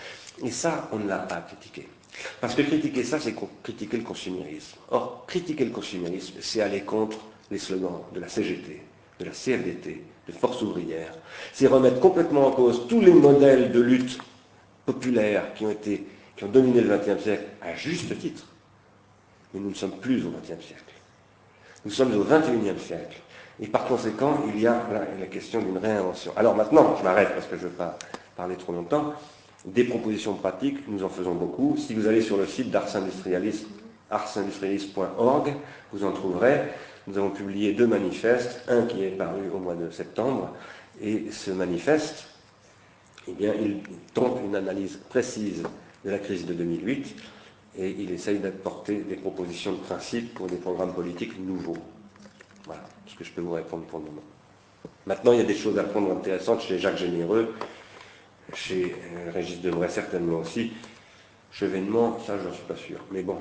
Et 0.42 0.50
ça, 0.50 0.88
on 0.92 0.98
ne 0.98 1.08
l'a 1.08 1.18
pas 1.18 1.42
critiqué. 1.42 1.86
Parce 2.40 2.54
que 2.54 2.62
critiquer 2.62 3.04
ça, 3.04 3.20
c'est 3.20 3.34
critiquer 3.62 3.98
le 3.98 4.02
consumérisme. 4.02 4.78
Or, 4.90 5.26
critiquer 5.26 5.66
le 5.66 5.72
consumérisme, 5.72 6.36
c'est 6.40 6.62
aller 6.62 6.80
contre 6.80 7.18
les 7.50 7.58
slogans 7.58 8.00
de 8.14 8.20
la 8.20 8.28
CGT, 8.28 8.80
de 9.20 9.24
la 9.26 9.32
CFDT, 9.32 10.02
de 10.26 10.32
Force 10.32 10.62
ouvrière. 10.62 11.12
C'est 11.52 11.66
remettre 11.66 12.00
complètement 12.00 12.46
en 12.48 12.50
cause 12.50 12.86
tous 12.88 13.00
les 13.00 13.12
modèles 13.12 13.72
de 13.72 13.80
lutte 13.80 14.18
populaire 14.84 15.54
qui 15.54 15.66
ont, 15.66 15.70
été, 15.70 16.06
qui 16.36 16.44
ont 16.44 16.48
dominé 16.48 16.80
le 16.80 16.96
XXe 16.96 17.22
siècle 17.22 17.44
à 17.62 17.74
juste 17.74 18.18
titre. 18.18 18.46
Mais 19.54 19.60
nous 19.60 19.70
ne 19.70 19.74
sommes 19.74 19.98
plus 19.98 20.24
au 20.26 20.30
XXe 20.30 20.64
siècle. 20.64 20.94
Nous 21.84 21.90
sommes 21.90 22.14
au 22.18 22.24
XXIe 22.24 22.84
siècle. 22.84 23.20
Et 23.60 23.68
par 23.68 23.86
conséquent, 23.86 24.42
il 24.48 24.60
y 24.60 24.66
a 24.66 24.82
la 25.18 25.26
question 25.26 25.60
d'une 25.60 25.78
réinvention. 25.78 26.32
Alors 26.36 26.54
maintenant, 26.54 26.94
je 26.98 27.04
m'arrête 27.04 27.32
parce 27.34 27.46
que 27.46 27.56
je 27.56 27.64
ne 27.64 27.68
veux 27.68 27.74
pas 27.74 27.98
parler 28.36 28.56
trop 28.56 28.72
longtemps. 28.72 29.14
Des 29.64 29.84
propositions 29.84 30.34
pratiques, 30.34 30.86
nous 30.88 31.02
en 31.02 31.08
faisons 31.08 31.34
beaucoup. 31.34 31.76
Si 31.78 31.94
vous 31.94 32.06
allez 32.06 32.20
sur 32.20 32.36
le 32.36 32.46
site 32.46 32.70
d'Ars 32.70 32.88
vous 35.92 36.04
en 36.04 36.12
trouverez. 36.12 36.60
Nous 37.06 37.18
avons 37.18 37.30
publié 37.30 37.72
deux 37.72 37.86
manifestes, 37.86 38.62
un 38.68 38.82
qui 38.86 39.04
est 39.04 39.10
paru 39.10 39.48
au 39.54 39.58
mois 39.58 39.76
de 39.76 39.90
septembre, 39.90 40.52
et 41.00 41.30
ce 41.30 41.50
manifeste, 41.52 42.26
eh 43.28 43.32
bien, 43.32 43.54
il 43.54 43.82
tente 44.12 44.40
une 44.44 44.56
analyse 44.56 44.98
précise 45.08 45.62
de 46.04 46.10
la 46.10 46.18
crise 46.18 46.46
de 46.46 46.54
2008 46.54 47.16
et 47.78 47.90
il 47.90 48.10
essaye 48.10 48.38
d'apporter 48.38 48.96
des 49.02 49.16
propositions 49.16 49.72
de 49.72 49.78
principe 49.78 50.34
pour 50.34 50.46
des 50.46 50.56
programmes 50.56 50.94
politiques 50.94 51.38
nouveaux. 51.38 51.76
Voilà 52.64 52.82
ce 53.06 53.14
que 53.14 53.24
je 53.24 53.32
peux 53.32 53.40
vous 53.40 53.52
répondre 53.52 53.84
pour 53.84 53.98
le 53.98 54.06
moment. 54.06 54.22
Maintenant, 55.06 55.32
il 55.32 55.38
y 55.38 55.42
a 55.42 55.44
des 55.44 55.54
choses 55.54 55.78
à 55.78 55.84
prendre 55.84 56.10
intéressantes 56.12 56.62
chez 56.62 56.78
Jacques 56.78 56.96
Généreux, 56.96 57.54
chez 58.54 58.94
euh, 58.94 59.30
Régis 59.32 59.60
Debray 59.60 59.90
certainement 59.90 60.38
aussi. 60.38 60.72
Chevènement, 61.52 62.18
ça, 62.26 62.38
je 62.38 62.48
n'en 62.48 62.54
suis 62.54 62.64
pas 62.64 62.76
sûr. 62.76 62.98
Mais 63.10 63.22
bon, 63.22 63.38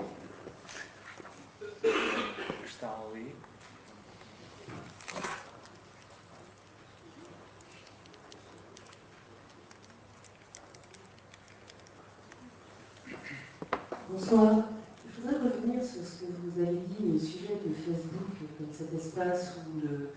Bonsoir. 14.18 14.64
Je 15.12 15.22
voudrais 15.22 15.44
revenir 15.44 15.84
sur 15.84 16.00
ce 16.02 16.22
que 16.22 16.32
vous 16.32 16.62
avez 16.62 16.80
dit 16.88 17.12
au 17.14 17.20
sujet 17.20 17.60
de 17.66 17.74
Facebook, 17.74 18.32
comme 18.58 18.68
cet 18.72 18.94
espace 18.94 19.58
où, 19.68 19.86
euh, 19.88 20.08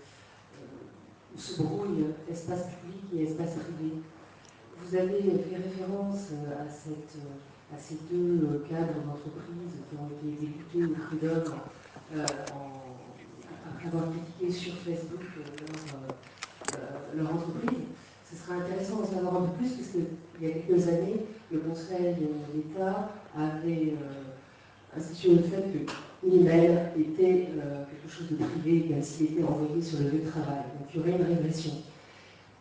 se 1.35 1.61
brouille 1.61 2.05
espace 2.31 2.67
public 2.79 3.03
et 3.13 3.23
espace 3.23 3.55
privé. 3.55 3.95
Vous 4.81 4.95
avez 4.95 5.21
fait 5.21 5.57
référence 5.57 6.31
à, 6.47 6.69
cette, 6.69 7.17
à 7.73 7.77
ces 7.77 7.97
deux 8.09 8.63
cadres 8.69 9.03
d'entreprise 9.05 9.75
qui 9.89 9.97
ont 9.97 10.07
été 10.07 10.45
exécutés 10.45 10.85
au 10.85 10.95
prud'homme 10.95 11.55
euh, 12.15 12.25
après 13.67 13.87
avoir 13.87 14.11
critiqué 14.11 14.49
sur 14.49 14.75
Facebook 14.75 15.25
euh, 16.73 17.17
leur 17.17 17.33
entreprise. 17.35 17.79
Ce 18.29 18.35
sera 18.35 18.55
intéressant 18.55 18.97
d'en 18.97 19.05
savoir 19.05 19.43
un 19.43 19.45
peu 19.47 19.57
plus, 19.57 19.69
parce 19.71 19.89
qu'il 19.89 20.47
y 20.47 20.51
a 20.51 20.53
quelques 20.53 20.87
années, 20.87 21.25
le 21.51 21.59
Conseil 21.59 22.15
d'État 22.53 23.09
avait 23.35 23.93
euh, 23.93 24.97
institué 24.97 25.35
le 25.35 25.43
fait 25.43 25.63
que 25.73 26.27
l'email 26.27 26.91
était 26.99 27.49
euh, 27.57 27.85
quelque 27.89 28.13
chose 28.13 28.27
de 28.29 28.35
privé, 28.35 28.87
même 28.89 29.01
s'il 29.01 29.33
était 29.33 29.43
envoyé 29.43 29.81
sur 29.81 29.99
le 29.99 30.09
lieu 30.09 30.19
de 30.19 30.29
travail. 30.29 30.63
Donc 30.77 30.89
il 30.93 30.97
y 30.97 30.99
aurait 30.99 31.11
une 31.11 31.35
régression. 31.35 31.71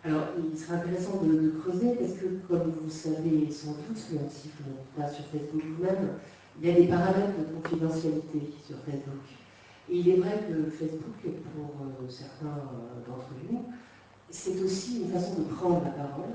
Alors, 0.05 0.28
il 0.39 0.57
sera 0.57 0.77
intéressant 0.77 1.23
de, 1.23 1.53
creuser 1.61 1.97
parce 1.97 2.12
que, 2.12 2.27
comme 2.49 2.73
vous 2.82 2.90
savez 2.90 3.51
sans 3.51 3.73
doute, 3.73 4.01
même 4.12 4.31
si 4.31 4.49
vous 4.59 4.70
n'êtes 4.70 4.86
pas 4.97 5.12
sur 5.12 5.24
Facebook 5.27 5.62
vous-même, 5.77 6.16
il 6.61 6.69
y 6.69 6.70
a 6.70 6.74
des 6.74 6.86
paramètres 6.86 7.36
de 7.39 7.61
confidentialité 7.61 8.53
sur 8.66 8.77
Facebook. 8.86 9.27
Et 9.90 9.97
il 9.99 10.09
est 10.09 10.16
vrai 10.16 10.47
que 10.49 10.70
Facebook, 10.70 11.20
pour 11.23 11.85
euh, 11.85 12.09
certains 12.09 12.57
d'entre 13.07 13.28
nous, 13.51 13.65
c'est 14.31 14.61
aussi 14.63 15.03
une 15.03 15.11
façon 15.11 15.35
de 15.41 15.45
prendre 15.55 15.83
la 15.85 15.91
parole. 15.91 16.31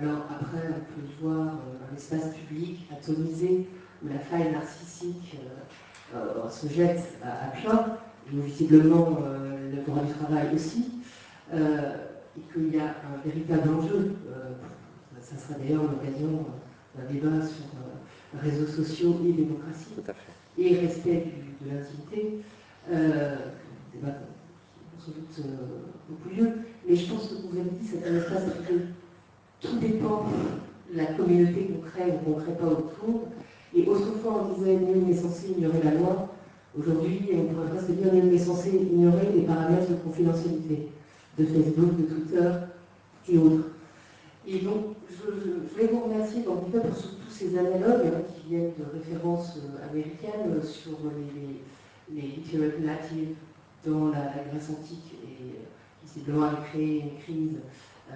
Alors 0.00 0.24
après, 0.30 0.68
on 0.68 1.00
peut 1.00 1.06
voir 1.20 1.46
euh, 1.48 1.90
un 1.90 1.96
espace 1.96 2.34
public 2.34 2.88
atomisé 2.90 3.68
où 4.02 4.08
la 4.08 4.18
faille 4.18 4.52
narcissique 4.52 5.36
euh, 6.14 6.16
euh, 6.16 6.48
se 6.48 6.68
jette 6.68 7.18
à, 7.22 7.48
plein, 7.48 7.98
et 8.32 8.40
visiblement 8.40 9.18
le 9.72 9.82
droit 9.82 10.02
du 10.02 10.12
travail 10.12 10.54
aussi, 10.54 10.92
et 11.52 12.40
qu'il 12.52 12.74
y 12.74 12.78
a 12.78 12.84
un 12.84 13.28
véritable 13.28 13.68
enjeu. 13.70 14.14
ça 15.20 15.36
sera 15.36 15.58
d'ailleurs 15.58 15.82
l'occasion 15.82 16.46
d'un 16.94 17.12
débat 17.12 17.44
sur 17.44 18.40
réseaux 18.40 18.66
sociaux 18.66 19.20
et 19.26 19.32
démocratie, 19.32 19.94
et 20.58 20.76
respect 20.76 21.26
de 21.60 21.70
l'intimité. 21.70 22.40
débat 23.92 24.14
sans 24.98 25.12
doute 25.12 25.50
beaucoup 26.08 26.28
lieu. 26.28 26.50
Mais 26.90 26.96
je 26.96 27.06
pense 27.08 27.28
que 27.28 27.34
vous 27.34 27.56
avez 27.56 27.70
dit, 27.70 27.86
c'est 27.86 28.04
un 28.04 28.16
espace 28.16 28.42
que 28.68 28.74
tout 29.60 29.78
dépend 29.78 30.24
de 30.92 30.98
la 30.98 31.04
communauté 31.14 31.68
qu'on 31.68 31.88
crée 31.88 32.10
ou 32.10 32.24
qu'on 32.24 32.38
ne 32.40 32.42
crée 32.42 32.56
pas 32.56 32.66
autour. 32.66 33.28
Et 33.72 33.86
autrefois, 33.86 34.48
on 34.50 34.58
disait 34.58 34.74
nul 34.74 35.06
n'est 35.06 35.14
censé 35.14 35.50
ignorer 35.56 35.80
la 35.84 35.94
loi. 35.94 36.34
Aujourd'hui, 36.76 37.28
on 37.32 37.44
pourrait 37.44 37.68
presque 37.68 37.92
dire 37.92 38.12
nul 38.12 38.32
n'est 38.32 38.38
censé 38.38 38.70
ignorer 38.70 39.28
les 39.36 39.42
paramètres 39.42 39.88
de 39.88 39.94
confidentialité 39.94 40.88
de 41.38 41.44
Facebook, 41.44 41.96
de 41.96 42.02
Twitter 42.12 42.50
et 43.28 43.38
autres. 43.38 43.68
Et 44.48 44.58
donc, 44.58 44.96
je, 45.08 45.78
vais 45.80 45.92
vous 45.92 46.00
remercier 46.00 46.42
pour 46.42 46.64
tous 46.72 47.30
ces 47.30 47.56
analogues 47.56 48.06
hein, 48.06 48.22
qui 48.34 48.48
viennent 48.48 48.72
de 48.76 48.98
références 48.98 49.58
euh, 49.58 49.88
américaines 49.88 50.60
sur 50.64 50.98
les, 52.10 52.20
les, 52.20 52.20
les 52.20 53.36
dans 53.86 54.08
la 54.08 54.32
Grèce 54.50 54.70
antique 54.70 55.14
et 55.14 55.19
visiblement 56.14 56.46
a 56.46 56.54
créé 56.70 57.00
une 57.00 57.18
crise. 57.22 57.58
Euh, 58.12 58.14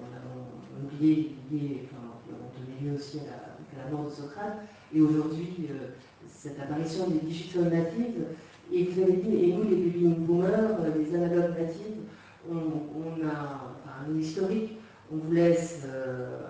on 0.00 0.16
a 0.16 0.84
oublié, 0.86 1.36
on 1.50 1.52
donnait 1.52 2.90
lieu 2.90 2.96
aussi 2.96 3.18
à 3.20 3.84
la, 3.84 3.90
mort 3.90 4.06
de 4.06 4.10
Socrate. 4.10 4.58
Et 4.94 5.00
aujourd'hui, 5.00 5.68
euh, 5.70 5.88
cette 6.28 6.58
apparition 6.60 7.08
des 7.08 7.20
digital 7.20 7.64
natives, 7.64 8.24
et 8.72 8.84
vous 8.84 9.02
avez 9.02 9.12
dit, 9.12 9.36
et 9.36 9.52
nous 9.54 9.64
les 9.64 9.76
baby 9.76 10.06
boomers, 10.06 10.78
les 10.96 11.14
analogues 11.14 11.58
natives, 11.58 12.04
on, 12.50 13.26
a 13.26 14.06
un 14.06 14.18
historique, 14.18 14.78
on 15.12 15.16
vous 15.16 15.32
laisse 15.32 15.82
euh, 15.86 16.40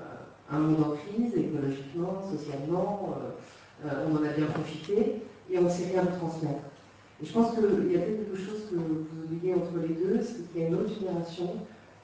un 0.51 0.59
monde 0.59 0.85
en 0.85 0.97
crise, 0.97 1.37
écologiquement, 1.37 2.23
socialement, 2.31 3.17
euh, 3.17 3.89
euh, 3.89 4.07
on 4.09 4.17
en 4.17 4.25
a 4.25 4.33
bien 4.33 4.47
profité, 4.47 5.23
et 5.51 5.59
on 5.59 5.63
ne 5.63 5.69
sait 5.69 5.93
rien 5.93 6.07
transmettre. 6.07 6.65
Et 7.23 7.27
je 7.27 7.33
pense 7.33 7.55
qu'il 7.55 7.63
y 7.63 7.97
a 7.97 8.01
peut-être 8.01 8.27
quelque 8.27 8.37
chose 8.37 8.63
que 8.71 8.77
vous 8.77 9.07
oubliez 9.25 9.55
entre 9.55 9.79
les 9.83 9.95
deux, 9.95 10.21
c'est 10.23 10.51
qu'il 10.51 10.63
y 10.63 10.65
a 10.65 10.69
une 10.69 10.75
autre 10.75 10.93
génération, 10.99 11.55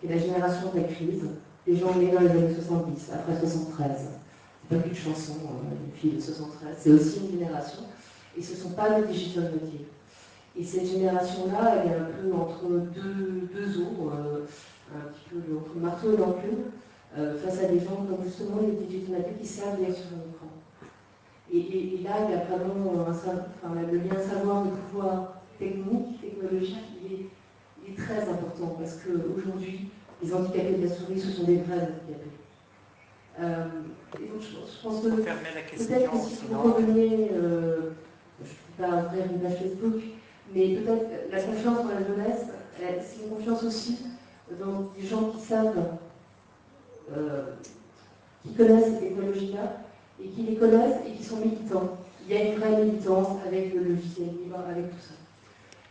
qui 0.01 0.07
est 0.07 0.15
la 0.15 0.19
génération 0.19 0.71
de 0.73 0.81
la 0.81 0.85
crise, 0.85 1.25
des 1.67 1.77
gens 1.77 1.95
nés 1.97 2.11
dans 2.11 2.21
les 2.21 2.31
années 2.31 2.55
70, 2.55 3.11
après 3.13 3.39
73. 3.39 3.91
C'est 4.63 4.77
pas 4.77 4.83
qu'une 4.83 4.95
chanson, 4.95 5.35
une 5.87 5.99
fille 5.99 6.13
de 6.13 6.21
73, 6.21 6.77
c'est 6.79 6.91
aussi 6.91 7.21
une 7.21 7.39
génération, 7.39 7.83
et 8.39 8.43
ce 8.43 8.53
ne 8.53 8.57
sont 8.57 8.71
pas 8.71 9.01
des 9.01 9.07
digital. 9.09 9.51
Et 10.57 10.65
cette 10.65 10.87
génération-là, 10.87 11.83
elle 11.85 11.91
est 11.91 11.95
un 11.95 12.09
peu 12.23 12.35
entre 12.35 12.69
deux, 12.95 13.49
deux 13.53 13.81
eaux, 13.81 14.11
un 14.11 15.09
petit 15.13 15.31
peu 15.31 15.57
entre 15.57 15.77
marteau 15.77 16.13
et 16.13 16.17
l'enclume, 16.17 16.71
euh, 17.19 17.37
face 17.39 17.59
à 17.59 17.67
des 17.67 17.81
gens 17.81 18.07
comme 18.09 18.25
justement 18.25 18.61
les 18.63 18.87
digital 18.87 19.25
qui 19.41 19.47
servent 19.47 19.79
bien 19.79 19.93
un. 21.53 21.57
Et, 21.57 22.01
là, 22.03 22.11
il 22.29 22.31
y 22.31 22.35
a 22.35 22.45
vraiment 22.45 23.07
un, 23.07 23.11
enfin, 23.11 23.81
le 23.91 23.99
lien 23.99 24.21
savoir 24.21 24.65
de 24.65 24.71
pouvoir 24.71 25.43
technique, 25.59 26.21
technologique, 26.21 26.79
il 27.05 27.13
est, 27.13 27.27
il 27.85 27.93
est 27.93 27.97
très 27.97 28.29
important 28.29 28.77
parce 28.79 28.97
qu'aujourd'hui, 28.97 29.91
les 30.23 30.35
handicapés 30.35 30.75
de 30.75 30.87
la 30.87 30.95
souris, 30.95 31.21
ce 31.21 31.31
sont 31.31 31.45
des 31.45 31.57
vrais 31.57 31.77
handicapés. 31.77 32.31
Euh, 33.41 33.65
et 34.19 34.27
donc, 34.27 34.41
je, 34.41 34.83
pense 34.83 35.03
que 35.03 35.09
peut-être 35.09 36.11
que 36.11 36.19
si 36.19 36.47
vous 36.49 36.63
reveniez, 36.63 37.31
euh, 37.33 37.91
je 38.43 38.83
ne 38.83 38.89
peux 38.89 38.93
pas 38.93 39.05
ouvrir 39.05 39.25
une 39.33 39.41
page 39.41 39.59
Facebook, 39.59 40.03
mais 40.55 40.77
peut-être 40.77 41.31
la 41.31 41.43
confiance 41.43 41.79
dans 41.79 41.89
la 41.89 42.07
jeunesse, 42.07 42.47
c'est 42.77 43.25
une 43.25 43.31
confiance 43.31 43.63
aussi 43.63 43.99
dans 44.59 44.91
des 44.97 45.07
gens 45.07 45.31
qui 45.31 45.41
savent, 45.41 45.97
euh, 47.17 47.45
qui 48.43 48.55
connaissent 48.55 48.95
cette 48.95 49.03
écologie-là, 49.03 49.83
et 50.23 50.29
qui 50.29 50.43
les 50.43 50.57
connaissent 50.57 51.01
et 51.07 51.13
qui 51.13 51.25
sont 51.25 51.37
militants. 51.37 51.97
Il 52.27 52.35
y 52.35 52.39
a 52.39 52.45
une 52.45 52.59
vraie 52.59 52.85
militance 52.85 53.39
avec 53.47 53.75
le 53.75 53.81
logiciel 53.83 54.29
libre, 54.29 54.59
avec 54.69 54.91
tout 54.91 55.01
ça. 55.01 55.15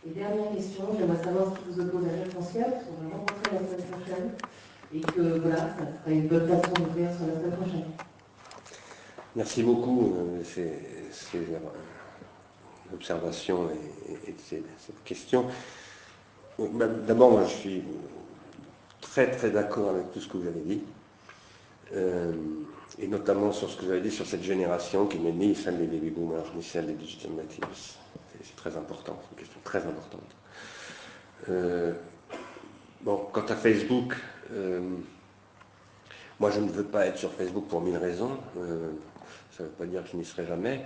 Et 0.06 0.10
dernière 0.10 0.52
question, 0.56 0.84
j'aimerais 0.98 1.22
savoir 1.22 1.52
ce 1.52 1.58
qui 1.58 1.64
vous 1.70 1.80
oppose 1.80 2.06
à 2.06 2.16
Jacques 2.16 2.32
Franciel, 2.32 2.64
parce 2.70 2.84
qu'on 2.84 3.08
va 3.08 3.16
rencontrer 3.16 3.52
la 3.52 3.58
semaine 3.58 3.90
prochaine, 3.90 4.30
et 4.94 5.00
que 5.00 5.38
voilà, 5.40 5.56
ça 5.56 5.76
sera 6.04 6.10
une 6.10 6.28
bonne 6.28 6.48
façon 6.48 6.72
d'ouvrir 6.72 7.10
sur 7.14 7.26
la 7.26 7.40
semaine 7.40 7.56
prochaine. 7.60 7.84
Merci 9.36 9.62
beaucoup. 9.62 10.14
Euh, 10.16 10.42
c'est 10.44 11.38
l'observation 12.90 13.68
et, 13.70 14.30
et, 14.30 14.34
cette 14.40 15.04
question. 15.04 15.46
Bah, 16.58 16.86
d'abord, 16.88 17.30
moi, 17.32 17.44
je 17.44 17.54
suis 17.54 17.82
très 19.00 19.30
très 19.30 19.50
d'accord 19.50 19.90
avec 19.90 20.12
tout 20.12 20.20
ce 20.20 20.28
que 20.28 20.36
vous 20.36 20.46
avez 20.46 20.60
dit, 20.60 20.82
euh, 21.94 22.32
et 23.00 23.06
notamment 23.08 23.52
sur 23.52 23.70
ce 23.70 23.76
que 23.76 23.84
vous 23.84 23.90
avez 23.90 24.00
dit 24.00 24.10
sur 24.10 24.26
cette 24.26 24.42
génération 24.42 25.06
qui 25.06 25.18
n'est 25.18 25.32
ni 25.32 25.54
celle 25.54 25.78
des 25.78 25.86
baby 25.86 26.10
boomers 26.10 26.44
ni 26.54 26.62
celle 26.62 26.86
des 26.86 26.94
digital 26.94 27.32
natives. 27.32 27.64
C'est 28.42 28.56
très 28.56 28.76
important, 28.76 29.18
c'est 29.22 29.30
une 29.32 29.38
question 29.38 29.60
très 29.64 29.78
importante. 29.78 30.36
Euh, 31.48 31.92
bon, 33.02 33.26
quant 33.32 33.44
à 33.46 33.56
Facebook, 33.56 34.14
euh, 34.52 34.80
moi 36.38 36.50
je 36.50 36.60
ne 36.60 36.68
veux 36.68 36.84
pas 36.84 37.06
être 37.06 37.18
sur 37.18 37.32
Facebook 37.32 37.66
pour 37.68 37.80
mille 37.80 37.96
raisons. 37.96 38.36
ça 38.54 39.62
ne 39.62 39.68
veut 39.68 39.74
pas 39.78 39.86
dire 39.86 40.02
que 40.04 40.10
je 40.10 40.16
n'y 40.16 40.24
serai 40.24 40.46
jamais. 40.46 40.82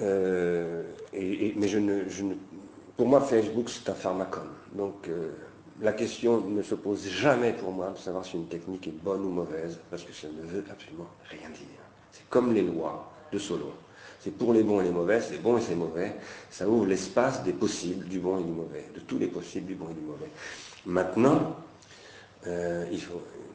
Et, 0.00 1.54
mais 1.56 1.68
je 1.68 1.78
ne, 1.78 2.08
je 2.08 2.24
ne, 2.24 2.34
pour 2.96 3.06
moi, 3.06 3.20
Facebook, 3.20 3.68
c'est 3.68 3.88
un 3.90 3.94
pharmacone. 3.94 4.50
Donc, 4.74 5.08
la 5.80 5.92
question 5.92 6.40
ne 6.40 6.62
se 6.62 6.74
pose 6.74 7.06
jamais 7.08 7.52
pour 7.52 7.72
moi 7.72 7.90
de 7.90 7.98
savoir 7.98 8.24
si 8.24 8.36
une 8.36 8.48
technique 8.48 8.88
est 8.88 9.02
bonne 9.02 9.24
ou 9.24 9.30
mauvaise, 9.30 9.78
parce 9.90 10.02
que 10.02 10.12
ça 10.12 10.28
ne 10.28 10.46
veut 10.46 10.64
absolument 10.70 11.08
rien 11.30 11.48
dire. 11.50 11.66
C'est 12.12 12.28
comme 12.28 12.54
les 12.54 12.62
lois 12.62 13.12
de 13.32 13.38
Solon. 13.38 13.72
C'est 14.20 14.30
pour 14.30 14.52
les 14.52 14.62
bons 14.62 14.80
et 14.80 14.84
les 14.84 14.90
mauvais, 14.90 15.20
c'est 15.20 15.40
bon 15.40 15.58
et 15.58 15.60
c'est 15.60 15.74
mauvais. 15.74 16.16
Ça 16.50 16.68
ouvre 16.68 16.86
l'espace 16.86 17.44
des 17.44 17.52
possibles, 17.52 18.06
du 18.06 18.18
bon 18.18 18.38
et 18.40 18.42
du 18.42 18.50
mauvais, 18.50 18.86
de 18.94 19.00
tous 19.00 19.18
les 19.18 19.28
possibles, 19.28 19.66
du 19.66 19.74
bon 19.74 19.88
et 19.90 19.94
du 19.94 20.00
mauvais. 20.00 20.30
Maintenant, 20.86 21.56
euh, 22.46 22.84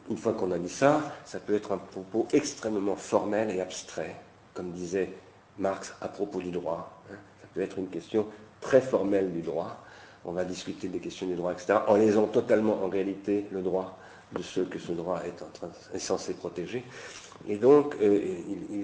une 0.09 0.17
fois 0.17 0.33
qu'on 0.33 0.51
a 0.51 0.59
dit 0.59 0.69
ça, 0.69 1.01
ça 1.25 1.39
peut 1.39 1.55
être 1.55 1.71
un 1.71 1.77
propos 1.77 2.27
extrêmement 2.33 2.95
formel 2.95 3.49
et 3.49 3.61
abstrait, 3.61 4.15
comme 4.53 4.71
disait 4.71 5.09
Marx 5.57 5.93
à 6.01 6.07
propos 6.07 6.39
du 6.39 6.51
droit. 6.51 7.01
Hein. 7.11 7.15
Ça 7.41 7.47
peut 7.53 7.61
être 7.61 7.77
une 7.77 7.89
question 7.89 8.27
très 8.61 8.81
formelle 8.81 9.31
du 9.31 9.41
droit, 9.41 9.83
on 10.25 10.31
va 10.31 10.45
discuter 10.45 10.87
des 10.87 10.99
questions 10.99 11.27
du 11.27 11.35
droit, 11.35 11.51
etc., 11.51 11.79
en 11.87 11.95
laissant 11.95 12.27
totalement 12.27 12.83
en 12.83 12.89
réalité 12.89 13.45
le 13.51 13.61
droit 13.61 13.97
de 14.33 14.41
ceux 14.41 14.65
que 14.65 14.79
ce 14.79 14.91
droit 14.91 15.21
est, 15.25 15.41
en 15.41 15.49
train, 15.53 15.69
est 15.93 15.99
censé 15.99 16.33
protéger. 16.33 16.83
Et 17.47 17.57
donc, 17.57 17.95
euh, 18.01 18.19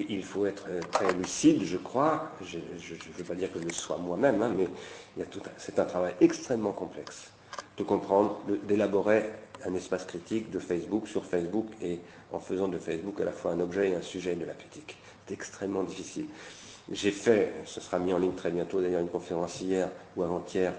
il, 0.09 0.23
faut 0.23 0.45
être 0.45 0.65
euh, 0.69 0.81
très 0.91 1.13
lucide, 1.13 1.63
je 1.63 1.77
crois. 1.77 2.31
Je 2.43 2.57
ne 2.57 3.17
veux 3.17 3.23
pas 3.23 3.35
dire 3.35 3.51
que 3.51 3.59
je 3.59 3.65
le 3.65 3.73
sois 3.73 3.97
moi-même, 3.97 4.41
hein, 4.41 4.53
mais 4.57 4.67
c'est 5.57 5.79
un 5.79 5.85
travail 5.85 6.15
extrêmement 6.19 6.71
complexe 6.71 7.31
de 7.77 7.83
comprendre, 7.83 8.41
d'élaborer 8.63 9.29
un 9.65 9.73
espace 9.75 10.05
critique 10.05 10.49
de 10.49 10.59
Facebook 10.59 11.07
sur 11.07 11.25
Facebook 11.25 11.67
et 11.81 11.99
en 12.31 12.39
faisant 12.39 12.67
de 12.67 12.77
Facebook 12.77 13.21
à 13.21 13.25
la 13.25 13.31
fois 13.31 13.51
un 13.51 13.59
objet 13.59 13.89
et 13.91 13.95
un 13.95 14.01
sujet 14.01 14.35
de 14.35 14.45
la 14.45 14.53
critique. 14.53 14.97
C'est 15.25 15.33
extrêmement 15.33 15.83
difficile. 15.83 16.25
J'ai 16.91 17.11
fait, 17.11 17.53
ce 17.65 17.81
sera 17.81 17.99
mis 17.99 18.13
en 18.13 18.17
ligne 18.17 18.33
très 18.33 18.49
bientôt 18.49 18.81
d'ailleurs, 18.81 19.01
une 19.01 19.09
conférence 19.09 19.61
hier 19.61 19.89
ou 20.15 20.23
avant-hier 20.23 20.73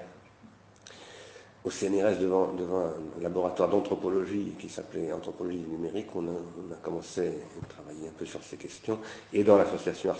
au 1.68 1.70
CNRS 1.70 2.18
devant, 2.18 2.48
un 2.48 3.22
laboratoire 3.22 3.68
d'anthropologie 3.68 4.54
qui 4.58 4.70
s'appelait 4.70 5.12
Anthropologie 5.12 5.58
numérique, 5.58 6.06
on 6.14 6.26
a, 6.26 6.76
commencé 6.82 7.28
à 7.62 7.66
travailler 7.66 8.08
un 8.08 8.18
peu 8.18 8.24
sur 8.24 8.42
ces 8.42 8.56
questions. 8.56 8.98
Et 9.34 9.44
dans 9.44 9.58
l'association 9.58 10.10
Ars 10.10 10.16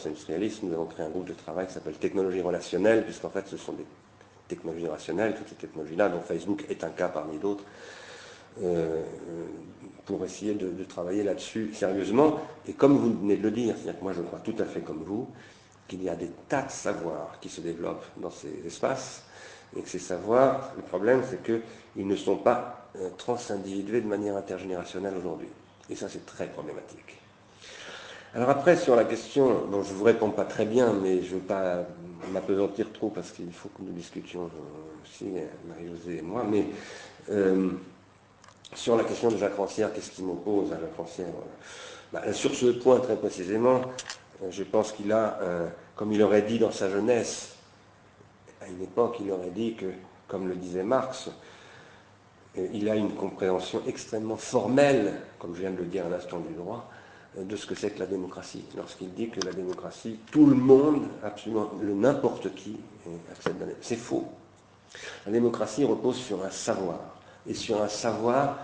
nous 0.62 0.72
avons 0.74 0.84
créé 0.84 1.06
un 1.06 1.08
groupe 1.08 1.26
de 1.26 1.32
travail 1.32 1.66
qui 1.66 1.72
s'appelle 1.72 1.94
Technologie 1.94 2.42
relationnelle, 2.42 3.02
puisqu'en 3.04 3.30
fait 3.30 3.46
ce 3.46 3.56
sont 3.56 3.72
des 3.72 3.86
technologies 4.46 4.88
rationnelles, 4.88 5.36
toutes 5.36 5.48
ces 5.48 5.54
technologies-là, 5.54 6.10
dont 6.10 6.20
Facebook 6.20 6.66
est 6.68 6.84
un 6.84 6.90
cas 6.90 7.08
parmi 7.08 7.38
d'autres, 7.38 7.64
euh, 8.62 9.02
pour 10.04 10.22
essayer 10.26 10.52
de 10.52 10.84
travailler 10.84 11.22
là-dessus 11.22 11.72
sérieusement. 11.72 12.40
Et 12.66 12.74
comme 12.74 12.98
vous 12.98 13.18
venez 13.20 13.38
de 13.38 13.42
le 13.42 13.50
dire, 13.50 13.74
c'est-à-dire 13.74 13.98
que 13.98 14.04
moi 14.04 14.12
je 14.12 14.20
crois 14.20 14.40
tout 14.40 14.56
à 14.58 14.66
fait 14.66 14.80
comme 14.80 15.02
vous, 15.02 15.28
qu'il 15.86 16.02
y 16.02 16.10
a 16.10 16.14
des 16.14 16.30
tas 16.48 16.62
de 16.62 16.70
savoirs 16.70 17.38
qui 17.40 17.48
se 17.48 17.62
développent 17.62 18.04
dans 18.18 18.30
ces 18.30 18.62
espaces, 18.66 19.24
et 19.76 19.82
que 19.82 19.88
ces 19.88 19.98
savoirs, 19.98 20.72
le 20.76 20.82
problème, 20.82 21.22
c'est 21.28 21.42
qu'ils 21.42 22.06
ne 22.06 22.16
sont 22.16 22.36
pas 22.36 22.88
euh, 22.96 23.10
transindividués 23.16 24.00
de 24.00 24.06
manière 24.06 24.36
intergénérationnelle 24.36 25.14
aujourd'hui. 25.16 25.48
Et 25.90 25.94
ça, 25.94 26.08
c'est 26.08 26.24
très 26.24 26.46
problématique. 26.46 27.18
Alors 28.34 28.50
après, 28.50 28.76
sur 28.76 28.96
la 28.96 29.04
question, 29.04 29.66
bon, 29.70 29.82
je 29.82 29.92
ne 29.92 29.94
vous 29.94 30.04
réponds 30.04 30.30
pas 30.30 30.44
très 30.44 30.64
bien, 30.64 30.92
mais 30.92 31.22
je 31.22 31.34
ne 31.34 31.40
veux 31.40 31.46
pas 31.46 31.84
m'apesantir 32.32 32.92
trop 32.92 33.08
parce 33.08 33.30
qu'il 33.30 33.52
faut 33.52 33.68
que 33.68 33.82
nous 33.82 33.92
discutions 33.92 34.44
euh, 34.44 35.04
aussi, 35.04 35.26
Marie-Josée 35.68 36.18
et 36.18 36.22
moi, 36.22 36.44
mais 36.48 36.66
euh, 37.30 37.70
sur 38.74 38.96
la 38.96 39.04
question 39.04 39.30
de 39.30 39.36
Jacques 39.36 39.56
Rancière, 39.56 39.92
qu'est-ce 39.92 40.10
qui 40.10 40.22
m'oppose 40.22 40.72
à 40.72 40.80
Jacques 40.80 40.96
Rancière 40.96 41.28
bah, 42.12 42.32
Sur 42.32 42.54
ce 42.54 42.66
point 42.66 43.00
très 43.00 43.16
précisément, 43.16 43.80
je 44.50 44.62
pense 44.62 44.92
qu'il 44.92 45.10
a, 45.12 45.38
comme 45.96 46.12
il 46.12 46.22
aurait 46.22 46.42
dit 46.42 46.58
dans 46.58 46.70
sa 46.70 46.88
jeunesse, 46.90 47.57
à 48.68 48.72
une 48.72 48.82
époque, 48.82 49.16
il 49.20 49.30
aurait 49.30 49.50
dit 49.50 49.74
que, 49.74 49.86
comme 50.26 50.48
le 50.48 50.54
disait 50.54 50.82
Marx, 50.82 51.30
euh, 52.56 52.66
il 52.72 52.88
a 52.88 52.96
une 52.96 53.12
compréhension 53.14 53.82
extrêmement 53.86 54.36
formelle, 54.36 55.14
comme 55.38 55.54
je 55.54 55.60
viens 55.60 55.70
de 55.70 55.78
le 55.78 55.84
dire 55.84 56.06
à 56.06 56.08
l'instant 56.08 56.40
du 56.40 56.54
droit, 56.54 56.90
euh, 57.38 57.44
de 57.44 57.56
ce 57.56 57.66
que 57.66 57.74
c'est 57.74 57.90
que 57.90 58.00
la 58.00 58.06
démocratie. 58.06 58.64
Lorsqu'il 58.76 59.12
dit 59.12 59.28
que 59.30 59.40
la 59.44 59.52
démocratie, 59.52 60.18
tout 60.30 60.46
le 60.46 60.54
monde, 60.54 61.06
absolument 61.22 61.70
le 61.80 61.94
n'importe 61.94 62.54
qui, 62.54 62.76
à 63.06 63.48
la 63.48 63.66
C'est 63.80 63.96
faux. 63.96 64.26
La 65.26 65.32
démocratie 65.32 65.84
repose 65.84 66.16
sur 66.16 66.44
un 66.44 66.50
savoir, 66.50 67.00
et 67.46 67.54
sur 67.54 67.82
un 67.82 67.88
savoir 67.88 68.58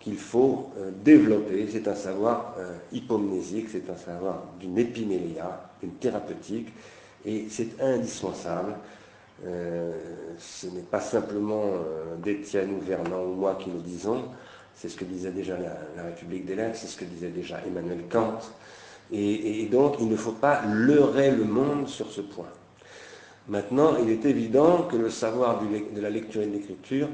qu'il 0.00 0.16
faut 0.16 0.70
euh, 0.78 0.90
développer. 1.04 1.68
C'est 1.70 1.88
un 1.88 1.94
savoir 1.94 2.54
hypomnésique, 2.92 3.68
c'est 3.70 3.88
un 3.90 3.96
savoir 3.96 4.42
d'une 4.60 4.78
épimélia, 4.78 5.68
d'une 5.80 5.94
thérapeutique, 5.94 6.68
et 7.24 7.48
c'est 7.50 7.80
indispensable 7.80 8.76
ce 9.42 10.66
n'est 10.66 10.82
pas 10.82 11.00
simplement 11.00 11.64
euh, 11.64 12.16
d'Étienne 12.16 12.74
ou 12.74 12.80
Vernon 12.80 13.24
ou 13.24 13.34
moi 13.34 13.56
qui 13.60 13.70
le 13.70 13.78
disons, 13.78 14.24
c'est 14.74 14.88
ce 14.88 14.96
que 14.96 15.04
disait 15.04 15.30
déjà 15.30 15.56
la, 15.58 16.02
République 16.04 16.44
des 16.46 16.54
lettres, 16.54 16.76
c'est 16.76 16.86
ce 16.86 16.96
que 16.96 17.04
disait 17.04 17.28
déjà 17.28 17.60
Emmanuel 17.66 18.04
Kant. 18.10 18.38
Et, 19.12 19.66
donc, 19.66 19.96
il 20.00 20.08
ne 20.08 20.16
faut 20.16 20.32
pas 20.32 20.62
leurrer 20.66 21.30
le 21.30 21.44
monde 21.44 21.86
sur 21.88 22.10
ce 22.10 22.20
point. 22.20 22.48
Maintenant, 23.48 23.96
il 24.02 24.10
est 24.10 24.24
évident 24.24 24.82
que 24.82 24.96
le 24.96 25.10
savoir 25.10 25.60
de 25.62 26.00
la 26.00 26.10
lecture 26.10 26.42
et 26.42 26.46
de 26.46 26.52
l'écriture 26.52 27.08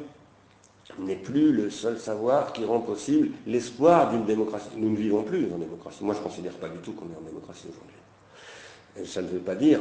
n'est 0.98 1.16
plus 1.16 1.52
le 1.52 1.68
seul 1.68 1.98
savoir 1.98 2.54
qui 2.54 2.64
rend 2.64 2.80
possible 2.80 3.30
l'espoir 3.46 4.10
d'une 4.10 4.24
démocratie. 4.24 4.70
Nous 4.76 4.90
ne 4.90 4.96
vivons 4.96 5.22
plus 5.22 5.52
en 5.52 5.58
démocratie. 5.58 6.02
Moi, 6.02 6.14
je 6.14 6.20
ne 6.20 6.24
considère 6.24 6.54
pas 6.54 6.70
du 6.70 6.78
tout 6.78 6.92
qu'on 6.92 7.04
est 7.04 7.18
en 7.18 7.26
démocratie 7.26 7.66
aujourd'hui. 7.68 9.06
Ça 9.06 9.20
ne 9.20 9.28
veut 9.28 9.38
pas 9.38 9.54
dire 9.54 9.80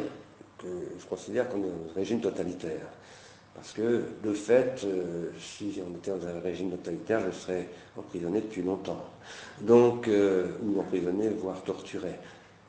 je 0.64 1.06
considère 1.06 1.46
est 1.46 1.56
un 1.56 1.94
régime 1.96 2.22
totalitaire. 2.22 2.88
Parce 3.54 3.74
que, 3.74 4.04
de 4.24 4.34
fait, 4.34 4.82
euh, 4.86 5.30
si 5.40 5.82
on 5.86 5.96
était 5.98 6.12
dans 6.12 6.26
un 6.26 6.40
régime 6.40 6.72
totalitaire, 6.72 7.20
je 7.26 7.32
serais 7.32 7.68
emprisonné 7.98 8.42
depuis 8.42 8.62
longtemps. 8.62 9.04
Donc, 9.60 10.08
euh, 10.08 10.48
ou 10.64 10.80
emprisonné, 10.80 11.30
voire 11.30 11.62
torturé. 11.64 12.16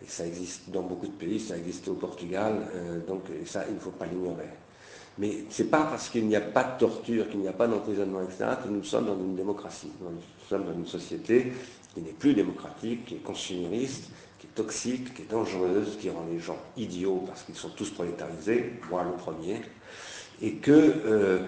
Et 0.04 0.08
ça 0.08 0.26
existe 0.26 0.70
dans 0.70 0.82
beaucoup 0.82 1.06
de 1.06 1.12
pays, 1.12 1.38
ça 1.38 1.56
existe 1.56 1.86
au 1.86 1.94
Portugal, 1.94 2.54
euh, 2.74 2.98
donc 3.06 3.22
ça, 3.46 3.64
il 3.68 3.74
ne 3.74 3.80
faut 3.80 3.90
pas 3.90 4.06
l'ignorer. 4.06 4.48
Mais 5.18 5.44
ce 5.50 5.62
n'est 5.62 5.68
pas 5.68 5.84
parce 5.84 6.08
qu'il 6.08 6.26
n'y 6.26 6.34
a 6.34 6.40
pas 6.40 6.64
de 6.64 6.78
torture, 6.80 7.28
qu'il 7.30 7.40
n'y 7.40 7.48
a 7.48 7.52
pas 7.52 7.68
d'emprisonnement, 7.68 8.22
etc., 8.22 8.46
que 8.64 8.68
nous 8.68 8.82
sommes 8.82 9.06
dans 9.06 9.16
une 9.16 9.36
démocratie. 9.36 9.92
Nous 10.00 10.10
sommes 10.48 10.64
dans 10.64 10.72
une 10.72 10.86
société 10.86 11.52
qui 11.94 12.00
n'est 12.00 12.12
plus 12.12 12.34
démocratique, 12.34 13.04
qui 13.04 13.14
est 13.16 13.22
consumériste, 13.22 14.10
toxique, 14.54 15.14
qui 15.14 15.22
est 15.22 15.30
dangereuse, 15.30 15.96
qui 15.98 16.10
rend 16.10 16.26
les 16.30 16.38
gens 16.38 16.58
idiots 16.76 17.24
parce 17.26 17.42
qu'ils 17.42 17.54
sont 17.54 17.70
tous 17.70 17.90
prolétarisés, 17.90 18.74
moi 18.90 19.04
le 19.04 19.12
premier, 19.12 19.60
et 20.40 20.54
que 20.54 20.70
euh, 20.70 21.38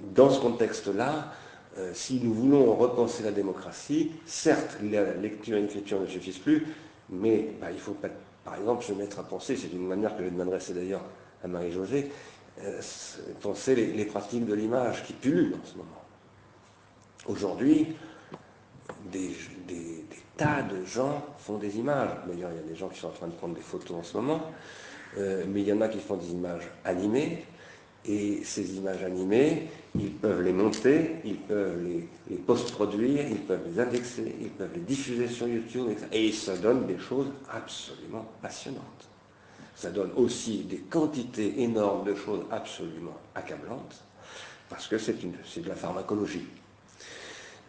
dans 0.00 0.30
ce 0.30 0.40
contexte-là, 0.40 1.32
euh, 1.78 1.90
si 1.92 2.20
nous 2.22 2.32
voulons 2.32 2.74
repenser 2.74 3.22
la 3.22 3.32
démocratie, 3.32 4.12
certes, 4.24 4.78
la 4.82 5.14
lecture 5.14 5.56
et 5.56 5.62
l'écriture 5.62 6.00
ne 6.00 6.06
suffisent 6.06 6.38
plus, 6.38 6.66
mais 7.10 7.50
bah, 7.60 7.70
il 7.70 7.78
faut 7.78 7.92
pas, 7.92 8.08
par 8.44 8.56
exemple, 8.56 8.84
se 8.84 8.92
mettre 8.92 9.18
à 9.18 9.24
penser, 9.24 9.56
c'est 9.56 9.72
une 9.72 9.86
manière 9.86 10.16
que 10.16 10.22
je 10.22 10.28
vais 10.28 10.34
m'adresser 10.34 10.72
d'ailleurs 10.72 11.04
à 11.42 11.48
Marie-Josée, 11.48 12.10
euh, 12.62 12.80
penser 13.40 13.74
les, 13.74 14.04
pratiques 14.06 14.46
de 14.46 14.54
l'image 14.54 15.04
qui 15.04 15.12
pullulent 15.12 15.56
en 15.62 15.66
ce 15.66 15.76
moment. 15.76 16.02
Aujourd'hui, 17.26 17.94
des, 19.12 19.36
tas 20.36 20.62
de 20.62 20.84
gens 20.84 21.24
font 21.38 21.58
des 21.58 21.78
images. 21.78 22.10
D'ailleurs, 22.26 22.50
il 22.52 22.56
y 22.56 22.64
a 22.64 22.68
des 22.68 22.76
gens 22.76 22.88
qui 22.88 23.00
sont 23.00 23.08
en 23.08 23.12
train 23.12 23.28
de 23.28 23.34
prendre 23.34 23.54
des 23.54 23.60
photos 23.60 23.96
en 23.96 24.02
ce 24.02 24.16
moment, 24.16 24.42
mais 25.16 25.60
il 25.62 25.66
y 25.66 25.72
en 25.72 25.80
a 25.80 25.88
qui 25.88 25.98
font 25.98 26.16
des 26.16 26.30
images 26.30 26.68
animées, 26.84 27.44
et 28.08 28.44
ces 28.44 28.76
images 28.76 29.02
animées, 29.02 29.68
ils 29.98 30.12
peuvent 30.12 30.42
les 30.42 30.52
monter, 30.52 31.16
ils 31.24 31.38
peuvent 31.38 31.82
les, 31.82 32.36
post-produire, 32.36 33.26
ils 33.28 33.40
peuvent 33.40 33.66
les 33.68 33.80
indexer, 33.80 34.36
ils 34.40 34.50
peuvent 34.50 34.70
les 34.74 34.82
diffuser 34.82 35.26
sur 35.26 35.48
YouTube, 35.48 35.88
etc. 35.90 36.06
Et 36.12 36.32
ça 36.32 36.56
donne 36.56 36.86
des 36.86 36.98
choses 36.98 37.26
absolument 37.50 38.24
passionnantes. 38.40 39.08
Ça 39.74 39.90
donne 39.90 40.12
aussi 40.16 40.58
des 40.58 40.78
quantités 40.78 41.60
énormes 41.62 42.04
de 42.04 42.14
choses 42.14 42.44
absolument 42.50 43.16
accablantes, 43.34 44.04
parce 44.68 44.86
que 44.86 44.98
c'est 44.98 45.18
de 45.20 45.68
la 45.68 45.74
pharmacologie. 45.74 46.46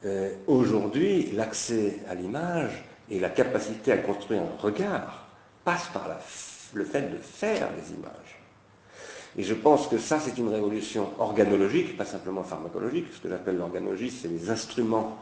Euh, 0.06 0.34
aujourd'hui, 0.46 1.32
l'accès 1.34 2.00
à 2.10 2.16
l'image 2.16 2.84
et 3.10 3.20
la 3.20 3.30
capacité 3.30 3.92
à 3.92 3.98
construire 3.98 4.42
un 4.42 4.62
regard 4.62 5.28
passe 5.64 5.88
par 5.88 6.08
le 6.74 6.86
fait 6.86 7.12
de 7.12 7.18
faire 7.18 7.70
des 7.74 7.94
images. 7.94 8.40
Et 9.38 9.44
je 9.44 9.54
pense 9.54 9.88
que 9.88 9.98
ça, 9.98 10.20
c'est 10.20 10.38
une 10.38 10.50
révolution 10.50 11.10
organologique, 11.20 11.98
pas 11.98 12.06
simplement 12.06 12.44
pharmacologique. 12.44 13.08
Ce 13.14 13.20
que 13.22 13.30
j'appelle 13.30 13.58
l'organologie, 13.58 14.10
c'est 14.10 14.28
les 14.28 14.50
instruments. 14.50 15.18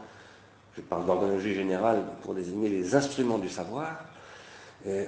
Je 0.76 0.80
parle 0.82 1.06
d'organologie 1.06 1.54
générale 1.54 2.02
pour 2.22 2.34
désigner 2.34 2.68
les 2.68 2.94
instruments 2.94 3.38
du 3.38 3.48
savoir. 3.48 4.04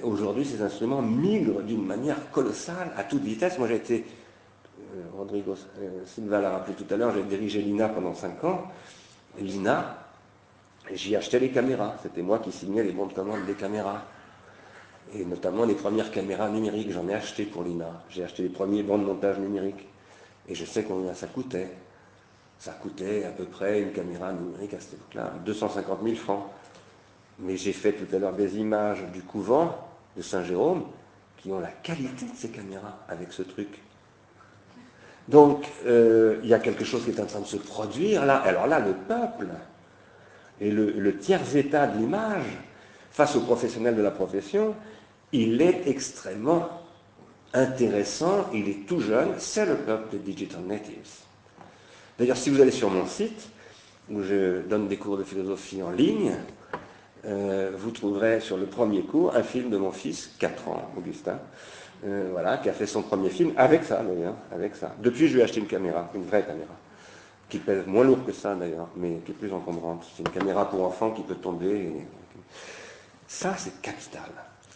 Aujourd'hui, 0.03 0.43
ces 0.43 0.61
instruments 0.61 1.01
migrent 1.01 1.61
d'une 1.61 1.85
manière 1.85 2.29
colossale, 2.31 2.91
à 2.97 3.03
toute 3.03 3.23
vitesse. 3.23 3.57
Moi, 3.57 3.69
j'ai 3.69 3.75
été, 3.75 4.05
euh, 4.95 5.03
Rodrigo 5.15 5.55
euh, 5.79 6.05
Silva 6.05 6.41
l'a 6.41 6.51
rappelé 6.51 6.75
tout 6.75 6.93
à 6.93 6.97
l'heure, 6.97 7.13
j'ai 7.13 7.23
dirigé 7.23 7.61
l'INA 7.61 7.87
pendant 7.87 8.13
5 8.13 8.43
ans. 8.43 8.63
L'INA, 9.37 9.97
j'y 10.91 11.15
achetais 11.15 11.39
les 11.39 11.51
caméras. 11.51 11.95
C'était 12.01 12.21
moi 12.21 12.39
qui 12.39 12.51
signais 12.51 12.83
les 12.83 12.91
bons 12.91 13.07
de 13.07 13.13
commande 13.13 13.45
des 13.45 13.53
caméras 13.53 14.03
et 15.13 15.25
notamment 15.25 15.65
les 15.65 15.75
premières 15.75 16.11
caméras 16.11 16.49
numériques. 16.49 16.91
J'en 16.91 17.07
ai 17.07 17.13
acheté 17.13 17.45
pour 17.45 17.63
l'INA. 17.63 18.03
J'ai 18.09 18.23
acheté 18.23 18.43
les 18.43 18.49
premiers 18.49 18.83
bancs 18.83 18.99
de 18.99 19.05
montage 19.05 19.39
numérique. 19.39 19.87
Et 20.47 20.55
je 20.55 20.65
sais 20.65 20.83
combien 20.83 21.13
ça 21.13 21.27
coûtait. 21.27 21.69
Ça 22.57 22.73
coûtait 22.73 23.23
à 23.23 23.29
peu 23.29 23.45
près 23.45 23.81
une 23.81 23.91
caméra 23.91 24.33
numérique 24.33 24.73
à 24.73 24.79
cette 24.79 24.95
époque-là, 24.95 25.33
250 25.45 25.99
000 26.03 26.15
francs. 26.15 26.43
Mais 27.39 27.55
j'ai 27.55 27.71
fait 27.71 27.93
tout 27.93 28.13
à 28.13 28.19
l'heure 28.19 28.33
des 28.33 28.57
images 28.57 29.03
du 29.13 29.21
couvent 29.21 29.77
de 30.17 30.21
Saint-Jérôme 30.21 30.85
qui 31.37 31.51
ont 31.51 31.59
la 31.59 31.71
qualité 31.71 32.25
de 32.25 32.35
ces 32.35 32.49
caméras 32.49 32.97
avec 33.07 33.31
ce 33.31 33.43
truc. 33.43 33.79
Donc, 35.29 35.67
euh, 35.85 36.39
il 36.41 36.49
y 36.49 36.55
a 36.55 36.59
quelque 36.59 36.83
chose 36.83 37.03
qui 37.03 37.11
est 37.11 37.19
en 37.19 37.27
train 37.27 37.41
de 37.41 37.45
se 37.45 37.57
produire 37.57 38.25
là. 38.25 38.37
Alors 38.37 38.65
là, 38.65 38.79
le 38.79 38.93
peuple 38.93 39.47
et 40.59 40.71
le, 40.71 41.17
tiers-état 41.17 41.85
de 41.85 41.99
l'image, 41.99 42.57
face 43.11 43.35
aux 43.35 43.41
professionnels 43.41 43.95
de 43.95 44.01
la 44.01 44.09
profession, 44.09 44.75
il 45.31 45.61
est 45.61 45.87
extrêmement 45.87 46.67
intéressant, 47.53 48.47
il 48.55 48.69
est 48.69 48.87
tout 48.87 49.01
jeune, 49.01 49.33
c'est 49.37 49.67
le 49.67 49.75
peuple 49.75 50.17
des 50.17 50.17
Digital 50.17 50.61
Natives. 50.61 51.19
D'ailleurs, 52.17 52.37
si 52.37 52.49
vous 52.49 52.59
allez 52.59 52.71
sur 52.71 52.89
mon 52.89 53.05
site, 53.05 53.49
où 54.09 54.23
je 54.23 54.61
donne 54.63 54.87
des 54.87 54.97
cours 54.97 55.17
de 55.17 55.23
philosophie 55.23 55.83
en 55.83 55.91
ligne, 55.91 56.33
euh, 57.25 57.71
vous 57.77 57.91
trouverez 57.91 58.39
sur 58.39 58.57
le 58.57 58.65
premier 58.65 59.01
cours 59.03 59.35
un 59.35 59.43
film 59.43 59.69
de 59.69 59.77
mon 59.77 59.91
fils, 59.91 60.31
4 60.39 60.69
ans, 60.69 60.91
Augustin, 60.97 61.39
euh, 62.05 62.29
voilà, 62.31 62.57
qui 62.57 62.69
a 62.69 62.73
fait 62.73 62.85
son 62.85 63.01
premier 63.01 63.29
film 63.29 63.51
avec 63.57 63.83
ça 63.83 64.01
d'ailleurs, 64.01 64.35
avec 64.51 64.75
ça. 64.75 64.95
Depuis, 64.99 65.27
je 65.27 65.33
lui 65.33 65.41
ai 65.41 65.43
acheté 65.43 65.59
une 65.59 65.67
caméra, 65.67 66.09
une 66.15 66.23
vraie 66.23 66.43
caméra, 66.43 66.73
qui 67.49 67.57
pèse 67.57 67.85
moins 67.85 68.03
lourd 68.03 68.25
que 68.25 68.31
ça 68.31 68.55
d'ailleurs, 68.55 68.87
mais 68.95 69.19
qui 69.25 69.31
est 69.31 69.35
plus 69.35 69.53
encombrante. 69.53 70.05
C'est 70.15 70.23
une 70.23 70.29
caméra 70.29 70.69
pour 70.69 70.83
enfants 70.85 71.11
qui 71.11 71.23
peut 71.23 71.35
tomber. 71.35 71.91
Ça, 73.27 73.53
c'est 73.57 73.81
capital. 73.81 74.29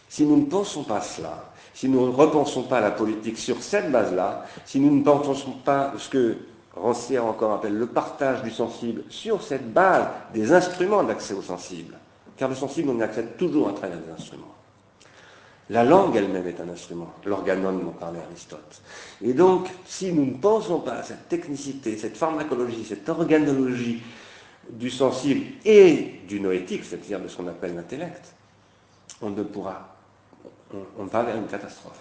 Si 0.08 0.24
nous 0.24 0.36
ne 0.36 0.46
pensons 0.46 0.84
pas 0.84 1.00
cela, 1.00 1.52
si 1.72 1.88
nous 1.88 2.06
ne 2.06 2.12
repensons 2.12 2.62
pas 2.62 2.80
la 2.80 2.90
politique 2.90 3.38
sur 3.38 3.62
cette 3.62 3.90
base-là, 3.90 4.44
si 4.64 4.78
nous 4.78 4.94
ne 4.94 5.02
pensons 5.02 5.52
pas 5.64 5.92
ce 5.98 6.08
que 6.08 6.36
Rancière 6.76 7.24
encore 7.24 7.52
appelle 7.52 7.78
le 7.78 7.86
partage 7.86 8.42
du 8.42 8.50
sensible 8.50 9.04
sur 9.08 9.42
cette 9.42 9.72
base 9.72 10.08
des 10.32 10.52
instruments 10.52 11.04
d'accès 11.04 11.32
au 11.32 11.42
sensible, 11.42 11.96
car 12.36 12.48
le 12.48 12.56
sensible, 12.56 12.90
on 12.90 12.98
y 12.98 13.02
accède 13.02 13.36
toujours 13.36 13.68
à 13.68 13.72
travers 13.72 13.98
des 13.98 14.10
instruments. 14.10 14.54
La 15.70 15.82
langue 15.82 16.14
elle-même 16.16 16.46
est 16.46 16.60
un 16.60 16.68
instrument, 16.68 17.12
l'organone 17.24 17.80
dont 17.80 17.92
parlait 17.92 18.20
Aristote. 18.20 18.82
Et 19.22 19.32
donc, 19.32 19.68
si 19.86 20.12
nous 20.12 20.26
ne 20.26 20.36
pensons 20.36 20.80
pas 20.80 20.96
à 20.96 21.02
cette 21.02 21.28
technicité, 21.28 21.96
cette 21.96 22.18
pharmacologie, 22.18 22.84
cette 22.84 23.08
organologie 23.08 24.02
du 24.68 24.90
sensible 24.90 25.46
et 25.64 26.20
du 26.28 26.40
noétique, 26.40 26.84
c'est-à-dire 26.84 27.20
de 27.20 27.28
ce 27.28 27.36
qu'on 27.36 27.48
appelle 27.48 27.74
l'intellect, 27.74 28.34
on 29.22 29.30
ne 29.30 29.42
pourra 29.42 29.94
on, 30.98 31.04
va 31.04 31.22
vers 31.22 31.36
une 31.36 31.46
catastrophe. 31.46 32.00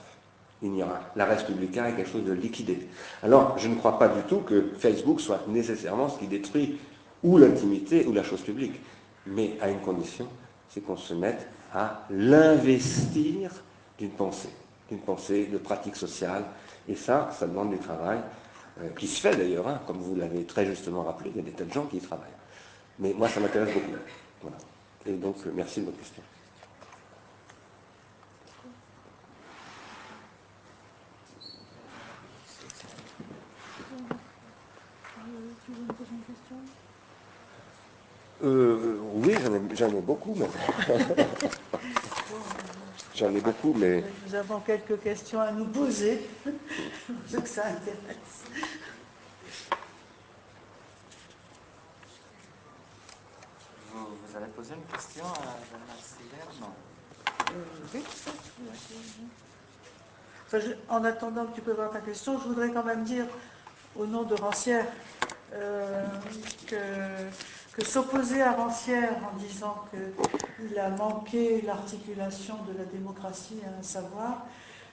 Il 0.62 0.76
y 0.76 0.84
aura, 0.84 1.00
la 1.16 1.26
reste 1.26 1.48
publica 1.48 1.90
est 1.90 1.94
quelque 1.94 2.10
chose 2.10 2.24
de 2.24 2.32
liquidé. 2.32 2.88
Alors, 3.22 3.58
je 3.58 3.68
ne 3.68 3.76
crois 3.76 4.00
pas 4.00 4.08
du 4.08 4.22
tout 4.24 4.40
que 4.40 4.72
Facebook 4.78 5.20
soit 5.20 5.42
nécessairement 5.48 6.10
ce 6.10 6.20
qui 6.20 6.28
détruit 6.28 6.80
ou 7.22 7.38
l'intimité 7.38 8.06
ou 8.06 8.14
la 8.14 8.24
chose 8.24 8.42
publique, 8.42 8.80
mais 9.28 9.54
à 9.62 9.70
une 9.70 9.80
condition, 9.80 10.28
c'est 10.70 10.82
qu'on 10.82 10.98
se 10.98 11.14
mette 11.14 11.48
à 11.74 12.06
l'investir 12.10 13.52
d'une 13.98 14.12
pensée, 14.12 14.50
d'une 14.90 15.00
pensée 15.00 15.46
de 15.46 15.58
pratique 15.58 15.96
sociale. 15.96 16.44
Et 16.88 16.96
ça, 16.96 17.30
ça 17.38 17.48
demande 17.48 17.72
du 17.72 17.78
travail, 17.78 18.20
euh, 18.82 18.90
qui 18.98 19.08
se 19.08 19.22
fait 19.22 19.36
d'ailleurs, 19.36 19.68
hein, 19.68 19.82
comme 19.88 19.98
vous 19.98 20.16
l'avez 20.16 20.44
très 20.44 20.66
justement 20.66 21.04
rappelé, 21.04 21.32
il 21.34 21.38
y 21.38 21.40
a 21.40 21.44
des 21.44 21.52
tas 21.52 21.64
de 21.64 21.74
gens 21.74 21.86
qui 21.86 21.98
y 21.98 22.02
travaillent. 22.02 22.28
Mais 23.00 23.14
moi, 23.14 23.28
ça 23.30 23.40
m'intéresse 23.40 23.74
beaucoup. 23.74 23.98
Voilà. 24.42 24.58
Et 25.06 25.14
donc, 25.14 25.38
euh, 25.46 25.52
merci 25.54 25.80
de 25.82 25.86
votre 25.86 25.98
question. 25.98 26.24
Euh, 38.44 38.98
oui, 39.14 39.36
j'en 39.74 39.88
ai, 39.88 40.02
beaucoup, 40.02 40.36
mais. 40.36 40.50
j'en 43.16 43.34
ai 43.34 43.40
beaucoup, 43.40 43.74
mais. 43.74 44.04
Nous 44.28 44.36
avons 44.36 44.60
quelques 44.60 45.00
questions 45.02 45.40
à 45.40 45.52
nous 45.52 45.66
poser, 45.66 46.28
ce 47.32 47.38
que 47.38 47.48
ça 47.48 47.68
intéresse. 47.68 48.44
Vous, 53.94 54.38
allez 54.38 54.48
poser 54.48 54.74
une 54.74 54.94
question 54.94 55.24
à 55.24 55.58
Bernard 55.72 56.54
Non 56.60 56.74
euh, 57.54 57.64
Oui, 57.94 58.04
en 60.90 61.04
attendant 61.06 61.46
que 61.46 61.56
tu 61.56 61.62
peux 61.62 61.74
voir 61.74 61.92
ta 61.92 62.02
question, 62.02 62.38
je 62.40 62.48
voudrais 62.50 62.72
quand 62.72 62.84
même 62.84 63.06
dire, 63.06 63.26
au 63.96 64.06
nom 64.06 64.24
de 64.24 64.36
Rancière, 64.36 64.88
euh, 65.54 66.06
que 66.68 66.76
que 67.76 67.84
s'opposer 67.84 68.42
à 68.42 68.54
Rancière 68.54 69.18
en 69.34 69.38
disant 69.38 69.86
qu'il 69.90 70.80
a 70.80 70.90
manqué 70.90 71.62
l'articulation 71.62 72.56
de 72.68 72.78
la 72.78 72.86
démocratie 72.86 73.58
à 73.66 73.80
un 73.80 73.84
savoir, 73.84 74.46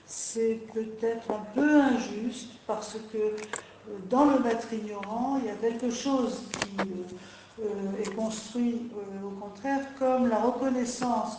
c'est 0.05 0.59
peut-être 0.73 1.31
un 1.31 1.45
peu 1.53 1.81
injuste 1.81 2.49
parce 2.65 2.97
que 3.13 3.17
euh, 3.17 3.97
dans 4.09 4.25
le 4.25 4.39
maître 4.39 4.73
ignorant, 4.73 5.37
il 5.39 5.45
y 5.45 5.49
a 5.49 5.55
quelque 5.55 5.89
chose 5.91 6.43
qui 6.51 6.81
euh, 6.81 7.63
euh, 7.63 8.03
est 8.03 8.13
construit 8.15 8.89
au 9.23 9.29
contraire 9.29 9.85
comme 9.97 10.27
la 10.27 10.39
reconnaissance 10.39 11.37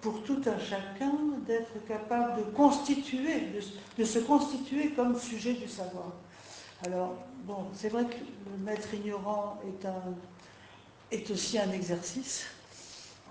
pour 0.00 0.22
tout 0.22 0.40
un 0.46 0.58
chacun 0.58 1.12
d'être 1.46 1.86
capable 1.86 2.38
de 2.38 2.42
constituer, 2.52 3.48
de, 3.98 4.04
se 4.04 4.18
constituer 4.18 4.90
comme 4.92 5.18
sujet 5.18 5.52
du 5.52 5.68
savoir. 5.68 6.12
Alors, 6.86 7.16
bon, 7.44 7.66
c'est 7.74 7.90
vrai 7.90 8.06
que 8.06 8.14
le 8.14 8.64
maître 8.64 8.88
ignorant 8.94 9.60
est, 9.68 9.84
un, 9.84 10.14
est 11.10 11.30
aussi 11.30 11.58
un 11.58 11.70
exercice, 11.72 12.44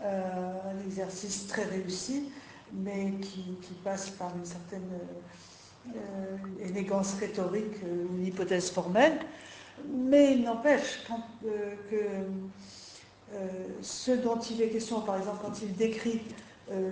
euh, 0.03 0.51
un 0.65 0.85
exercice 0.85 1.47
très 1.47 1.64
réussi, 1.64 2.31
mais 2.73 3.14
qui, 3.22 3.73
passe 3.84 4.10
par 4.11 4.35
une 4.35 4.45
certaine 4.45 4.89
euh, 5.95 6.38
élégance 6.61 7.15
rhétorique, 7.19 7.81
une 7.84 8.26
hypothèse 8.26 8.69
formelle. 8.69 9.19
Mais 9.88 10.34
il 10.34 10.43
n'empêche 10.43 11.07
que 11.89 11.95
ce 13.81 14.11
dont 14.11 14.39
il 14.39 14.61
est 14.61 14.69
question, 14.69 15.01
par 15.01 15.18
exemple, 15.18 15.38
quand 15.41 15.61
il 15.61 15.73
décrit 15.73 16.22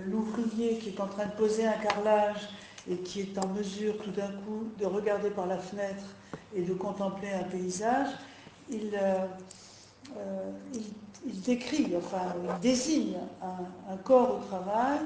l'ouvrier 0.06 0.78
qui 0.78 0.88
est 0.88 1.00
en 1.00 1.06
train 1.06 1.26
de 1.26 1.32
poser 1.32 1.66
un 1.66 1.74
carrelage 1.74 2.48
et 2.90 2.96
qui 2.96 3.20
est 3.20 3.38
en 3.38 3.46
mesure 3.48 3.98
tout 3.98 4.10
d'un 4.10 4.28
coup 4.28 4.68
de 4.78 4.86
regarder 4.86 5.28
par 5.28 5.46
la 5.46 5.58
fenêtre 5.58 6.04
et 6.56 6.62
de 6.62 6.72
contempler 6.72 7.30
un 7.30 7.44
paysage, 7.44 8.08
il, 8.70 8.98
euh, 10.16 10.50
euh, 10.76 10.80
décrit, 11.46 11.92
enfin, 11.96 12.34
il 12.42 12.60
désigne 12.60 13.16
un, 13.42 13.96
corps 13.98 14.36
au 14.36 14.46
travail 14.46 15.00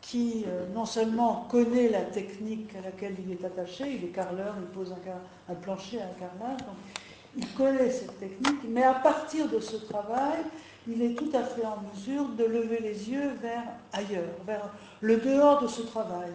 qui 0.00 0.44
euh, 0.46 0.66
non 0.74 0.86
seulement 0.86 1.46
connaît 1.50 1.88
la 1.88 2.02
technique 2.02 2.74
à 2.76 2.80
laquelle 2.82 3.16
il 3.24 3.32
est 3.32 3.44
attaché, 3.44 3.96
il 3.96 4.04
est 4.04 4.08
carreleur, 4.08 4.54
il 4.58 4.66
pose 4.66 4.94
un, 5.48 5.54
plancher 5.54 5.98
un 6.00 6.18
carrelage, 6.18 6.60
il 7.36 7.46
connaît 7.54 7.90
cette 7.90 8.18
technique, 8.18 8.60
mais 8.68 8.82
à 8.82 8.94
partir 8.94 9.48
de 9.48 9.60
ce 9.60 9.76
travail, 9.76 10.38
il 10.88 11.02
est 11.02 11.14
tout 11.14 11.30
à 11.34 11.42
fait 11.42 11.64
en 11.64 11.78
mesure 11.94 12.26
de 12.30 12.44
lever 12.44 12.80
les 12.80 13.10
yeux 13.10 13.32
vers 13.42 13.64
ailleurs, 13.92 14.24
vers 14.46 14.70
le 15.00 15.18
dehors 15.18 15.62
de 15.62 15.68
ce 15.68 15.82
travail, 15.82 16.30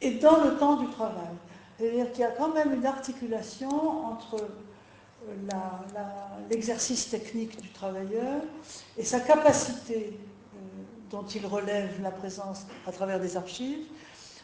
et 0.00 0.12
dans 0.12 0.44
le 0.44 0.56
temps 0.56 0.76
du 0.76 0.88
travail. 0.88 1.34
C'est-à-dire 1.78 2.12
qu'il 2.12 2.20
y 2.20 2.24
a 2.24 2.30
quand 2.30 2.54
même 2.54 2.72
une 2.74 2.86
articulation 2.86 4.06
entre 4.06 4.36
l'exercice 6.50 7.08
technique 7.10 7.60
du 7.60 7.68
travailleur 7.70 8.42
et 8.96 9.04
sa 9.04 9.20
capacité, 9.20 10.18
euh, 10.54 10.58
dont 11.10 11.24
il 11.24 11.46
relève 11.46 12.00
la 12.02 12.10
présence 12.10 12.66
à 12.86 12.92
travers 12.92 13.20
des 13.20 13.36
archives, 13.36 13.86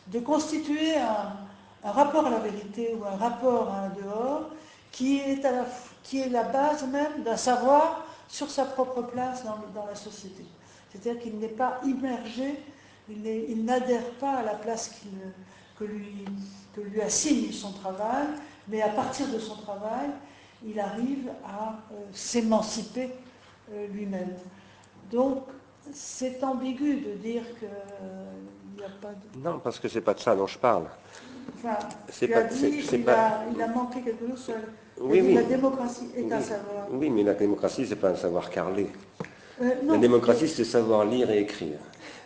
de 0.06 0.20
constituer 0.20 0.96
un, 0.96 1.36
rapport 1.82 2.26
à 2.26 2.30
la 2.30 2.38
vérité 2.38 2.94
ou 2.94 3.04
un 3.04 3.16
rapport 3.16 3.68
à 3.68 3.86
un 3.86 3.88
dehors 3.90 4.50
qui 4.92 5.18
est, 5.18 5.42
la, 5.42 5.64
qui 6.02 6.20
est 6.20 6.28
la 6.28 6.42
base 6.42 6.86
même 6.86 7.22
d'un 7.24 7.36
savoir 7.36 8.06
sur 8.28 8.50
sa 8.50 8.64
propre 8.64 9.02
place 9.02 9.44
dans, 9.44 9.58
dans 9.74 9.86
la 9.86 9.94
société. 9.94 10.44
C'est-à-dire 10.90 11.22
qu'il 11.22 11.38
n'est 11.38 11.48
pas 11.48 11.80
immergé, 11.84 12.58
il 13.08 13.64
n'adhère 13.64 14.04
pas 14.20 14.38
à 14.38 14.42
la 14.42 14.54
place 14.54 14.92
que 15.78 15.84
lui, 15.84 16.24
que 16.74 16.80
lui 16.80 17.00
assigne 17.00 17.52
son 17.52 17.72
travail, 17.72 18.26
mais 18.68 18.82
à 18.82 18.88
partir 18.88 19.26
de 19.28 19.38
son 19.38 19.56
travail, 19.56 20.10
il 20.66 20.78
arrive 20.78 21.30
à 21.44 21.78
euh, 21.92 21.96
s'émanciper 22.12 23.10
euh, 23.72 23.86
lui-même. 23.88 24.34
Donc, 25.10 25.44
c'est 25.92 26.42
ambigu 26.44 27.00
de 27.00 27.12
dire 27.14 27.42
qu'il 27.58 27.68
n'y 28.76 28.84
a 28.84 28.90
pas 29.00 29.08
de... 29.08 29.42
Non, 29.42 29.58
parce 29.58 29.78
que 29.78 29.88
c'est 29.88 30.00
pas 30.00 30.14
de 30.14 30.20
ça 30.20 30.34
dont 30.36 30.46
je 30.46 30.58
parle. 30.58 30.84
Enfin, 31.56 31.78
pas, 33.04 33.12
a, 33.12 33.44
il 33.52 33.60
a 33.60 33.66
manqué 33.68 34.00
quelque 34.02 34.28
chose. 34.28 34.54
Oui, 35.00 35.20
oui. 35.22 35.34
La 35.34 35.42
démocratie 35.42 36.10
est 36.16 36.30
un 36.30 36.40
savoir. 36.40 36.86
Oui, 36.90 37.10
mais 37.10 37.22
la 37.22 37.34
démocratie, 37.34 37.86
c'est 37.86 37.96
pas 37.96 38.10
un 38.10 38.16
savoir 38.16 38.50
carrelé. 38.50 38.88
Euh, 39.62 39.74
la 39.84 39.98
démocratie, 39.98 40.48
c'est 40.48 40.64
savoir 40.64 41.04
lire 41.04 41.30
et 41.30 41.40
écrire. 41.40 41.78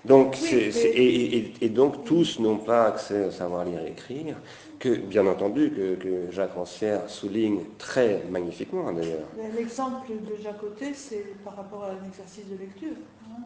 Donc, 0.04 0.36
et, 0.52 1.68
donc 1.70 2.04
tous 2.04 2.38
n'ont 2.38 2.58
pas 2.58 2.86
accès 2.88 3.26
au 3.26 3.30
savoir 3.30 3.64
lire 3.64 3.80
et 3.80 3.90
écrire, 3.90 4.36
que 4.84 4.96
bien 4.96 5.26
entendu 5.26 5.70
que, 5.70 6.30
Jacques 6.30 6.52
Rancière 6.52 7.08
souligne 7.08 7.60
très 7.78 8.22
magnifiquement 8.30 8.92
d'ailleurs. 8.92 9.26
L'exemple 9.56 10.12
de 10.12 10.42
Jacques 10.42 10.62
Auté, 10.62 10.92
c'est 10.92 11.24
par 11.42 11.56
rapport 11.56 11.84
à 11.84 11.92
un 11.92 12.06
exercice 12.06 12.46
de 12.50 12.58
lecture. 12.58 12.96
Hein. 13.30 13.42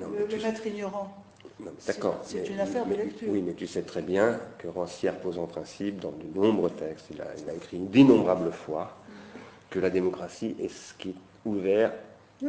le, 0.00 0.42
maître 0.42 0.66
ignorant. 0.66 1.14
D'accord. 1.86 2.18
C'est 2.24 2.48
une 2.48 2.60
affaire 2.60 2.86
de 2.86 2.94
lecture. 2.94 3.28
Oui, 3.30 3.42
mais 3.42 3.52
tu 3.52 3.66
sais 3.66 3.82
très 3.82 4.00
bien 4.00 4.40
que 4.56 4.66
Rancière 4.66 5.18
pose 5.20 5.38
en 5.38 5.46
principe 5.46 6.00
dans 6.00 6.12
de 6.12 6.24
nombreux 6.34 6.70
textes, 6.70 7.08
il 7.10 7.20
a, 7.20 7.26
il 7.36 7.50
a 7.50 7.52
écrit 7.52 7.78
d'innombrables 7.78 8.50
fois, 8.50 8.96
que 9.68 9.78
la 9.78 9.90
démocratie 9.90 10.56
est 10.58 10.68
ce 10.68 10.94
qui 10.94 11.10
est 11.10 11.14
ouvert 11.44 11.92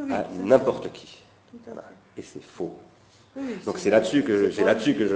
à 0.10 0.24
n'importe 0.42 0.90
qui. 0.94 1.22
Et 2.18 2.22
c'est 2.22 2.42
faux. 2.42 2.78
Donc 3.66 3.78
c'est 3.80 3.90
là-dessus 3.90 4.24
que 4.24 4.50
c'est 4.52 4.64
là-dessus 4.64 4.94
que 4.94 5.08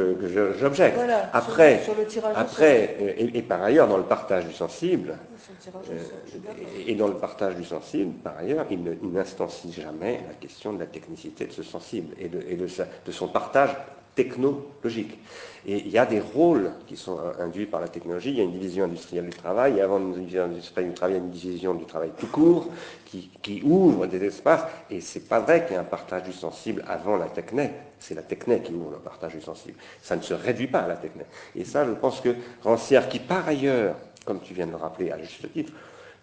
j'objecte. 0.60 1.00
après, 1.32 1.82
après 2.36 2.98
et, 3.18 3.42
par 3.42 3.64
ailleurs 3.64 3.88
dans 3.88 3.98
le 3.98 4.04
partage 4.04 4.46
du 4.46 4.54
sensible, 4.54 5.18
euh, 5.90 6.04
et, 6.86 6.96
dans 6.96 7.08
le 7.08 7.16
partage 7.16 7.56
du 7.56 7.64
sensible, 7.64 8.14
par 8.24 8.38
ailleurs, 8.38 8.66
il 8.70 8.84
n'instancie 9.12 9.72
jamais 9.72 10.22
la 10.28 10.34
question 10.34 10.74
de 10.74 10.80
la 10.80 10.86
technicité 10.86 11.46
de 11.46 11.52
ce 11.52 11.64
sensible 11.64 12.14
et 12.20 12.28
de, 12.28 12.44
de 13.06 13.12
son 13.12 13.28
partage 13.28 13.70
technologique. 14.16 15.18
Et 15.66 15.78
il 15.78 15.90
y 15.90 15.98
a 15.98 16.06
des 16.06 16.22
rôles 16.22 16.72
qui 16.88 16.96
sont 16.96 17.20
induits 17.40 17.66
par 17.66 17.82
la 17.82 17.90
technologie. 17.90 18.30
Il 18.30 18.38
y 18.38 18.42
a 18.42 18.44
une 18.44 18.54
division 18.54 18.86
industrielle 18.86 19.26
du 19.26 19.36
travail, 19.36 19.82
avant 19.82 20.00
une 20.00 20.14
division 20.14 20.46
industrielle 20.46 20.90
du 20.90 20.94
travail, 20.94 21.16
il 21.16 21.18
y 21.18 21.22
a 21.22 21.24
une 21.24 21.32
division 21.32 21.74
du 21.74 21.86
travail 21.86 22.12
tout 22.18 22.28
court 22.28 22.70
qui, 23.06 23.62
ouvre 23.64 24.06
des 24.06 24.24
espaces. 24.24 24.64
Et 24.90 25.02
c'est 25.02 25.28
pas 25.28 25.40
vrai 25.40 25.64
qu'il 25.64 25.74
y 25.74 25.76
ait 25.76 25.80
un 25.80 25.84
partage 25.84 26.24
du 26.24 26.34
sensible 26.34 26.84
avant 26.88 27.18
la 27.18 27.28
technique. 27.28 27.72
C'est 28.00 28.16
la 28.16 28.22
technique 28.22 28.64
qui 28.64 28.74
ouvre 28.74 28.92
le 28.92 28.98
partage 28.98 29.34
du 29.34 29.42
sensible. 29.42 29.78
Ça 30.02 30.16
ne 30.16 30.22
se 30.22 30.34
réduit 30.34 30.68
pas 30.68 30.80
à 30.80 30.88
la 30.88 30.96
technique. 30.96 31.28
Et 31.56 31.66
ça, 31.66 31.86
je 31.86 31.92
pense 31.92 32.22
que 32.22 32.36
Rancière, 32.64 33.10
qui 33.10 33.20
par 33.20 33.48
ailleurs, 33.48 33.96
comme 34.26 34.40
tu 34.40 34.54
viens 34.54 34.66
de 34.66 34.72
le 34.72 34.78
rappeler 34.78 35.12
à 35.12 35.20
juste 35.20 35.52
titre, 35.52 35.74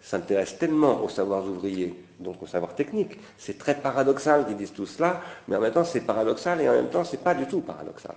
s'intéresse 0.07 0.57
tellement 0.57 1.03
aux 1.03 1.09
savoirs 1.09 1.45
ouvriers, 1.45 1.93
donc 2.21 2.41
aux 2.41 2.47
savoirs 2.47 2.75
techniques. 2.75 3.19
C'est 3.37 3.57
très 3.57 3.75
paradoxal 3.75 4.45
qu'ils 4.45 4.55
disent 4.55 4.71
tout 4.71 4.85
cela, 4.85 5.21
mais 5.47 5.57
en 5.57 5.59
même 5.59 5.73
temps 5.73 5.83
c'est 5.83 5.99
paradoxal 5.99 6.61
et 6.61 6.69
en 6.69 6.73
même 6.73 6.87
temps 6.89 7.03
c'est 7.03 7.21
pas 7.21 7.33
du 7.33 7.45
tout 7.45 7.59
paradoxal. 7.59 8.15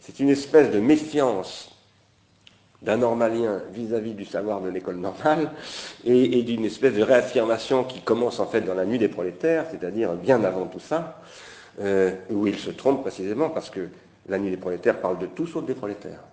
C'est 0.00 0.18
une 0.18 0.28
espèce 0.28 0.72
de 0.72 0.80
méfiance 0.80 1.70
d'un 2.82 2.96
normalien 2.96 3.62
vis-à-vis 3.72 4.14
du 4.14 4.24
savoir 4.24 4.60
de 4.60 4.70
l'école 4.70 4.96
normale 4.96 5.52
et, 6.04 6.42
d'une 6.42 6.64
espèce 6.64 6.94
de 6.94 7.02
réaffirmation 7.02 7.84
qui 7.84 8.00
commence 8.00 8.40
en 8.40 8.46
fait 8.46 8.62
dans 8.62 8.74
la 8.74 8.84
nuit 8.84 8.98
des 8.98 9.06
prolétaires, 9.06 9.66
c'est-à-dire 9.70 10.14
bien 10.14 10.42
avant 10.42 10.66
tout 10.66 10.80
ça, 10.80 11.22
euh, 11.80 12.10
où 12.28 12.48
il 12.48 12.58
se 12.58 12.70
trompe 12.70 13.02
précisément 13.02 13.50
parce 13.50 13.70
que 13.70 13.88
la 14.28 14.36
nuit 14.36 14.50
des 14.50 14.56
prolétaires 14.56 15.00
parle 15.00 15.20
de 15.20 15.26
tout 15.26 15.46
sauf 15.46 15.64
des 15.64 15.74
prolétaires. 15.74 16.24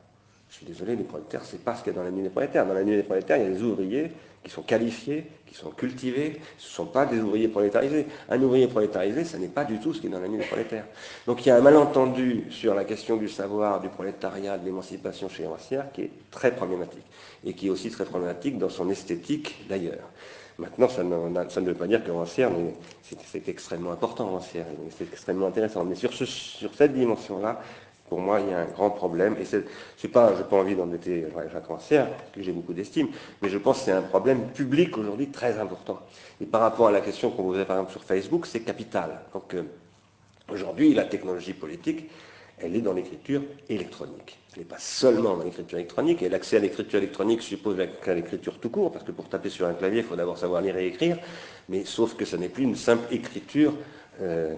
Je 0.49 0.55
suis 0.55 0.65
désolé, 0.65 0.95
les 0.95 1.03
prolétaires, 1.03 1.41
c'est 1.43 1.63
pas 1.63 1.75
ce 1.75 1.83
qu'il 1.83 1.93
y 1.93 1.95
a 1.95 1.99
dans 1.99 2.03
la 2.03 2.11
nuit 2.11 2.23
des 2.23 2.29
prolétaires. 2.29 2.65
Dans 2.65 2.73
la 2.73 2.83
nuit 2.83 2.95
des 2.95 3.03
prolétaires, 3.03 3.37
il 3.37 3.43
y 3.43 3.45
a 3.45 3.49
des 3.49 3.61
ouvriers 3.61 4.11
qui 4.43 4.49
sont 4.49 4.61
qualifiés, 4.61 5.25
qui 5.45 5.53
sont 5.53 5.69
cultivés, 5.69 6.39
ce 6.57 6.67
ne 6.67 6.73
sont 6.73 6.85
pas 6.85 7.05
des 7.05 7.19
ouvriers 7.19 7.49
prolétarisés. 7.49 8.07
Un 8.29 8.41
ouvrier 8.41 8.67
prolétarisé, 8.67 9.25
ce 9.25 9.37
n'est 9.37 9.47
pas 9.47 9.65
du 9.65 9.79
tout 9.79 9.93
ce 9.93 10.01
qui 10.01 10.07
est 10.07 10.09
dans 10.09 10.19
la 10.19 10.27
nuit 10.27 10.39
des 10.39 10.45
prolétaires. 10.45 10.85
Donc 11.27 11.45
il 11.45 11.49
y 11.49 11.51
a 11.51 11.57
un 11.57 11.61
malentendu 11.61 12.45
sur 12.49 12.73
la 12.73 12.83
question 12.85 13.17
du 13.17 13.27
savoir, 13.27 13.79
du 13.81 13.89
prolétariat, 13.89 14.57
de 14.57 14.65
l'émancipation 14.65 15.29
chez 15.29 15.45
Rancière 15.45 15.91
qui 15.91 16.03
est 16.03 16.11
très 16.31 16.55
problématique, 16.55 17.05
et 17.45 17.53
qui 17.53 17.67
est 17.67 17.69
aussi 17.69 17.91
très 17.91 18.05
problématique 18.05 18.57
dans 18.57 18.69
son 18.69 18.89
esthétique 18.89 19.65
d'ailleurs. 19.67 20.09
Maintenant, 20.57 20.89
ça 20.89 21.03
ne, 21.03 21.65
veut 21.65 21.73
pas 21.73 21.87
dire 21.87 22.03
que 22.03 22.11
Rancière, 22.11 22.51
c'est 23.25 23.47
extrêmement 23.47 23.91
important, 23.91 24.29
Rancière, 24.29 24.65
c'est 24.97 25.05
extrêmement 25.05 25.47
intéressant. 25.47 25.85
Mais 25.85 25.95
sur, 25.95 26.13
sur 26.13 26.73
cette 26.75 26.93
dimension-là, 26.93 27.61
pour 28.09 28.19
moi, 28.19 28.39
il 28.41 28.49
y 28.49 28.53
a 28.53 28.59
un 28.59 28.65
grand 28.65 28.89
problème. 28.89 29.35
Et 29.39 29.45
c'est 29.45 29.63
je 29.97 30.07
n'ai 30.07 30.11
pas 30.11 30.33
envie 30.51 30.75
d'embêter 30.75 31.25
Jacques 31.53 31.67
Rancière, 31.67 32.07
que 32.33 32.41
j'ai 32.41 32.51
beaucoup 32.51 32.73
d'estime, 32.73 33.07
mais 33.41 33.49
je 33.49 33.57
pense 33.57 33.79
que 33.79 33.85
c'est 33.85 33.91
un 33.91 34.01
problème 34.01 34.47
public 34.49 34.97
aujourd'hui 34.97 35.27
très 35.27 35.59
important. 35.59 35.99
Et 36.41 36.45
par 36.45 36.61
rapport 36.61 36.87
à 36.87 36.91
la 36.91 37.01
question 37.01 37.29
qu'on 37.29 37.43
vous 37.43 37.51
posait 37.51 37.65
par 37.65 37.77
exemple 37.77 37.91
sur 37.91 38.03
Facebook, 38.03 38.45
c'est 38.45 38.61
capital. 38.61 39.21
Donc 39.33 39.53
euh, 39.53 39.63
aujourd'hui, 40.51 40.93
la 40.93 41.05
technologie 41.05 41.53
politique, 41.53 42.09
elle 42.57 42.75
est 42.75 42.81
dans 42.81 42.93
l'écriture 42.93 43.41
électronique. 43.69 44.37
Elle 44.53 44.59
n'est 44.59 44.65
pas 44.65 44.79
seulement 44.79 45.37
dans 45.37 45.43
l'écriture 45.43 45.77
électronique, 45.77 46.21
et 46.23 46.29
l'accès 46.29 46.57
à 46.57 46.59
l'écriture 46.59 46.97
électronique 46.97 47.41
suppose 47.41 47.77
l'accès 47.77 48.11
à 48.11 48.15
l'écriture 48.15 48.59
tout 48.59 48.69
court, 48.69 48.91
parce 48.91 49.05
que 49.05 49.11
pour 49.11 49.29
taper 49.29 49.49
sur 49.49 49.67
un 49.67 49.73
clavier, 49.73 49.99
il 49.99 50.05
faut 50.05 50.15
d'abord 50.15 50.37
savoir 50.37 50.61
lire 50.61 50.75
et 50.77 50.87
écrire, 50.87 51.17
mais 51.69 51.85
sauf 51.85 52.15
que 52.15 52.25
ce 52.25 52.35
n'est 52.35 52.49
plus 52.49 52.63
une 52.63 52.75
simple 52.75 53.13
écriture. 53.13 53.73
Euh, 54.21 54.55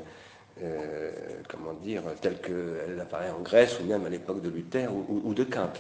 euh, 0.64 1.12
comment 1.50 1.74
dire, 1.74 2.04
telle 2.22 2.40
qu'elle 2.40 3.00
apparaît 3.02 3.32
en 3.32 3.40
Grèce 3.40 3.80
ou 3.80 3.86
même 3.86 4.06
à 4.06 4.10
l'époque 4.10 4.42
de 4.42 4.50
Luther 4.50 4.90
ou, 4.94 5.34
de 5.34 5.44
Kant. 5.44 5.74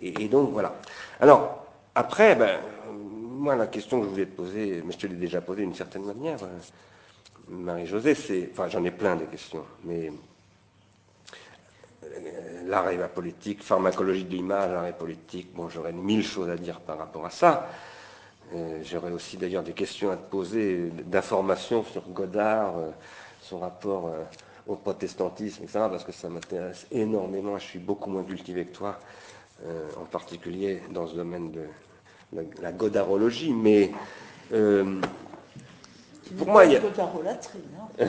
Et, 0.00 0.28
donc 0.28 0.50
voilà. 0.52 0.76
Alors, 1.20 1.66
après, 1.94 2.34
ben, 2.34 2.58
moi, 2.90 3.54
la 3.54 3.66
question 3.66 4.00
que 4.00 4.06
je 4.06 4.10
voulais 4.10 4.26
te 4.26 4.36
poser, 4.36 4.82
mais 4.84 4.92
je 4.92 4.98
te 4.98 5.06
l'ai 5.06 5.16
déjà 5.16 5.42
posée 5.42 5.62
d'une 5.62 5.74
certaine 5.74 6.04
manière, 6.04 6.42
euh, 6.42 6.58
Marie-Josée, 7.48 8.14
c'est. 8.14 8.48
Enfin, 8.52 8.68
j'en 8.68 8.82
ai 8.84 8.90
plein 8.90 9.16
des 9.16 9.26
questions, 9.26 9.64
mais. 9.84 10.10
Euh, 12.04 12.08
l'art 12.66 12.88
et 12.88 12.96
la 12.96 13.08
politique, 13.08 13.62
pharmacologie 13.62 14.24
de 14.24 14.30
l'image, 14.30 14.70
l'art 14.70 14.86
et 14.86 14.92
politique, 14.92 15.54
bon, 15.54 15.68
j'aurais 15.68 15.92
mille 15.92 16.24
choses 16.24 16.48
à 16.48 16.56
dire 16.56 16.80
par 16.80 16.96
rapport 16.96 17.26
à 17.26 17.30
ça. 17.30 17.68
j'aurais 18.82 19.10
aussi 19.10 19.36
d'ailleurs 19.36 19.62
des 19.62 19.72
questions 19.72 20.10
à 20.10 20.16
te 20.16 20.30
poser, 20.30 20.90
d'informations 21.04 21.84
sur 21.84 22.08
Godard 22.08 22.74
son 23.44 23.58
rapport 23.58 24.08
euh, 24.08 24.22
au 24.66 24.76
protestantisme, 24.76 25.64
etc., 25.64 25.86
parce 25.90 26.04
que 26.04 26.12
ça 26.12 26.28
m'intéresse 26.28 26.86
énormément. 26.90 27.58
Je 27.58 27.64
suis 27.64 27.78
beaucoup 27.78 28.10
moins 28.10 28.24
cultivé 28.24 28.64
que 28.64 28.74
toi, 28.74 28.98
euh, 29.66 29.88
en 30.00 30.04
particulier 30.04 30.82
dans 30.90 31.06
ce 31.06 31.14
domaine 31.14 31.52
de, 31.52 31.64
la, 32.62 32.72
godarologie, 32.72 33.52
mais 33.52 33.90
euh, 34.52 35.00
pour 36.38 36.48
moi, 36.48 36.64
il 36.64 36.76
a... 36.76 36.80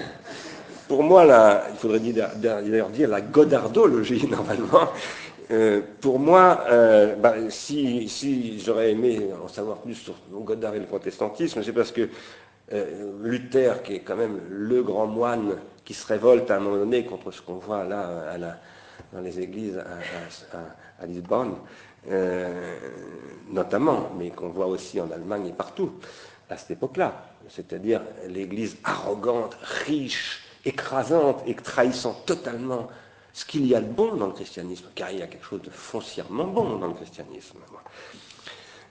Pour 0.88 1.02
moi, 1.02 1.26
là, 1.26 1.64
il 1.72 1.78
faudrait 1.78 2.00
d'ailleurs 2.00 2.90
dire 2.90 3.10
la 3.10 3.20
godardologie, 3.20 4.28
normalement. 4.30 4.88
Euh, 5.52 5.82
pour 6.02 6.20
moi, 6.20 6.64
euh, 6.70 7.16
bah, 7.16 7.36
si, 7.50 8.08
si 8.10 8.60
j'aurais 8.60 8.92
aimé 8.92 9.30
en 9.44 9.48
savoir 9.48 9.78
plus 9.78 9.96
sur 9.96 10.16
Godard 10.32 10.76
et 10.76 10.80
le 10.80 10.86
protestantisme, 10.86 11.62
c'est 11.64 11.74
parce 11.74 11.92
que 11.92 12.10
Luther, 12.72 13.84
qui 13.84 13.96
est 13.96 14.00
quand 14.00 14.16
même 14.16 14.42
le 14.50 14.82
grand 14.82 15.06
moine 15.06 15.58
qui 15.84 15.94
se 15.94 16.08
révolte 16.08 16.50
à 16.50 16.58
un 16.58 16.60
moment 16.60 16.78
donné 16.78 17.06
contre 17.06 17.32
ce 17.32 17.42
qu'on 17.42 17.58
voit 17.58 17.84
là 17.84 18.38
la, 18.38 18.58
dans 19.14 19.22
les 19.22 19.40
églises 19.40 19.78
à, 21.00 21.06
Lisbonne, 21.06 21.56
notamment, 23.52 24.12
mais 24.18 24.32
qu'on 24.32 24.50
voit 24.50 24.68
aussi 24.68 25.00
en 25.00 25.12
Allemagne 25.12 25.48
et 25.48 25.54
partout, 25.54 25.94
à 26.50 26.58
cette 26.58 26.72
époque-là, 26.72 27.26
c'est-à-dire 27.50 28.02
l'église 28.28 28.78
arrogante, 28.84 29.58
riche, 29.86 30.44
écrasante 30.66 31.44
et 31.46 31.56
trahissant 31.56 32.14
totalement 32.26 32.88
ce 33.34 33.46
qu'il 33.46 33.66
y 33.66 33.76
a 33.76 33.82
de 33.82 33.92
bon 33.92 34.16
dans 34.16 34.28
le 34.28 34.34
christianisme, 34.34 34.88
car 34.96 35.12
il 35.12 35.20
y 35.20 35.22
a 35.22 35.28
quelque 35.28 35.46
chose 35.46 35.62
de 35.62 35.70
foncièrement 35.70 36.46
bon 36.46 36.78
dans 36.78 36.88
le 36.88 36.94
christianisme. 36.94 37.60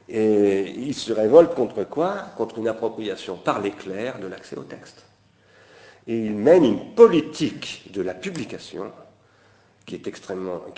Et 0.08 0.70
il 0.70 0.94
se 0.94 1.12
révolte 1.12 1.54
contre 1.54 1.84
quoi? 1.84 2.14
Contre 2.36 2.58
une 2.58 2.68
appropriation 2.68 3.36
par 3.36 3.60
les 3.60 3.70
clercs 3.70 4.18
de 4.20 4.26
l'accès 4.26 4.56
au 4.56 4.64
texte. 4.64 5.04
Et 6.06 6.18
il 6.18 6.34
mène 6.34 6.64
une 6.64 6.94
politique 6.94 7.90
de 7.92 8.02
la 8.02 8.12
publication 8.12 8.92
qui 9.86 10.00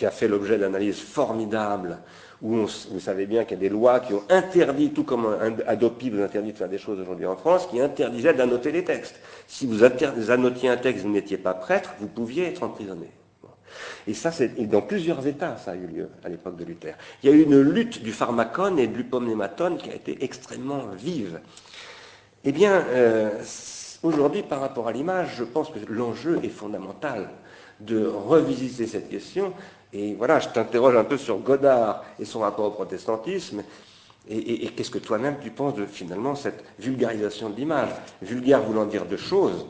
a 0.04 0.10
fait 0.10 0.28
l'objet 0.28 0.58
d'analyses 0.58 1.00
formidables 1.00 1.98
où 2.42 2.66
vous 2.66 3.00
savez 3.00 3.26
bien 3.26 3.44
qu'il 3.44 3.56
y 3.56 3.60
a 3.60 3.62
des 3.62 3.68
lois 3.68 4.00
qui 4.00 4.12
ont 4.12 4.22
interdit, 4.28 4.90
tout 4.90 5.04
comme 5.04 5.36
Adopi 5.66 6.10
vous 6.10 6.20
interdit 6.20 6.52
de 6.52 6.58
faire 6.58 6.68
des 6.68 6.78
choses 6.78 7.00
aujourd'hui 7.00 7.24
en 7.24 7.36
France, 7.36 7.66
qui 7.66 7.80
interdisaient 7.80 8.34
d'annoter 8.34 8.72
les 8.72 8.84
textes. 8.84 9.16
Si 9.46 9.66
vous 9.66 9.84
annotiez 10.30 10.68
un 10.68 10.76
texte, 10.76 11.04
vous 11.04 11.10
n'étiez 11.10 11.38
pas 11.38 11.54
prêtre, 11.54 11.94
vous 11.98 12.08
pouviez 12.08 12.48
être 12.48 12.62
emprisonné. 12.62 13.08
Et 14.06 14.14
ça, 14.14 14.30
c'est 14.30 14.48
dans 14.68 14.82
plusieurs 14.82 15.26
États, 15.26 15.56
ça 15.56 15.72
a 15.72 15.74
eu 15.74 15.86
lieu 15.86 16.08
à 16.24 16.28
l'époque 16.28 16.56
de 16.56 16.64
Luther. 16.64 16.94
Il 17.22 17.30
y 17.30 17.32
a 17.32 17.36
eu 17.36 17.42
une 17.42 17.60
lutte 17.60 18.02
du 18.02 18.12
pharmacone 18.12 18.78
et 18.78 18.86
de 18.86 18.96
l'upomnématone 18.96 19.78
qui 19.78 19.90
a 19.90 19.94
été 19.94 20.22
extrêmement 20.24 20.82
vive. 20.96 21.40
Eh 22.44 22.52
bien, 22.52 22.84
euh, 22.90 23.30
aujourd'hui, 24.02 24.42
par 24.42 24.60
rapport 24.60 24.88
à 24.88 24.92
l'image, 24.92 25.34
je 25.36 25.44
pense 25.44 25.70
que 25.70 25.78
l'enjeu 25.88 26.38
est 26.42 26.48
fondamental 26.48 27.30
de 27.80 28.06
revisiter 28.06 28.86
cette 28.86 29.10
question 29.10 29.52
et 29.92 30.14
voilà, 30.14 30.40
je 30.40 30.48
t'interroge 30.48 30.96
un 30.96 31.04
peu 31.04 31.16
sur 31.16 31.38
Godard 31.38 32.04
et 32.18 32.24
son 32.24 32.40
rapport 32.40 32.66
au 32.66 32.70
protestantisme. 32.70 33.62
Et, 34.28 34.68
qu'est-ce 34.70 34.90
que 34.90 34.98
toi-même 34.98 35.36
tu 35.40 35.50
penses 35.50 35.74
de 35.74 35.86
finalement 35.86 36.34
cette 36.34 36.64
vulgarisation 36.80 37.48
de 37.48 37.56
l'image? 37.56 37.90
Vulgaire 38.20 38.60
voulant 38.60 38.84
dire 38.84 39.06
deux 39.06 39.16
choses, 39.16 39.66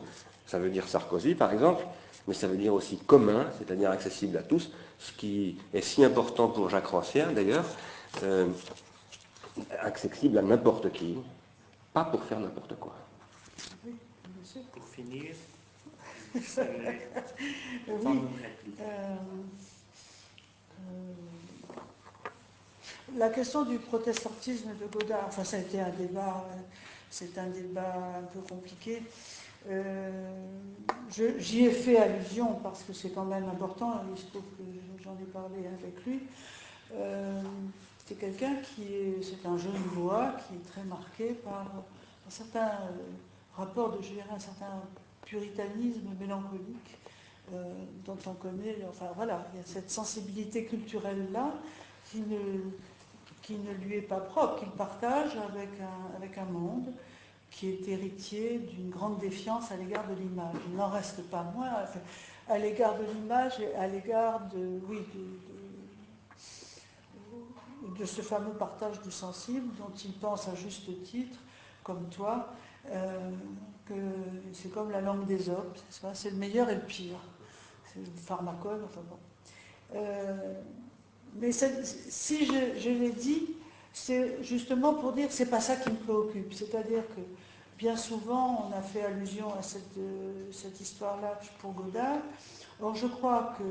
ça 0.46 0.58
veut 0.58 0.70
dire 0.70 0.88
Sarkozy 0.88 1.34
par 1.34 1.52
exemple, 1.52 1.84
mais 2.26 2.34
ça 2.34 2.46
veut 2.46 2.56
dire 2.56 2.74
aussi 2.74 2.98
commun, 2.98 3.46
c'est-à-dire 3.58 3.90
accessible 3.90 4.36
à 4.36 4.42
tous, 4.42 4.70
ce 4.98 5.12
qui 5.12 5.58
est 5.72 5.80
si 5.80 6.04
important 6.04 6.48
pour 6.48 6.68
Jacques 6.68 6.86
Rancière 6.86 7.32
d'ailleurs, 7.32 7.66
euh, 8.22 8.48
accessible 9.80 10.38
à 10.38 10.42
n'importe 10.42 10.92
qui, 10.92 11.16
pas 11.92 12.04
pour 12.04 12.22
faire 12.24 12.40
n'importe 12.40 12.76
quoi. 12.78 12.94
Pour 14.72 14.84
finir, 14.88 15.34
euh, 16.38 16.76
la 23.16 23.28
question 23.30 23.64
du 23.64 23.78
protestantisme 23.78 24.70
de 24.80 24.86
Godard, 24.86 25.24
enfin 25.28 25.44
ça 25.44 25.56
a 25.56 25.60
été 25.60 25.80
un 25.80 25.90
débat, 25.90 26.46
c'est 27.10 27.36
un 27.38 27.46
débat 27.46 27.94
un 28.18 28.22
peu 28.32 28.40
compliqué. 28.40 29.02
Euh, 29.68 30.46
j'y 31.38 31.64
ai 31.64 31.70
fait 31.70 31.98
allusion 31.98 32.54
parce 32.62 32.82
que 32.82 32.92
c'est 32.92 33.10
quand 33.10 33.24
même 33.24 33.48
important, 33.48 34.02
il 34.10 34.18
se 34.18 34.26
trouve 34.26 34.42
que 34.42 35.02
j'en 35.02 35.14
ai 35.14 35.26
parlé 35.32 35.66
avec 35.66 36.04
lui. 36.04 36.20
Euh, 36.94 37.42
c'est 38.04 38.16
quelqu'un 38.16 38.54
qui 38.56 38.84
est, 38.84 39.22
c'est 39.22 39.46
un 39.46 39.58
jeune 39.58 39.82
bois 39.94 40.36
qui 40.46 40.54
est 40.54 40.70
très 40.70 40.84
marqué 40.84 41.32
par 41.32 41.66
un 42.26 42.30
certain 42.30 42.70
rapport 43.56 43.96
de, 43.96 44.02
je 44.02 44.12
un 44.32 44.38
certain 44.38 44.82
puritanisme 45.24 46.08
mélancolique 46.20 46.98
euh, 47.52 47.74
dont 48.04 48.18
on 48.26 48.34
connaît, 48.34 48.78
enfin 48.88 49.06
voilà, 49.16 49.46
il 49.52 49.58
y 49.58 49.62
a 49.62 49.66
cette 49.66 49.90
sensibilité 49.90 50.64
culturelle-là 50.66 51.54
qui 52.10 52.20
ne, 52.20 52.70
qui 53.42 53.54
ne 53.54 53.72
lui 53.84 53.96
est 53.96 54.02
pas 54.02 54.20
propre, 54.20 54.60
qu'il 54.60 54.70
partage 54.70 55.36
avec 55.36 55.68
un, 55.80 56.16
avec 56.16 56.38
un 56.38 56.44
monde 56.44 56.92
qui 57.56 57.70
est 57.70 57.88
héritier 57.88 58.58
d'une 58.58 58.90
grande 58.90 59.18
défiance 59.18 59.72
à 59.72 59.76
l'égard 59.76 60.06
de 60.06 60.14
l'image. 60.14 60.54
Il 60.68 60.76
n'en 60.76 60.90
reste 60.90 61.22
pas 61.30 61.42
moins 61.42 61.70
à 62.48 62.58
l'égard 62.58 62.98
de 62.98 63.04
l'image 63.04 63.58
et 63.60 63.74
à 63.76 63.88
l'égard 63.88 64.46
de, 64.48 64.78
oui, 64.86 64.98
de, 67.98 68.04
ce 68.04 68.20
fameux 68.20 68.52
partage 68.52 69.00
du 69.00 69.10
sensible 69.10 69.74
dont 69.78 69.90
il 70.04 70.12
pense 70.12 70.48
à 70.48 70.54
juste 70.54 71.02
titre, 71.02 71.38
comme 71.82 72.06
toi, 72.10 72.52
euh, 72.90 73.30
que 73.86 73.94
c'est 74.52 74.70
comme 74.70 74.90
la 74.90 75.00
langue 75.00 75.24
des 75.24 75.48
hommes, 75.48 75.72
c'est 76.12 76.30
le 76.30 76.36
meilleur 76.36 76.68
et 76.68 76.74
le 76.74 76.82
pire 76.82 77.16
pharmacone, 78.16 78.82
enfin 78.84 79.00
bon. 79.08 79.16
Euh, 79.94 80.60
mais 81.36 81.52
si 81.52 82.44
je, 82.44 82.90
l'ai 82.90 83.12
dit, 83.12 83.48
c'est 83.94 84.42
justement 84.42 84.92
pour 84.92 85.12
dire 85.12 85.28
que 85.28 85.32
c'est 85.32 85.48
pas 85.48 85.60
ça 85.60 85.76
qui 85.76 85.88
me 85.88 85.96
préoccupe. 85.96 86.52
C'est-à-dire 86.52 87.02
que 87.14 87.22
bien 87.78 87.96
souvent, 87.96 88.68
on 88.68 88.76
a 88.76 88.82
fait 88.82 89.04
allusion 89.04 89.52
à 89.54 89.62
cette, 89.62 89.98
cette 90.52 90.80
histoire-là 90.80 91.38
pour 91.60 91.72
Godard. 91.72 92.20
Or, 92.80 92.94
je 92.94 93.06
crois 93.06 93.54
que, 93.58 93.64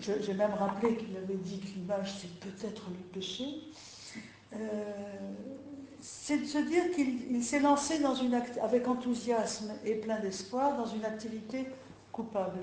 j'ai 0.00 0.34
même 0.34 0.54
rappelé 0.54 0.96
qu'il 0.96 1.16
avait 1.16 1.34
dit 1.34 1.60
que 1.60 1.66
l'image, 1.78 2.14
c'est 2.20 2.40
peut-être 2.40 2.84
le 2.90 2.96
péché. 3.12 3.44
Euh, 4.54 4.58
c'est 6.00 6.38
de 6.38 6.44
se 6.44 6.58
dire 6.58 6.90
qu'il 6.94 7.42
s'est 7.42 7.60
lancé 7.60 8.00
avec 8.62 8.86
enthousiasme 8.86 9.72
et 9.84 9.94
plein 9.94 10.20
d'espoir 10.20 10.76
dans 10.76 10.86
une 10.86 11.04
activité 11.04 11.66
coupable, 12.12 12.60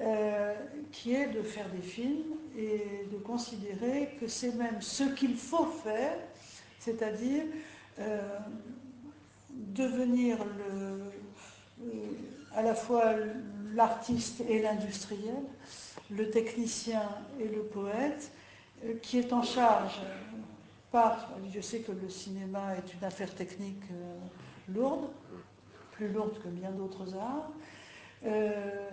euh, 0.00 0.54
qui 0.92 1.14
est 1.14 1.28
de 1.28 1.42
faire 1.42 1.68
des 1.70 1.80
films 1.80 2.36
et 2.56 3.06
de 3.10 3.16
considérer 3.18 4.16
que 4.20 4.28
c'est 4.28 4.54
même 4.54 4.80
ce 4.80 5.04
qu'il 5.04 5.36
faut 5.36 5.66
faire, 5.66 6.18
c'est-à-dire 6.78 7.44
euh, 7.98 8.38
devenir 9.58 10.38
euh, 10.72 10.98
à 12.54 12.62
la 12.62 12.74
fois 12.74 13.14
l'artiste 13.74 14.42
et 14.48 14.62
l'industriel, 14.62 15.42
le 16.10 16.30
technicien 16.30 17.02
et 17.38 17.48
le 17.48 17.62
poète, 17.62 18.32
qui 19.02 19.18
est 19.18 19.32
en 19.32 19.42
charge 19.42 20.00
par, 20.90 21.30
je 21.52 21.60
sais 21.60 21.80
que 21.80 21.92
le 21.92 22.08
cinéma 22.08 22.76
est 22.76 22.94
une 22.94 23.04
affaire 23.04 23.34
technique 23.34 23.82
lourde, 24.68 25.10
plus 25.92 26.08
lourde 26.08 26.38
que 26.42 26.48
bien 26.48 26.70
d'autres 26.70 27.14
arts, 27.16 27.50
euh, 28.24 28.90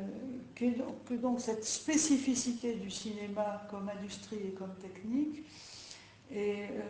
que, 0.54 1.16
donc, 1.16 1.40
cette 1.40 1.66
spécificité 1.66 2.76
du 2.76 2.92
cinéma 2.92 3.64
comme 3.72 3.90
industrie 3.90 4.38
et 4.38 4.52
comme 4.52 4.76
technique 4.76 5.44
et, 6.32 6.66
euh, 6.66 6.82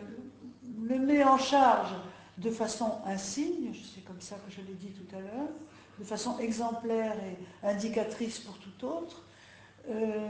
le 0.82 0.98
met 0.98 1.24
en 1.24 1.38
charge 1.38 1.94
de 2.38 2.50
façon 2.50 2.98
insigne, 3.06 3.72
c'est 3.94 4.04
comme 4.04 4.20
ça 4.20 4.36
que 4.36 4.52
je 4.52 4.60
l'ai 4.60 4.74
dit 4.74 4.92
tout 4.92 5.16
à 5.16 5.20
l'heure, 5.20 5.48
de 5.98 6.04
façon 6.04 6.38
exemplaire 6.38 7.14
et 7.24 7.66
indicatrice 7.66 8.40
pour 8.40 8.58
tout 8.58 8.86
autre, 8.86 9.24
euh, 9.88 10.28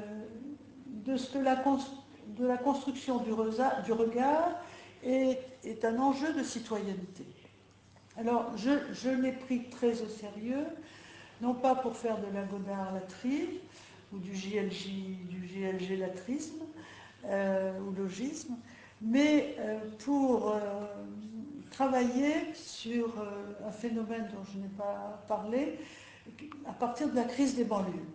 de 0.86 1.16
ce 1.16 1.32
que 1.32 1.38
la, 1.38 2.56
construction 2.56 3.18
du, 3.18 3.32
regard 3.32 4.60
est, 5.02 5.84
un 5.84 5.98
enjeu 5.98 6.32
de 6.32 6.42
citoyenneté. 6.42 7.26
Alors, 8.16 8.52
je, 8.56 9.08
l'ai 9.08 9.32
pris 9.32 9.68
très 9.68 10.00
au 10.02 10.08
sérieux, 10.08 10.66
non 11.40 11.54
pas 11.54 11.74
pour 11.74 11.96
faire 11.96 12.18
de 12.18 12.26
la 12.32 12.92
latrie 12.92 13.60
ou 14.12 14.18
du 14.18 14.30
GLG, 14.30 15.26
du 15.28 15.40
GLG 15.46 15.98
latrisme 15.98 16.62
euh, 17.26 17.78
ou 17.80 17.92
logisme, 17.92 18.56
mais 19.02 19.56
euh, 19.58 19.78
pour 19.98 20.54
euh, 21.66 21.70
travailler 21.70 22.55
sur 22.55 23.14
un 23.66 23.72
phénomène 23.72 24.28
dont 24.32 24.44
je 24.52 24.59
n'ai 24.59 24.68
pas 24.76 25.22
parlé, 25.28 25.78
à 26.66 26.72
partir 26.72 27.09
de 27.09 27.16
la 27.16 27.24
crise 27.24 27.55
des 27.55 27.64
banlieues. 27.64 28.06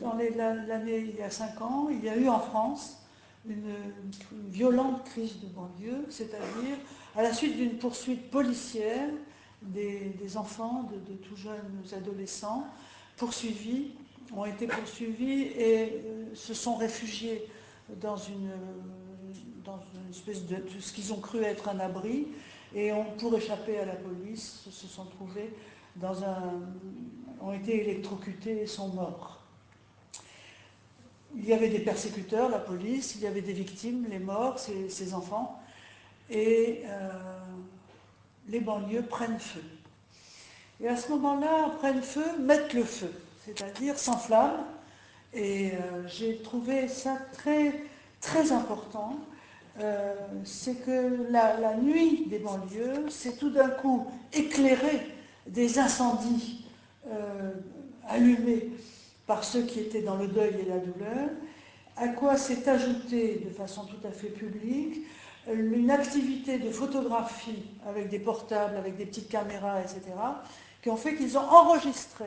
dans 0.00 0.14
l'année 0.14 0.98
il 0.98 1.16
y 1.16 1.22
a 1.22 1.30
cinq 1.30 1.60
ans, 1.60 1.88
il 1.90 2.02
y 2.04 2.08
a 2.08 2.16
eu 2.16 2.28
en 2.28 2.40
France 2.40 2.98
une, 3.46 3.74
violente 4.48 5.04
crise 5.04 5.40
de 5.40 5.46
banlieue, 5.46 6.04
c'est-à-dire 6.10 6.76
à 7.16 7.22
la 7.22 7.32
suite 7.32 7.56
d'une 7.56 7.78
poursuite 7.78 8.30
policière 8.30 9.08
des, 9.62 10.36
enfants, 10.36 10.90
de, 10.92 11.14
tout 11.14 11.36
jeunes 11.36 11.82
adolescents, 11.96 12.66
poursuivis, 13.16 13.92
ont 14.34 14.44
été 14.44 14.66
poursuivis 14.66 15.44
et 15.56 16.02
euh, 16.04 16.34
se 16.34 16.54
sont 16.54 16.76
réfugiés 16.76 17.48
dans 18.00 18.16
une, 18.16 18.50
dans 19.68 20.00
une 20.00 20.10
espèce 20.10 20.46
de, 20.46 20.56
de 20.56 20.80
ce 20.80 20.92
qu'ils 20.92 21.12
ont 21.12 21.20
cru 21.20 21.42
être 21.42 21.68
un 21.68 21.78
abri, 21.80 22.28
et 22.74 22.92
ont, 22.92 23.04
pour 23.18 23.36
échapper 23.36 23.78
à 23.78 23.84
la 23.84 23.96
police, 23.96 24.68
se 24.70 24.86
sont 24.86 25.04
trouvés 25.04 25.52
dans 25.96 26.22
un, 26.24 26.60
ont 27.40 27.52
été 27.52 27.82
électrocutés 27.82 28.62
et 28.62 28.66
sont 28.66 28.88
morts. 28.88 29.40
Il 31.36 31.44
y 31.44 31.52
avait 31.52 31.68
des 31.68 31.80
persécuteurs, 31.80 32.48
la 32.48 32.58
police, 32.58 33.14
il 33.16 33.22
y 33.22 33.26
avait 33.26 33.42
des 33.42 33.52
victimes, 33.52 34.06
les 34.08 34.18
morts, 34.18 34.58
ces, 34.58 34.88
ces 34.88 35.12
enfants, 35.12 35.60
et 36.30 36.82
euh, 36.86 37.10
les 38.48 38.60
banlieues 38.60 39.02
prennent 39.02 39.38
feu. 39.38 39.62
Et 40.80 40.88
à 40.88 40.96
ce 40.96 41.10
moment-là, 41.10 41.74
prennent 41.78 42.02
feu, 42.02 42.38
mettent 42.38 42.72
le 42.72 42.84
feu, 42.84 43.12
c'est-à-dire 43.44 43.98
s'enflamment. 43.98 44.64
Et 45.34 45.72
euh, 45.72 46.06
j'ai 46.06 46.38
trouvé 46.38 46.88
ça 46.88 47.18
très, 47.34 47.84
très 48.20 48.52
important. 48.52 49.18
Euh, 49.80 50.14
c'est 50.44 50.84
que 50.84 51.30
la, 51.30 51.74
nuit 51.76 52.26
des 52.26 52.40
banlieues, 52.40 53.08
c'est 53.08 53.38
tout 53.38 53.50
d'un 53.50 53.68
coup 53.68 54.06
éclairé 54.32 55.06
des 55.46 55.78
incendies 55.78 56.66
euh, 57.06 57.52
allumés 58.08 58.70
par 59.26 59.44
ceux 59.44 59.62
qui 59.62 59.80
étaient 59.80 60.02
dans 60.02 60.16
le 60.16 60.26
deuil 60.26 60.54
et 60.60 60.68
la 60.68 60.78
douleur, 60.78 61.28
à 61.96 62.08
quoi 62.08 62.36
s'est 62.36 62.68
ajouté 62.68 63.42
de 63.44 63.50
façon 63.50 63.84
tout 63.84 64.06
à 64.06 64.10
fait 64.10 64.28
publique 64.28 65.04
une 65.52 65.90
activité 65.90 66.58
de 66.58 66.70
photographie 66.70 67.62
avec 67.88 68.08
des 68.08 68.18
portables, 68.18 68.76
avec 68.76 68.96
des 68.96 69.06
petites 69.06 69.28
caméras, 69.28 69.80
etc., 69.80 70.00
qui 70.82 70.90
ont 70.90 70.96
fait 70.96 71.14
qu'ils 71.14 71.36
ont 71.38 71.48
enregistré 71.48 72.26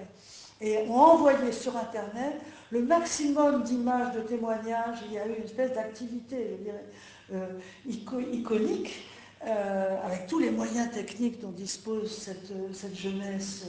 et 0.59 0.77
ont 0.89 0.95
envoyé 0.95 1.51
sur 1.51 1.75
Internet 1.77 2.33
le 2.71 2.81
maximum 2.83 3.63
d'images, 3.63 4.15
de 4.15 4.21
témoignages. 4.21 4.99
Il 5.07 5.13
y 5.13 5.19
a 5.19 5.27
eu 5.27 5.35
une 5.37 5.43
espèce 5.43 5.73
d'activité, 5.73 6.57
je 6.57 6.63
dirais, 6.63 6.85
iconique, 7.87 9.07
euh, 9.45 10.05
avec 10.05 10.27
tous 10.27 10.39
les 10.39 10.51
moyens 10.51 10.91
techniques 10.91 11.39
dont 11.41 11.51
dispose 11.51 12.15
cette, 12.15 12.53
cette 12.73 12.95
jeunesse, 12.95 13.65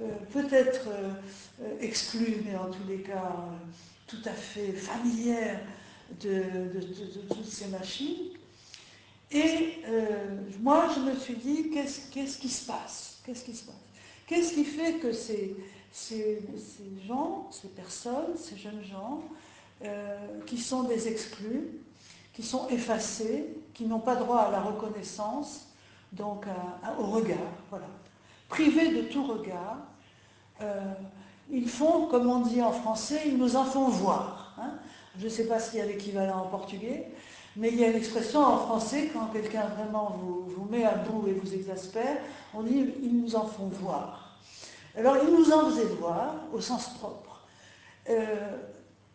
euh, 0.00 0.08
peut-être 0.32 0.88
exclue, 1.80 2.42
mais 2.44 2.56
en 2.56 2.70
tous 2.70 2.86
les 2.88 3.02
cas 3.02 3.34
tout 4.06 4.22
à 4.24 4.32
fait 4.32 4.72
familière 4.72 5.60
de, 6.20 6.42
toutes 7.28 7.44
ces 7.46 7.68
machines. 7.68 8.30
Et 9.30 9.78
euh, 9.86 10.08
moi, 10.60 10.88
je 10.94 11.00
me 11.00 11.14
suis 11.14 11.36
dit, 11.36 11.70
qu'est-ce 11.70 12.10
qu 12.10 12.40
qui 12.40 12.48
se 12.48 12.66
passe? 12.66 13.20
Qu'est-ce 13.24 13.44
qui 13.44 13.54
se 13.54 13.64
passe? 13.64 13.76
Qu'est-ce 14.26 14.54
qui 14.54 14.64
fait 14.64 14.94
que 14.94 15.12
ces, 15.12 15.56
ces, 15.92 16.42
gens, 17.06 17.48
ces 17.52 17.68
personnes, 17.68 18.36
ces 18.36 18.56
jeunes 18.56 18.82
gens, 18.84 19.22
euh, 19.84 20.40
qui 20.46 20.58
sont 20.58 20.84
des 20.84 21.06
exclus, 21.06 21.80
qui 22.40 22.46
sont 22.46 22.68
effacés, 22.70 23.54
qui 23.74 23.84
n'ont 23.84 24.00
pas 24.00 24.16
droit 24.16 24.38
à 24.38 24.50
la 24.50 24.60
reconnaissance, 24.60 25.66
donc 26.10 26.46
au 26.98 27.04
regard, 27.04 27.36
voilà, 27.68 27.84
privés 28.48 28.94
de 28.94 29.02
tout 29.02 29.24
regard, 29.24 29.76
euh, 30.62 30.80
ils 31.50 31.68
font, 31.68 32.06
comme 32.06 32.30
on 32.30 32.40
dit 32.40 32.62
en 32.62 32.72
français, 32.72 33.24
ils 33.26 33.36
nous 33.36 33.56
en 33.56 33.64
font 33.64 33.88
voir. 33.88 34.54
Hein 34.58 34.70
Je 35.18 35.24
ne 35.24 35.28
sais 35.28 35.46
pas 35.46 35.60
s'il 35.60 35.80
y 35.80 35.82
a 35.82 35.86
l'équivalent 35.86 36.38
en 36.38 36.46
portugais, 36.46 37.10
mais 37.56 37.68
il 37.68 37.78
y 37.78 37.84
a 37.84 37.88
une 37.88 37.96
expression 37.96 38.40
en 38.40 38.56
français, 38.56 39.10
quand 39.12 39.26
quelqu'un 39.26 39.66
vraiment 39.76 40.16
vous, 40.18 40.46
vous, 40.48 40.64
met 40.64 40.84
à 40.84 40.94
bout 40.94 41.28
et 41.28 41.34
vous 41.34 41.52
exaspère, 41.52 42.16
on 42.54 42.62
dit 42.62 42.86
«ils 43.02 43.20
nous 43.20 43.36
en 43.36 43.44
font 43.44 43.66
voir». 43.66 44.38
Alors, 44.96 45.18
ils 45.22 45.30
nous 45.30 45.52
en 45.52 45.68
faisaient 45.68 45.94
voir, 46.00 46.36
au 46.54 46.60
sens 46.60 46.88
propre, 46.98 47.46
euh, 48.08 48.56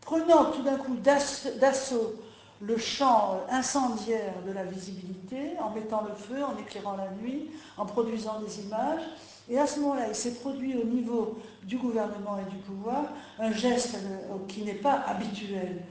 prenant 0.01 0.51
tout 0.51 0.61
d'un 0.61 0.77
coup 0.77 0.95
d'assaut 0.97 2.13
le 2.61 2.77
champ 2.77 3.41
incendiaire 3.49 4.33
de 4.45 4.51
la 4.51 4.63
visibilité, 4.63 5.53
en 5.59 5.71
mettant 5.71 6.03
le 6.03 6.15
feu, 6.15 6.43
en 6.43 6.57
éclairant 6.57 6.95
la 6.95 7.09
nuit, 7.21 7.51
en 7.77 7.85
produisant 7.85 8.39
des 8.39 8.61
images, 8.61 9.03
et 9.49 9.59
à 9.59 9.67
ce 9.67 9.79
moment-là, 9.79 10.07
il 10.09 10.15
s'est 10.15 10.35
produit 10.35 10.75
au 10.75 10.83
niveau 10.83 11.37
du 11.63 11.77
gouvernement 11.77 12.39
et 12.39 12.49
du 12.49 12.57
pouvoir 12.57 13.03
un 13.37 13.51
geste 13.51 13.95
euh, 13.95 14.37
qui 14.47 14.63
n'est 14.63 14.73
pas 14.73 15.03
habituel 15.07 15.83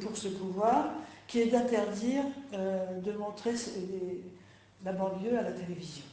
pour 0.00 0.16
ce 0.16 0.28
pouvoir, 0.28 0.86
qui 1.26 1.40
est 1.40 1.46
d'interdire 1.46 2.22
euh, 2.54 3.00
de 3.00 3.12
montrer 3.12 3.52
la 4.84 4.92
banlieue 4.92 5.38
à 5.38 5.42
la 5.42 5.52
télévision. 5.52 6.04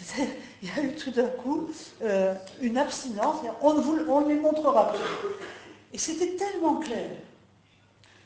Il 0.62 0.68
y 0.68 0.78
a 0.78 0.82
eu 0.82 0.94
tout 0.94 1.12
d'un 1.12 1.28
coup 1.28 1.68
euh, 2.02 2.34
une 2.60 2.76
abstinence, 2.76 3.36
on 3.62 3.74
ne 3.74 4.28
les 4.28 4.40
montrera 4.40 4.92
plus. 4.92 5.28
Et 5.92 5.98
c'était 5.98 6.34
tellement 6.36 6.76
clair 6.76 7.10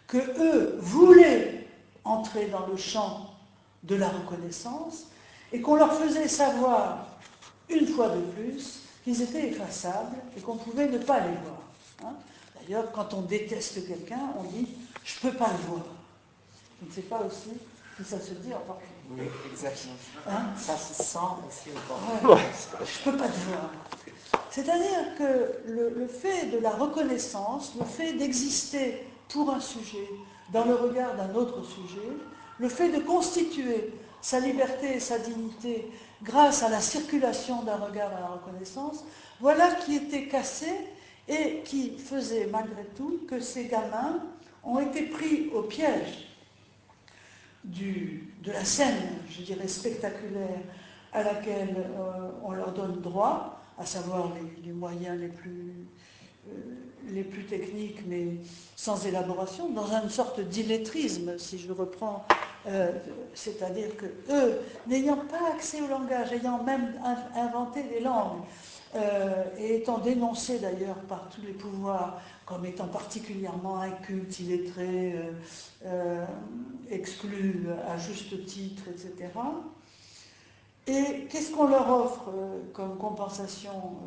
que 0.09 0.17
eux 0.17 0.79
voulaient 0.81 1.69
entrer 2.05 2.47
dans 2.47 2.67
le 2.67 2.77
champ 2.77 3.31
de 3.85 3.95
la 3.95 4.09
reconnaissance 4.09 5.05
et 5.53 5.61
qu'on 5.61 5.77
leur 5.77 5.95
faisait 5.95 6.27
savoir 6.27 7.07
une 7.69 7.87
fois 7.87 8.09
de 8.09 8.21
plus 8.21 8.81
qu'ils 9.05 9.23
étaient 9.23 9.49
effaçables 9.49 10.17
et 10.37 10.41
qu'on 10.41 10.57
pouvait 10.57 10.89
ne 10.89 10.99
pas 10.99 11.21
les 11.21 11.35
voir. 11.35 11.63
Hein 12.05 12.15
D'ailleurs, 12.61 12.91
quand 12.93 13.15
on 13.15 13.21
déteste 13.21 13.87
quelqu'un, 13.87 14.33
on 14.39 14.45
dit 14.45 14.69
«je 15.05 15.27
ne 15.27 15.31
peux 15.31 15.39
pas 15.39 15.51
le 15.51 15.71
voir». 15.71 15.85
Je 16.83 16.89
ne 16.89 16.93
sais 16.93 17.03
pas 17.03 17.21
aussi 17.21 17.51
si 17.97 18.05
ça 18.05 18.21
se 18.21 18.35
dit 18.35 18.55
en 18.55 18.61
portugais. 18.61 18.93
Oui, 19.11 19.25
exactement. 19.51 19.95
Hein? 20.29 20.55
Ça 20.57 20.77
se 20.77 21.03
sent 21.03 21.19
aussi 21.47 21.71
au. 21.71 22.29
Ouais, 22.29 22.41
je 22.85 23.09
ne 23.09 23.13
peux 23.13 23.19
pas 23.19 23.29
te 23.29 23.39
voir. 23.49 23.71
C'est-à-dire 24.51 25.17
que 25.19 25.71
le, 25.71 25.95
le, 25.97 26.07
fait 26.07 26.47
de 26.51 26.59
la 26.59 26.71
reconnaissance, 26.71 27.73
le 27.79 27.85
fait 27.85 28.13
d'exister 28.13 29.08
pour 29.29 29.51
un 29.51 29.61
sujet 29.61 30.09
dans 30.53 30.65
le 30.65 30.75
regard 30.75 31.15
d'un 31.17 31.35
autre 31.35 31.65
sujet, 31.65 32.09
le 32.59 32.69
fait 32.69 32.91
de 32.91 33.03
constituer 33.03 33.93
sa 34.21 34.41
liberté 34.41 34.97
et 34.97 35.01
sa 35.01 35.19
dignité 35.19 35.91
grâce 36.23 36.63
à 36.63 36.69
la 36.69 36.81
circulation 36.81 37.63
d'un 37.63 37.77
regard 37.77 38.13
à 38.17 38.21
la 38.21 38.27
reconnaissance, 38.29 39.05
voilà 39.41 39.73
qui 39.75 39.97
était 39.97 40.27
cassé 40.27 40.73
et 41.29 41.61
qui 41.65 41.99
faisait 41.99 42.49
malgré 42.51 42.85
tout 42.97 43.21
que 43.29 43.39
ces 43.41 43.67
gamins 43.67 44.21
ont 44.65 44.81
été 44.81 45.03
pris 45.03 45.51
au 45.55 45.63
piège 45.63 46.29
de 47.65 48.53
la 48.53 48.65
scène, 48.65 49.19
je 49.29 49.43
dirais, 49.43 49.69
spectaculaire 49.69 50.61
à 51.13 51.23
laquelle 51.23 51.77
euh, 51.77 52.31
on 52.43 52.53
leur 52.53 52.73
donne 52.73 53.01
droit, 53.01 53.61
à 53.79 53.85
savoir 53.85 54.33
les, 54.35 54.67
les 54.67 54.73
moyens 54.73 55.19
les 55.19 55.29
plus, 55.29 55.87
euh, 56.49 56.53
les 57.13 57.23
plus 57.23 57.45
techniques, 57.45 58.07
mais 58.07 58.27
sans 58.77 59.07
élaboration, 59.07 59.71
dans 59.71 59.87
une 59.87 60.11
sorte 60.11 60.41
d'illettrisme, 60.41 61.39
si 61.39 61.59
je 61.59 61.73
reprends, 61.73 62.25
euh, 62.67 62.93
c'est-à-dire 63.35 63.97
que 63.97 64.07
eux, 64.31 64.61
n'ayant 64.87 65.17
pas 65.17 65.53
accès 65.55 65.81
au 65.81 65.87
langage, 65.87 66.33
ayant 66.33 66.63
même 66.63 66.95
inventé 67.35 67.83
des 67.85 68.01
langues, 68.01 68.43
euh, 68.95 69.45
et 69.59 69.77
étant 69.77 69.99
dénoncés 69.99 70.59
d'ailleurs 70.59 70.97
par 71.09 71.29
tous 71.29 71.43
les 71.43 71.53
pouvoirs 71.53 72.23
comme 72.47 72.65
étant 72.65 72.89
particulièrement 72.89 73.81
incultes, 73.81 74.41
illettrés, 74.41 75.15
euh, 75.85 76.25
exclus 76.91 77.67
à 77.87 77.99
juste 77.99 78.47
titre, 78.47 78.85
etc. 78.89 79.31
Et 80.87 81.27
qu'est-ce 81.29 81.53
qu'on 81.53 81.69
leur 81.69 81.91
offre 81.91 82.31
comme 82.73 82.97
compensation, 82.97 83.99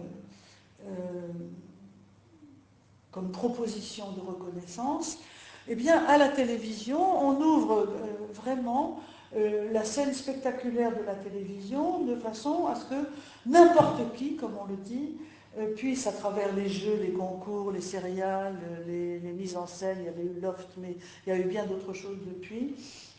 comme 3.11 3.31
proposition 3.31 4.11
de 4.11 4.21
reconnaissance 4.21 5.19
Eh 5.67 5.75
bien, 5.75 6.03
à 6.05 6.17
la 6.17 6.29
télévision, 6.29 6.99
on 6.99 7.41
ouvre 7.41 7.87
vraiment 8.33 8.99
la 9.33 9.85
scène 9.85 10.13
spectaculaire 10.13 10.91
de 10.91 11.03
la 11.03 11.15
télévision 11.15 12.03
de 12.03 12.15
façon 12.15 12.67
à 12.67 12.75
ce 12.75 12.85
que 12.85 13.07
n'importe 13.45 14.13
qui, 14.15 14.35
comme 14.35 14.57
on 14.61 14.65
le 14.65 14.75
dit, 14.75 15.15
euh, 15.57 15.73
puisse, 15.73 16.07
à 16.07 16.13
travers 16.13 16.55
les 16.55 16.69
jeux, 16.69 16.97
les 17.01 17.11
concours, 17.11 17.71
les 17.71 17.81
céréales, 17.81 18.57
les, 18.87 19.19
les, 19.19 19.31
mises 19.33 19.57
en 19.57 19.67
scène, 19.67 19.97
il 19.99 20.05
y 20.05 20.07
avait 20.07 20.23
eu 20.23 20.39
Loft, 20.41 20.69
mais 20.77 20.95
il 21.25 21.29
y 21.29 21.33
a 21.33 21.37
eu 21.37 21.43
bien 21.43 21.65
d'autres 21.65 21.91
choses 21.91 22.19
depuis, 22.25 22.75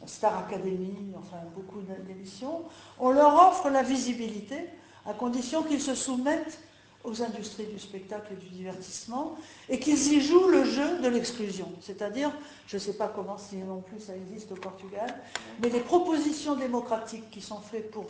Star 0.06 0.38
Academy, 0.38 1.12
enfin 1.18 1.36
beaucoup 1.54 1.80
d'émissions, 2.06 2.62
on 2.98 3.10
leur 3.10 3.34
offre 3.34 3.68
la 3.68 3.82
visibilité 3.82 4.56
à 5.04 5.12
condition 5.12 5.62
qu'ils 5.62 5.82
se 5.82 5.94
soumettent 5.94 6.58
aux 7.04 7.22
industries 7.22 7.66
du 7.66 7.78
spectacle 7.78 8.32
et 8.32 8.36
du 8.36 8.48
divertissement 8.48 9.36
et 9.68 9.78
qu'ils 9.78 10.12
y 10.12 10.20
jouent 10.20 10.48
le 10.48 10.64
jeu 10.64 10.98
de 11.00 11.08
l'exclusion. 11.08 11.70
C'est-à-dire, 11.80 12.30
je 12.66 12.76
ne 12.76 12.80
sais 12.80 12.94
pas 12.94 13.08
comment 13.08 13.38
si 13.38 13.56
non 13.56 13.80
plus 13.80 14.00
ça 14.00 14.14
existe 14.14 14.52
au 14.52 14.56
Portugal, 14.56 15.14
mais 15.60 15.68
les 15.68 15.80
propositions 15.80 16.54
démocratiques 16.54 17.30
qui 17.30 17.40
sont 17.40 17.60
faites 17.60 17.90
pour 17.90 18.06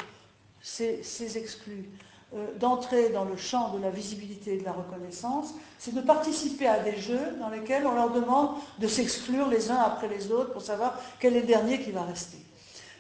ces, 0.61 1.01
exclus, 1.37 1.89
euh, 2.35 2.47
d'entrer 2.59 3.11
dans 3.11 3.25
le 3.25 3.37
champ 3.37 3.75
de 3.77 3.83
la 3.83 3.91
visibilité 3.91 4.55
et 4.55 4.59
de 4.59 4.65
la 4.65 4.73
reconnaissance, 4.73 5.55
c'est 5.79 5.95
de 5.95 6.01
participer 6.01 6.67
à 6.67 6.79
des 6.79 6.97
jeux 6.97 7.37
dans 7.41 7.49
lesquels 7.49 7.87
on 7.87 7.95
leur 7.95 8.11
demande 8.11 8.57
de 8.79 8.87
s'exclure 8.87 9.49
les 9.49 9.71
uns 9.71 9.81
après 9.81 10.09
les 10.09 10.31
autres 10.31 10.53
pour 10.53 10.63
savoir 10.63 10.99
quel 11.19 11.37
est 11.37 11.41
le 11.41 11.47
dernier 11.47 11.81
qui 11.81 11.91
va 11.91 12.03
rester. 12.03 12.39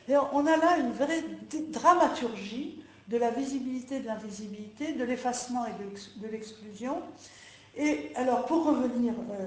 Et 0.08 0.16
on 0.16 0.46
a 0.46 0.56
là 0.56 0.78
une 0.78 0.92
vraie 0.92 1.24
dramaturgie 1.70 2.82
de 3.08 3.16
la 3.16 3.30
visibilité, 3.30 4.00
de 4.00 4.06
l'invisibilité, 4.06 4.92
de 4.92 5.04
l'effacement 5.04 5.66
et 5.66 5.72
de 6.20 6.28
l'exclusion. 6.28 7.02
Et 7.76 8.12
alors, 8.16 8.44
pour 8.46 8.66
revenir 8.66 9.14
euh, 9.30 9.46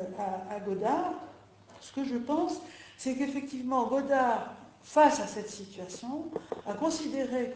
à, 0.49 0.60
Godard, 0.60 1.14
ce 1.80 1.94
que 1.94 2.03
je 2.03 2.15
pense, 2.15 2.61
c'est 2.98 3.15
qu'effectivement, 3.15 3.88
Godard 3.88 4.56
face 4.82 5.19
à 5.19 5.27
cette 5.27 5.49
situation, 5.49 6.32
a 6.65 6.73
considéré 6.73 7.53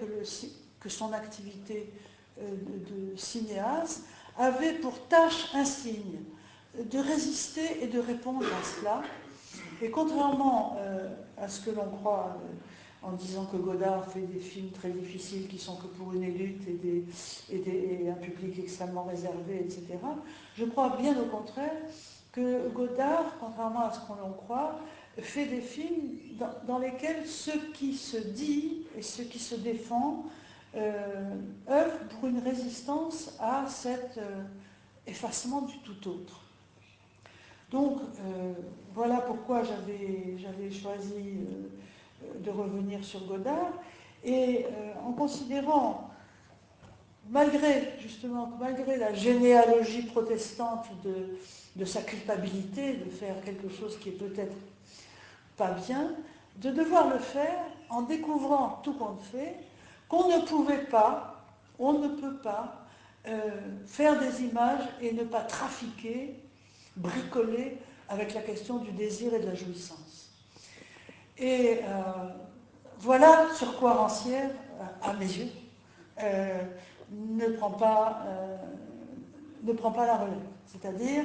que, 0.80 0.90
son 0.90 1.14
activité 1.14 1.92
euh, 2.40 2.50
de, 2.52 3.16
cinéaste 3.18 4.04
avait 4.38 4.74
pour 4.74 5.08
tâche 5.08 5.54
insigne 5.54 6.22
de 6.80 7.00
résister 7.00 7.84
et 7.84 7.88
de 7.88 8.00
répondre 8.00 8.46
à 8.46 8.64
cela. 8.64 9.02
Et 9.82 9.90
contrairement 9.90 10.78
euh, 10.80 11.10
à 11.38 11.48
ce 11.48 11.62
que 11.62 11.72
l'on 11.72 11.90
croit 11.90 12.38
en 13.02 13.14
disant 13.14 13.46
que 13.46 13.58
Godard 13.58 14.06
fait 14.12 14.22
des 14.22 14.40
films 14.40 14.72
très 14.72 14.90
difficiles 14.90 15.48
qui 15.48 15.58
sont 15.58 15.76
que 15.78 15.88
pour 15.88 16.14
une 16.14 16.24
élite 16.24 16.68
et, 17.52 18.10
un 18.10 18.14
public 18.16 18.60
extrêmement 18.60 19.04
réservé, 19.04 19.62
etc., 19.62 19.98
je 20.58 20.66
crois 20.66 20.98
bien 20.98 21.18
au 21.20 21.26
contraire 21.26 21.78
que 22.32 22.70
Godard, 22.70 23.36
contrairement 23.40 23.86
à 23.86 23.94
ce 23.94 24.00
qu'on 24.02 24.16
l'on 24.16 24.34
croit, 24.34 24.80
fait 25.18 25.46
des 25.46 25.62
films 25.62 26.18
dans, 26.38 26.52
dans, 26.68 26.80
lesquels 26.80 27.26
ce 27.26 27.52
qui 27.74 27.94
se 27.94 28.18
dit 28.18 28.86
et 28.98 29.02
ce 29.02 29.22
qui 29.22 29.40
se 29.40 29.56
défend 29.56 30.26
euh, 30.76 31.36
œuvre 31.70 31.98
pour 32.10 32.30
une 32.30 32.40
résistance 32.40 33.36
à 33.40 33.66
cet 33.68 34.18
euh, 34.18 34.44
effacement 35.08 35.62
du 35.62 35.78
tout 35.80 36.08
autre. 36.08 36.42
Donc 37.72 38.00
euh, 38.02 38.54
voilà 38.94 39.18
pourquoi 39.18 39.64
j'avais 39.64 40.72
choisi 40.72 41.14
euh, 41.14 41.68
de 42.40 42.50
revenir 42.50 43.04
sur 43.04 43.26
Godard 43.26 43.72
et 44.24 44.66
euh, 44.66 45.08
en 45.08 45.14
considérant 45.14 46.10
malgré 47.30 47.94
justement 48.00 48.52
malgré 48.60 48.98
la 48.98 49.14
généalogie 49.14 50.04
protestante 50.04 50.88
de, 51.04 51.86
sa 51.86 52.02
culpabilité 52.02 52.94
de 52.94 53.10
faire 53.10 53.42
quelque 53.44 53.70
chose 53.70 53.98
qui 54.00 54.10
est 54.10 54.14
peut-être 54.14 54.56
pas 55.56 55.72
bien, 55.72 56.12
de 56.58 56.72
devoir 56.72 57.10
le 57.10 57.20
faire 57.20 57.60
en 57.90 58.02
découvrant 58.02 58.80
tout 58.84 58.94
compte 58.94 59.22
fait 59.32 59.56
qu'on 60.08 60.28
ne 60.28 60.42
pouvait 60.46 60.86
pas, 60.86 61.46
on 61.78 61.94
ne 61.94 62.08
peut 62.08 62.38
pas 62.38 62.86
euh, 63.28 63.52
faire 63.86 64.20
des 64.20 64.44
images 64.44 64.84
et 65.02 65.14
ne 65.14 65.24
pas 65.24 65.42
trafiquer, 65.42 66.36
bricoler 66.96 67.78
avec 68.10 68.34
la 68.34 68.42
question 68.42 68.78
du 68.78 68.92
désir 68.92 69.34
et 69.34 69.40
de 69.40 69.46
la 69.46 69.56
jouissance. 69.56 70.09
Et 71.40 71.80
euh, 71.84 72.30
voilà 73.00 73.48
sur 73.56 73.78
quoi 73.80 73.94
Rancière, 73.94 74.50
à 75.02 75.14
mes 75.14 75.26
yeux, 75.26 75.48
euh, 76.22 76.60
ne, 77.12 77.48
prend 77.48 77.72
pas, 77.72 78.24
euh, 78.28 78.58
ne 79.64 79.74
prend 79.74 79.92
pas 79.92 80.06
la 80.06 80.18
relève. 80.18 80.36
C'est-à-dire, 80.66 81.24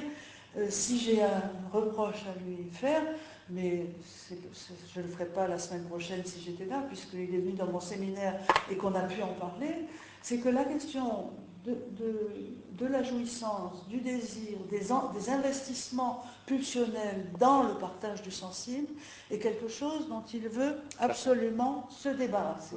euh, 0.56 0.66
si 0.70 0.98
j'ai 1.00 1.22
un 1.22 1.50
reproche 1.72 2.24
à 2.28 2.38
lui 2.44 2.70
faire, 2.70 3.02
mais 3.50 3.86
je 4.30 5.00
ne 5.00 5.04
le 5.04 5.10
ferai 5.10 5.26
pas 5.26 5.48
la 5.48 5.58
semaine 5.58 5.84
prochaine 5.84 6.24
si 6.24 6.40
j'étais 6.40 6.66
là, 6.66 6.84
puisqu'il 6.86 7.34
est 7.34 7.38
venu 7.38 7.52
dans 7.52 7.66
mon 7.66 7.80
séminaire 7.80 8.38
et 8.70 8.76
qu'on 8.76 8.94
a 8.94 9.02
pu 9.02 9.20
en 9.20 9.34
parler, 9.34 9.86
c'est 10.22 10.38
que 10.38 10.48
la 10.48 10.64
question 10.64 11.30
de, 11.64 12.86
la 12.86 13.02
jouissance, 13.02 13.86
du 13.88 13.98
désir, 14.00 14.58
des, 14.70 15.30
investissements 15.30 16.22
pulsionnels 16.46 17.26
dans 17.38 17.62
le 17.62 17.74
partage 17.74 18.22
du 18.22 18.30
sensible 18.30 18.88
est 19.30 19.38
quelque 19.38 19.68
chose 19.68 20.08
dont 20.08 20.22
il 20.32 20.48
veut 20.48 20.76
absolument 20.98 21.88
se 21.90 22.10
débarrasser. 22.10 22.76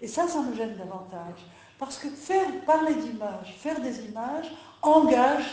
Et 0.00 0.08
ça, 0.08 0.26
ça 0.26 0.42
me 0.42 0.54
gêne 0.56 0.76
davantage. 0.76 1.38
Parce 1.78 1.98
que 1.98 2.08
faire 2.08 2.64
parler 2.64 2.94
d'images, 2.94 3.54
faire 3.58 3.80
des 3.80 4.04
images, 4.06 4.50
engage 4.82 5.44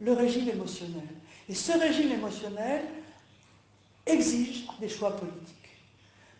le 0.00 0.12
régime 0.12 0.48
émotionnel. 0.48 1.08
Et 1.48 1.54
ce 1.54 1.72
régime 1.72 2.12
émotionnel 2.12 2.84
exige 4.06 4.66
des 4.80 4.88
choix 4.88 5.16
politiques. 5.16 5.56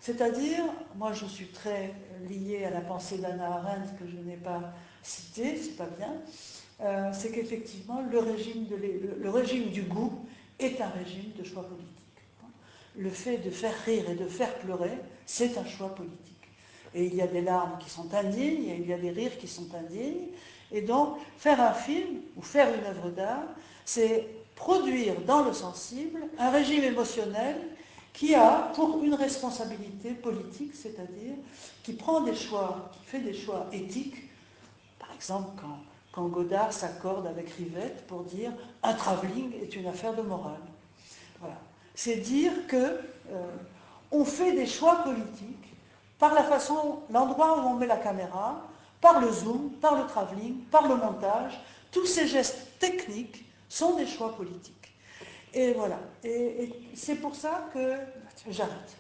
C'est-à-dire, 0.01 0.65
moi 0.97 1.13
je 1.13 1.27
suis 1.27 1.49
très 1.49 1.95
liée 2.29 2.65
à 2.65 2.71
la 2.71 2.81
pensée 2.81 3.19
d'Anna 3.19 3.47
Arendt 3.57 3.95
que 3.99 4.09
je 4.09 4.17
n'ai 4.17 4.37
pas 4.37 4.73
citée, 5.03 5.57
c'est 5.57 5.77
pas 5.77 5.89
bien, 5.99 6.15
euh, 6.83 7.11
c'est 7.13 7.31
qu'effectivement 7.31 8.03
le, 8.11 8.19
régime 8.19 8.67
le 9.21 9.31
régime 9.31 9.71
du 9.71 9.83
goût 9.83 10.25
est 10.59 10.81
un 10.81 10.89
régime 10.89 11.33
de 11.39 11.45
choix 11.45 11.63
politique. 11.63 11.87
Le 12.97 13.11
fait 13.11 13.39
de 13.39 13.51
faire 13.51 13.75
rire 13.85 14.11
et 14.11 14.15
de 14.15 14.27
faire 14.27 14.55
pleurer, 14.59 14.99
c'est 15.27 15.57
un 15.59 15.65
choix 15.65 15.95
politique. 15.95 16.19
Et 16.95 17.05
il 17.05 17.15
y 17.15 17.23
a 17.23 17.27
des 17.27 17.41
larmes 17.41 17.79
qui 17.79 17.89
sont 17.89 18.13
indignes, 18.15 18.69
et 18.69 18.77
il 18.81 18.89
y 18.89 18.93
a 18.93 18.99
des 18.99 19.11
rires 19.11 19.39
qui 19.39 19.47
sont 19.47 19.69
indignes. 19.75 20.29
Et 20.73 20.83
donc, 20.83 21.19
faire 21.39 21.61
un 21.61 21.73
film 21.73 22.21
ou 22.37 22.43
faire 22.43 22.69
une 22.75 22.85
œuvre 22.85 23.11
d'art, 23.11 23.47
c'est 23.85 24.27
produire 24.57 25.15
dans 25.23 25.45
le 25.45 25.53
sensible 25.53 26.21
un 26.39 26.51
régime 26.51 26.85
émotionnel 26.85 27.57
qui 28.13 28.35
a 28.35 28.71
pour 28.75 29.03
une 29.03 29.15
responsabilité 29.15 30.11
politique, 30.11 30.75
c'est-à-dire 30.75 31.35
qui 31.83 31.93
prend 31.93 32.21
des 32.21 32.35
choix, 32.35 32.91
qui 32.93 33.05
fait 33.05 33.21
des 33.21 33.35
choix 33.35 33.67
éthiques. 33.73 34.30
Exemple, 35.21 35.51
quand, 35.61 35.79
quand 36.13 36.29
Godard 36.29 36.73
s'accorde 36.73 37.27
avec 37.27 37.51
Rivette 37.51 38.07
pour 38.07 38.23
dire 38.23 38.53
un 38.83 38.95
travelling 38.95 39.53
est 39.61 39.77
une 39.77 39.87
affaire 39.87 40.15
de 40.15 40.23
morale. 40.23 40.63
Voilà. 41.41 41.59
C'est 41.95 42.17
dire 42.17 42.67
que 42.67 42.77
euh, 42.77 43.45
on 44.11 44.25
fait 44.25 44.53
des 44.53 44.67
choix 44.67 45.03
politiques 45.03 45.77
par 46.19 46.33
la 46.33 46.43
façon, 46.43 47.01
l'endroit 47.11 47.59
où 47.59 47.69
on 47.69 47.75
met 47.75 47.87
la 47.87 47.99
caméra, 47.99 48.63
par 48.99 49.21
le 49.21 49.31
zoom, 49.31 49.73
par 49.73 49.95
le 49.97 50.07
travelling, 50.07 50.63
par 50.71 50.89
le 50.89 50.97
montage, 50.97 51.61
tous 51.93 52.07
ces 52.07 52.27
gestes 52.27 52.79
techniques 52.79 53.45
sont 53.69 53.97
des 53.97 54.07
choix 54.07 54.35
politiques. 54.35 54.95
Et 55.53 55.75
voilà. 55.75 55.99
Et, 56.25 56.65
et 56.65 56.91
c'est 56.95 57.17
pour 57.17 57.37
ça 57.37 57.69
que 57.75 57.93
j'arrête. 58.49 58.97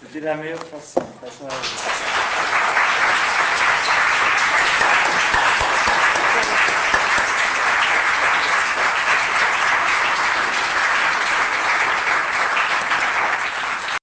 C'était 0.00 0.20
la 0.26 0.34
meilleure 0.34 0.64
façon 0.64 1.02